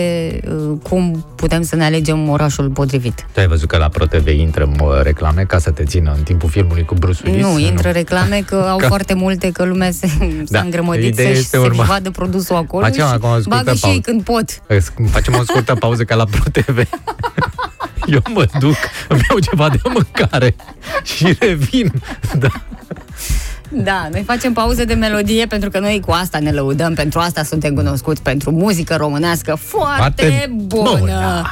Uh, 0.48 0.78
Cum 0.88 1.26
putem 1.36 1.62
să 1.62 1.76
ne 1.76 1.84
alegem 1.84 2.28
orașul 2.28 2.68
potrivit? 2.70 3.26
Tu 3.32 3.40
ai 3.40 3.46
văzut 3.46 3.68
că 3.68 3.76
la 3.76 3.88
ProTV 3.88 4.26
intră 4.28 4.70
mă, 4.78 5.00
reclame 5.02 5.42
ca 5.42 5.58
să 5.58 5.70
te 5.70 5.84
țină 5.84 6.12
în 6.16 6.22
timpul 6.22 6.48
filmului 6.48 6.84
cu 6.84 6.94
Bruce 6.94 7.20
Willis? 7.26 7.42
Nu, 7.44 7.58
intră 7.58 7.90
reclame 7.90 8.42
că 8.46 8.54
au 8.72 8.76
Ca- 8.76 8.86
foarte 8.86 9.14
multe, 9.14 9.50
că 9.52 9.64
lumea 9.64 9.90
se, 9.90 10.08
s-a 10.44 10.44
Da, 10.48 10.60
îngrămădit 10.60 11.04
ideea 11.04 11.28
să-și 11.28 11.40
este 11.40 11.56
să 11.56 11.62
urma- 11.72 11.86
vadă 11.86 12.10
produsul 12.10 12.56
acolo 12.56 12.84
Facem 12.84 13.06
și 13.06 13.12
acum 13.12 13.28
o 13.30 13.38
scurtă 13.38 13.48
bagă 13.48 13.72
și 13.74 13.84
ei 13.84 13.90
pauză. 13.90 14.00
când 14.00 14.22
pot. 14.22 14.44
Îți- 14.66 14.90
Facem 15.10 15.34
o 15.38 15.42
scurtă 15.42 15.74
pauză 15.84 16.04
ca 16.04 16.14
la 16.14 16.24
ProTV. 16.24 16.78
Eu 18.06 18.22
mă 18.34 18.46
duc, 18.58 18.74
îmi 19.08 19.20
iau 19.30 19.38
ceva 19.38 19.68
de 19.68 19.78
mâncare 19.92 20.54
și 21.02 21.36
revin. 21.40 21.92
Da. 22.38 22.48
Da, 23.68 24.08
noi 24.12 24.22
facem 24.26 24.52
pauze 24.52 24.84
de 24.84 24.94
melodie 24.94 25.46
pentru 25.46 25.70
că 25.70 25.78
noi 25.78 26.00
cu 26.06 26.10
asta 26.12 26.38
ne 26.38 26.50
lăudăm, 26.52 26.94
pentru 26.94 27.18
asta 27.18 27.42
suntem 27.42 27.74
cunoscuți, 27.74 28.22
pentru 28.22 28.50
muzică 28.50 28.96
românească 28.96 29.54
foarte, 29.60 29.96
Foarte 29.96 30.50
bună. 30.56 30.96
bună. 30.98 31.42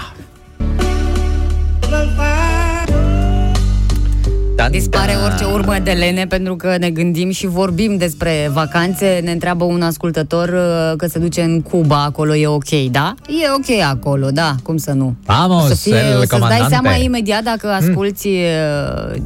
Da, 4.63 4.69
Dispare 4.69 5.13
da. 5.13 5.25
orice 5.25 5.45
urmă 5.45 5.75
de 5.83 5.91
lene 5.91 6.27
pentru 6.27 6.57
că 6.57 6.77
ne 6.79 6.91
gândim 6.91 7.31
și 7.31 7.47
vorbim 7.47 7.97
despre 7.97 8.51
vacanțe. 8.53 9.21
Ne 9.25 9.31
întreabă 9.31 9.65
un 9.65 9.83
ascultător 9.83 10.49
uh, 10.49 10.97
că 10.97 11.07
se 11.07 11.19
duce 11.19 11.43
în 11.43 11.61
Cuba, 11.63 12.05
acolo 12.05 12.35
e 12.35 12.47
ok, 12.47 12.71
da? 12.91 13.15
E 13.27 13.51
ok 13.57 13.81
acolo, 13.91 14.31
da, 14.31 14.55
cum 14.63 14.77
să 14.77 14.93
nu? 14.93 15.15
Vamos, 15.27 15.65
o 15.65 15.67
să 15.67 15.75
fie, 15.75 15.95
el 15.95 16.17
o 16.17 16.19
să-ți 16.19 16.29
dai 16.29 16.39
comandante. 16.39 16.69
seama 16.69 16.95
imediat 16.95 17.43
dacă 17.43 17.69
asculti 17.69 18.29
uh, 18.29 19.17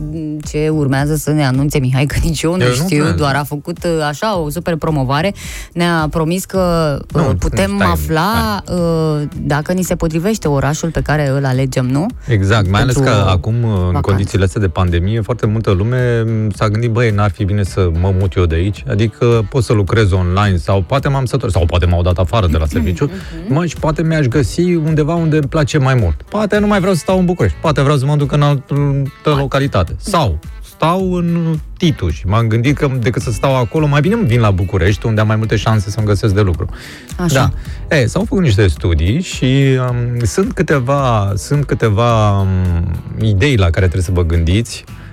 ce 0.48 0.68
urmează 0.68 1.14
să 1.14 1.30
ne 1.30 1.46
anunțe 1.46 1.78
Mihai, 1.78 2.06
că 2.06 2.16
nici 2.22 2.42
eu 2.42 2.56
nu 2.56 2.62
Eu 2.62 2.68
nu 2.68 2.74
știu, 2.74 3.02
cred. 3.04 3.14
doar 3.16 3.34
a 3.34 3.44
făcut 3.44 3.84
uh, 3.84 4.06
așa 4.08 4.38
o 4.38 4.50
super 4.50 4.76
promovare. 4.76 5.34
Ne-a 5.72 6.06
promis 6.10 6.44
că 6.44 6.96
uh, 7.14 7.20
Nu, 7.22 7.34
putem 7.34 7.72
stai, 7.76 7.90
afla 7.90 8.62
uh, 8.70 9.22
dacă 9.42 9.72
ni 9.72 9.82
se 9.82 9.94
potrivește 9.96 10.48
orașul 10.48 10.90
pe 10.90 11.00
care 11.00 11.28
îl 11.28 11.44
alegem, 11.44 11.86
nu? 11.86 12.06
Exact, 12.26 12.70
mai 12.70 12.80
ales 12.80 12.94
Pentru 12.94 13.12
că 13.12 13.18
acum, 13.28 13.54
în 13.54 13.70
vacanțe. 13.70 14.00
condițiile 14.00 14.44
astea 14.44 14.60
de 14.60 14.68
pandemie, 14.68 15.20
foarte 15.26 15.46
multă 15.46 15.70
lume 15.70 16.22
m, 16.22 16.50
s-a 16.50 16.68
gândit, 16.68 16.90
băi, 16.90 17.10
n-ar 17.10 17.30
fi 17.30 17.44
bine 17.44 17.62
să 17.62 17.90
mă 18.00 18.14
mut 18.18 18.34
eu 18.34 18.46
de 18.46 18.54
aici, 18.54 18.84
adică 18.88 19.46
pot 19.50 19.64
să 19.64 19.72
lucrez 19.72 20.10
online 20.12 20.56
sau 20.56 20.82
poate 20.82 21.08
m-am 21.08 21.24
săturat, 21.24 21.52
sau 21.52 21.66
poate 21.66 21.86
m-au 21.86 22.02
dat 22.02 22.18
afară 22.18 22.46
de 22.46 22.56
la 22.56 22.66
serviciu, 22.66 23.10
mă, 23.48 23.66
și 23.66 23.76
poate 23.76 24.02
mi-aș 24.02 24.26
găsi 24.26 24.74
undeva 24.74 25.14
unde 25.14 25.36
îmi 25.36 25.48
place 25.48 25.78
mai 25.78 25.94
mult. 25.94 26.22
Poate 26.22 26.58
nu 26.58 26.66
mai 26.66 26.78
vreau 26.78 26.94
să 26.94 27.00
stau 27.00 27.18
în 27.18 27.24
București, 27.24 27.56
poate 27.60 27.82
vreau 27.82 27.96
să 27.96 28.06
mă 28.06 28.16
duc 28.16 28.32
în 28.32 28.42
altă 28.42 28.74
localitate. 29.24 29.94
Sau 29.98 30.38
stau 30.62 31.12
în 31.12 31.58
Titu 31.76 32.10
și 32.10 32.26
m-am 32.26 32.46
gândit 32.46 32.76
că 32.76 32.90
decât 33.00 33.22
să 33.22 33.30
stau 33.30 33.56
acolo, 33.56 33.86
mai 33.86 34.00
bine 34.00 34.14
îmi 34.14 34.26
vin 34.26 34.40
la 34.40 34.50
București, 34.50 35.06
unde 35.06 35.20
am 35.20 35.26
mai 35.26 35.36
multe 35.36 35.56
șanse 35.56 35.90
să-mi 35.90 36.06
găsesc 36.06 36.34
de 36.34 36.40
lucru. 36.40 36.68
Așa. 37.16 37.52
Da. 37.88 37.96
E, 37.96 38.06
s-au 38.06 38.24
făcut 38.24 38.42
niște 38.42 38.66
studii 38.66 39.20
și 39.20 39.78
um, 39.88 40.24
sunt 40.24 40.52
câteva, 40.52 41.32
sunt 41.36 41.64
câteva 41.64 42.40
um, 42.40 42.48
idei 43.20 43.56
la 43.56 43.64
care 43.64 43.88
trebuie 43.88 44.02
să 44.02 44.12
vă 44.12 44.24
gândiți, 44.24 44.84
uh, 44.88 45.04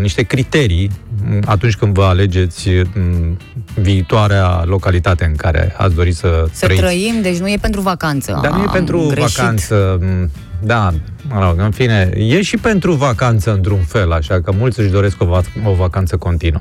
niște 0.00 0.22
criterii 0.22 0.90
um, 1.30 1.38
atunci 1.46 1.76
când 1.76 1.94
vă 1.94 2.04
alegeți 2.04 2.68
um, 2.68 3.36
viitoarea 3.74 4.62
localitate 4.64 5.24
în 5.24 5.34
care 5.36 5.74
ați 5.76 5.94
dori 5.94 6.12
să, 6.12 6.44
Să 6.52 6.64
trăiți. 6.64 6.82
trăim, 6.82 7.14
deci 7.22 7.38
nu 7.38 7.48
e 7.50 7.56
pentru 7.60 7.80
vacanță. 7.80 8.38
Dar 8.42 8.50
nu 8.52 8.58
e 8.58 8.66
Am 8.66 8.72
pentru 8.72 9.06
greșit. 9.10 9.36
vacanță. 9.38 9.98
m, 10.00 10.30
Da, 10.64 10.90
mă 11.28 11.44
rog, 11.46 11.60
în 11.60 11.70
fine, 11.70 12.10
e 12.16 12.42
și 12.42 12.56
pentru 12.56 12.92
vacanță 12.92 13.52
într-un 13.52 13.78
fel, 13.86 14.12
așa 14.12 14.40
că 14.40 14.52
mulți 14.58 14.80
își 14.80 14.90
doresc 14.90 15.22
o, 15.22 15.24
va- 15.26 15.40
o 15.64 15.72
vacanță 15.74 16.16
continuă. 16.16 16.60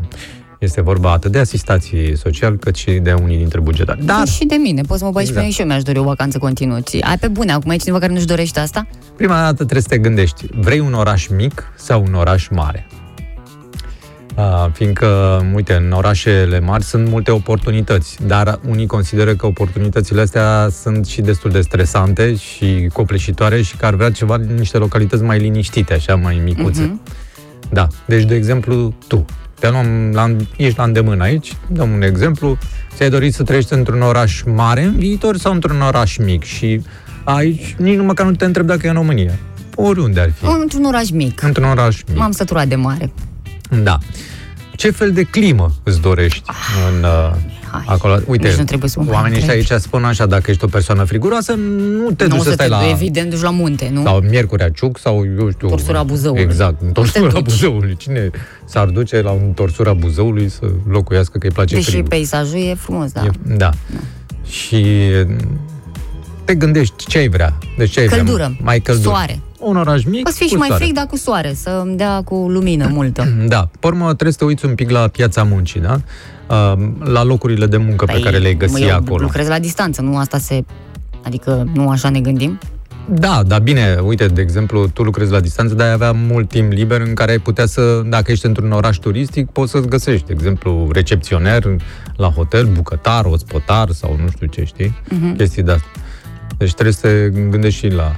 Este 0.59 0.81
vorba 0.81 1.11
atât 1.11 1.31
de 1.31 1.37
asistații 1.39 2.17
social, 2.17 2.57
cât 2.57 2.75
și 2.75 2.91
de 2.91 3.13
unii 3.13 3.37
dintre 3.37 3.59
bugetari. 3.59 4.05
Dar, 4.05 4.27
Și 4.27 4.45
de 4.45 4.55
mine, 4.55 4.81
poți 4.81 4.99
să 4.99 5.05
mă 5.05 5.11
bagi 5.11 5.27
Exact. 5.27 5.33
pe 5.35 5.41
mine 5.41 5.53
și 5.55 5.61
eu 5.61 5.67
mi-aș 5.67 5.83
dori 5.83 5.97
o 5.99 6.03
vacanță 6.03 6.37
continuă. 6.37 6.79
Ci- 6.79 7.03
Ai 7.03 7.17
pe 7.17 7.27
bune, 7.27 7.51
acum 7.51 7.71
e 7.71 7.75
cineva 7.75 7.99
care 7.99 8.13
nu-și 8.13 8.25
dorește 8.25 8.59
asta? 8.59 8.87
prima 9.17 9.35
dată 9.39 9.53
trebuie 9.53 9.81
să 9.81 9.87
te 9.87 9.97
gândești, 9.97 10.45
vrei 10.59 10.79
un 10.79 10.93
oraș 10.93 11.27
mic 11.27 11.71
sau 11.75 12.03
un 12.07 12.13
oraș 12.13 12.47
mare? 12.47 12.87
Uh, 14.35 14.65
fiindcă, 14.71 15.41
uite, 15.53 15.73
în 15.73 15.91
orașele 15.91 16.59
mari 16.59 16.83
sunt 16.83 17.07
multe 17.07 17.31
oportunități, 17.31 18.17
dar 18.25 18.59
unii 18.67 18.85
consideră 18.85 19.35
că 19.35 19.45
oportunitățile 19.45 20.21
astea 20.21 20.69
sunt 20.81 21.05
și 21.05 21.21
destul 21.21 21.51
de 21.51 21.61
stresante 21.61 22.35
și 22.35 22.89
copleșitoare 22.93 23.61
și 23.61 23.75
că 23.75 23.85
ar 23.85 23.95
vrea 23.95 24.11
ceva 24.11 24.35
în 24.35 24.55
niște 24.55 24.77
localități 24.77 25.23
mai 25.23 25.39
liniștite, 25.39 25.93
așa, 25.93 26.15
mai 26.15 26.41
micuțe. 26.43 26.81
Mhm. 26.81 27.01
Da, 27.69 27.87
deci, 28.05 28.23
de 28.23 28.35
exemplu, 28.35 28.93
tu, 29.07 29.25
te 29.59 29.69
luăm 29.69 30.11
la, 30.13 30.35
ești 30.57 30.77
la 30.77 30.83
îndemână 30.83 31.23
aici, 31.23 31.57
dăm 31.67 31.91
un 31.91 32.01
exemplu, 32.01 32.57
ți-ai 32.95 33.09
dorit 33.09 33.33
să 33.33 33.43
trăiești 33.43 33.73
într-un 33.73 34.01
oraș 34.01 34.41
mare 34.45 34.83
în 34.83 34.97
viitor 34.97 35.37
sau 35.37 35.53
într-un 35.53 35.81
oraș 35.81 36.17
mic 36.17 36.43
și 36.43 36.81
aici 37.23 37.75
nici 37.77 37.95
nu 37.95 38.03
măcar 38.03 38.25
nu 38.25 38.31
te 38.31 38.45
întreb 38.45 38.65
dacă 38.65 38.87
e 38.87 38.89
în 38.89 38.95
România. 38.95 39.31
Oriunde 39.75 40.19
ar 40.19 40.31
fi. 40.31 40.45
Într-un 40.61 40.83
oraș 40.83 41.09
mic. 41.09 41.41
Într-un 41.41 41.65
oraș 41.65 42.01
mic. 42.07 42.17
M-am 42.17 42.31
săturat 42.31 42.67
de 42.67 42.75
mare. 42.75 43.11
Da. 43.83 43.97
Ce 44.75 44.91
fel 44.91 45.11
de 45.11 45.23
climă 45.23 45.71
îți 45.83 46.01
dorești 46.01 46.43
în 46.89 47.03
uh, 47.03 47.31
hai. 47.71 47.83
acolo? 47.85 48.19
Uite, 48.27 48.47
Nici 48.47 48.57
nu 48.57 48.63
trebuie 48.63 48.89
să 48.89 48.99
mă 48.99 49.05
mai 49.05 49.13
oamenii 49.13 49.37
ăștia 49.37 49.53
întrebi. 49.53 49.73
aici 49.73 49.81
spun 49.83 50.03
așa, 50.05 50.25
dacă 50.25 50.51
ești 50.51 50.63
o 50.63 50.67
persoană 50.67 51.03
friguroasă, 51.03 51.53
nu 51.53 52.11
te 52.11 52.23
nu 52.23 52.29
duci 52.29 52.39
o 52.39 52.43
să 52.43 52.47
să 52.49 52.53
stai 52.53 52.65
te, 52.67 52.71
la... 52.71 52.89
evident, 52.89 53.29
duci 53.29 53.41
la 53.41 53.49
munte, 53.49 53.89
nu? 53.93 54.03
Sau 54.03 54.19
Miercurea 54.29 54.69
Ciuc 54.69 54.97
sau, 54.99 55.25
eu 55.39 55.49
știu... 55.51 55.67
Torsura 55.67 56.03
Buzăului. 56.03 56.41
Exact, 56.41 56.81
în 56.81 56.91
torsura 56.91 57.27
duci. 57.31 57.43
Buzăului. 57.43 57.95
Cine 57.97 58.29
s-ar 58.65 58.87
duce 58.87 59.21
la 59.21 59.31
un 59.31 59.51
torsura 59.55 59.93
Buzăului 59.93 60.49
să 60.49 60.65
locuiască 60.89 61.37
că 61.37 61.45
îi 61.45 61.53
place 61.53 61.75
Deși 61.75 61.89
frigul? 61.89 62.07
peisajul 62.09 62.59
e 62.59 62.73
frumos, 62.75 63.11
da. 63.11 63.23
E, 63.23 63.29
da. 63.55 63.69
Și 64.47 64.85
te 66.43 66.55
gândești 66.55 67.05
ce 67.07 67.17
ai 67.17 67.27
vrea. 67.29 67.57
Deci 67.77 67.91
ce 67.91 67.99
ai 67.99 68.07
Căldură. 68.07 68.33
vrea? 68.35 68.51
Mai 68.61 68.79
căldură. 68.79 69.09
Soare. 69.09 69.39
Un 69.61 69.77
oraș 69.77 70.03
mic 70.03 70.23
Poți 70.23 70.37
fi 70.37 70.43
și 70.43 70.51
cu 70.53 70.57
mai 70.57 70.67
soare. 70.67 70.83
frig, 70.83 70.95
dar 70.95 71.05
cu 71.05 71.15
soare, 71.17 71.53
să 71.53 71.81
îmi 71.85 71.97
dea 71.97 72.21
cu 72.21 72.35
lumină 72.35 72.87
multă. 72.93 73.27
Da. 73.47 73.69
Pe 73.79 73.87
urmă, 73.87 74.05
trebuie 74.05 74.31
să 74.31 74.37
te 74.37 74.45
uiți 74.45 74.65
un 74.65 74.75
pic 74.75 74.89
la 74.89 75.07
piața 75.07 75.43
muncii, 75.43 75.79
da? 75.79 75.99
Uh, 76.49 76.87
La 77.03 77.23
locurile 77.23 77.65
de 77.65 77.77
muncă 77.77 78.05
pe 78.05 78.19
care 78.19 78.37
le-ai 78.37 78.55
găsi 78.55 78.73
Păi, 78.73 78.81
eu 78.83 78.95
acolo. 78.95 79.23
lucrez 79.23 79.47
la 79.47 79.59
distanță, 79.59 80.01
nu 80.01 80.17
asta 80.17 80.37
se... 80.37 80.63
Adică 81.23 81.69
nu 81.73 81.89
așa 81.89 82.09
ne 82.09 82.19
gândim? 82.19 82.59
Da, 83.13 83.43
dar 83.47 83.59
bine, 83.61 83.97
uite, 84.03 84.25
de 84.27 84.41
exemplu, 84.41 84.87
tu 84.87 85.03
lucrezi 85.03 85.31
la 85.31 85.39
distanță, 85.39 85.73
dar 85.73 85.87
ai 85.87 85.93
avea 85.93 86.11
mult 86.11 86.49
timp 86.49 86.71
liber 86.71 87.01
în 87.01 87.13
care 87.13 87.31
ai 87.31 87.37
putea 87.39 87.65
să, 87.65 88.01
dacă 88.09 88.31
ești 88.31 88.45
într-un 88.45 88.71
oraș 88.71 88.97
turistic, 88.97 89.49
poți 89.49 89.71
să-ți 89.71 89.87
găsești, 89.87 90.25
de 90.25 90.33
exemplu, 90.33 90.89
recepționer 90.91 91.75
la 92.15 92.27
hotel, 92.29 92.65
bucătar, 92.65 93.25
ospătar 93.25 93.89
sau 93.89 94.17
nu 94.23 94.29
știu 94.29 94.47
ce, 94.47 94.63
știi? 94.63 94.95
Mhm. 95.09 95.35
Chestii 95.35 95.63
de 95.63 95.71
astea. 95.71 95.89
Deci 96.57 96.71
trebuie 96.73 96.93
să 96.93 97.07
te 97.07 97.29
gândești 97.49 97.79
și 97.79 97.87
la... 97.93 98.13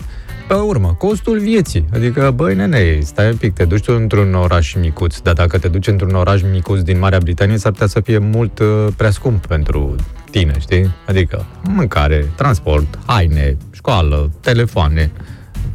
Pe 0.54 0.60
urmă, 0.60 0.96
costul 0.98 1.40
vieții. 1.40 1.86
Adică, 1.94 2.32
băi, 2.36 2.56
nene, 2.56 3.00
stai 3.02 3.30
un 3.30 3.36
pic, 3.36 3.54
te 3.54 3.66
duci 3.66 3.84
tu 3.84 3.94
într-un 3.94 4.34
oraș 4.34 4.74
micuț, 4.74 5.20
dar 5.20 5.34
dacă 5.34 5.58
te 5.58 5.68
duci 5.68 5.88
într-un 5.88 6.14
oraș 6.14 6.42
micuț 6.52 6.80
din 6.80 7.00
Marea 7.00 7.18
Britanie, 7.18 7.58
s-ar 7.58 7.72
putea 7.72 7.88
să 7.88 8.00
fie 8.00 8.18
mult 8.18 8.60
uh, 8.60 8.88
prea 8.98 9.12
scump 9.12 9.46
pentru 9.46 9.96
tine, 10.32 10.54
știi? 10.60 10.96
Adică 11.08 11.46
mâncare, 11.64 12.32
transport, 12.36 13.00
haine, 13.06 13.58
școală, 13.72 14.32
telefoane, 14.42 15.12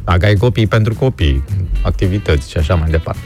dacă 0.03 0.25
ai 0.25 0.35
copii 0.35 0.67
pentru 0.67 0.93
copii, 0.93 1.43
activități 1.81 2.49
și 2.49 2.57
așa 2.57 2.75
mai 2.75 2.89
departe. 2.89 3.21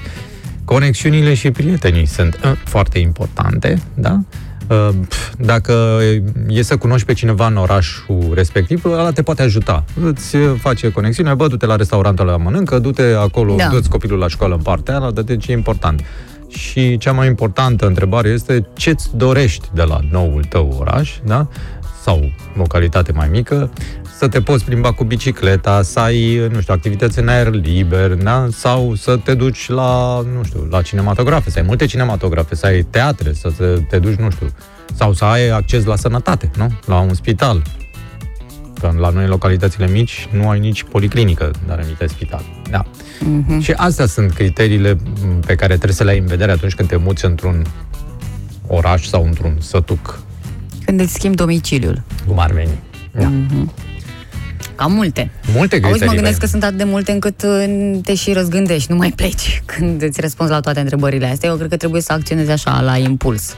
Conexiunile 0.65 1.33
și 1.33 1.51
prietenii 1.51 2.05
sunt 2.05 2.39
uh, 2.43 2.51
foarte 2.65 2.99
importante, 2.99 3.81
da? 3.93 4.19
Uh, 4.69 4.89
pf, 5.07 5.33
Dacă 5.37 5.99
e 6.47 6.61
să 6.61 6.77
cunoști 6.77 7.05
pe 7.05 7.13
cineva 7.13 7.47
în 7.47 7.57
orașul 7.57 8.31
respectiv, 8.33 8.85
ăla 8.85 9.11
te 9.11 9.21
poate 9.21 9.41
ajuta. 9.41 9.83
Îți 10.03 10.35
uh, 10.35 10.53
face 10.59 10.91
conexiune, 10.91 11.33
bă, 11.33 11.47
du-te 11.47 11.65
la 11.65 11.75
restaurantul 11.75 12.25
la 12.25 12.37
mănâncă, 12.37 12.79
du-te 12.79 13.03
acolo, 13.03 13.55
Da. 13.55 13.63
da. 13.63 13.69
du-ți 13.69 13.89
copilul 13.89 14.19
la 14.19 14.27
școală 14.27 14.55
în 14.55 14.61
partea 14.61 14.99
aia, 14.99 15.11
dă 15.11 15.35
ce 15.35 15.51
e 15.51 15.53
important. 15.53 16.01
Și 16.47 16.97
cea 16.97 17.11
mai 17.11 17.27
importantă 17.27 17.85
întrebare 17.85 18.29
este 18.29 18.67
ce-ți 18.73 19.09
dorești 19.15 19.67
de 19.73 19.83
la 19.83 19.99
noul 20.11 20.43
tău 20.43 20.75
oraș, 20.79 21.19
da? 21.25 21.47
sau 22.03 22.31
localitate 22.55 23.11
mai 23.11 23.27
mică, 23.31 23.69
să 24.23 24.29
te 24.29 24.41
poți 24.41 24.65
plimba 24.65 24.91
cu 24.91 25.03
bicicleta, 25.03 25.81
să 25.81 25.99
ai, 25.99 26.47
nu 26.51 26.61
știu, 26.61 26.73
activități 26.73 27.19
în 27.19 27.27
aer 27.27 27.53
liber, 27.53 28.13
da? 28.13 28.47
sau 28.51 28.95
să 28.95 29.17
te 29.17 29.33
duci 29.33 29.69
la, 29.69 30.21
nu 30.35 30.43
știu, 30.43 30.67
la 30.69 30.81
cinematografe, 30.81 31.49
să 31.49 31.59
ai 31.59 31.65
multe 31.67 31.85
cinematografe, 31.85 32.55
să 32.55 32.65
ai 32.65 32.81
teatre, 32.81 33.33
să 33.33 33.51
te, 33.57 33.65
te 33.89 33.99
duci, 33.99 34.15
nu 34.15 34.29
știu, 34.29 34.47
sau 34.95 35.13
să 35.13 35.25
ai 35.25 35.49
acces 35.49 35.83
la 35.83 35.95
sănătate, 35.95 36.51
nu? 36.57 36.71
La 36.85 36.99
un 36.99 37.13
spital. 37.13 37.61
Că 38.79 38.93
la 38.97 39.09
noi, 39.09 39.23
în 39.23 39.29
localitățile 39.29 39.87
mici, 39.87 40.27
nu 40.31 40.49
ai 40.49 40.59
nici 40.59 40.83
policlinică, 40.83 41.51
dar 41.67 41.79
aminte 41.79 42.07
spital. 42.07 42.43
Da. 42.69 42.85
Mhm. 43.19 43.59
Și 43.59 43.71
astea 43.71 44.05
sunt 44.05 44.31
criteriile 44.31 44.97
m, 45.25 45.39
pe 45.39 45.55
care 45.55 45.73
trebuie 45.73 45.93
să 45.95 46.03
le 46.03 46.11
ai 46.11 46.17
în 46.19 46.25
vedere 46.25 46.51
atunci 46.51 46.73
când 46.75 46.89
te 46.89 46.95
muți 46.95 47.25
într-un 47.25 47.65
oraș 48.67 49.05
sau 49.05 49.25
într-un 49.25 49.55
sătuc, 49.59 50.19
Când 50.85 50.99
îți 50.99 51.13
schimbi 51.13 51.37
domiciliul. 51.37 52.03
cum 52.27 52.39
ar 52.39 52.51
veni. 52.51 52.79
Da. 53.11 53.31
Cam 54.75 54.91
multe. 54.91 55.31
Multe 55.55 55.75
Auzi, 55.75 55.85
mă 55.85 55.89
criterii. 55.89 56.15
gândesc 56.15 56.39
că 56.39 56.45
vrem. 56.45 56.49
sunt 56.49 56.63
atât 56.63 56.77
de 56.77 56.83
multe 56.83 57.11
încât 57.11 57.43
uh, 57.43 57.99
te 58.03 58.15
și 58.15 58.33
răzgândești, 58.33 58.91
nu 58.91 58.97
mai 58.97 59.11
pleci 59.15 59.61
când 59.77 60.01
îți 60.01 60.21
răspunzi 60.21 60.51
la 60.51 60.59
toate 60.59 60.79
întrebările 60.79 61.25
astea. 61.31 61.49
Eu 61.49 61.55
cred 61.55 61.69
că 61.69 61.77
trebuie 61.77 62.01
să 62.01 62.11
acționezi 62.13 62.51
așa, 62.51 62.81
la 62.81 62.97
impuls. 62.97 63.55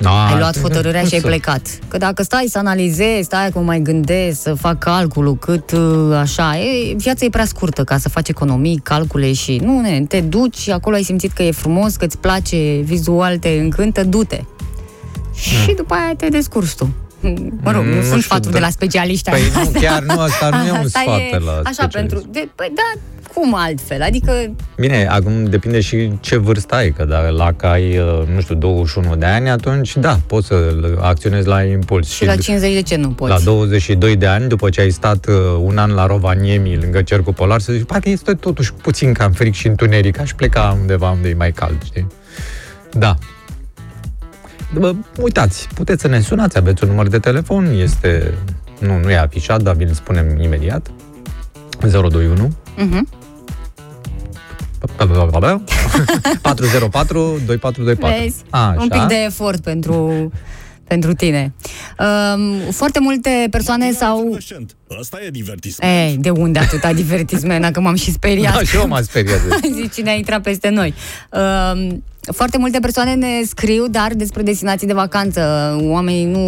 Da, 0.00 0.26
Ai 0.26 0.38
luat 0.38 0.60
hotărârea 0.60 1.02
și 1.04 1.14
ai 1.14 1.20
să- 1.20 1.26
plecat. 1.26 1.68
Că 1.88 1.96
dacă 1.98 2.22
stai 2.22 2.46
să 2.48 2.58
analizezi, 2.58 3.22
stai 3.24 3.50
cum 3.50 3.64
mai 3.64 3.80
gândesc, 3.80 4.40
să 4.42 4.54
fac 4.54 4.78
calculul, 4.78 5.36
cât 5.36 5.70
uh, 5.70 6.16
așa, 6.20 6.58
e, 6.58 6.94
viața 6.96 7.24
e 7.24 7.28
prea 7.28 7.44
scurtă 7.44 7.84
ca 7.84 7.98
să 7.98 8.08
faci 8.08 8.28
economii, 8.28 8.80
calcule 8.82 9.32
și 9.32 9.56
nu, 9.56 9.80
ne, 9.80 10.04
te 10.08 10.20
duci 10.20 10.56
și 10.56 10.70
acolo 10.70 10.96
ai 10.96 11.02
simțit 11.02 11.32
că 11.32 11.42
e 11.42 11.50
frumos, 11.50 11.96
că 11.96 12.04
îți 12.04 12.18
place, 12.18 12.80
vizual 12.84 13.38
te 13.38 13.48
încântă, 13.48 14.04
du-te. 14.04 14.40
Și 15.34 15.72
după 15.76 15.94
aia 15.94 16.14
te 16.16 16.28
descurci 16.28 16.74
tu. 16.74 16.94
Mă 17.62 17.70
rog, 17.72 17.82
Mm, 17.82 17.88
nu, 17.88 17.94
nu 17.94 18.00
sunt 18.00 18.06
știu, 18.06 18.20
sfaturi 18.20 18.52
da. 18.52 18.58
de 18.58 18.64
la 18.64 18.70
specialiști. 18.70 19.30
Păi 19.30 19.40
nu, 19.54 19.80
chiar 19.80 20.02
nu, 20.02 20.20
asta 20.20 20.48
nu 20.48 20.66
e 20.66 20.70
un 20.70 20.76
Asta 20.86 21.00
sfat 21.00 21.18
e 21.18 21.28
de 21.30 21.42
la 21.44 21.52
Așa, 21.52 21.70
specialist. 21.72 22.14
pentru... 22.14 22.28
De, 22.32 22.48
păi 22.54 22.72
da, 22.74 23.00
cum 23.34 23.54
altfel? 23.54 24.02
Adică 24.02 24.32
Bine, 24.76 25.06
acum 25.10 25.44
depinde 25.44 25.80
și 25.80 26.12
ce 26.20 26.36
vârstă 26.36 26.74
ai, 26.74 26.90
că 26.92 27.04
dacă 27.38 27.66
ai, 27.66 27.98
uh, 27.98 28.22
nu 28.34 28.40
știu, 28.40 28.54
21 28.54 29.16
de 29.16 29.26
ani, 29.26 29.50
atunci 29.50 29.96
da, 29.96 30.18
poți 30.26 30.46
să 30.46 30.74
acționezi 31.00 31.46
la 31.46 31.62
impuls. 31.62 32.08
și 32.08 32.24
la 32.24 32.36
50 32.36 32.72
de 32.72 32.82
ce 32.82 32.96
nu 32.96 33.08
poți? 33.08 33.30
la 33.32 33.38
22 33.38 34.16
de 34.16 34.26
ani, 34.26 34.48
după 34.48 34.68
ce 34.70 34.80
ai 34.80 34.90
stat 34.90 35.26
uh, 35.26 35.34
un 35.62 35.78
an 35.78 35.90
la 35.92 36.06
Rovaniemi, 36.06 36.78
lângă 36.80 37.02
cercul 37.02 37.32
polar, 37.32 37.60
să 37.60 37.72
zici, 37.72 37.84
parcă 37.86 38.08
este 38.08 38.34
totuși 38.34 38.72
puțin 38.72 39.12
cam 39.12 39.32
fric 39.32 39.54
și 39.54 39.66
întuneric, 39.66 40.18
aș 40.20 40.30
pleca 40.32 40.76
undeva 40.80 41.10
unde 41.10 41.28
e 41.28 41.34
mai 41.34 41.52
cald, 41.52 41.82
știi? 41.84 42.06
Da. 42.92 43.14
Bă, 44.74 44.94
uitați, 45.20 45.68
puteți 45.74 46.00
să 46.00 46.08
ne 46.08 46.20
sunați, 46.20 46.56
aveți 46.58 46.84
un 46.84 46.90
număr 46.90 47.08
de 47.08 47.18
telefon, 47.18 47.66
este, 47.74 48.34
nu, 48.78 48.98
nu 48.98 49.10
e 49.10 49.16
afișat, 49.18 49.62
dar 49.62 49.74
vi-l 49.74 49.92
spunem 49.92 50.40
imediat. 50.40 50.90
021 51.90 52.52
Mhm. 52.76 53.08
404 56.42 57.40
2424. 57.46 58.20
Vezi? 58.22 58.42
Așa. 58.50 58.76
Un 58.80 58.88
pic 58.88 59.02
de 59.02 59.14
efort 59.26 59.60
pentru, 59.62 60.30
pentru 60.84 61.12
tine. 61.14 61.54
Um, 61.98 62.70
foarte 62.72 63.00
multe 63.00 63.46
persoane 63.50 63.92
s-au... 63.92 64.38
Asta 65.00 65.18
e 65.26 65.30
divertisment. 65.30 65.92
Ei, 65.92 66.16
de 66.20 66.30
unde 66.30 66.58
atâta 66.58 66.92
divertisment, 66.92 67.72
că 67.72 67.80
m-am 67.80 67.94
și 67.94 68.12
speriat. 68.12 68.54
Da, 68.54 68.60
și 68.62 68.76
eu 68.76 68.86
m-am 68.86 69.02
speriat. 69.02 69.40
Zici, 69.74 69.92
cine 69.92 70.10
a 70.10 70.14
intrat 70.14 70.42
peste 70.42 70.68
noi. 70.68 70.94
Um, 71.32 72.04
foarte 72.32 72.58
multe 72.58 72.78
persoane 72.78 73.14
ne 73.14 73.42
scriu, 73.46 73.86
dar 73.88 74.12
despre 74.14 74.42
destinații 74.42 74.86
de 74.86 74.92
vacanță. 74.92 75.40
Oamenii 75.82 76.24
nu 76.24 76.40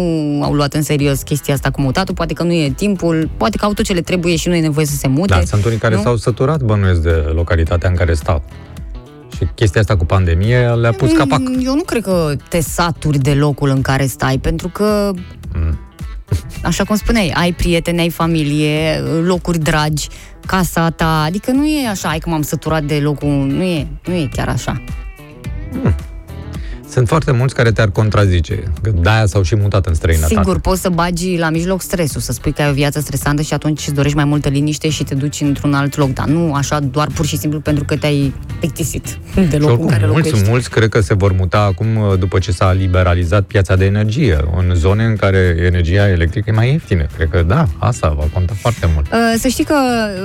au 0.43 0.53
luat 0.53 0.73
în 0.73 0.81
serios 0.81 1.21
chestia 1.21 1.53
asta 1.53 1.69
cu 1.71 1.81
mutatul, 1.81 2.13
poate 2.15 2.33
că 2.33 2.43
nu 2.43 2.51
e 2.53 2.69
timpul, 2.75 3.29
poate 3.37 3.57
că 3.57 3.65
au 3.65 3.73
tot 3.73 3.85
ce 3.85 3.93
le 3.93 4.01
trebuie 4.01 4.35
și 4.35 4.47
nu 4.47 4.55
e 4.55 4.59
nevoie 4.61 4.85
să 4.85 4.95
se 4.95 5.07
mute. 5.07 5.33
Da, 5.33 5.41
sunt 5.45 5.65
unii 5.65 5.77
care 5.77 5.95
nu? 5.95 6.01
s-au 6.01 6.15
săturat, 6.15 6.61
bănuiesc, 6.61 7.01
de 7.01 7.09
localitatea 7.33 7.89
în 7.89 7.95
care 7.95 8.13
stau. 8.13 8.43
Și 9.37 9.47
chestia 9.55 9.81
asta 9.81 9.97
cu 9.97 10.05
pandemie 10.05 10.57
le-a 10.67 10.91
pus 10.91 11.11
capac. 11.11 11.39
Mm, 11.39 11.59
Eu 11.65 11.75
nu 11.75 11.81
cred 11.83 12.01
că 12.01 12.33
te 12.49 12.59
saturi 12.59 13.17
de 13.19 13.33
locul 13.33 13.69
în 13.69 13.81
care 13.81 14.05
stai, 14.05 14.37
pentru 14.37 14.67
că, 14.67 15.11
Mm. 15.55 15.79
așa 16.63 16.83
cum 16.83 16.95
spuneai, 16.95 17.31
ai 17.35 17.51
prieteni, 17.53 17.99
ai 17.99 18.09
familie, 18.09 19.03
locuri 19.23 19.59
dragi, 19.59 20.07
casa 20.45 20.89
ta, 20.89 21.21
adică 21.25 21.51
nu 21.51 21.65
e 21.65 21.87
așa, 21.87 22.09
ai 22.09 22.19
că 22.19 22.29
m-am 22.29 22.41
săturat 22.41 22.83
de 22.83 22.95
locul, 22.95 23.29
nu 23.29 23.63
e, 23.63 23.87
nu 24.05 24.13
e 24.13 24.29
chiar 24.35 24.47
așa. 24.49 24.81
Sunt 26.89 27.07
foarte 27.07 27.31
mulți 27.31 27.55
care 27.55 27.71
te-ar 27.71 27.89
contrazice, 27.89 28.63
că 28.81 28.91
de-aia 29.01 29.25
s-au 29.25 29.41
și 29.41 29.55
mutat 29.55 29.85
în 29.85 29.93
străinătate. 29.93 30.33
Sigur, 30.33 30.59
poți 30.59 30.81
să 30.81 30.89
bagi 30.89 31.37
la 31.37 31.49
mijloc 31.49 31.81
stresul, 31.81 32.21
să 32.21 32.31
spui 32.31 32.51
că 32.51 32.61
ai 32.61 32.69
o 32.69 32.73
viață 32.73 32.99
stresantă 32.99 33.41
și 33.41 33.53
atunci 33.53 33.79
îți 33.79 33.93
dorești 33.93 34.15
mai 34.15 34.25
multă 34.25 34.49
liniște 34.49 34.89
și 34.89 35.03
te 35.03 35.15
duci 35.15 35.41
într-un 35.41 35.73
alt 35.73 35.95
loc, 35.95 36.13
dar 36.13 36.27
nu 36.27 36.53
așa 36.53 36.79
doar 36.79 37.07
pur 37.13 37.25
și 37.25 37.37
simplu 37.37 37.59
pentru 37.59 37.83
că 37.83 37.97
te-ai 37.97 38.33
plictisit 38.59 39.17
de 39.35 39.41
Și 39.51 39.57
locul 39.57 39.61
în 39.61 39.63
oricum, 39.69 39.87
care 39.87 40.05
mulți, 40.05 40.15
locuiești. 40.27 40.49
mulți 40.49 40.69
cred 40.69 40.89
că 40.89 40.99
se 41.01 41.13
vor 41.13 41.31
muta 41.31 41.59
acum 41.59 41.87
după 42.19 42.39
ce 42.39 42.51
s-a 42.51 42.71
liberalizat 42.71 43.43
piața 43.43 43.75
de 43.75 43.85
energie, 43.85 44.37
în 44.57 44.75
zone 44.75 45.03
în 45.03 45.15
care 45.15 45.55
energia 45.65 46.09
electrică 46.09 46.49
e 46.49 46.53
mai 46.53 46.71
ieftină. 46.71 47.05
Cred 47.15 47.29
că 47.31 47.41
da, 47.47 47.65
asta 47.77 48.09
va 48.17 48.23
conta 48.33 48.53
foarte 48.57 48.89
mult. 48.93 49.05
Uh, 49.11 49.17
Să 49.39 49.47
știi 49.47 49.63
că 49.63 49.75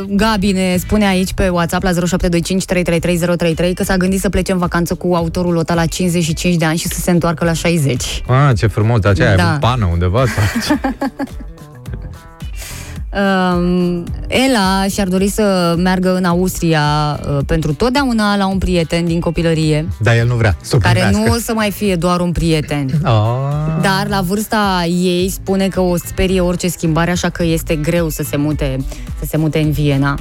Gabi 0.08 0.52
ne 0.52 0.76
spune 0.78 1.06
aici 1.06 1.32
pe 1.32 1.48
WhatsApp 1.48 1.82
la 1.82 1.90
0725 1.90 2.64
333033 2.64 3.74
că 3.74 3.84
s-a 3.84 3.96
gândit 3.96 4.20
să 4.20 4.28
plece 4.28 4.52
în 4.52 4.58
vacanță 4.58 4.94
cu 4.94 5.14
autorul 5.14 5.56
ăsta 5.58 5.74
la 5.74 5.86
55 5.86 6.56
de 6.56 6.64
ani 6.64 6.78
și 6.78 6.88
să 6.88 7.00
se 7.00 7.10
întoarcă 7.10 7.44
la 7.44 7.52
60. 7.52 8.22
Ah, 8.26 8.56
ce 8.58 8.66
frumos, 8.66 9.00
de 9.00 9.08
aceea 9.08 9.36
Da. 9.36 9.42
ai 9.42 9.48
avut 9.48 9.60
pană 9.60 9.88
undeva? 9.92 10.18
Sau 10.26 10.60
ce? 10.66 10.80
Um, 10.84 10.96
Ela 14.26 14.84
și-ar 14.90 15.08
dori 15.08 15.28
să 15.28 15.74
meargă 15.78 16.14
în 16.16 16.24
Austria 16.24 16.82
uh, 17.28 17.38
pentru 17.46 17.72
totdeauna 17.74 18.36
la 18.36 18.46
un 18.46 18.58
prieten 18.58 19.04
din 19.04 19.20
copilărie, 19.20 19.88
Dar 20.00 20.16
el 20.16 20.26
nu 20.26 20.34
vrea 20.34 20.56
să 20.60 20.76
o 20.76 20.78
care 20.78 21.00
primească. 21.00 21.28
nu 21.28 21.34
o 21.34 21.38
să 21.38 21.52
mai 21.54 21.70
fie 21.70 21.96
doar 21.96 22.20
un 22.20 22.32
prieten. 22.32 22.88
Ah. 23.02 23.12
Dar 23.82 24.06
la 24.08 24.20
vârsta 24.20 24.84
ei 24.86 25.28
spune 25.28 25.68
că 25.68 25.80
o 25.80 25.96
sperie 25.96 26.40
orice 26.40 26.68
schimbare, 26.68 27.10
așa 27.10 27.28
că 27.28 27.44
este 27.44 27.76
greu 27.76 28.08
să 28.08 28.22
se 28.22 28.36
mute, 28.36 28.76
să 29.18 29.24
se 29.28 29.36
mute 29.36 29.58
în 29.58 29.70
Viena. 29.70 30.18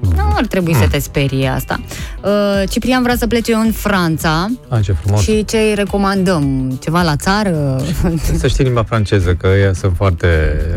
Nu 0.00 0.32
ar 0.36 0.46
trebui 0.46 0.74
să 0.74 0.88
te 0.90 0.98
sperie 0.98 1.48
asta. 1.48 1.80
Uh, 2.24 2.62
Ciprian 2.70 3.02
vrea 3.02 3.16
să 3.16 3.26
plece 3.26 3.54
în 3.54 3.72
Franța 3.72 4.48
Ah, 4.68 4.80
ce 4.84 4.92
frumos. 4.92 5.22
și 5.22 5.44
ce 5.44 5.56
îi 5.56 5.74
recomandăm? 5.74 6.70
Ceva 6.82 7.02
la 7.02 7.16
țară? 7.16 7.82
Să 8.38 8.46
știi 8.46 8.64
limba 8.64 8.82
franceză, 8.82 9.34
că 9.34 9.46
ei 9.46 9.74
sunt 9.74 9.92
foarte... 9.96 10.28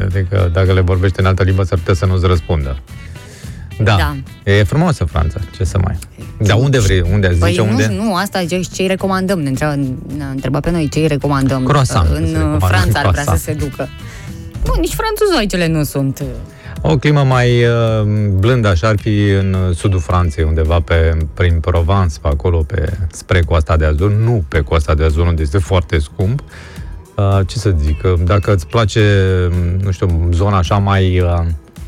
Adică 0.06 0.50
dacă 0.54 0.74
le 0.74 0.82
vorbești 0.82 1.20
în 1.20 1.26
altă 1.26 1.44
limbă, 1.44 1.64
s-ar 1.64 1.78
putea 1.78 1.94
să 1.94 2.06
nu-ți 2.06 2.26
răspundă. 2.26 2.78
Da. 3.84 3.96
Da. 3.96 4.16
E 4.52 4.64
frumoasă 4.64 5.04
Franța, 5.04 5.40
ce 5.58 5.64
să 5.64 5.78
mai... 5.84 5.98
Dar 6.38 6.58
unde 6.58 6.80
vrei? 6.80 7.04
Unde? 7.12 7.28
Zice 7.34 7.40
Păi 7.40 7.68
unde? 7.70 7.88
nu, 7.88 8.04
nu, 8.04 8.16
asta 8.16 8.44
ce 8.46 8.62
îi 8.78 8.88
recomandăm. 8.88 9.40
Ne 9.40 9.50
întreba, 9.50 9.76
ne-a 10.18 10.28
întrebat 10.32 10.62
pe 10.62 10.72
noi 10.72 10.90
ce 10.90 11.00
îi 11.00 11.08
recomandăm. 11.08 11.64
Croissant, 11.64 12.10
În 12.10 12.16
să 12.16 12.32
recomandăm 12.32 12.54
uh, 12.62 12.68
Franța 12.68 13.00
ar 13.00 13.10
vrea 13.10 13.24
să 13.24 13.30
croissant. 13.30 13.60
se 13.60 13.66
ducă. 13.66 13.90
Nu, 14.66 14.74
nici 14.80 14.94
franțuzoicele 14.94 15.68
nu 15.68 15.84
sunt. 15.84 16.24
Uh, 16.82 16.92
O 16.92 16.98
climă 16.98 17.24
mai 17.24 17.64
uh, 17.64 18.04
blândă 18.38 18.68
așa 18.68 18.88
ar 18.88 19.00
fi 19.00 19.30
în 19.30 19.54
uh, 19.54 19.76
sudul 19.76 20.00
Franței, 20.00 20.44
undeva 20.44 20.80
pe, 20.80 21.18
prin 21.34 21.60
Provence, 21.60 22.16
pe 22.22 22.28
acolo, 22.28 22.58
pe, 22.58 22.98
spre 23.12 23.42
Coasta 23.42 23.78
de 23.78 23.86
Azur. 23.86 24.12
Nu 24.12 24.44
pe 24.48 24.62
Coasta 24.62 24.94
de 24.94 25.04
Azur, 25.04 25.28
unde 25.28 25.42
este 25.42 25.58
foarte 25.58 26.00
scump. 26.00 26.44
Uh, 27.16 27.40
ce 27.48 27.58
să 27.58 27.74
zic, 27.78 28.04
uh, 28.04 28.14
dacă 28.24 28.54
îți 28.54 28.68
place, 28.68 29.02
um, 29.52 29.80
nu 29.84 29.92
știu, 29.92 30.30
zona 30.32 30.58
așa 30.58 30.78
mai 30.78 31.20
uh, 31.20 31.46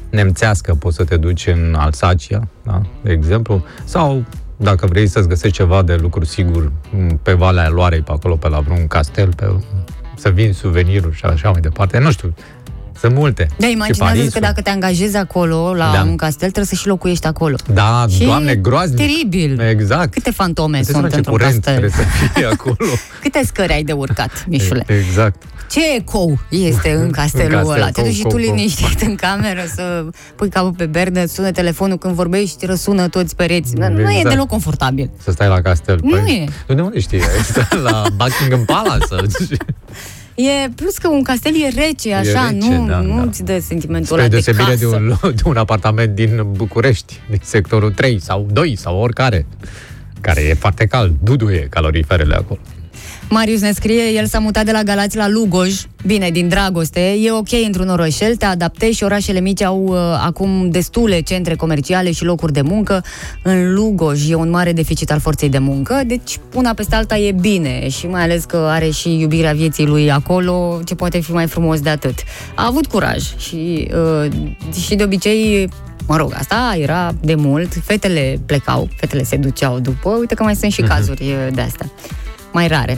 nemțească, 0.09 0.73
poți 0.73 0.95
să 0.95 1.03
te 1.03 1.17
duci 1.17 1.47
în 1.47 1.75
Alsacia, 1.77 2.47
da? 2.63 2.81
de 3.01 3.11
exemplu, 3.11 3.63
sau 3.83 4.23
dacă 4.57 4.85
vrei 4.85 5.07
să-ți 5.07 5.27
găsești 5.27 5.55
ceva 5.55 5.81
de 5.81 5.95
lucru 5.95 6.23
sigur 6.25 6.71
m, 6.89 7.19
pe 7.23 7.33
Valea 7.33 7.69
Loarei, 7.69 8.01
pe 8.01 8.11
acolo, 8.11 8.35
pe 8.35 8.49
la 8.49 8.59
vreun 8.59 8.87
castel, 8.87 9.33
pe, 9.35 9.55
să 10.15 10.29
vin 10.29 10.53
suveniruri 10.53 11.15
și 11.15 11.25
așa 11.25 11.49
mai 11.49 11.61
departe. 11.61 11.99
Nu 11.99 12.11
știu, 12.11 12.33
sunt 13.01 13.15
multe. 13.15 13.47
Da, 13.57 13.65
Și 13.67 13.71
imaginează 13.71 14.03
că 14.13 14.17
Parisul. 14.19 14.41
dacă 14.41 14.61
te 14.61 14.69
angajezi 14.69 15.17
acolo, 15.17 15.73
la 15.73 15.91
Da. 15.93 16.01
un 16.09 16.15
castel, 16.15 16.39
trebuie 16.51 16.65
să 16.65 16.75
și 16.75 16.87
locuiești 16.87 17.27
acolo. 17.27 17.55
Da, 17.73 18.05
Și 18.09 18.23
doamne, 18.23 18.51
e 18.51 18.55
groaznic. 18.55 18.97
Teribil. 18.97 19.59
Exact. 19.59 20.11
Câte 20.13 20.31
fantome 20.31 20.77
Îți 20.79 20.91
dai 20.91 21.01
sunt 21.01 21.03
seama 21.03 21.09
ce 21.09 21.15
într-un 21.15 21.33
curent 21.35 21.53
castel? 21.63 21.89
trebuie 21.89 21.91
să 21.91 22.29
fie 22.33 22.45
acolo. 22.45 22.89
Câte 23.23 23.41
scări 23.45 23.73
ai 23.73 23.83
de 23.83 23.91
urcat, 23.91 24.45
Mișule? 24.47 24.83
Exact. 24.87 25.41
Ce 25.69 25.79
ecou 25.95 26.39
este 26.49 26.91
în 26.91 27.11
castelul 27.19 27.51
castel, 27.57 27.75
ăla? 27.75 27.85
Te 27.89 27.91
cou, 28.01 28.03
duci 28.03 28.15
și 28.15 28.21
cou, 28.21 28.31
tu 28.31 28.37
cou. 28.37 28.45
liniștit 28.45 29.01
în 29.01 29.15
cameră 29.15 29.61
să 29.75 30.05
pui 30.35 30.49
capul 30.49 30.73
pe 30.73 30.85
berne, 30.85 31.25
sună 31.25 31.51
telefonul 31.51 31.97
când 31.97 32.13
vorbești, 32.13 32.65
răsună 32.65 33.07
toți 33.07 33.35
pereți. 33.35 33.75
Nu 33.75 33.85
e 33.85 34.13
Exact. 34.15 34.29
deloc 34.29 34.47
confortabil. 34.47 35.09
Să 35.23 35.31
stai 35.31 35.47
la 35.47 35.61
castel. 35.61 35.99
Nu 36.03 36.09
Păi, 36.09 36.45
e. 36.47 36.51
Tu 36.67 36.73
de 36.73 36.81
unde 36.81 36.99
știi? 36.99 37.17
Ai 37.21 37.43
stat 37.43 37.81
la 37.81 38.03
Buckingham 38.15 38.65
Palace? 38.65 39.05
E, 40.35 40.69
plus 40.75 40.97
că 40.97 41.07
un 41.07 41.23
castel 41.23 41.53
e 41.55 41.81
rece, 41.81 42.13
așa, 42.13 42.49
rece, 42.49 42.67
nu, 42.67 42.87
da, 42.87 42.99
nu 42.99 43.23
da. 43.23 43.29
ți 43.31 43.43
dă 43.43 43.59
sentimentul 43.59 44.05
Spre 44.05 44.19
ăla 44.19 44.27
de 44.27 44.29
deosebire 44.29 44.63
casă. 44.63 44.77
de 44.77 44.85
un, 44.85 45.33
de 45.35 45.41
un 45.45 45.57
apartament 45.57 46.15
din 46.15 46.45
București, 46.51 47.19
din 47.29 47.39
sectorul 47.43 47.91
3 47.91 48.19
sau 48.19 48.47
2 48.51 48.75
sau 48.75 48.97
oricare, 48.97 49.45
care 50.21 50.41
e 50.41 50.53
foarte 50.53 50.85
cald, 50.85 51.15
duduie 51.23 51.67
caloriferele 51.69 52.35
acolo. 52.35 52.59
Marius 53.33 53.61
ne 53.61 53.71
scrie, 53.71 54.03
el 54.15 54.25
s-a 54.25 54.39
mutat 54.39 54.65
de 54.65 54.71
la 54.71 54.83
Galați 54.83 55.17
la 55.17 55.27
Lugoj, 55.29 55.81
bine, 56.05 56.29
din 56.29 56.47
dragoste, 56.47 56.99
e 57.21 57.31
ok 57.31 57.47
într-un 57.65 57.89
orășel, 57.89 58.35
te 58.35 58.45
adaptezi 58.45 58.97
și 58.97 59.03
orașele 59.03 59.39
mici 59.39 59.61
au 59.61 59.83
uh, 59.87 59.97
acum 60.25 60.69
destule 60.69 61.21
centre 61.21 61.55
comerciale 61.55 62.11
și 62.11 62.23
locuri 62.23 62.53
de 62.53 62.61
muncă. 62.61 63.03
În 63.43 63.73
Lugoj 63.73 64.29
e 64.29 64.35
un 64.35 64.49
mare 64.49 64.73
deficit 64.73 65.11
al 65.11 65.19
forței 65.19 65.49
de 65.49 65.57
muncă, 65.57 66.01
deci 66.05 66.39
una 66.53 66.73
peste 66.73 66.95
alta 66.95 67.17
e 67.17 67.31
bine 67.31 67.89
și 67.89 68.07
mai 68.07 68.21
ales 68.21 68.43
că 68.43 68.57
are 68.69 68.89
și 68.89 69.19
iubirea 69.19 69.53
vieții 69.53 69.85
lui 69.85 70.11
acolo, 70.11 70.79
ce 70.85 70.95
poate 70.95 71.19
fi 71.19 71.31
mai 71.31 71.47
frumos 71.47 71.79
de 71.79 71.89
atât. 71.89 72.15
A 72.55 72.65
avut 72.67 72.85
curaj 72.85 73.37
și, 73.37 73.89
uh, 74.25 74.31
și 74.85 74.95
de 74.95 75.03
obicei 75.03 75.69
Mă 76.07 76.17
rog, 76.17 76.33
asta 76.37 76.75
era 76.79 77.11
de 77.21 77.35
mult, 77.35 77.73
fetele 77.83 78.39
plecau, 78.45 78.89
fetele 78.95 79.23
se 79.23 79.35
duceau 79.35 79.79
după, 79.79 80.09
uite 80.09 80.33
că 80.33 80.43
mai 80.43 80.55
sunt 80.55 80.71
și 80.71 80.81
Mhm. 80.81 80.89
cazuri 80.89 81.21
uh, 81.23 81.53
de 81.53 81.61
astea, 81.61 81.91
mai 82.53 82.67
rare. 82.67 82.97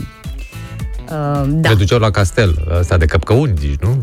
Uh, 1.10 1.44
da. 1.48 1.68
Te 1.68 1.74
duceau 1.74 1.98
la 1.98 2.10
castel, 2.10 2.68
ăsta 2.78 2.96
de 2.96 3.04
căpcăuni, 3.04 3.54
zici, 3.58 3.80
nu? 3.80 4.02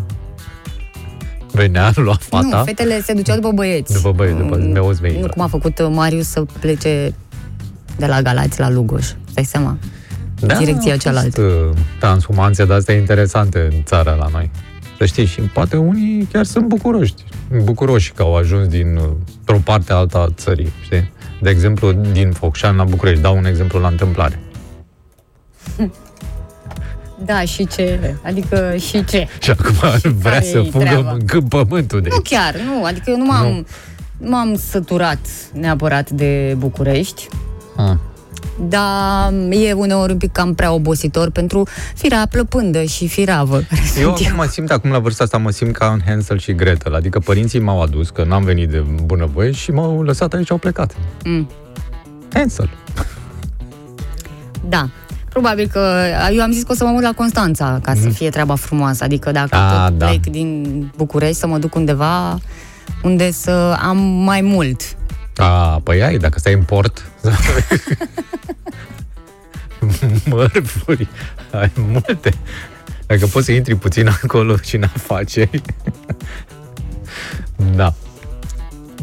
Venea, 1.52 1.91
lua 2.06 2.18
fata. 2.19 2.57
Nu, 2.57 2.64
fetele 2.64 3.02
se 3.02 3.14
duceau 3.14 3.36
după 3.36 3.52
băieți. 3.52 3.94
După 3.94 4.11
băieți, 4.11 4.38
după 4.38 4.56
Mm, 4.56 4.72
meuți 4.72 5.02
mei, 5.02 5.15
Nu 5.19 5.26
da. 5.26 5.28
cum 5.34 5.41
a 5.41 5.48
făcut 5.48 5.80
uh, 5.80 5.88
Marius 5.91 6.28
să 6.28 6.44
plece 6.60 7.14
de 7.98 8.06
la 8.06 8.22
Galați 8.22 8.60
la 8.60 8.69
Lugoj. 8.69 9.06
Stai 9.32 9.44
seama? 9.44 9.78
Da, 10.40 10.56
direcția 10.57 10.91
au 10.91 10.98
fost, 10.98 11.02
cealaltă. 11.02 11.41
uh, 11.41 11.78
Transhumanțe 11.99 12.65
de 12.65 12.73
astea 12.73 12.95
interesante 12.95 13.60
în 13.72 13.84
țara 13.84 14.14
la 14.14 14.28
noi. 14.32 14.52
Să 14.98 15.06
știi, 15.06 15.26
și 15.26 15.41
poate 15.41 15.78
unii 15.78 16.28
chiar 16.32 16.45
sunt 16.45 16.65
bucuroși. 16.65 17.14
Bucuroși 17.64 18.11
că 18.11 18.22
au 18.22 18.36
ajuns 18.36 18.68
din 18.68 18.95
uh, 18.95 19.56
o 19.56 19.60
parte 19.64 19.94
alta 19.94 20.18
a 20.18 20.28
țării, 20.36 20.72
știi? 20.84 21.11
De 21.41 21.49
exemplu, 21.49 21.91
din 21.91 22.32
Focșani 22.32 22.78
la 22.78 22.84
București. 22.84 23.22
Dau 23.22 23.38
un 23.38 23.45
exemplu 23.45 23.80
la 23.80 23.88
întâmplare. 23.88 24.40
Da, 27.26 27.41
și 27.41 27.68
ce? 27.68 28.15
Adică 28.23 28.76
și 28.77 29.06
ce? 29.06 29.27
Și 29.39 29.52
acum 29.52 29.76
ar 29.81 29.99
vrea 30.03 30.31
Care-i 30.31 30.48
să 30.49 30.61
fugă 30.72 30.84
treaba? 30.84 31.11
mâncând 31.11 31.49
pământul 31.49 32.02
de 32.02 32.10
Nu 32.11 32.19
chiar, 32.23 32.56
nu, 32.56 32.84
adică 32.84 33.10
eu 33.10 33.18
nu 33.18 33.26
m-am... 33.26 33.65
m-am 34.18 34.56
săturat 34.69 35.19
neapărat 35.53 36.10
de 36.10 36.56
București. 36.57 37.27
Ah. 37.76 37.95
Dar 38.69 39.34
e 39.49 39.72
uneori 39.72 40.11
un 40.11 40.18
pic 40.18 40.31
cam 40.31 40.53
prea 40.53 40.72
obositor 40.73 41.30
pentru 41.30 41.68
firea 41.95 42.27
plăpândă 42.31 42.84
și 42.84 43.07
firavă. 43.07 43.61
care 43.69 43.81
Eu 43.99 44.15
sunt 44.15 44.27
acum 44.27 44.35
mă 44.38 44.45
simt, 44.45 44.72
acum 44.72 44.91
la 44.91 44.99
vârsta 44.99 45.23
asta, 45.23 45.38
mă 45.38 45.49
simt 45.49 45.76
ca 45.76 45.85
în 45.85 45.99
Hansel 46.06 46.39
și 46.39 46.53
Gretel. 46.56 46.95
Adică 46.95 47.19
părinții 47.19 47.60
m-au 47.60 47.81
adus, 47.81 48.10
că 48.10 48.23
n-am 48.23 48.43
venit 48.43 48.69
de 48.69 48.84
bunăvoie 49.03 49.52
și 49.52 49.72
m-au 49.72 50.02
lăsat 50.02 50.34
aici, 50.34 50.52
au 50.52 50.57
plecat. 50.57 50.95
Mm. 51.23 51.49
Hansel. 52.34 52.69
Da. 54.69 54.89
Probabil 55.31 55.67
că 55.67 56.03
eu 56.33 56.41
am 56.41 56.51
zis 56.51 56.63
că 56.63 56.71
o 56.71 56.75
să 56.75 56.83
mă 56.83 56.89
mut 56.91 57.01
la 57.01 57.11
Constanța 57.13 57.79
ca 57.83 57.93
să 57.93 58.09
fie 58.09 58.29
treaba 58.29 58.55
frumoasă. 58.55 59.03
Adică 59.03 59.31
dacă 59.31 59.57
Mhm. 59.57 59.65
Ah, 59.65 59.87
tot 59.89 59.97
da. 59.97 60.05
plec 60.05 60.25
din 60.25 60.91
București 60.97 61.35
să 61.37 61.47
mă 61.47 61.57
duc 61.57 61.75
undeva 61.75 62.37
unde 63.03 63.31
să 63.31 63.77
am 63.81 63.97
mai 63.97 64.41
mult. 64.41 64.81
A, 65.35 65.79
păi 65.83 66.03
ai, 66.03 66.17
dacă 66.17 66.39
stai 66.39 66.53
în 66.53 66.63
port... 66.63 67.05
Mărfuri, 70.29 71.07
ai 71.51 71.71
multe. 71.75 72.33
Dacă 73.05 73.25
poți 73.25 73.45
să 73.45 73.51
intri 73.51 73.75
puțin 73.75 74.07
acolo 74.23 74.55
și 74.63 74.75
în 74.75 74.83
afaceri... 74.83 75.61
da. 77.75 77.93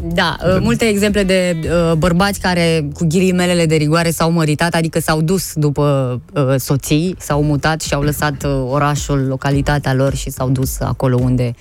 Da, 0.03 0.35
uh, 0.45 0.57
multe 0.61 0.85
exemple 0.85 1.23
de 1.23 1.59
uh, 1.63 1.93
bărbați 1.97 2.39
care 2.39 2.87
cu 2.93 3.05
ghilimelele 3.07 3.65
de 3.65 3.75
rigoare 3.75 4.09
s-au 4.11 4.31
măritat, 4.31 4.73
adică 4.75 4.99
s-au 4.99 5.21
dus 5.21 5.53
după 5.55 6.21
uh, 6.33 6.55
soții, 6.57 7.15
s-au 7.19 7.43
mutat 7.43 7.81
și 7.81 7.93
au 7.93 8.01
lăsat 8.01 8.43
uh, 8.43 8.63
orașul, 8.69 9.25
localitatea 9.27 9.93
lor 9.93 10.15
și 10.15 10.29
s-au 10.29 10.49
dus 10.49 10.79
acolo 10.79 11.17
unde 11.21 11.53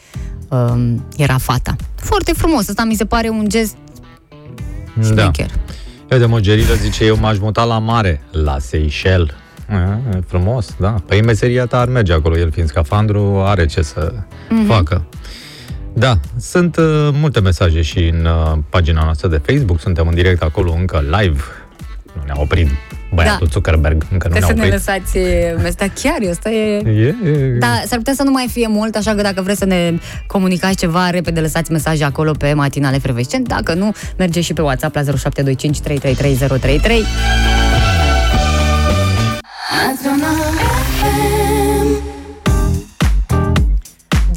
uh, 0.48 0.94
era 1.16 1.38
fata. 1.38 1.76
Foarte 1.94 2.32
frumos, 2.32 2.68
asta 2.68 2.84
mi 2.84 2.94
se 2.94 3.04
pare 3.04 3.28
un 3.28 3.44
gest 3.48 3.74
Da. 4.94 5.02
șmecher. 5.04 5.50
Eu 6.10 6.18
de 6.18 6.26
Mogerilă 6.26 6.74
zice, 6.74 7.04
eu 7.04 7.16
m-aș 7.20 7.38
muta 7.38 7.64
la 7.64 7.78
mare, 7.78 8.20
la 8.30 8.58
Seychelles. 8.58 9.34
A, 9.70 9.74
e 10.16 10.20
frumos, 10.26 10.74
da. 10.80 10.94
Păi 11.06 11.22
meseria 11.22 11.66
ta 11.66 11.80
ar 11.80 11.88
merge 11.88 12.12
acolo, 12.12 12.38
el 12.38 12.50
fiind 12.52 12.68
scafandru, 12.68 13.42
are 13.44 13.66
ce 13.66 13.82
să 13.82 14.12
Mhm. 14.50 14.66
facă. 14.66 15.04
Da, 15.98 16.18
sunt 16.40 16.76
uh, 16.76 16.84
multe 17.12 17.40
mesaje 17.40 17.82
și 17.82 17.98
în 17.98 18.24
uh, 18.24 18.58
pagina 18.70 19.02
noastră 19.04 19.28
de 19.28 19.40
Facebook, 19.46 19.80
suntem 19.80 20.08
în 20.08 20.14
direct 20.14 20.42
acolo 20.42 20.72
încă 20.72 21.04
live. 21.20 21.40
Nu 22.16 22.22
ne-a 22.26 22.34
oprit 22.36 22.68
băiatul 23.14 23.46
Da. 23.46 23.52
Zuckerberg, 23.52 24.04
încă 24.12 24.28
nu 24.28 24.34
Trebuie 24.34 24.40
ne-a 24.40 24.48
să 24.48 24.54
ne 24.54 24.60
oprit. 24.60 24.72
lăsați 24.72 25.18
asta 25.66 25.86
chiar, 26.02 26.30
asta 26.30 26.50
e... 26.50 26.76
E, 26.76 27.14
e, 27.28 27.56
Da, 27.58 27.82
s-ar 27.86 27.98
putea 27.98 28.12
să 28.14 28.22
nu 28.22 28.30
mai 28.30 28.46
fie 28.52 28.66
mult, 28.68 28.94
așa 28.96 29.14
că 29.14 29.22
dacă 29.22 29.42
vreți 29.42 29.58
să 29.58 29.64
ne 29.64 29.98
comunicați 30.26 30.76
ceva, 30.76 31.10
repede 31.10 31.40
lăsați 31.40 31.72
mesaje 31.72 32.04
acolo 32.04 32.32
pe 32.32 32.52
Matinale 32.52 32.98
Frecvent. 32.98 33.48
Dacă 33.48 33.74
nu, 33.74 33.92
merge 34.16 34.40
și 34.40 34.52
pe 34.52 34.62
WhatsApp 34.62 34.94
la 34.94 35.02
0725 35.02 35.80
333 35.80 36.58
033. 36.58 37.04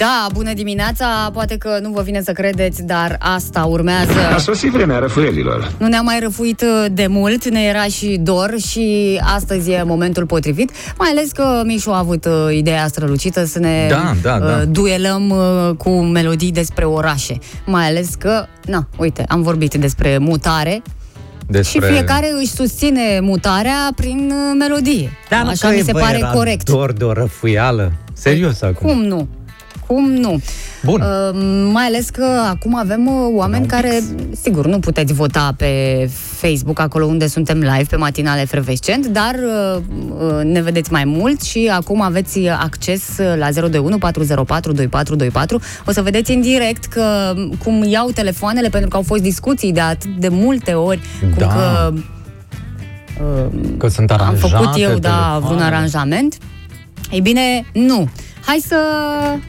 Da, 0.01 0.27
bună 0.33 0.53
dimineața, 0.53 1.29
poate 1.33 1.57
că 1.57 1.79
nu 1.81 1.89
vă 1.89 2.01
vine 2.01 2.21
să 2.21 2.31
credeți, 2.31 2.83
dar 2.83 3.15
asta 3.19 3.63
urmează. 3.63 4.11
A 4.33 4.37
sosit 4.37 4.71
vremea 4.71 4.99
răfuielilor. 4.99 5.71
Nu 5.77 5.87
ne-am 5.87 6.05
mai 6.05 6.19
răfuit 6.19 6.61
uh, 6.61 6.85
de 6.91 7.07
mult, 7.07 7.49
ne 7.49 7.61
era 7.61 7.83
și 7.83 8.17
dor 8.21 8.53
și 8.67 9.19
astăzi 9.35 9.71
e 9.71 9.83
momentul 9.83 10.25
potrivit, 10.25 10.71
mai 10.97 11.09
ales 11.09 11.31
că 11.31 11.61
Mișu 11.65 11.89
a 11.89 11.97
avut 11.97 12.25
uh, 12.25 12.55
ideea 12.55 12.87
strălucită 12.87 13.45
să 13.45 13.59
ne 13.59 13.87
Da, 13.89 14.13
da, 14.21 14.39
da. 14.39 14.45
uh, 14.45 14.61
duelăm 14.67 15.29
uh, 15.29 15.75
cu 15.77 15.89
melodii 15.89 16.51
despre 16.51 16.85
orașe. 16.85 17.37
Mai 17.65 17.87
ales 17.87 18.09
că, 18.17 18.45
na, 18.65 18.87
uite, 18.97 19.25
am 19.27 19.41
vorbit 19.41 19.73
despre 19.73 20.17
mutare 20.17 20.81
despre... 21.47 21.87
și 21.87 21.93
fiecare 21.93 22.31
își 22.39 22.51
susține 22.51 23.19
mutarea 23.19 23.89
prin 23.95 24.31
uh, 24.33 24.55
melodie. 24.59 25.11
Da, 25.29 25.43
nu 25.43 25.49
Așa 25.49 25.67
că 25.67 25.73
mi 25.73 25.79
e, 25.79 25.83
se 25.83 25.91
bă, 25.91 25.99
pare 25.99 26.17
era 26.17 26.29
corect. 26.29 26.69
dor 26.69 26.91
de 26.91 27.03
o 27.03 27.13
răfuială. 27.13 27.91
Serios 28.13 28.61
acum. 28.61 28.89
Cum 28.89 29.03
nu? 29.03 29.27
Cum 29.93 30.11
nu? 30.11 30.41
Bun. 30.83 31.01
Uh, 31.01 31.39
mai 31.71 31.83
ales 31.85 32.09
că 32.09 32.25
acum 32.49 32.75
avem 32.75 33.07
uh, 33.07 33.13
oameni 33.35 33.65
care, 33.65 34.01
sigur, 34.41 34.65
nu 34.67 34.79
puteți 34.79 35.13
vota 35.13 35.53
pe 35.57 36.09
Facebook, 36.39 36.79
acolo 36.79 37.05
unde 37.05 37.27
suntem 37.27 37.57
live, 37.59 37.85
pe 37.89 37.95
matinale 37.95 38.45
Frevescent, 38.45 39.05
dar 39.07 39.35
uh, 39.75 39.81
uh, 40.27 40.43
ne 40.43 40.61
vedeți 40.61 40.91
mai 40.91 41.03
mult 41.05 41.41
și 41.41 41.71
acum 41.73 42.01
aveți 42.01 42.39
acces 42.47 43.01
uh, 43.19 43.33
la 43.37 43.51
021 43.51 43.97
404 43.97 44.71
2424. 44.71 45.59
O 45.87 45.91
să 45.91 46.01
vedeți 46.01 46.31
în 46.31 46.41
direct 46.41 46.85
că 46.85 47.33
cum 47.63 47.83
iau 47.83 48.09
telefoanele, 48.09 48.69
pentru 48.69 48.89
că 48.89 48.95
au 48.95 49.03
fost 49.03 49.21
discuții 49.21 49.71
de 49.71 49.79
atât 49.81 50.15
de 50.19 50.27
multe 50.27 50.73
ori, 50.73 50.99
cum 51.19 51.33
Da. 51.37 51.47
că 51.47 51.93
Că 53.77 53.87
sunt 53.87 54.11
am 54.11 54.21
aranjate 54.21 54.47
făcut 54.55 54.81
eu, 54.81 54.89
da, 54.89 55.09
telefoanele. 55.09 55.45
vreun 55.45 55.61
aranjament. 55.61 56.37
Ei 57.11 57.21
bine, 57.21 57.65
nu. 57.73 58.09
Hai 58.45 58.57
să, 58.67 58.77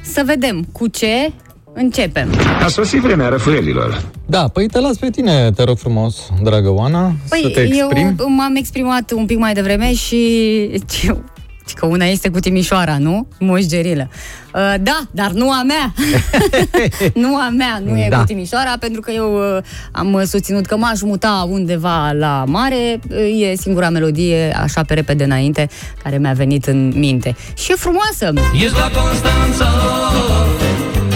să 0.02 0.22
vedem 0.26 0.64
cu 0.72 0.86
ce 0.86 1.32
începem. 1.74 2.28
A 2.64 2.68
sosit 2.68 3.00
vremea 3.00 3.28
răfuielilor. 3.28 4.02
Da, 4.26 4.48
păi 4.48 4.66
te 4.66 4.80
las 4.80 4.96
pe 4.96 5.10
tine, 5.10 5.50
te 5.56 5.62
rog 5.62 5.78
frumos, 5.78 6.28
dragă 6.42 6.70
Oana, 6.70 7.12
să 7.24 7.34
te 7.34 7.48
Păi 7.48 7.62
exprimi. 7.64 8.14
eu 8.18 8.28
m-am 8.28 8.54
exprimat 8.56 9.10
un 9.10 9.26
pic 9.26 9.38
mai 9.38 9.52
devreme 9.52 9.94
și 9.94 10.26
și 10.92 11.12
că 11.74 11.86
una 11.86 12.04
este 12.04 12.28
cu 12.28 12.40
Timișoara, 12.40 12.98
nu? 12.98 13.26
Moș 13.38 13.62
Gerilă. 13.64 14.08
Uh, 14.54 14.74
da, 14.80 15.00
dar 15.10 15.30
nu 15.30 15.50
a 15.50 15.62
mea. 15.62 15.94
nu 17.24 17.36
a 17.36 17.48
mea, 17.56 17.82
nu 17.84 17.98
e 17.98 18.06
Da. 18.10 18.18
cu 18.18 18.24
Timișoara, 18.24 18.74
pentru 18.80 19.00
că 19.00 19.10
eu 19.10 19.56
uh, 19.56 19.62
am 19.92 20.22
susținut 20.26 20.66
că 20.66 20.76
m-aș 20.76 21.00
muta 21.00 21.46
undeva 21.50 22.10
la 22.18 22.44
mare. 22.46 23.00
Uh, 23.10 23.50
e 23.50 23.54
singura 23.56 23.88
melodie, 23.88 24.52
așa 24.62 24.82
pe 24.82 24.94
repede 24.94 25.24
înainte, 25.24 25.68
care 26.02 26.18
mi-a 26.18 26.32
venit 26.32 26.66
în 26.66 26.92
minte. 26.96 27.36
Și 27.54 27.72
e 27.72 27.74
frumoasă. 27.74 28.32
Ești 28.54 28.76
la 28.78 28.90
Constanța, 29.00 29.68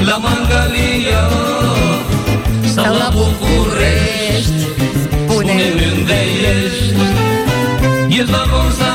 la 0.04 0.16
Mangalia 0.16 1.28
Sau 2.74 2.94
la 2.94 3.08
București 3.12 4.52
Spune-mi 5.28 5.92
unde 5.98 6.18
ești 6.54 6.94
Ești 8.08 8.30
la 8.30 8.38
Constanța, 8.52 8.85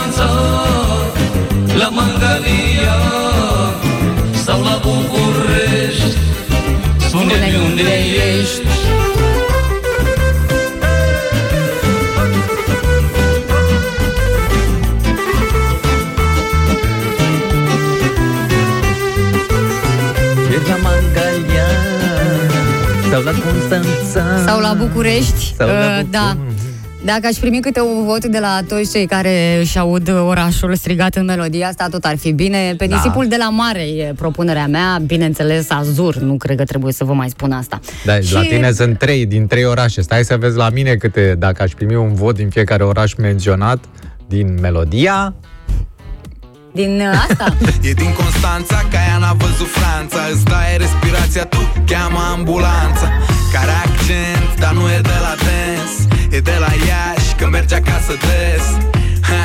unde 7.81 7.95
ești 8.39 8.67
Ești 20.55 20.69
la 20.69 20.75
Mangalia 20.75 21.67
Sau 23.11 23.21
la 23.21 23.31
Constanța 23.31 24.43
Sau 24.45 24.59
la 24.59 24.73
București. 24.73 25.53
Sau 25.57 25.67
la 25.67 25.73
Uh, 25.73 25.79
București. 25.79 26.09
Da. 26.09 26.37
Dacă 27.05 27.27
aș 27.27 27.35
primi 27.35 27.59
câte 27.59 27.81
un 27.81 28.05
vot 28.05 28.25
de 28.25 28.39
la 28.39 28.59
toți 28.67 28.91
cei 28.91 29.05
care 29.05 29.57
își 29.59 29.77
aud 29.77 30.09
orașul 30.09 30.75
strigat 30.75 31.15
în 31.15 31.25
melodia 31.25 31.67
asta, 31.67 31.87
tot 31.91 32.03
ar 32.03 32.17
fi 32.17 32.31
bine. 32.31 32.73
Pe 32.77 32.85
Da. 32.85 32.95
nisipul 32.95 33.27
de 33.27 33.35
la 33.39 33.49
mare 33.49 33.81
e 33.81 34.13
propunerea 34.17 34.67
mea, 34.67 35.01
bineînțeles 35.05 35.69
azur, 35.69 36.15
nu 36.15 36.37
cred 36.37 36.57
că 36.57 36.63
trebuie 36.63 36.93
să 36.93 37.03
vă 37.03 37.13
mai 37.13 37.29
spun 37.29 37.51
asta. 37.51 37.79
Da, 38.05 38.19
și... 38.19 38.33
la 38.33 38.41
tine 38.41 38.71
sunt 38.71 38.97
trei 38.97 39.25
din 39.25 39.47
trei 39.47 39.65
orașe. 39.65 40.01
Stai 40.01 40.23
să 40.23 40.37
vezi 40.37 40.57
la 40.57 40.69
mine 40.69 40.95
câte, 40.95 41.35
dacă 41.39 41.63
aș 41.63 41.71
primi 41.71 41.95
un 41.95 42.13
vot 42.13 42.35
din 42.35 42.49
fiecare 42.49 42.83
oraș 42.83 43.13
menționat, 43.13 43.83
din 44.27 44.57
melodia, 44.61 45.35
Din 46.73 46.99
uh, 46.99 47.25
asta? 47.29 47.55
E 47.89 47.91
din 47.93 48.13
Constanța, 48.13 48.87
ca 48.91 48.97
ea 49.09 49.17
n-a 49.17 49.33
văzut 49.33 49.67
Franța 49.67 50.19
Îți 50.33 50.43
dai 50.43 50.77
respirația, 50.77 51.45
tu 51.45 51.57
cheamă 51.85 52.19
ambulanța 52.35 53.07
Care 53.53 53.71
accent, 53.85 54.59
dar 54.59 54.73
nu 54.73 54.89
e 54.89 54.99
de 55.01 55.17
la 55.25 55.35
dens 55.45 56.10
E 56.31 56.39
de 56.39 56.57
la 56.59 56.71
Iași, 56.87 57.33
că 57.37 57.47
merge 57.47 57.75
acasă 57.75 58.13
des. 58.25 58.65
Ha, 59.29 59.43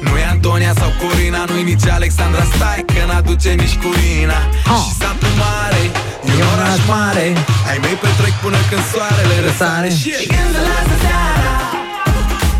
Nu 0.00 0.16
e 0.18 0.24
Antonia 0.30 0.72
sau 0.80 0.90
Corina 1.00 1.44
Nu-i 1.48 1.62
nici 1.62 1.88
Alexandra, 1.88 2.44
stai 2.54 2.84
că 2.86 3.02
n-aduce 3.08 3.50
nici 3.50 3.76
Curina 3.82 4.40
Și 4.82 4.90
satul 5.00 5.34
mare, 5.44 5.82
e 6.28 6.32
un 6.34 6.48
oraș 6.54 6.80
mare. 6.88 7.26
Ai 7.68 7.78
mei 7.84 7.96
petrec 8.02 8.34
până 8.44 8.60
când 8.70 8.84
soarele 8.92 9.36
răsare. 9.46 9.88
Și 9.88 10.08
e 10.08 10.26
când 10.34 10.54
lasă 10.66 10.94
seara 11.02 11.57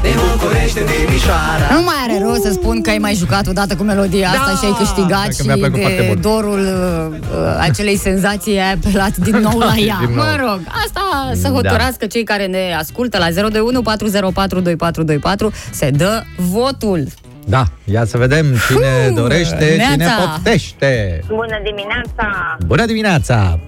De 0.02 0.08
București, 0.32 0.74
de 0.74 0.80
Timișoara 1.06 1.66
Nu 1.74 1.82
mai 1.82 1.94
are 2.08 2.22
rost 2.24 2.42
să 2.42 2.52
spun 2.52 2.80
că 2.82 2.90
ai 2.90 2.98
mai 2.98 3.14
jucat 3.14 3.46
odată 3.46 3.76
cu 3.76 3.82
melodia 3.82 4.28
asta 4.28 4.56
și 4.58 4.64
ai 4.64 4.74
câștigat 4.78 5.10
dacă 5.22 5.32
și 5.32 5.46
mi-a 5.46 5.54
plăcut 5.56 5.80
foarte 5.80 6.00
de 6.00 6.06
mult. 6.06 6.20
dorul 6.20 6.58
uh, 6.60 7.16
uh, 7.32 7.56
acelei 7.60 7.96
senzații 7.96 8.58
ai 8.58 8.72
apelat 8.72 9.16
din 9.16 9.36
nou 9.36 9.58
la 9.58 9.74
ea. 9.88 9.96
din 10.06 10.14
nou. 10.14 10.24
Mă 10.24 10.36
rog, 10.40 10.60
asta 10.84 11.30
să 11.34 11.42
Da. 11.48 11.48
hotărască 11.48 12.06
cei 12.06 12.24
care 12.24 12.46
ne 12.46 12.74
ascultă 12.78 13.18
la 13.18 13.30
021 13.30 13.82
404 13.82 14.60
2424 14.60 15.52
se 15.70 15.90
dă 15.90 16.22
votul. 16.36 17.06
da, 17.46 17.64
ia 17.84 18.04
să 18.04 18.18
vedem 18.18 18.46
cine 18.68 19.04
Fuh, 19.06 19.14
dorește, 19.14 19.64
cine 19.70 19.94
neața. 19.96 20.14
poftește. 20.22 21.20
Bună 21.26 21.58
dimineața! 21.64 22.56
Bună 22.66 22.84
dimineața! 22.86 23.58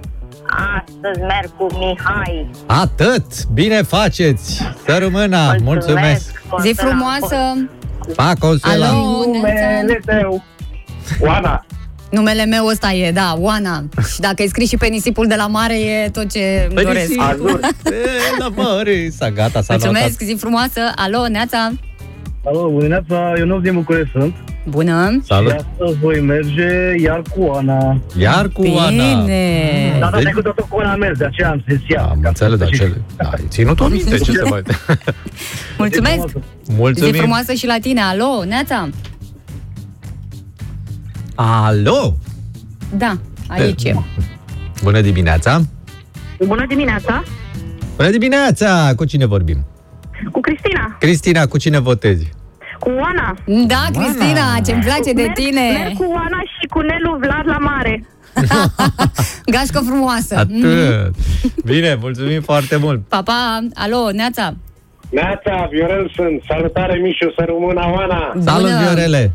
Astăzi 0.51 1.21
merg 1.21 1.51
cu 1.57 1.67
Mihai. 1.79 2.51
Atât! 2.67 3.47
Bine 3.53 3.83
faceți! 3.83 4.55
Să 4.87 4.97
rămână! 5.01 5.55
Mulțumesc! 5.63 6.43
Zi 6.63 6.73
frumoasă! 6.77 7.37
Pa, 8.17 8.33
Consuela! 8.39 8.87
Alo, 8.89 9.25
Neața. 9.43 9.95
tău. 10.21 10.43
Oana. 11.21 11.65
Numele 12.11 12.45
meu 12.45 12.67
ăsta 12.67 12.93
e, 12.93 13.13
da, 13.13 13.35
Oana. 13.39 13.85
Și 14.13 14.21
dacă 14.21 14.35
ai 14.39 14.47
scris 14.49 14.69
și 14.69 14.77
pe 14.77 14.87
nisipul 14.87 15.27
de 15.27 15.35
la 15.35 15.47
mare, 15.47 15.79
e 15.81 16.09
tot 16.09 16.31
ce 16.31 16.63
îmi 16.67 16.75
Păi 16.75 16.85
doresc. 16.85 17.07
nisip. 17.09 17.21
Azur. 17.23 17.61
E, 17.85 18.39
la 18.39 18.49
mare! 18.49 19.09
S-a 19.11 19.31
gata, 19.31 19.63
s-a 19.63 19.73
Mulțumesc, 19.73 20.05
notat. 20.21 20.27
zi 20.27 20.35
frumoasă! 20.39 20.81
Alo, 20.97 21.29
Neața! 21.29 21.71
Alo, 22.45 22.61
bună 22.69 22.79
dimineața, 22.79 23.33
eu 23.39 23.47
nu 23.47 23.61
din 23.61 23.75
București 23.75 24.11
sunt. 24.11 24.35
Bună! 24.71 25.21
Salut! 25.25 25.51
Și 25.51 25.57
astăzi 25.57 25.99
voi 25.99 26.21
merge 26.21 26.95
iar 27.03 27.23
cu 27.37 27.51
Ana. 27.55 28.01
Iar 28.19 28.49
cu 28.49 28.63
Ana! 28.79 28.89
Bine! 28.89 29.97
Data 29.99 30.17
Deci- 30.17 30.23
trecută 30.23 30.53
tot 30.57 30.69
cu 30.69 30.79
Ana 30.79 30.93
am 30.93 30.99
mers, 30.99 31.19
de 31.19 31.25
aceea 31.25 31.51
am 31.51 31.65
zis 31.69 31.79
ea. 31.89 32.03
Am 32.03 32.21
înțeles, 32.25 32.59
dar 32.59 32.69
ce... 32.69 32.93
Da, 33.17 33.29
ai 33.29 33.45
ținut-o 33.49 33.89
minte, 33.89 34.19
ce 34.19 34.33
să 34.33 34.47
mai... 34.51 34.63
Mulțumesc! 35.79 36.27
Zi 36.29 36.75
Mulțumim! 36.77 37.15
frumoasă 37.15 37.53
și 37.53 37.67
la 37.67 37.77
tine! 37.81 38.01
Alo, 38.01 38.45
Neața! 38.45 38.89
Alo! 41.35 42.17
Da, 42.97 43.19
aici 43.49 43.85
e. 43.85 43.95
Bună 44.83 45.01
dimineața! 45.01 45.61
Bună 46.47 46.67
dimineața! 46.69 47.23
Bună 47.97 48.11
dimineața! 48.11 48.93
Cu 48.97 49.05
cine 49.05 49.27
vorbim? 49.27 49.67
Cu 50.33 50.41
Cristina. 50.41 50.97
Cristina, 50.99 51.47
cu 51.47 51.59
cine 51.59 51.79
votezi? 51.79 52.29
Cu 52.81 52.91
Oana. 53.01 53.35
Da, 53.67 53.83
Cristina, 54.01 54.45
ce-mi 54.67 54.83
place 54.83 55.13
de 55.13 55.23
Merg- 55.23 55.33
tine! 55.35 55.61
Merg 55.79 55.97
cu 55.97 56.05
Oana 56.09 56.41
și 56.61 56.67
cu 56.67 56.81
Nelu 56.81 57.17
Vlad 57.21 57.47
la 57.47 57.59
mare. 57.59 58.05
Gașcă 59.55 59.81
frumoasă! 59.87 60.37
Atât! 60.37 61.15
Bine, 61.65 61.99
mulțumim 62.01 62.41
foarte 62.43 62.77
mult! 62.77 63.01
Pa, 63.09 63.23
pa! 63.23 63.59
Alo, 63.75 64.11
Neața! 64.13 64.55
Neața, 65.11 65.69
Viorel 65.71 66.13
sunt. 66.15 66.43
Salutare, 66.49 66.99
Mișu, 67.03 67.33
să 67.37 67.45
rămână 67.47 67.83
Oana. 67.95 68.33
Salut, 68.45 68.71
Viorele! 68.71 69.33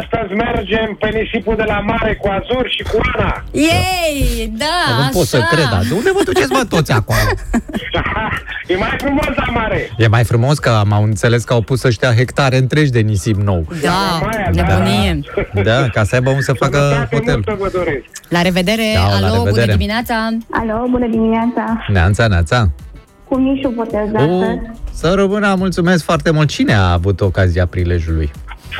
Astăzi 0.00 0.32
mergem 0.32 0.96
pe 1.00 1.08
nisipul 1.18 1.56
de 1.56 1.62
la 1.66 1.78
mare 1.80 2.14
cu 2.20 2.28
Azur 2.28 2.66
și 2.76 2.82
cu 2.82 2.98
Ana. 3.14 3.44
Ei, 3.52 4.52
da, 4.56 4.78
nu 4.96 5.00
așa! 5.02 5.08
pot 5.12 5.26
să 5.26 5.40
cred, 5.50 5.68
dar 5.70 5.82
de 5.88 5.94
unde 5.94 6.10
vă 6.14 6.20
duceți, 6.24 6.52
mă, 6.52 6.64
toți 6.68 6.92
acolo? 6.92 7.18
e 8.72 8.76
mai 8.76 8.94
frumos 8.98 9.26
la 9.36 9.52
mare. 9.52 9.90
E 9.96 10.06
mai 10.08 10.24
frumos 10.24 10.58
că 10.58 10.68
am 10.68 11.02
înțeles 11.02 11.44
că 11.44 11.52
au 11.52 11.60
pus 11.60 11.82
ăștia 11.82 12.14
hectare 12.14 12.56
întregi 12.56 12.90
de 12.90 13.00
nisip 13.00 13.36
nou. 13.36 13.66
Da, 13.82 14.20
nebunie! 14.52 15.20
Da, 15.62 15.88
ca 15.88 16.04
să 16.04 16.14
aibă 16.14 16.30
un 16.30 16.40
să 16.40 16.52
facă 16.52 17.08
hotel. 17.12 17.40
vă 17.58 17.70
doresc. 17.72 18.04
La 18.28 18.42
revedere! 18.42 18.82
Da, 18.94 19.00
la 19.00 19.26
Alo, 19.26 19.36
bună 19.36 19.44
revedere. 19.44 19.72
dimineața! 19.72 20.28
Alo, 20.50 20.86
bună 20.90 21.06
dimineața! 21.06 21.84
Neața, 21.92 22.26
neața. 22.26 22.70
Cu 23.28 23.36
Mișu 23.38 23.72
votez 23.76 24.08
O, 24.14 24.42
să 24.92 25.12
rămână, 25.16 25.54
mulțumesc 25.58 26.04
foarte 26.04 26.30
mult. 26.30 26.48
Cine 26.48 26.74
a 26.74 26.92
avut 26.92 27.20
ocazia 27.20 27.66
prilejului? 27.66 28.30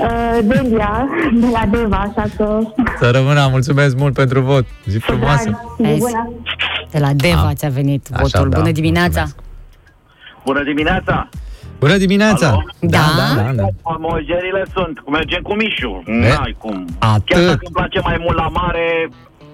Uh, 0.00 0.38
Delia, 0.42 1.08
de 1.40 1.46
la 1.52 1.64
Deva, 1.70 1.96
așa 1.96 2.26
că... 2.36 2.58
Să 3.00 3.10
rămână, 3.10 3.48
mulțumesc 3.50 3.96
mult 3.96 4.14
pentru 4.14 4.40
vot. 4.40 4.66
Zi 4.86 4.98
frumoasă. 4.98 5.60
Vezi? 5.78 6.04
De 6.90 6.98
la 6.98 7.12
Deva 7.12 7.52
ți-a 7.54 7.68
venit 7.68 8.06
Așa, 8.12 8.22
votul. 8.22 8.48
da, 8.50 8.58
Bună 8.58 8.70
dimineața! 8.72 9.24
Bună 10.44 10.62
dimineața! 10.64 11.28
Bună 11.78 11.96
dimineața! 11.96 12.48
Alo? 12.48 12.62
Da? 12.80 12.98
da, 13.16 13.42
da, 13.42 13.52
da. 13.52 13.66
Mogerile 13.98 14.62
sunt, 14.74 15.02
mergem 15.10 15.42
cu 15.42 15.54
Mișu. 15.54 16.02
Ve- 16.06 16.12
N-ai 16.38 16.56
cum. 16.58 16.84
Atât. 16.98 17.24
Chiar 17.24 17.40
dacă 17.44 17.58
îmi 17.64 17.72
place 17.74 18.00
mai 18.00 18.16
mult 18.20 18.36
la 18.36 18.48
mare, 18.48 19.08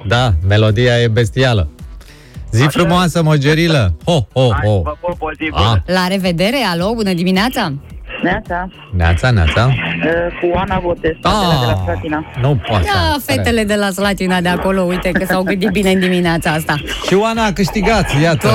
Da, 0.07 0.31
melodia 0.49 1.01
e 1.01 1.09
bestială. 1.09 1.69
Zi 2.51 2.67
frumoasă, 2.67 3.23
mogerilă! 3.23 3.95
Ho, 4.05 4.13
ho, 4.33 4.53
hai, 4.53 4.67
ho! 4.69 4.81
vă 4.83 4.97
pup, 5.01 5.23
o 5.23 5.31
zi 5.37 5.51
Ah. 5.53 5.63
bună. 5.63 5.83
La 5.87 6.07
revedere! 6.09 6.57
Alo, 6.73 6.93
bună 6.95 7.13
dimineața! 7.13 7.73
Neața, 8.25 8.69
Neața, 8.97 9.31
neața. 9.31 9.67
uh, 9.67 10.51
cu 10.51 10.57
Ana 10.59 10.79
votez, 10.79 11.11
fetele 11.23 11.57
de 11.61 11.67
la 11.67 11.83
Slatina. 11.85 12.25
Nu 12.41 12.61
poate. 12.69 12.85
Da, 12.95 13.17
fetele 13.35 13.65
de 13.65 13.75
la 13.75 13.91
Slatina 13.91 14.41
de 14.41 14.49
acolo, 14.49 14.83
uite 14.83 15.11
că 15.11 15.25
s-au 15.25 15.43
gândit 15.43 15.71
bine 15.71 15.91
în 15.91 16.01
dimineața 16.01 16.51
asta. 16.51 16.75
Și 17.07 17.15
Oana 17.15 17.45
a 17.45 17.53
câștigat, 17.53 18.21
iată. 18.23 18.49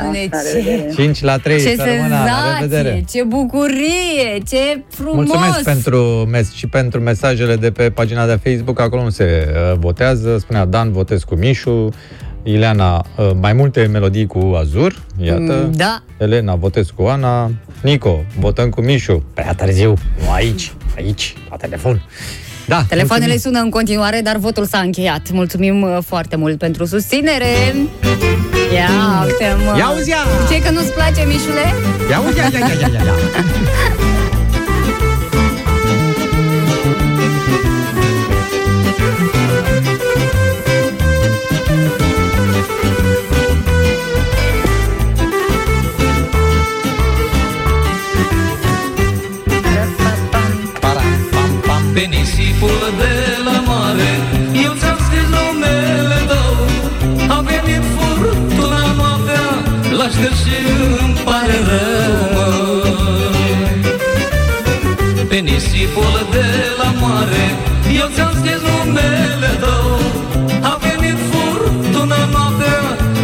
Doamne, 0.00 0.18
ce, 0.18 0.92
5 1.02 1.20
la 1.22 1.36
3, 1.36 1.60
ce 1.60 1.74
să 1.76 1.84
rămână, 1.96 2.08
la 2.08 2.24
senzație, 2.24 2.60
revedere. 2.60 3.04
ce 3.10 3.22
bucurie, 3.24 4.38
ce 4.48 4.82
frumos! 4.90 5.14
Mulțumesc 5.14 5.62
pentru 5.64 5.98
mes- 6.30 6.52
și 6.52 6.66
pentru 6.66 7.00
mesajele 7.00 7.56
de 7.56 7.70
pe 7.70 7.90
pagina 7.90 8.26
de 8.26 8.38
Facebook, 8.44 8.80
acolo 8.80 9.02
nu 9.02 9.10
se 9.10 9.48
uh, 9.48 9.78
votează. 9.78 10.38
Spunea 10.38 10.64
Dan, 10.64 10.92
votez 10.92 11.22
cu 11.22 11.34
Mișu. 11.34 11.88
Ileana, 12.42 13.04
uh, 13.16 13.30
mai 13.40 13.52
multe 13.52 13.86
melodii 13.86 14.26
cu 14.26 14.54
Azur, 14.60 15.02
iată. 15.22 15.40
Mm, 15.66 15.72
Da, 15.72 16.02
Elena, 16.18 16.54
votez 16.54 16.86
cu 16.96 17.02
Ana. 17.02 17.50
Nico, 17.82 18.24
votăm 18.38 18.68
cu 18.68 18.80
Mișu. 18.80 19.22
Prea 19.34 19.52
târziu, 19.54 19.94
nu 20.24 20.30
aici, 20.32 20.72
aici, 20.96 21.34
la 21.50 21.56
telefon. 21.56 22.02
Da, 22.66 22.82
telefoanele 22.88 23.30
mulțumim. 23.30 23.54
sună 23.54 23.64
în 23.64 23.70
continuare, 23.70 24.20
dar 24.20 24.36
votul 24.36 24.64
s-a 24.64 24.78
încheiat. 24.78 25.30
Mulțumim 25.30 25.82
uh, 25.82 25.98
foarte 26.06 26.36
mult 26.36 26.58
pentru 26.58 26.84
susținere! 26.84 27.46
Ia 28.74 28.88
uite, 29.26 29.56
mă! 29.64 29.78
Ia 29.78 29.90
uzi, 29.98 30.08
ia! 30.08 30.16
Ce 30.50 30.62
că 30.62 30.70
nu-ți 30.70 30.92
place, 30.92 31.24
Mișule? 31.26 31.66
Ia 32.10 32.20
uzi, 32.28 32.36
ia, 32.38 32.48
ia, 32.52 32.58
ia, 32.58 32.66
ia, 32.80 32.88
ia, 32.92 33.14
ia. 52.50 52.60
Pe 52.60 52.66
nisipul 52.66 52.86
de 52.98 53.14
la 53.44 53.58
mare 53.70 54.12
Eu 54.64 54.72
ți-am 54.80 54.98
scris 55.06 55.28
numele 55.36 56.20
tău 56.30 56.54
A 57.36 57.38
venit 57.48 57.84
furtuna 57.94 58.84
noaptea 58.98 59.46
La 59.98 60.06
șterg 60.14 60.34
și 60.42 60.56
îmi 61.02 61.16
pare 61.24 61.56
rău 61.68 62.16
măi. 62.34 62.88
Pe 65.28 65.36
nisipul 65.36 66.26
de 66.30 66.46
la 66.80 66.90
mare 67.02 67.44
Eu 68.00 68.08
ți-am 68.14 68.32
scris 68.38 68.60
numele 68.70 69.50
tău 69.64 69.88
A 70.70 70.78
venit 70.84 71.18
furtuna 71.30 72.20
noaptea 72.34 72.80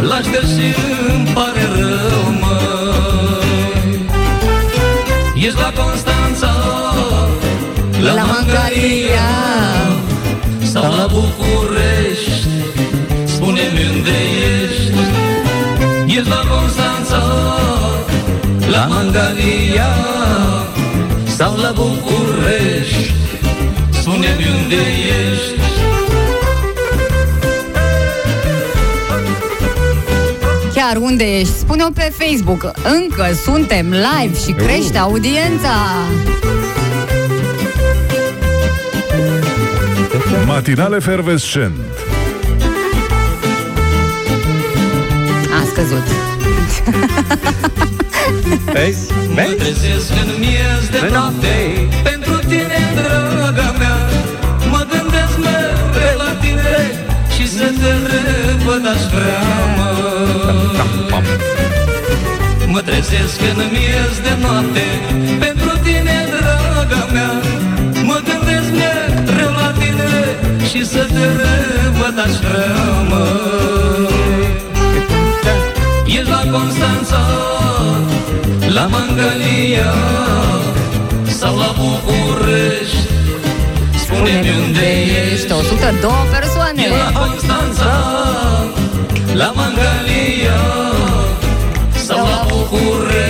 La 0.09 0.17
șterg 0.25 0.47
și 0.55 0.67
îmi 1.13 1.27
pare 1.33 1.63
rău 1.79 2.23
măi. 2.41 4.05
Ești 5.45 5.59
la 5.59 5.71
Constanța 5.83 6.51
la 7.99 8.13
Mangalia 8.13 8.35
Sau 8.37 8.55
la 8.55 9.06
București 11.17 12.47
Spune-mi 13.25 13.89
unde 13.95 14.17
ești 14.63 14.99
Ești 16.05 16.29
la 16.29 16.41
Constanța 16.49 17.23
La 18.71 18.85
Mangalia 18.85 19.95
Sau 21.37 21.55
la 21.55 21.71
București 21.75 23.13
Spune-mi 23.89 24.45
unde 24.61 24.75
ești 24.75 25.61
Chiar 30.73 30.97
unde 30.97 31.23
ești? 31.23 31.53
Spune-o 31.53 31.89
pe 31.93 32.13
Facebook. 32.17 32.71
Încă 32.83 33.27
suntem 33.43 33.89
live 33.89 34.39
și 34.45 34.51
crește 34.51 34.97
audiența. 34.97 35.75
Matinal 40.45 40.93
efervescent. 40.93 41.75
A 45.59 45.63
scăzut. 45.71 46.03
Vezi? 48.73 49.11
Mă 49.33 49.41
trezesc 49.57 50.09
în 50.23 50.29
miez 50.39 50.83
de 50.91 51.09
noapte 51.11 51.55
Pentru 52.03 52.35
tine, 52.47 52.79
draga 52.95 53.73
mea 53.77 53.97
Mă 54.71 54.85
gândesc 54.91 55.35
mereu 55.43 56.17
la 56.17 56.31
tine 56.41 56.77
Și 57.35 57.47
să 57.49 57.63
te 57.79 57.91
revăd 58.09 58.85
aș 58.93 59.01
vrea, 59.13 59.43
mă 59.77 59.89
Mă 62.67 62.81
trezesc 62.81 63.39
în 63.51 63.59
miez 63.71 64.13
de 64.23 64.33
noapte 64.41 64.85
Pentru 65.39 65.56
și 70.77 70.85
să 70.85 71.05
te 71.13 71.25
revăd 71.25 72.19
aș 72.25 72.33
vrea, 72.49 72.75
mă. 73.09 73.27
Ești 76.05 76.29
la 76.29 76.43
Constanța, 76.51 77.21
la 78.67 78.85
Mangalia 78.85 79.93
sau 81.25 81.57
la 81.57 81.75
București. 81.79 82.97
Spune-mi 84.03 84.49
unde 84.65 84.87
ești. 85.31 85.51
102 85.51 86.11
persoane. 86.31 86.81
E 86.81 86.89
la 86.89 87.19
Constanța 87.19 87.91
La 89.33 89.51
Mangalia 89.55 90.61
Sau 92.05 92.17
la 92.17 92.45
București. 92.47 93.26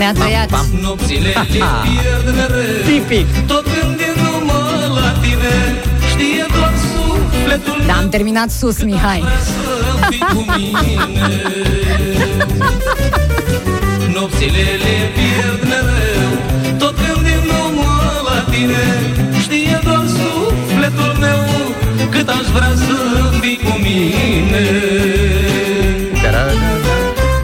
Ne-a 0.00 0.12
tăiat. 0.12 0.50
Nopțile 0.82 1.28
le 1.28 1.46
pierd 1.52 2.34
mereu 2.36 2.84
Tipic. 2.86 3.26
Tot 3.46 3.64
gândindu-mă 3.64 4.60
la 4.94 5.10
tine 5.20 5.54
Știe 6.10 6.46
doar 6.56 6.72
sufletul 6.92 7.82
Da, 7.86 7.92
am 7.92 8.08
terminat 8.08 8.50
sus, 8.50 8.82
Mihai. 8.82 9.24
să 9.44 10.06
fii 10.10 10.18
cu 10.34 10.44
mine. 10.56 10.96
Nopțile 14.14 14.64
le 14.84 14.96
pierd 15.16 15.62
mereu 15.72 16.28
Tot 16.78 16.94
gândindu-mă 17.06 17.92
la 18.28 18.50
tine 18.50 18.84
Știe 19.40 19.78
doar 19.84 20.04
sufletul 20.06 21.16
meu 21.20 21.44
Cât 22.10 22.28
aș 22.28 22.46
vrea 22.54 22.72
să 22.86 22.96
fii 23.40 23.58
cu 23.64 23.78
mine. 23.78 24.66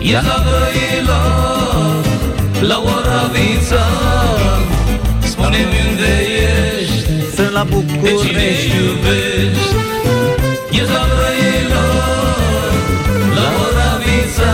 E 0.01 0.13
Da. 0.13 0.21
la 0.21 0.45
Brăila 0.45 1.07
La 1.09 1.56
Oravița 2.75 3.85
Spune-mi 5.23 5.79
unde 5.89 6.13
ești 6.81 7.35
Sunt 7.35 7.51
la 7.51 7.63
Pe 7.63 7.69
cine 7.69 7.83
București 8.11 8.77
iubești 8.77 9.75
Ești 10.71 10.93
la 10.93 11.05
Brăila 11.13 11.85
La 13.35 13.49
Oravița 13.67 14.53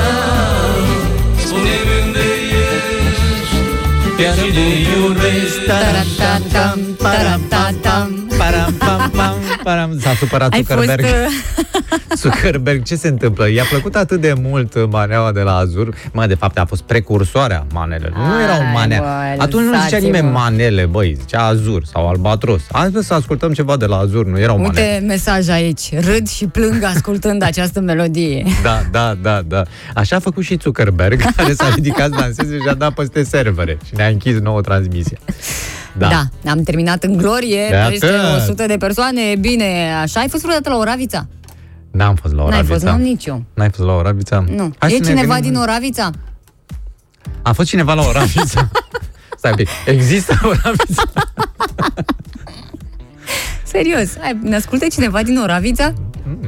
Spune-mi 1.45 1.93
unde 2.05 2.27
ești 2.65 4.17
Pe 4.17 4.23
cine 4.41 4.67
iubești 4.97 5.61
Taratatam, 5.67 6.79
taratatam. 6.99 8.27
Param, 8.39 8.73
pam, 8.79 9.11
pam, 9.17 9.35
param. 9.63 9.99
S-a 10.01 10.15
supărat 10.19 10.53
Ai 10.53 10.63
fost... 10.65 10.79
Zuckerberg. 10.79 11.05
uh, 11.05 11.72
Zuckerberg, 12.17 12.83
ce 12.83 12.97
se 12.97 13.09
întâmplă? 13.09 13.49
I-a 13.51 13.65
plăcut 13.71 13.95
atât 13.97 14.21
de 14.21 14.35
mult 14.43 14.75
uh, 14.75 14.83
maneaua 14.91 15.33
de 15.33 15.41
la 15.41 15.57
Azur. 15.57 15.95
Mă, 16.13 16.27
de 16.27 16.35
fapt, 16.35 16.59
a 16.59 16.65
fost 16.65 16.83
precursoarea 16.83 17.67
manelelor. 17.73 18.17
Nu 18.17 18.33
Ai, 18.35 18.43
erau 18.43 18.63
manea. 18.73 19.01
bă, 19.01 19.43
Atunci 19.43 19.65
nu 19.65 19.71
zicea 19.73 19.83
lăsați-vă. 19.85 20.07
nimeni 20.07 20.31
manele, 20.33 20.85
băi, 20.85 21.17
zicea 21.21 21.43
Azur 21.45 21.83
sau 21.85 22.09
Albatros. 22.09 22.63
Astăzi 22.73 23.07
să 23.07 23.15
ascultăm 23.15 23.53
ceva 23.53 23.77
de 23.77 23.87
la 23.87 23.97
Azur, 23.97 24.27
nu 24.27 24.39
erau 24.39 24.59
manele. 24.59 24.81
Uite 24.93 25.07
mesaj 25.07 25.49
aici. 25.49 25.89
Râd 25.99 26.29
și 26.29 26.47
plâng 26.47 26.83
ascultând 26.83 27.43
această 27.53 27.81
melodie. 27.81 28.45
Da, 28.63 28.83
da, 28.91 29.15
da, 29.23 29.43
da. 29.49 29.63
Așa 29.95 30.17
a 30.17 30.19
făcut 30.19 30.45
și 30.45 30.59
Zuckerberg, 30.63 31.21
care 31.37 31.53
s-a 31.53 31.69
ridicat 31.75 32.11
să 32.13 32.21
danseze 32.21 32.57
și 32.57 32.69
a 32.69 32.75
dat 32.75 32.93
peste 32.93 33.23
servere 33.25 33.79
și 33.87 33.93
ne-a 33.97 34.07
închis 34.09 34.39
nouă 34.39 34.61
transmisie. 34.61 35.19
Da. 35.99 36.09
da, 36.43 36.51
am 36.51 36.63
terminat 36.63 37.03
în 37.05 37.17
glorie, 37.17 37.61
Iată. 37.71 37.91
peste 37.91 38.07
100 38.37 38.67
de 38.67 38.77
persoane, 38.77 39.21
bine, 39.41 39.93
așa. 40.03 40.21
Ai 40.21 40.29
fost 40.29 40.43
vreodată 40.43 40.69
la 40.71 40.77
Oravița? 40.77 41.27
N-am 41.93 42.15
fost 42.15 42.35
la 42.35 42.39
N-ai 42.43 42.49
Oravița. 42.59 42.73
fost, 42.75 42.85
nu, 42.87 42.97
nici 42.97 43.25
eu. 43.27 43.43
N-ai 43.55 43.71
fost 43.71 43.89
la 43.89 43.95
Oravița? 43.95 44.45
Nu. 44.49 44.73
Hai 44.79 44.91
e 44.93 44.95
să 44.95 44.99
ne 45.01 45.07
cineva 45.09 45.35
gândim- 45.35 45.51
din 45.53 45.61
Oravița? 45.61 46.11
A 47.43 47.53
fost 47.53 47.69
cineva 47.69 47.95
la 47.95 48.03
Oravița? 48.03 48.69
Stai 49.39 49.51
un 49.51 49.57
pic. 49.57 49.69
Există 49.87 50.41
Oravița? 50.45 51.03
Serios, 53.73 54.09
ai, 54.23 54.39
ne 54.43 54.57
ascultă 54.57 54.87
cineva 54.91 55.23
din 55.23 55.39
Oravița? 55.39 55.93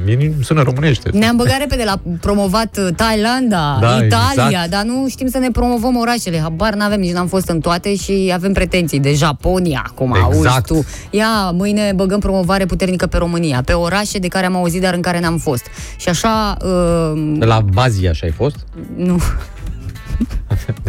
Mie 0.04 0.32
nu 0.36 0.42
sună 0.42 0.62
românește. 0.62 1.10
Ne-am 1.12 1.36
băgat 1.36 1.58
repede 1.58 1.82
la 1.84 2.00
promovat 2.20 2.78
uh, 2.78 2.88
Thailanda, 2.96 3.78
Da, 3.80 3.86
Italia, 4.04 4.44
exact. 4.48 4.70
dar 4.70 4.82
nu 4.82 5.08
știm 5.08 5.28
să 5.28 5.38
ne 5.38 5.50
promovăm 5.50 5.96
orașele. 5.96 6.38
Habar 6.40 6.74
n-avem, 6.74 7.00
nici 7.00 7.12
n-am 7.12 7.26
fost 7.26 7.48
în 7.48 7.60
toate 7.60 7.94
și 7.96 8.30
avem 8.34 8.52
pretenții 8.52 9.00
de 9.00 9.14
Japonia, 9.14 9.90
cum 9.94 10.14
auzi 10.22 10.36
Exact. 10.38 10.66
tu. 10.66 10.84
Ia, 11.10 11.50
mâine 11.50 11.92
băgăm 11.94 12.20
promovare 12.20 12.66
puternică 12.66 13.06
pe 13.06 13.16
România, 13.16 13.62
pe 13.64 13.72
orașe 13.72 14.18
de 14.18 14.28
care 14.28 14.46
am 14.46 14.56
auzit, 14.56 14.80
dar 14.80 14.94
în 14.94 15.00
care 15.00 15.20
n-am 15.20 15.36
fost. 15.36 15.66
Și 15.96 16.08
așa, 16.08 16.56
uh, 16.64 17.34
De 17.38 17.44
la 17.44 17.60
Bazia 17.60 18.12
și 18.12 18.24
ai 18.24 18.30
fost? 18.30 18.56
nu, 18.96 19.20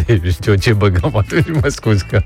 Deci, 0.06 0.34
știu 0.34 0.52
eu 0.52 0.57
ce 0.57 0.73
băgăm 0.73 1.15
atunci, 1.15 1.45
mă 1.61 1.68
scuz 1.68 2.02
că... 2.02 2.22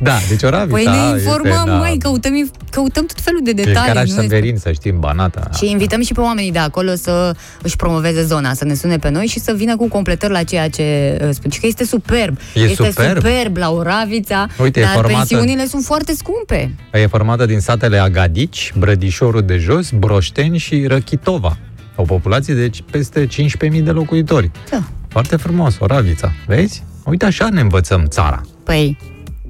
Da, 0.00 0.14
deci 0.28 0.42
Oravița 0.42 0.74
păi 0.76 0.84
ne 0.84 1.16
este, 1.16 1.28
informăm, 1.28 1.64
da, 1.66 1.76
mai 1.76 1.96
căutăm, 1.98 2.50
căutăm 2.70 3.06
tot 3.06 3.20
felul 3.20 3.40
de 3.44 3.52
Prin 3.52 3.64
detalii. 3.64 3.88
Caraș 3.92 4.08
nu 4.08 4.14
este- 4.14 4.20
Sănverin, 4.20 4.56
să 4.56 4.72
știm, 4.72 5.00
Banata. 5.00 5.50
Și 5.56 5.70
invităm 5.70 6.02
și 6.02 6.12
pe 6.12 6.20
oamenii 6.20 6.52
de 6.52 6.58
acolo 6.58 6.94
să 6.94 7.34
își 7.62 7.76
promoveze 7.76 8.24
zona, 8.24 8.54
să 8.54 8.64
ne 8.64 8.74
sune 8.74 8.96
pe 8.98 9.08
noi 9.10 9.26
și 9.26 9.38
să 9.40 9.52
vină 9.56 9.76
cu 9.76 9.88
completări 9.88 10.32
la 10.32 10.42
ceea 10.42 10.68
ce 10.68 11.18
uh, 11.22 11.28
spun. 11.32 11.50
Și 11.50 11.60
că 11.60 11.66
este 11.66 11.84
superb. 11.84 12.38
E 12.54 12.60
este 12.60 12.84
superb. 12.84 13.16
superb 13.16 13.56
la 13.56 13.70
Oravița, 13.70 14.46
Uite, 14.62 14.80
e 14.80 14.82
dar 14.82 14.92
formată- 14.92 15.16
pensiunile 15.16 15.66
sunt 15.66 15.84
foarte 15.84 16.14
scumpe. 16.14 16.74
E 16.92 17.06
formată 17.06 17.46
din 17.46 17.60
satele 17.60 17.98
Agadici, 17.98 18.72
Brădișorul 18.78 19.42
de 19.42 19.56
Jos, 19.56 19.90
Broșteni 19.90 20.58
și 20.58 20.86
Răchitova. 20.86 21.56
O 21.96 22.02
populație 22.02 22.54
de 22.54 22.70
peste 22.90 23.26
15.000 23.26 23.82
de 23.82 23.90
locuitori. 23.90 24.50
Da. 24.70 24.82
Foarte 25.12 25.36
frumos, 25.36 25.76
Oravița. 25.78 26.32
Vezi? 26.46 26.82
Uite, 27.04 27.24
așa 27.24 27.48
ne 27.48 27.60
învățăm 27.60 28.04
țara. 28.04 28.40
Păi, 28.64 28.98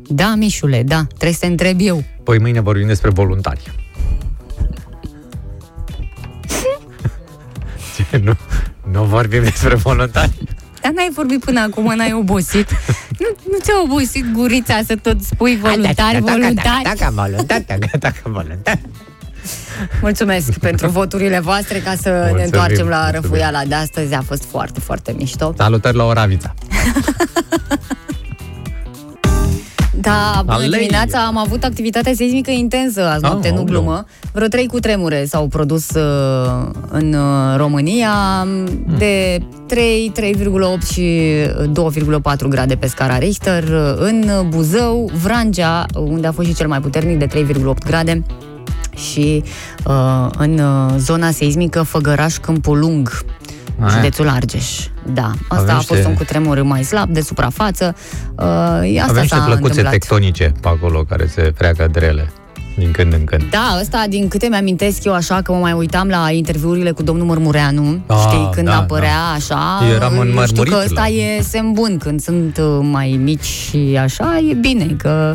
da, 0.09 0.35
Mișule, 0.35 0.83
da, 0.83 1.05
trebuie 1.09 1.33
să 1.33 1.39
te 1.41 1.47
întreb 1.47 1.77
eu. 1.81 2.05
Păi 2.25 2.39
mâine 2.39 2.61
vorbim 2.61 2.87
despre 2.87 3.11
voluntari. 3.11 3.73
Ce, 8.11 8.17
nu, 8.17 8.37
nu 8.93 9.05
vorbim 9.05 9.43
despre 9.43 9.75
voluntari? 9.75 10.33
Dar 10.83 10.93
n-ai 10.93 11.11
vorbit 11.15 11.45
până 11.45 11.61
acum, 11.61 11.93
n-ai 11.97 12.13
obosit. 12.13 12.71
Nu, 13.19 13.27
nu 13.51 13.59
ți-a 13.61 13.83
obosit 13.85 14.33
gurița 14.33 14.81
să 14.87 14.97
tot 14.97 15.23
spui 15.23 15.57
voluntari, 15.57 16.21
voluntari. 16.21 16.83
Dacă 16.83 17.13
voluntari, 17.15 17.65
dacă 17.99 18.21
voluntari. 18.25 18.81
Mulțumesc 20.01 20.59
pentru 20.59 20.89
voturile 20.89 21.41
voastre 21.41 21.79
ca 21.79 21.95
să 22.01 22.09
ne 22.09 22.17
Mulțumim, 22.19 22.45
întoarcem 22.45 22.87
la 22.89 22.97
mulțumim. 22.97 23.21
răfuiala 23.23 23.63
de 23.69 23.75
astăzi. 23.75 24.15
A 24.15 24.23
fost 24.27 24.45
foarte, 24.45 24.81
foarte 24.81 25.15
mișto. 25.19 25.55
Salutări 25.57 25.97
la 25.97 26.05
Oravița. 26.05 26.55
Da, 30.01 30.41
bună 30.45 30.57
Alei. 30.57 30.69
dimineața, 30.71 31.19
am 31.27 31.39
avut 31.39 31.65
activitate 31.65 32.15
seismică 32.15 32.51
intensă 32.51 33.01
azi 33.07 33.25
Ah, 33.25 33.31
noapte, 33.31 33.49
nu 33.49 33.57
aoleu. 33.57 33.73
glumă. 33.73 34.05
Vreo 34.33 34.47
trei 34.49 34.67
cu 34.67 34.79
tremure 34.81 35.25
s-au 35.25 35.47
produs 35.47 35.89
uh, 35.91 36.71
în 36.91 37.13
uh, 37.13 37.57
România, 37.57 38.11
Hmm. 38.43 38.85
de 38.99 39.39
3, 39.67 40.13
3,8 40.15 40.93
și 40.93 41.31
2,4 41.73 42.49
grade 42.49 42.75
pe 42.75 42.87
scara 42.87 43.19
Richter. 43.19 43.63
Uh, 43.63 43.95
În 43.99 44.31
Buzău, 44.49 45.11
Vrangea, 45.23 45.87
unde 45.95 46.27
a 46.27 46.33
fost 46.33 46.49
și 46.49 46.55
cel 46.55 46.69
mai 46.69 46.81
puternic, 46.81 47.19
de 47.19 47.27
3,8 47.27 47.85
grade. 47.87 48.23
Și 48.97 49.43
uh, 49.85 50.27
în 50.39 50.59
uh, 50.59 50.95
zona 50.99 51.31
seismică 51.31 51.83
Făgăraș 51.83 52.37
Câmpul 52.37 52.79
Lung, 52.79 53.25
Ah. 53.81 53.91
județul 53.95 54.29
Argeș. 54.29 54.67
Da, 55.15 55.31
asta 55.49 55.55
Avem 55.63 55.75
a 55.75 55.77
fost 55.79 55.91
niște- 55.91 56.07
un 56.07 56.15
cutremur 56.15 56.63
mai 56.63 56.83
slab, 56.85 57.09
de 57.11 57.21
suprafață. 57.21 57.95
Uh, 57.97 58.45
asta 58.45 59.03
Avem 59.03 59.21
niște 59.21 59.37
s-a 59.37 59.43
plăcuțe 59.45 59.67
întâmplat. 59.69 59.91
tectonice 59.93 60.53
pe 60.61 60.69
acolo 60.69 61.05
care 61.09 61.27
se 61.27 61.53
freacă 61.57 61.89
drele 61.93 62.33
din 62.77 62.91
când 62.91 63.13
în 63.13 63.25
când. 63.25 63.43
Da, 63.51 63.77
ăsta, 63.81 64.05
din 64.09 64.29
câte 64.29 64.47
mi-amintesc 64.51 65.05
eu 65.05 65.13
așa, 65.15 65.41
că 65.43 65.53
mă 65.53 65.59
mai 65.59 65.73
uitam 65.73 66.09
la 66.09 66.31
interviurile 66.31 66.91
cu 66.91 67.03
domnul 67.03 67.27
Mărmureanu, 67.27 68.01
Ah, 68.07 68.17
știi, 68.27 68.49
când 68.53 68.67
da, 68.67 68.77
apărea 68.79 69.09
da. 69.29 69.35
așa, 69.35 69.87
Eram 69.95 70.03
eu 70.03 70.09
știu 70.09 70.23
că 70.23 70.29
înmărmurit 70.29 70.73
ăsta 70.73 71.01
la- 71.01 71.09
e 71.09 71.43
semn 71.43 71.73
bun, 71.73 71.99
când 71.99 72.21
sunt 72.21 72.59
uh, 72.59 72.79
mai 72.91 73.21
mici 73.23 73.45
și 73.45 73.99
așa, 74.03 74.39
e 74.51 74.55
bine, 74.55 74.87
că 74.99 75.35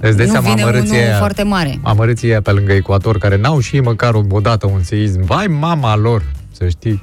Îți 0.00 0.16
dai 0.16 0.26
nu 0.26 0.32
seama 0.32 0.48
vine 0.48 0.62
amărâții 0.62 0.90
unul 0.96 1.02
aia- 1.10 1.18
foarte 1.18 1.42
mare. 1.42 1.78
Amărâții 1.82 2.28
aia 2.28 2.40
pe 2.40 2.50
lângă 2.50 2.72
ecuator, 2.72 3.18
care 3.18 3.36
n-au 3.36 3.60
și 3.60 3.74
ei 3.74 3.80
măcar 3.82 4.14
o 4.30 4.40
dată 4.40 4.66
un 4.66 4.82
seism. 4.82 5.24
Vai 5.24 5.46
mama 5.46 5.96
lor, 5.96 6.22
să 6.52 6.68
știi. 6.68 7.02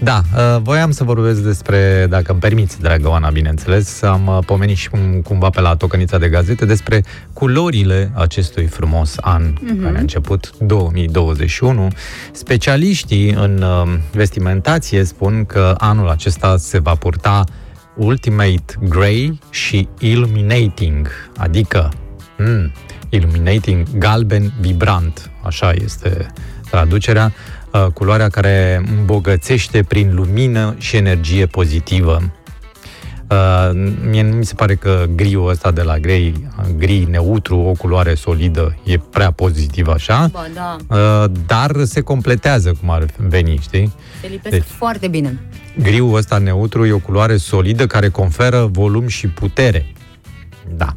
Da, 0.00 0.22
uh, 0.36 0.60
voiam 0.62 0.90
să 0.90 1.04
vorbesc 1.04 1.40
despre, 1.40 2.06
dacă 2.10 2.32
îmi 2.32 2.40
permiți, 2.40 2.80
dragă 2.80 3.08
Oana, 3.08 3.30
bineînțeles, 3.30 4.02
am 4.02 4.26
uh, 4.26 4.38
pomenit 4.46 4.76
și 4.76 4.88
cum, 4.90 5.00
cumva 5.24 5.50
pe 5.50 5.60
la 5.60 5.76
tocănița 5.76 6.18
de 6.18 6.28
gazete 6.28 6.64
despre 6.64 7.04
culorile 7.32 8.10
acestui 8.14 8.66
frumos 8.66 9.14
an 9.20 9.42
Mhm. 9.60 9.82
care 9.82 9.96
a 9.96 10.00
început 10.00 10.50
2021. 10.60 11.88
Specialiștii 12.32 13.30
în 13.30 13.62
uh, 13.62 13.94
vestimentație 14.12 15.04
spun 15.04 15.44
că 15.44 15.74
anul 15.78 16.08
acesta 16.08 16.56
se 16.56 16.78
va 16.78 16.94
purta 16.94 17.44
Ultimate 17.96 18.62
Grey 18.88 19.38
și 19.50 19.88
Illuminating, 19.98 21.08
adică 21.36 21.88
mm, 22.46 22.72
Illuminating 23.08 23.86
galben 23.98 24.52
vibrant, 24.60 25.30
așa 25.42 25.72
este 25.72 26.26
traducerea, 26.70 27.32
uh, 27.72 27.86
culoarea 27.94 28.28
care 28.28 28.84
îmbogățește 28.98 29.82
prin 29.82 30.14
lumină 30.14 30.74
și 30.78 30.96
energie 30.96 31.46
pozitivă. 31.46 32.32
Uh, 33.30 33.70
mie 34.08 34.22
nu 34.22 34.36
mi 34.36 34.44
se 34.44 34.54
pare 34.54 34.74
că 34.74 35.04
griul 35.14 35.48
ăsta 35.48 35.70
de 35.70 35.82
la 35.82 35.98
grey, 35.98 36.48
gri 36.76 37.06
neutru, 37.10 37.58
o 37.58 37.72
culoare 37.72 38.14
solidă, 38.14 38.76
e 38.84 38.98
prea 38.98 39.30
pozitiv 39.30 39.88
așa, 39.88 40.28
Ba, 40.32 40.46
da, 40.54 40.76
uh, 40.96 41.30
dar 41.46 41.84
se 41.84 42.00
completează 42.00 42.72
cum 42.80 42.90
ar 42.90 43.06
veni, 43.16 43.58
știi? 43.62 43.92
se 44.20 44.26
lipesc 44.26 44.54
Deci- 44.56 44.64
foarte 44.76 45.08
bine. 45.08 45.40
Griul 45.82 46.14
ăsta 46.14 46.38
neutru 46.38 46.86
e 46.86 46.92
o 46.92 46.98
culoare 46.98 47.36
solidă 47.36 47.86
care 47.86 48.08
conferă 48.08 48.68
volum 48.72 49.06
și 49.06 49.26
putere. 49.28 49.86
Da. 50.76 50.96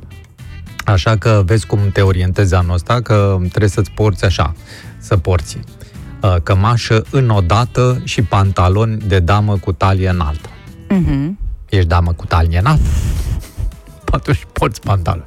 Așa 0.87 1.17
că 1.17 1.43
vezi 1.45 1.65
cum 1.65 1.79
te 1.93 2.01
orientezi 2.01 2.55
anul 2.55 2.73
ăsta, 2.73 3.01
că 3.01 3.37
trebuie 3.39 3.69
să-ți 3.69 3.91
porți 3.91 4.25
așa, 4.25 4.53
să 4.97 5.17
porți 5.17 5.57
uh, 6.21 6.35
cămașă 6.43 7.03
înodată 7.11 8.01
și 8.03 8.21
pantaloni 8.21 8.97
de 9.07 9.19
damă 9.19 9.57
cu 9.57 9.71
talie 9.71 10.09
înaltă. 10.09 10.49
Mhm. 10.89 11.39
Ești 11.69 11.87
damă 11.87 12.13
cu 12.13 12.25
talniena? 12.25 12.77
Atunci 14.11 14.47
porți 14.51 14.81
pantaloni. 14.81 15.25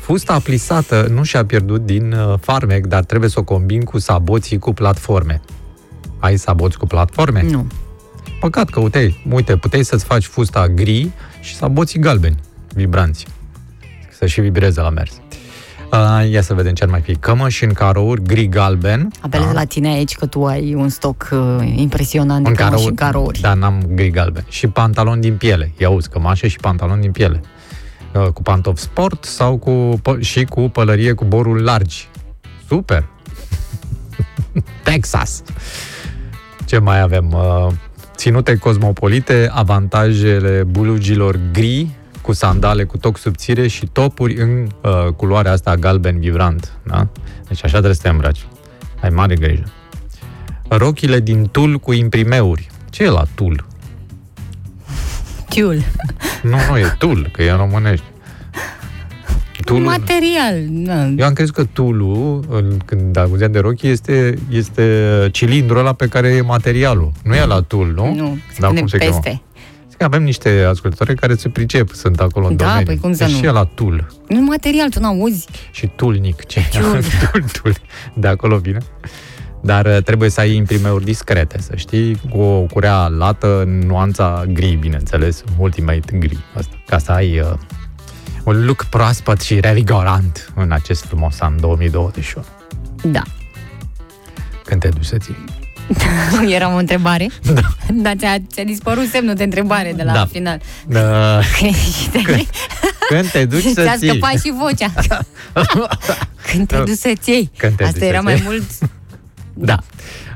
Fusta 0.00 0.38
plisată 0.38 1.06
nu 1.10 1.22
și-a 1.22 1.44
pierdut 1.44 1.84
din 1.84 2.12
uh, 2.12 2.34
farmec, 2.40 2.86
dar 2.86 3.04
trebuie 3.04 3.30
să 3.30 3.38
o 3.38 3.42
combin 3.42 3.82
cu 3.82 3.98
saboții 3.98 4.58
cu 4.58 4.72
platforme. 4.72 5.40
Ai 6.18 6.36
saboți 6.36 6.78
cu 6.78 6.86
platforme? 6.86 7.42
Nu. 7.42 7.66
Păcat 8.40 8.70
că, 8.70 8.80
uite, 8.80 9.16
uite, 9.30 9.56
puteai 9.56 9.84
să-ți 9.84 10.04
faci 10.04 10.24
fusta 10.24 10.68
gri 10.68 11.10
și 11.40 11.54
saboții 11.54 11.98
galbeni, 11.98 12.36
vibranți. 12.74 13.26
Să 14.18 14.26
și 14.26 14.40
vibreze 14.40 14.80
la 14.80 14.90
mers. 14.90 15.12
Uh, 15.92 16.30
ia 16.30 16.42
să 16.42 16.54
vedem 16.54 16.72
ce 16.74 16.82
ar 16.84 16.90
mai 16.90 17.00
fi. 17.00 17.14
Cămăși 17.16 17.64
în 17.64 17.72
carouri 17.72 18.22
gri-galben. 18.22 19.08
Apelez 19.20 19.52
la 19.52 19.64
tine 19.64 19.88
aici 19.88 20.14
că 20.14 20.26
tu 20.26 20.44
ai 20.44 20.74
un 20.74 20.88
stoc 20.88 21.28
uh, 21.32 21.72
impresionant 21.76 22.42
de 22.44 22.48
Un 22.48 22.54
cămăși 22.54 22.72
carouri, 22.74 22.88
și 22.90 22.94
carouri. 22.94 23.40
dar 23.40 23.56
n-am 23.56 23.82
gri-galben. 23.94 24.44
Și 24.48 24.66
pantaloni 24.66 25.20
din 25.20 25.36
piele. 25.36 25.72
Ia 25.78 25.88
uzi, 25.90 26.08
cămașă 26.08 26.46
și 26.46 26.56
pantaloni 26.58 27.00
din 27.00 27.12
piele. 27.12 27.40
Uh, 28.14 28.26
cu 28.26 28.42
pantofi 28.42 28.80
sport 28.82 29.24
sau 29.24 29.56
cu, 29.56 30.00
pă- 30.00 30.20
și 30.20 30.44
cu 30.44 30.60
pălărie 30.60 31.12
cu 31.12 31.24
boruri 31.24 31.62
largi. 31.62 32.08
Super! 32.68 33.04
Texas! 34.84 35.42
Ce 36.64 36.78
mai 36.78 37.00
avem? 37.00 37.32
Uh, 37.32 37.72
Ținute 38.16 38.56
cosmopolite, 38.56 39.48
avantajele 39.52 40.62
bulugilor 40.66 41.38
gri, 41.52 41.86
cu 42.26 42.32
sandale 42.32 42.84
cu 42.84 42.96
toc 42.98 43.18
subțire 43.18 43.66
și 43.66 43.86
topuri 43.86 44.36
în 44.40 44.66
uh, 44.82 45.12
culoarea 45.16 45.52
asta 45.52 45.74
galben 45.76 46.18
vibrant. 46.20 46.72
Da? 46.82 47.06
Deci 47.48 47.58
așa 47.64 47.68
trebuie 47.72 47.94
să 47.94 48.02
te 48.02 48.08
îmbraci. 48.08 48.46
Ai 49.02 49.10
mare 49.10 49.34
grijă. 49.34 49.64
Rochile 50.68 51.20
din 51.20 51.46
tul 51.52 51.78
cu 51.78 51.92
imprimeuri. 51.92 52.66
Ce 52.90 53.02
e 53.02 53.08
la 53.08 53.22
tul? 53.34 53.66
Tiul. 55.48 55.78
Nu, 56.42 56.56
nu, 56.70 56.78
e 56.78 56.94
tul, 56.98 57.28
că 57.32 57.42
e 57.42 57.50
în 57.50 57.56
românești. 57.56 58.04
Un 59.72 59.82
material. 59.82 60.64
Na. 60.68 61.04
Eu 61.16 61.26
am 61.26 61.32
crezut 61.32 61.54
că 61.54 61.64
tulul, 61.64 62.44
în- 62.50 62.76
când 62.84 63.16
auzeam 63.16 63.52
de 63.52 63.58
rochie, 63.58 63.90
este, 63.90 64.38
este 64.50 65.28
cilindrul 65.32 65.78
ăla 65.78 65.92
pe 65.92 66.06
care 66.08 66.28
e 66.28 66.40
materialul. 66.40 67.12
Nu 67.24 67.34
e 67.34 67.44
la 67.44 67.60
tul, 67.60 67.92
nu? 67.94 68.14
Nu, 68.14 68.36
se 68.52 68.56
Dar 68.58 68.68
pune 68.68 68.78
cum 68.80 68.88
se 68.88 68.98
cheamă? 68.98 69.12
peste. 69.22 69.30
Zic 69.30 69.38
că 69.38 69.55
avem 70.04 70.22
niște 70.22 70.66
ascultători 70.68 71.14
care 71.14 71.34
se 71.34 71.48
pricep, 71.48 71.88
sunt 71.90 72.20
acolo 72.20 72.46
în 72.46 72.56
Da, 72.56 72.64
domeniu. 72.64 72.84
păi 72.86 72.98
cum 72.98 73.12
să 73.12 73.24
deci 73.24 73.32
nu? 73.32 73.38
și 73.38 73.44
e 73.44 73.50
la 73.50 73.64
tul. 73.64 74.06
Nu 74.28 74.40
material, 74.40 74.88
tu 74.88 75.00
n-auzi. 75.00 75.46
Și 75.70 75.86
tulnic, 75.86 76.44
ce? 76.46 76.60
Tul. 76.72 77.02
tul, 77.32 77.42
tul. 77.62 77.74
De 78.14 78.26
acolo 78.28 78.56
vine. 78.58 78.78
Dar 79.62 79.86
uh, 79.86 79.96
trebuie 80.04 80.28
să 80.30 80.40
ai 80.40 80.54
imprimeuri 80.54 81.04
discrete, 81.04 81.60
să 81.60 81.72
știi, 81.76 82.20
cu 82.30 82.38
o 82.40 82.60
curea 82.60 83.06
lată, 83.08 83.60
în 83.60 83.78
nuanța 83.78 84.44
gri, 84.52 84.74
bineînțeles, 84.80 85.42
ultimate 85.58 86.16
gri. 86.18 86.38
Asta, 86.56 86.82
ca 86.86 86.98
să 86.98 87.12
ai 87.12 87.38
uh, 87.40 87.46
un 88.44 88.64
look 88.64 88.84
proaspăt 88.84 89.40
și 89.40 89.60
revigorant 89.60 90.52
în 90.54 90.72
acest 90.72 91.04
frumos 91.04 91.40
an 91.40 91.60
2021. 91.60 92.44
Da. 93.12 93.22
Când 94.64 94.80
te 94.80 94.88
duci 94.88 95.04
să 95.04 95.16
ții. 95.18 95.44
Era 96.54 96.74
o 96.74 96.76
întrebare? 96.76 97.26
Da. 97.54 97.60
Dar 97.92 98.14
ți-a, 98.18 98.34
ți-a 98.52 98.64
dispărut 98.64 99.08
semnul 99.08 99.34
de 99.34 99.42
întrebare 99.42 99.92
de 99.96 100.02
la 100.02 100.12
Da. 100.12 100.26
final. 100.26 100.60
Da. 100.88 101.40
Când 103.08 103.30
te 103.30 103.44
duci 103.44 103.62
să 103.62 103.82
Ți-a 103.82 103.96
ții. 103.96 104.08
scăpat 104.08 104.40
și 104.40 104.52
vocea. 104.58 104.92
Când 106.52 106.66
te 106.66 106.76
duci 106.76 106.96
să-ți 106.96 107.30
iei. 107.30 107.50
Când 107.56 107.76
te 107.76 107.84
Asta 107.84 107.98
duci 107.98 108.08
era 108.08 108.20
să-ți 108.20 108.24
mai 108.24 108.34
iei. 108.34 108.42
mult... 108.44 108.90
Da. 109.54 109.78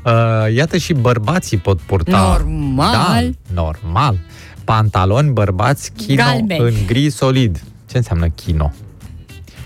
Uh, 0.04 0.54
iată 0.54 0.76
și 0.76 0.92
bărbații 0.92 1.56
pot 1.56 1.80
purta... 1.80 2.18
Normal. 2.18 2.92
Da, 2.92 3.62
normal. 3.62 4.18
Pantaloni 4.64 5.30
bărbați 5.30 5.92
chino 5.96 6.22
Galbeni. 6.22 6.60
în 6.64 6.74
gri 6.86 7.10
solid. 7.10 7.62
Ce 7.90 7.96
înseamnă 7.96 8.28
chino? 8.28 8.72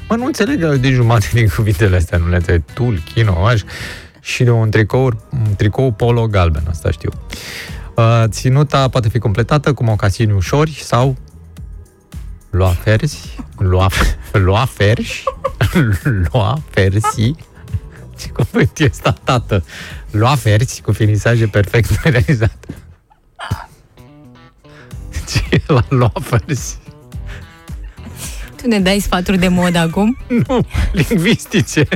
Mă, 0.09 0.17
nu 0.17 0.25
înțeleg 0.25 0.65
de 0.77 0.91
jumate 0.91 1.27
din 1.33 1.49
cuvintele 1.57 1.97
astea, 1.97 2.19
nu 2.19 2.29
le 2.29 2.37
înțeleg. 2.37 2.63
Tul, 2.75 3.03
chino, 3.15 3.45
aș. 3.47 3.61
Și 4.25 4.45
de 4.45 4.51
un 4.51 4.71
tricou, 4.71 5.05
un 5.31 5.55
tricou 5.57 5.93
polo 5.93 6.27
galben, 6.27 6.65
asta 6.69 6.91
știu. 6.91 7.11
Uh, 7.97 8.25
ținuta 8.27 8.89
poate 8.89 9.09
fi 9.09 9.19
completată 9.19 9.73
cu 9.73 9.85
mocasini 9.85 10.33
ușori 10.33 10.81
sau 10.83 11.17
lua 12.51 12.69
fersi, 12.69 13.37
lua, 13.59 13.91
lua 14.33 14.65
ferși, 14.65 15.25
lua 16.33 16.63
fersi, 16.71 17.35
ce 18.19 18.29
cuvânt 18.29 18.79
e 18.79 18.85
ăsta, 18.85 19.17
tată? 19.25 19.65
Lua 20.11 20.35
fersi 20.35 20.83
cu 20.83 20.93
finisaje 20.93 21.47
perfect 21.47 21.91
realizate. 22.03 22.75
Ce 25.29 25.45
e 25.51 25.63
la 25.67 25.85
lua 25.89 26.13
fersi? 26.21 26.79
Tu 28.65 28.71
ne 28.71 28.81
dai 28.81 29.01
sfaturi 29.01 29.39
de 29.39 29.49
mod 29.49 29.77
acum? 29.77 30.17
Nu, 30.49 30.67
lingvistice. 30.93 31.89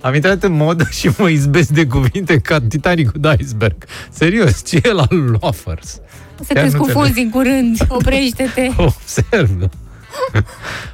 Am 0.00 0.14
intrat 0.14 0.42
în 0.42 0.52
modă 0.52 0.88
și 0.90 1.10
mă 1.18 1.28
izbesc 1.28 1.68
de 1.68 1.86
cuvinte 1.86 2.38
ca 2.38 2.60
Titanicul 2.60 3.20
de 3.20 3.36
iceberg. 3.40 3.84
Serios, 4.10 4.64
ce 4.64 4.80
e 4.82 4.92
la 4.92 5.06
loafers? 5.10 6.00
Să 6.44 6.52
te 6.52 6.68
scufunzi 6.68 7.20
în 7.20 7.30
curând. 7.30 7.78
Oprește-te. 7.88 8.70
Observ. 8.76 9.50
da. 9.58 9.68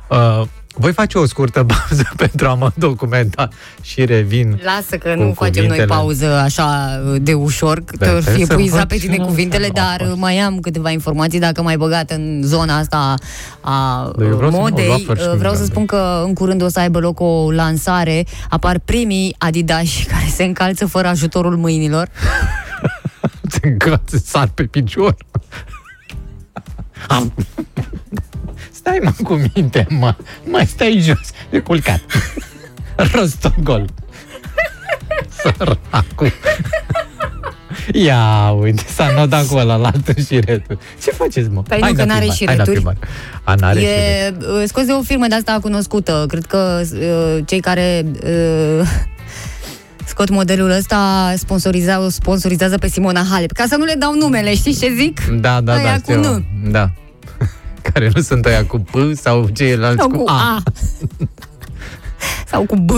uh, 0.41 0.47
voi 0.77 0.93
face 0.93 1.19
o 1.19 1.27
scurtă 1.27 1.65
pauză 1.65 2.09
pentru 2.17 2.49
a 2.49 2.55
mă 2.55 2.71
documenta 2.75 3.49
și 3.83 4.05
revin. 4.05 4.61
Lasă 4.65 4.97
că 4.97 5.15
cu 5.15 5.23
nu 5.23 5.33
facem 5.33 5.53
noi 5.53 5.63
cuvintele. 5.67 5.85
pauză 5.85 6.27
așa 6.27 7.01
de 7.21 7.33
ușor, 7.35 7.79
că 7.85 7.97
Da, 7.97 8.07
te-or 8.07 8.21
trebuie 8.21 8.41
fi 8.45 8.47
să 8.47 8.53
epuizat 8.53 8.79
văd 8.79 8.89
pe 8.89 8.97
tine 8.97 9.15
și 9.15 9.21
eu. 9.21 9.27
cuvintele, 9.27 9.69
dar 9.69 10.13
mai 10.17 10.39
am 10.39 10.59
câteva 10.61 10.91
informații 10.91 11.39
dacă 11.39 11.63
mai 11.63 11.77
băgat 11.77 12.11
în 12.11 12.41
zona 12.45 12.77
asta 12.79 13.15
a 13.61 14.11
Dar 14.19 14.27
eu 14.27 14.37
vreau 14.37 14.51
să 14.51 14.57
mă 14.57 14.63
modei. 14.69 14.87
luat 14.87 15.01
fără 15.01 15.19
și 15.21 15.27
Vreau 15.27 15.53
să 15.53 15.59
galben. 15.59 15.67
spun 15.67 15.87
că 15.87 16.23
în 16.27 16.33
curând 16.35 16.63
o 16.63 16.69
să 16.69 16.79
aibă 16.81 16.99
loc 16.99 17.21
o 17.21 17.51
lansare. 17.51 18.25
Apar 18.49 18.79
primii 18.79 19.35
Adidas 19.39 19.89
care 20.13 20.27
se 20.35 20.45
încalță 20.45 20.87
fără 20.87 21.09
ajutorul 21.09 21.57
mâinilor. 21.57 22.09
Te 23.61 23.69
încălți, 23.69 24.29
sar 24.31 24.49
pe 24.55 24.63
picior. 24.63 25.17
Am. 28.85 28.93
Stai 28.93 28.99
mă 29.03 29.13
cu 29.23 29.41
minte, 29.55 29.87
mă. 29.89 30.15
Mai 30.45 30.67
stai 30.67 30.99
jos, 31.01 31.31
de 31.51 31.59
culcat. 31.59 32.01
Rostogol. 33.13 33.85
Săracu. 35.43 36.33
Ia, 37.93 38.51
uite, 38.51 38.83
s-a 38.95 39.13
notat 39.17 39.47
cu 39.47 39.57
ăla 39.57 39.77
la 39.77 39.87
altă 39.89 40.21
și 40.21 40.41
retul. 40.41 40.79
Ce 41.03 41.11
faceți, 41.11 41.49
mă? 41.49 41.63
Păi 41.63 41.79
nu, 41.79 41.85
Hai 41.85 41.93
că 41.93 42.05
la 42.05 42.05
n-are 42.05 42.19
primar, 42.21 42.37
și 42.37 42.47
hai 42.47 42.57
la 42.57 42.63
returi. 42.65 42.77
primar. 42.77 42.97
A, 43.45 43.55
n-are 43.55 43.79
și 43.81 43.85
E 43.87 44.35
uh, 44.39 44.63
scos 44.67 44.85
de 44.85 44.93
o 44.93 45.03
firmă 45.03 45.27
de 45.27 45.35
asta 45.35 45.59
cunoscută. 45.63 46.25
Cred 46.29 46.45
că 46.47 46.81
uh, 46.93 47.39
cei 47.47 47.61
care 47.61 48.05
uh, 48.25 48.89
scot 50.11 50.29
modelul 50.31 50.71
ăsta 50.71 51.33
sponsorizează, 51.37 52.09
sponsorizează 52.09 52.79
pe 52.79 52.89
Simona 52.89 53.23
Halep. 53.31 53.53
Ca 53.53 53.65
să 53.69 53.77
nu 53.77 53.85
le 53.85 53.95
dau 53.99 54.15
numele, 54.15 54.55
știi 54.55 54.75
ce 54.75 54.93
zic? 54.97 55.21
Da, 55.27 55.61
da, 55.61 55.73
Aia 55.73 55.83
da, 55.85 56.15
cu 56.15 56.21
știu. 56.21 56.45
N. 56.63 56.71
Da. 56.71 56.91
Care 57.93 58.11
nu 58.15 58.21
sunt 58.21 58.45
aia 58.47 58.65
cu 58.65 58.79
P 58.79 58.95
sau 59.17 59.49
ceilalți 59.53 60.01
Sau 60.01 60.09
cu, 60.09 60.17
cu 60.17 60.29
A. 60.31 60.55
A. 60.57 60.63
Sau 62.51 62.63
cu 62.67 62.77
B. 62.77 62.91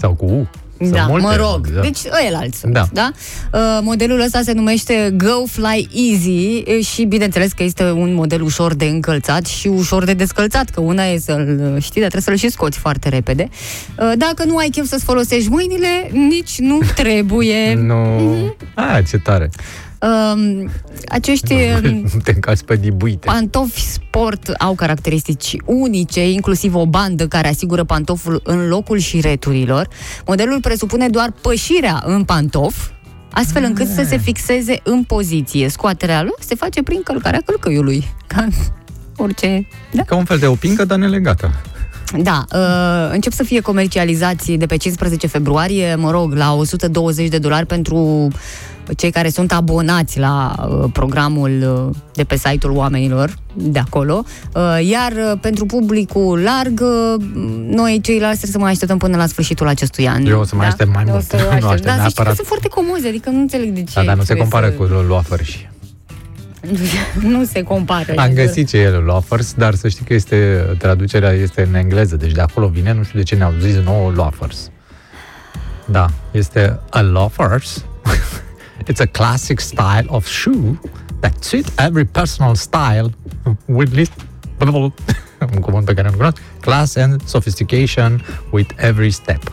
Sau 0.00 0.14
cu 0.14 0.24
U. 0.24 0.48
Sunt 0.78 0.90
Da, 0.92 1.06
multe, 1.06 1.26
mă 1.26 1.36
rog. 1.36 1.66
da. 1.68 1.80
Deci 1.80 1.98
ăilalți 2.22 2.58
sunt, 2.58 2.72
Da. 2.72 2.88
da? 2.92 3.10
Uh, 3.52 3.78
modelul 3.82 4.20
ăsta 4.20 4.40
se 4.42 4.52
numește 4.52 5.14
Go 5.16 5.44
Fly 5.46 5.88
Easy 5.92 6.62
uh, 6.78 6.84
și 6.86 7.04
bineînțeles 7.04 7.52
că 7.52 7.62
este 7.62 7.84
un 7.90 8.14
model 8.14 8.42
ușor 8.42 8.74
de 8.74 8.84
încălțat 8.84 9.46
și 9.46 9.66
ușor 9.68 10.04
de 10.04 10.14
descălțat, 10.14 10.68
că 10.70 10.80
una 10.80 11.04
e 11.04 11.18
să-l 11.18 11.58
uh, 11.74 11.82
știi, 11.82 12.00
dar 12.00 12.10
trebuie 12.10 12.22
să-l 12.38 12.48
și 12.48 12.54
scoți 12.54 12.78
foarte 12.78 13.08
repede. 13.08 13.48
Uh, 13.98 14.12
dacă 14.16 14.44
nu 14.44 14.56
ai 14.56 14.68
chef 14.68 14.86
să-ți 14.86 15.04
folosești 15.04 15.48
mâinile, 15.48 16.10
nici 16.12 16.58
nu 16.58 16.78
trebuie. 17.02 17.74
Nu. 17.74 18.04
Mhm. 18.04 18.56
A, 18.74 19.02
ce 19.08 19.18
tare. 19.18 19.50
Um, 20.04 20.70
acești 21.08 21.52
um, 21.84 22.04
Te 22.24 22.30
încalci 22.34 22.62
pe 22.62 22.76
dibuite. 22.76 23.26
pantofi 23.26 23.80
sport 23.80 24.48
au 24.48 24.74
caracteristici 24.74 25.56
unice, 25.64 26.30
inclusiv 26.30 26.74
o 26.74 26.86
bandă 26.86 27.26
care 27.26 27.48
asigură 27.48 27.84
pantoful 27.84 28.40
în 28.44 28.68
locul 28.68 28.98
și 28.98 29.20
returilor. 29.20 29.88
Modelul 30.26 30.60
presupune 30.60 31.08
doar 31.08 31.32
pășirea 31.40 32.02
în 32.06 32.24
pantof, 32.24 32.88
astfel 33.30 33.62
încât 33.64 33.88
să 33.88 34.04
se 34.08 34.16
fixeze 34.16 34.80
în 34.82 35.02
poziție. 35.02 35.68
Scoaterea 35.68 36.22
lui 36.22 36.34
se 36.38 36.54
face 36.54 36.82
prin 36.82 37.02
călcarea 37.02 37.42
călcăiului. 37.44 38.04
Ca 38.26 38.48
orice... 39.16 39.66
Da? 39.92 40.02
Ca 40.02 40.16
un 40.16 40.24
fel 40.24 40.38
de 40.38 40.46
opincă, 40.46 40.84
dar 40.84 40.98
nelegată. 40.98 41.50
Da, 42.22 42.44
uh, 42.52 43.12
încep 43.12 43.32
să 43.32 43.42
fie 43.42 43.60
comercializați 43.60 44.52
de 44.52 44.66
pe 44.66 44.76
15 44.76 45.26
februarie, 45.26 45.94
mă 45.94 46.10
rog, 46.10 46.32
la 46.32 46.54
120 46.54 47.28
de 47.28 47.38
dolari 47.38 47.66
pentru 47.66 48.28
cei 48.96 49.10
care 49.10 49.28
sunt 49.28 49.52
abonați 49.52 50.18
la 50.18 50.54
uh, 50.68 50.84
programul 50.92 51.86
uh, 51.90 51.96
de 52.12 52.24
pe 52.24 52.36
site-ul 52.36 52.76
oamenilor 52.76 53.34
de 53.54 53.78
acolo, 53.78 54.24
uh, 54.54 54.78
iar 54.88 55.12
uh, 55.12 55.38
pentru 55.40 55.66
publicul 55.66 56.38
larg, 56.42 56.80
uh, 56.80 57.24
noi 57.68 58.00
ceilalți 58.02 58.36
trebuie 58.38 58.52
să 58.52 58.58
mai 58.58 58.70
așteptăm 58.70 58.98
până 58.98 59.16
la 59.16 59.26
sfârșitul 59.26 59.66
acestui 59.68 60.08
an. 60.08 60.26
Eu 60.26 60.40
o 60.40 60.44
să 60.44 60.54
mai 60.56 60.66
aștept 60.66 60.92
mai 60.94 61.04
O 61.06 61.10
mult. 61.10 61.24
să 61.24 61.36
Nu 61.40 61.42
aștept. 61.42 61.64
aștept 61.64 61.84
Da, 61.84 61.90
să 61.92 61.98
știi 61.98 62.14
că 62.14 62.22
neapărat. 62.22 62.34
sunt 62.34 62.46
foarte 62.46 62.68
comozi, 62.68 63.06
adică 63.06 63.30
nu 63.30 63.38
înțeleg 63.40 63.68
de 63.70 63.82
ce. 63.82 63.92
Da, 63.94 64.02
dar 64.04 64.14
nu 64.14 64.20
se 64.20 64.24
trebuie 64.34 64.48
compară 64.48 64.66
să... 64.70 64.76
cu 64.76 65.02
luafăr 65.08 65.44
și... 65.44 65.68
nu 67.34 67.44
se 67.44 67.62
compară. 67.62 68.12
Am 68.16 68.30
e 68.30 68.32
găsit 68.44 68.68
ce 68.68 68.76
e 68.78 68.88
loafers, 68.88 69.54
dar 69.54 69.74
să 69.74 69.88
știi 69.88 70.04
că 70.04 70.14
este, 70.14 70.66
traducerea 70.78 71.30
este 71.30 71.62
în 71.68 71.74
engleză, 71.74 72.16
deci 72.16 72.32
de 72.32 72.40
acolo 72.40 72.66
vine, 72.68 72.92
nu 72.92 73.02
știu 73.02 73.18
de 73.18 73.24
ce 73.24 73.34
ne-au 73.34 73.52
zis 73.60 73.76
nouă 73.76 74.10
loafers. 74.14 74.70
Da, 75.86 76.06
este 76.30 76.78
a 76.90 77.00
loafers. 77.00 77.84
It's 78.88 79.00
a 79.00 79.06
classic 79.06 79.60
style 79.60 80.04
of 80.06 80.26
shoe 80.26 80.78
that 81.20 81.42
suit 81.44 81.66
every 81.78 82.04
personal 82.04 82.54
style 82.54 83.10
with 83.66 83.92
least 83.94 84.12
un 85.54 85.60
cuvânt 85.60 85.84
pe 85.84 85.94
care 85.94 86.08
nu 86.10 86.16
cunosc, 86.16 86.38
class 86.60 86.96
and 86.96 87.20
sophistication 87.24 88.24
with 88.50 88.70
every 88.76 89.10
step. 89.10 89.52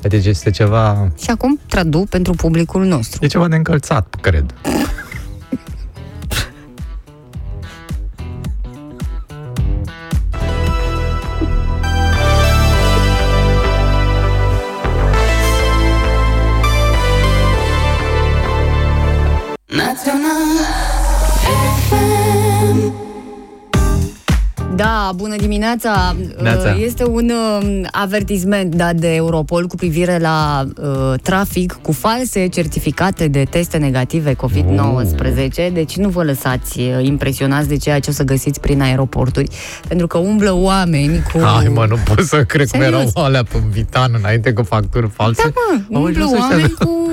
Deci 0.00 0.26
este 0.26 0.50
ceva, 0.50 1.12
Și 1.22 1.30
acum 1.30 1.60
tradu 1.68 2.06
pentru 2.10 2.32
publicul 2.32 2.84
nostru. 2.84 3.24
e 3.24 3.28
ceva 3.28 3.48
de 3.48 3.56
încălțat, 3.56 4.14
cred. 4.20 4.54
Da, 24.76 25.10
bună 25.14 25.36
dimineața! 25.36 26.16
Neața. 26.42 26.68
Uh, 26.70 26.82
Este 26.82 27.04
un 27.04 27.30
uh, 27.60 27.80
avertisment 27.90 28.74
dat 28.74 28.94
de 28.94 29.14
Europol 29.14 29.66
cu 29.66 29.76
privire 29.76 30.18
la 30.18 30.66
uh, 30.82 31.12
trafic 31.22 31.78
cu 31.82 31.92
false 31.92 32.46
certificate 32.46 33.28
de 33.28 33.44
teste 33.50 33.76
negative 33.76 34.34
COVID-19. 34.34 35.72
Deci 35.72 35.96
nu 35.96 36.08
vă 36.08 36.22
lăsați 36.24 36.78
uh, 36.80 36.86
impresionați 37.04 37.68
de 37.68 37.76
ceea 37.76 37.98
ce 38.00 38.10
o 38.10 38.12
să 38.12 38.22
găsiți 38.22 38.60
prin 38.60 38.80
aeroporturi, 38.80 39.48
pentru 39.88 40.06
că 40.06 40.18
umblă 40.18 40.52
oameni 40.54 41.22
cu... 41.32 41.38
Hai 41.38 41.68
mă, 41.68 41.86
nu 41.88 41.96
pot 42.04 42.20
să 42.24 42.44
cred 42.44 42.68
că 42.70 42.78
Serios? 42.82 43.00
erau 43.12 43.24
alea 43.24 43.42
pe 43.42 43.58
Vitan 43.70 44.12
înainte 44.18 44.52
cu 44.52 44.62
facturi 44.62 45.08
false. 45.14 45.42
Da, 45.42 45.50
mă, 45.88 45.96
Au 45.98 46.02
umblă 46.04 46.24
ajuns 46.24 46.32
ăștia 46.32 46.48
oameni 46.56 46.74
de- 46.78 46.84
cu 46.84 47.08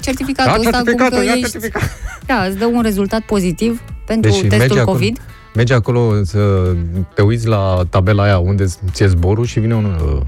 certificatul 0.00 0.62
Ia 0.62 0.68
ăsta, 0.68 0.78
cum 0.78 0.84
certificatul, 0.86 1.18
că 1.18 1.24
ia 1.24 1.32
ești... 1.32 1.50
certificat. 1.50 1.82
Da, 2.26 2.44
îți 2.48 2.56
dă 2.58 2.66
un 2.66 2.82
rezultat 2.82 3.20
pozitiv 3.20 3.80
pentru 4.06 4.30
Deci 4.30 4.40
testul 4.40 4.58
mergi 4.58 4.78
acolo- 4.78 4.84
COVID. 4.84 5.18
Mergi 5.54 5.72
acolo 5.72 6.24
să 6.24 6.72
te 7.14 7.22
uiți 7.22 7.46
la 7.46 7.82
tabela 7.88 8.22
aia 8.22 8.38
unde 8.38 8.64
ți-e 8.92 9.06
zborul 9.06 9.44
și 9.44 9.60
vine 9.60 9.74
un... 9.74 9.84
Uh, 9.84 10.20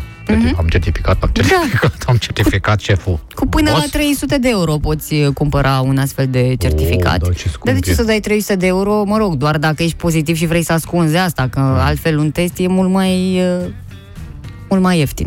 Am 0.56 0.66
certificat, 0.68 1.22
am 1.22 1.30
certificat, 1.32 1.94
am 2.06 2.16
certificat 2.16 2.80
șeful. 2.80 3.12
Mhm. 3.12 3.34
Cu 3.34 3.46
până 3.46 3.70
Boss? 3.70 3.82
la 3.82 3.88
300 3.98 4.38
de 4.38 4.48
euro 4.48 4.76
poți 4.76 5.14
uh, 5.14 5.28
cumpăra 5.34 5.80
un 5.80 5.98
astfel 5.98 6.26
de 6.30 6.54
certificat. 6.58 7.18
da, 7.22 7.32
ce 7.32 7.48
scump 7.48 7.64
Dar 7.64 7.74
de 7.74 7.80
ce 7.80 7.90
e. 7.90 7.94
să 7.94 8.02
dai 8.02 8.20
300 8.20 8.56
de 8.56 8.66
euro? 8.66 9.04
Mă 9.04 9.16
rog, 9.16 9.34
doar 9.34 9.58
dacă 9.58 9.82
ești 9.82 9.96
pozitiv 9.96 10.36
și 10.36 10.46
vrei 10.46 10.62
să 10.62 10.72
ascunzi 10.72 11.16
asta, 11.16 11.48
că 11.50 11.60
Mm. 11.60 11.66
altfel 11.78 12.18
un 12.18 12.30
test 12.30 12.58
e 12.58 12.66
mult 12.68 12.90
mai 12.90 13.40
uh, 13.40 13.66
mult 14.72 14.84
mai 14.84 14.98
ieftin. 14.98 15.26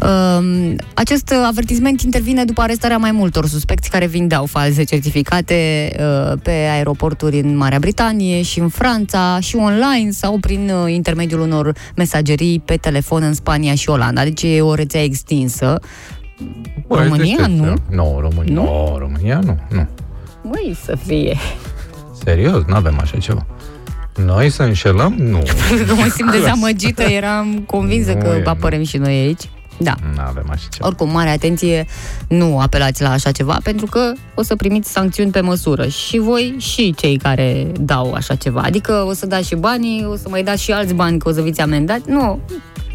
Um, 0.00 0.76
acest 0.94 1.34
avertisment 1.46 2.02
intervine 2.02 2.44
după 2.44 2.60
arestarea 2.60 2.96
mai 2.96 3.10
multor 3.10 3.46
suspecți 3.46 3.90
care 3.90 4.06
vindeau 4.06 4.46
false 4.46 4.84
certificate 4.84 5.90
uh, 5.98 6.38
pe 6.42 6.50
aeroporturi 6.50 7.38
în 7.38 7.56
Marea 7.56 7.78
Britanie 7.78 8.42
și 8.42 8.58
în 8.58 8.68
Franța 8.68 9.38
și 9.40 9.56
online 9.56 10.10
sau 10.10 10.38
prin 10.38 10.70
uh, 10.70 10.92
intermediul 10.92 11.40
unor 11.40 11.72
mesagerii 11.96 12.62
pe 12.64 12.76
telefon 12.76 13.22
în 13.22 13.34
Spania 13.34 13.74
și 13.74 13.88
Olanda. 13.88 14.22
Deci 14.22 14.42
e 14.42 14.60
o 14.60 14.74
rețea 14.74 15.02
extinsă. 15.02 15.80
Băi, 16.86 17.02
România, 17.02 17.36
deștept, 17.36 17.58
nu? 17.58 17.64
da. 17.64 17.74
Nu, 17.90 18.16
România 18.20 18.52
nu. 18.52 18.62
No, 18.62 18.98
România 18.98 19.38
nu, 19.44 19.58
nu. 19.70 19.86
Măi, 20.42 20.76
să 20.84 20.96
fie. 21.06 21.36
Serios, 22.24 22.62
nu 22.66 22.74
avem 22.74 22.98
așa 23.00 23.18
ceva. 23.18 23.46
Noi 24.24 24.50
să 24.50 24.62
înșelăm? 24.62 25.14
Nu. 25.18 25.38
Că 25.86 25.94
mă 25.94 26.12
simt 26.14 26.30
dezamăgită, 26.30 27.02
eram 27.02 27.62
convinsă 27.66 28.12
Nu 28.12 28.18
că 28.20 28.26
e, 28.36 28.42
nu. 28.44 28.50
apărăm 28.50 28.84
și 28.84 28.96
noi 28.96 29.12
aici. 29.12 29.42
Da. 29.80 29.94
Nu 30.14 30.22
avem 30.26 30.46
așa 30.50 30.66
ceva. 30.70 30.86
Oricum, 30.86 31.10
mare 31.10 31.28
atenție, 31.28 31.86
nu 32.28 32.58
apelați 32.60 33.02
la 33.02 33.10
așa 33.10 33.30
ceva, 33.30 33.58
pentru 33.62 33.86
că 33.86 34.12
o 34.34 34.42
să 34.42 34.56
primiți 34.56 34.90
sancțiuni 34.90 35.30
pe 35.30 35.40
măsură. 35.40 35.86
Și 35.86 36.18
voi, 36.18 36.54
și 36.58 36.94
cei 36.96 37.16
care 37.16 37.66
dau 37.80 38.12
așa 38.12 38.34
ceva. 38.34 38.60
Adică 38.60 38.92
o 39.08 39.12
să 39.12 39.26
dați 39.26 39.46
și 39.46 39.54
banii, 39.54 40.04
o 40.10 40.16
să 40.16 40.28
mai 40.28 40.42
dați 40.42 40.62
și 40.62 40.70
alți 40.72 40.94
bani, 40.94 41.18
că 41.18 41.28
o 41.28 41.32
să 41.32 41.42
fiți 41.42 41.60
amendați. 41.60 42.10
Nu. 42.10 42.40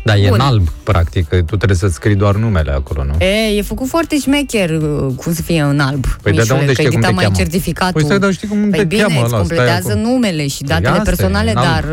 Dar 0.05 0.15
e 0.17 0.25
Bun. 0.27 0.33
în 0.33 0.39
alb, 0.39 0.69
practic, 0.69 1.27
că 1.27 1.35
tu 1.35 1.55
trebuie 1.55 1.77
să-ți 1.77 1.93
scrii 1.93 2.15
doar 2.15 2.35
numele 2.35 2.71
acolo, 2.71 3.03
nu? 3.03 3.23
E, 3.25 3.57
e 3.57 3.61
făcut 3.61 3.87
foarte 3.87 4.17
șmecher 4.19 4.69
uh, 4.69 5.13
cum 5.15 5.33
să 5.33 5.41
fie 5.41 5.61
în 5.61 5.79
alb. 5.79 6.05
Păi 6.05 6.17
de- 6.23 6.29
de 6.31 6.37
Mișule, 6.37 6.53
unde 6.59 6.65
că 6.65 6.71
știe 6.71 6.83
cum 6.83 6.93
edita 6.93 7.07
te 7.07 7.13
mai 7.13 7.23
cheamă? 7.23 7.35
certificatul. 7.37 7.91
Păi 7.93 8.03
stai, 8.03 8.19
dar 8.19 8.31
știi 8.31 8.47
cum 8.47 8.69
păi 8.69 8.79
te 8.79 8.83
bine, 8.85 9.01
cheamă 9.01 9.13
îți 9.23 9.33
ăla, 9.33 9.43
stai 9.43 9.57
completează 9.57 9.91
acolo. 9.91 10.07
numele 10.09 10.47
și 10.47 10.57
Păi 10.63 10.67
datele 10.67 10.87
asta 10.89 11.01
e, 11.01 11.05
personale, 11.05 11.51
în 11.51 11.57
alb. 11.57 11.67
dar 11.69 11.83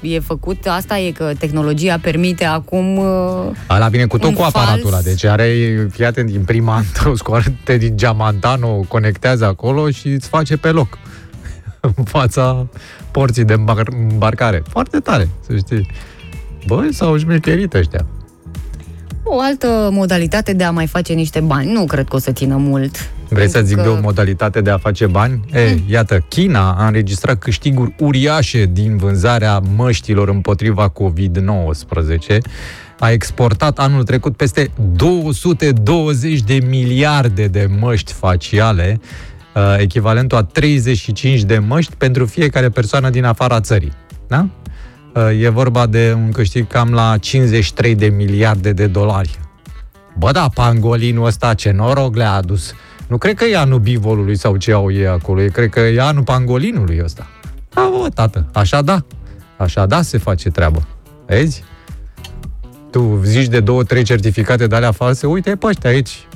uh, 0.00 0.12
e 0.12 0.18
făcut, 0.20 0.66
asta 0.66 0.98
e 0.98 1.10
că 1.10 1.30
tehnologia 1.38 1.98
permite 2.02 2.44
acum 2.44 2.96
uh, 2.96 3.50
Ala 3.66 3.88
vine 3.88 4.06
cu 4.06 4.18
tot 4.18 4.28
un 4.28 4.34
cu 4.34 4.42
aparatul 4.42 4.86
ăla, 4.86 4.90
fals. 4.96 5.04
deci 5.04 5.24
are, 5.24 5.48
fii 5.90 6.04
atent, 6.04 6.30
imprimantă, 6.30 7.08
o 7.12 7.16
scoate 7.16 7.76
din 7.78 7.96
geamantano, 7.96 8.68
o 8.76 8.80
conectează 8.88 9.44
acolo 9.44 9.90
și 9.90 10.08
îți 10.08 10.28
face 10.28 10.56
pe 10.56 10.68
loc 10.70 10.98
în 11.96 12.04
fața 12.04 12.66
porții 13.10 13.44
de 13.44 13.52
îmbar- 13.54 13.92
îmbarcare. 14.10 14.62
Foarte 14.68 14.98
tare, 14.98 15.28
să 15.46 15.56
știi. 15.56 15.90
Băi, 16.66 16.88
s-au 16.92 17.16
șmecherit 17.18 17.74
ăștia. 17.74 18.06
o 19.28 19.40
altă 19.40 19.88
modalitate 19.92 20.52
de 20.52 20.64
a 20.64 20.70
mai 20.70 20.86
face 20.86 21.12
niște 21.12 21.40
bani. 21.40 21.72
Nu 21.72 21.84
cred 21.84 22.08
că 22.08 22.16
o 22.16 22.18
să 22.18 22.32
țină 22.32 22.56
mult. 22.56 23.10
Vrei 23.28 23.46
să 23.46 23.52
Pentru 23.52 23.68
zic 23.68 23.76
că- 23.76 23.82
de 23.82 23.88
o 23.88 24.00
modalitate 24.00 24.60
de 24.60 24.70
a 24.70 24.78
face 24.78 25.06
bani? 25.06 25.40
E, 25.52 25.78
iată, 25.88 26.24
China 26.28 26.72
a 26.78 26.86
înregistrat 26.86 27.38
câștiguri 27.38 27.94
uriașe 27.98 28.64
din 28.72 28.96
vânzarea 28.96 29.58
măștilor 29.76 30.28
împotriva 30.28 30.88
COVID-19. 30.88 32.38
A 32.98 33.10
exportat 33.10 33.78
anul 33.78 34.02
trecut 34.04 34.36
peste 34.36 34.70
220 34.96 36.40
de 36.40 36.58
miliarde 36.68 37.46
de 37.46 37.68
măști 37.80 38.12
faciale, 38.12 39.00
uh, 39.54 39.76
echivalentul 39.78 40.38
a 40.38 40.42
35 40.42 41.42
de 41.42 41.58
măști 41.58 41.94
pentru 41.98 42.26
fiecare 42.26 42.68
persoană 42.68 43.10
din 43.10 43.24
afara 43.24 43.60
țării. 43.60 43.92
Da? 44.28 44.46
Uh, 45.16 45.40
E 45.40 45.48
vorba 45.48 45.86
de 45.86 46.12
un 46.16 46.32
câștig 46.32 46.66
cam 46.66 46.92
la 46.92 47.16
53 47.18 47.94
de 47.94 48.06
miliarde 48.06 48.72
de 48.72 48.86
dolari. 48.86 49.38
Bă, 50.18 50.30
da, 50.30 50.48
pangolinul 50.54 51.26
ăsta 51.26 51.54
ce 51.54 51.70
noroc 51.70 52.16
le-a 52.16 52.32
adus. 52.32 52.72
Nu 53.06 53.18
cred 53.18 53.34
că 53.34 53.44
e 53.44 53.56
anul 53.56 53.78
bivolului 53.78 54.36
sau 54.36 54.56
ce 54.56 54.72
au 54.72 54.92
ei 54.92 55.06
acolo, 55.06 55.40
e, 55.42 55.48
cred 55.48 55.70
că 55.70 55.80
e 55.80 56.00
anul 56.00 56.22
pangolinului 56.22 57.00
ăsta. 57.04 57.26
Da, 57.74 57.90
bă, 58.00 58.08
tată, 58.14 58.46
așa 58.52 58.82
da. 58.82 59.04
Așa 59.56 59.86
da 59.86 60.02
se 60.02 60.18
face 60.18 60.50
treabă. 60.50 60.86
Vezi? 61.26 61.64
Tu 62.90 63.20
zici 63.24 63.48
de 63.48 63.60
două, 63.60 63.82
trei 63.82 64.02
certificate 64.02 64.66
de 64.66 64.74
alea 64.74 64.92
false, 64.92 65.26
uite 65.26 65.56
pe 65.56 65.66
ăștia 65.66 65.90
aici. 65.90 66.26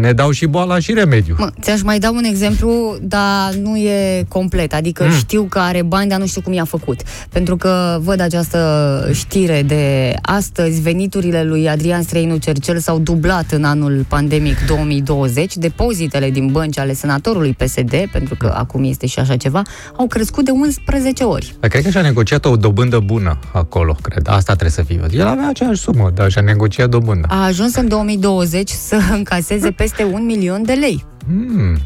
Ne 0.00 0.12
dau 0.12 0.30
și 0.30 0.46
boala 0.46 0.78
și 0.78 0.92
remediu. 0.92 1.34
Mă, 1.38 1.50
ți-aș 1.60 1.82
mai 1.82 1.98
da 1.98 2.10
un 2.10 2.24
exemplu, 2.24 2.96
dar 3.02 3.54
nu 3.62 3.76
e 3.76 4.24
complet. 4.28 4.74
Adică 4.74 5.04
mm. 5.04 5.10
știu 5.10 5.42
că 5.42 5.58
are 5.58 5.82
bani, 5.82 6.08
dar 6.08 6.18
nu 6.18 6.26
știu 6.26 6.40
cum 6.40 6.52
i-a 6.52 6.64
făcut. 6.64 7.00
Pentru 7.28 7.56
că 7.56 7.98
văd 8.02 8.20
această 8.20 9.10
știre 9.12 9.62
de 9.62 10.14
astăzi, 10.22 10.80
veniturile 10.80 11.42
lui 11.42 11.68
Adrian 11.68 12.02
Străinu 12.02 12.36
Cercel 12.36 12.78
s-au 12.78 12.98
dublat 12.98 13.50
în 13.50 13.64
anul 13.64 14.04
pandemic 14.08 14.56
2020. 14.66 15.56
Depozitele 15.56 16.30
din 16.30 16.46
bănci 16.46 16.78
ale 16.78 16.92
senatorului 16.92 17.52
PSD, 17.52 18.08
pentru 18.12 18.34
că 18.38 18.54
acum 18.56 18.84
este 18.84 19.06
și 19.06 19.18
așa 19.18 19.36
ceva, 19.36 19.62
au 19.96 20.06
crescut 20.06 20.44
de 20.44 20.50
11 20.50 21.24
ori. 21.24 21.54
Dar 21.60 21.70
cred 21.70 21.82
că 21.82 21.90
și-a 21.90 22.02
negociat 22.02 22.44
o 22.44 22.56
dobândă 22.56 22.98
bună 22.98 23.38
acolo, 23.52 23.96
cred. 24.02 24.28
Asta 24.28 24.52
trebuie 24.52 24.70
să 24.70 24.82
fie. 24.82 25.00
El 25.10 25.26
avea 25.26 25.48
aceeași 25.48 25.80
sumă, 25.80 26.10
dar 26.14 26.30
și-a 26.30 26.42
negociat 26.42 26.88
dobândă. 26.88 27.26
A 27.30 27.44
ajuns 27.44 27.74
în 27.74 27.88
2020 27.88 28.70
să 28.70 28.98
încaseze 29.12 29.70
peste 29.70 29.86
un 30.02 30.24
milion 30.24 30.62
de 30.62 30.72
lei. 30.72 31.04
Hmm. 31.26 31.78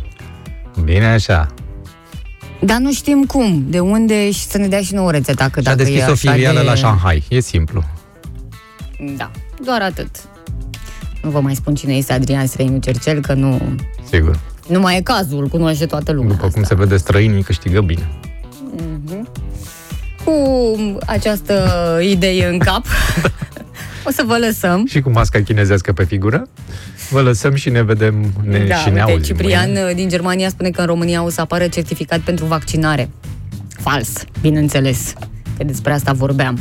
Bine 0.84 1.06
așa. 1.06 1.46
Dar 2.60 2.78
nu 2.78 2.92
știm 2.92 3.24
cum, 3.24 3.64
de 3.68 3.80
unde 3.80 4.30
și 4.30 4.46
să 4.46 4.58
ne 4.58 4.66
dea 4.68 4.80
și 4.80 4.94
nouă 4.94 5.10
rețeta, 5.10 5.48
că 5.48 5.60
Și-a 5.60 5.74
dacă 5.74 5.82
e 5.82 5.84
deschis 5.84 6.08
o 6.08 6.12
așa 6.12 6.32
filială 6.32 6.58
de... 6.58 6.64
la 6.64 6.74
Shanghai. 6.74 7.24
E 7.28 7.40
simplu. 7.40 7.84
Da, 9.16 9.30
doar 9.64 9.82
atât. 9.82 10.08
Nu 11.22 11.30
vă 11.30 11.40
mai 11.40 11.54
spun 11.54 11.74
cine 11.74 11.94
este 11.94 12.12
Adrian 12.12 12.46
Străinu 12.46 12.78
Cercel, 12.78 13.20
că 13.20 13.34
nu, 13.34 13.76
Sigur. 14.10 14.38
nu 14.68 14.80
mai 14.80 14.96
e 14.96 15.00
cazul, 15.00 15.48
cunoaște 15.48 15.86
toată 15.86 16.12
lumea. 16.12 16.34
După 16.34 16.48
cum 16.48 16.62
se 16.62 16.74
vede, 16.74 16.96
străinii 16.96 17.42
câștigă 17.42 17.80
bine. 17.80 18.08
Mhm. 18.76 19.28
Cu 20.24 20.32
această 21.06 21.98
idee 22.02 22.46
în 22.48 22.58
cap, 22.58 22.84
o 24.06 24.10
să 24.10 24.22
vă 24.26 24.38
lăsăm. 24.38 24.86
Și 24.86 25.00
cu 25.00 25.10
masca 25.10 25.42
chinezească 25.42 25.92
pe 25.92 26.04
figură. 26.04 26.48
Vă 27.10 27.20
lăsăm 27.20 27.54
și 27.54 27.70
ne 27.70 27.82
vedem 27.82 28.32
ne, 28.44 28.58
da, 28.58 28.74
și 28.74 28.88
ne 28.88 28.90
uite, 28.90 29.00
auzim 29.00 29.22
Ciprian 29.22 29.64
mâine. 29.70 29.84
uh, 29.84 29.94
din 29.94 30.08
Germania 30.08 30.48
spune 30.48 30.70
că 30.70 30.80
în 30.80 30.86
România 30.86 31.22
o 31.24 31.28
să 31.30 31.40
apară 31.40 31.66
certificat 31.66 32.18
pentru 32.20 32.44
vaccinare. 32.44 33.10
Fals, 33.68 34.24
bineînțeles, 34.40 35.12
că 35.56 35.64
despre 35.64 35.92
asta 35.92 36.12
vorbeam. 36.12 36.58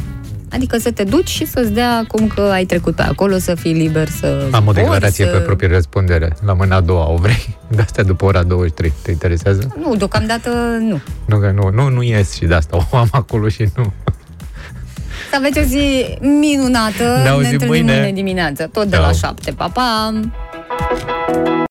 Adică 0.53 0.77
să 0.77 0.91
te 0.91 1.03
duci 1.03 1.29
și 1.29 1.45
să-ți 1.45 1.71
dea 1.71 2.05
cum 2.07 2.27
că 2.27 2.41
ai 2.41 2.65
trecut 2.65 2.95
pe 2.95 3.01
acolo, 3.01 3.37
să 3.37 3.55
fii 3.55 3.73
liber 3.73 4.09
să 4.09 4.47
Am 4.51 4.59
o 4.67 4.71
zbori, 4.71 4.75
declarație 4.75 5.25
să... 5.25 5.31
pe 5.31 5.37
proprie 5.37 5.67
răspundere. 5.69 6.35
La 6.45 6.53
mâna 6.53 6.75
a 6.75 6.81
doua, 6.81 7.09
o 7.11 7.15
vrei? 7.15 7.57
De 7.75 7.81
asta 7.81 8.03
după 8.03 8.25
ora 8.25 8.43
23. 8.43 8.93
Te 9.01 9.11
interesează? 9.11 9.75
Nu, 9.79 9.95
deocamdată 9.95 10.49
nu. 10.79 11.01
Nu, 11.25 11.39
că 11.39 11.51
nu, 11.55 11.69
nu, 11.73 11.89
nu 11.89 12.01
ies 12.01 12.33
și 12.33 12.45
de 12.45 12.53
asta 12.53 12.87
o 12.91 12.97
am 12.97 13.07
acolo 13.11 13.47
și 13.47 13.65
nu. 13.75 13.93
Să 15.31 15.37
aveți 15.37 15.59
o 15.59 15.61
zi 15.61 16.05
minunată. 16.19 17.19
Ne 17.23 17.29
auzim 17.29 17.51
întâlnim 17.51 17.85
mâine. 17.85 17.93
mâine 17.93 18.11
dimineață, 18.11 18.69
tot 18.73 18.85
de 18.85 18.95
Ciao. 18.95 19.05
la 19.05 19.11
7. 19.11 19.51
Pa, 19.51 19.67
pa! 19.73 20.13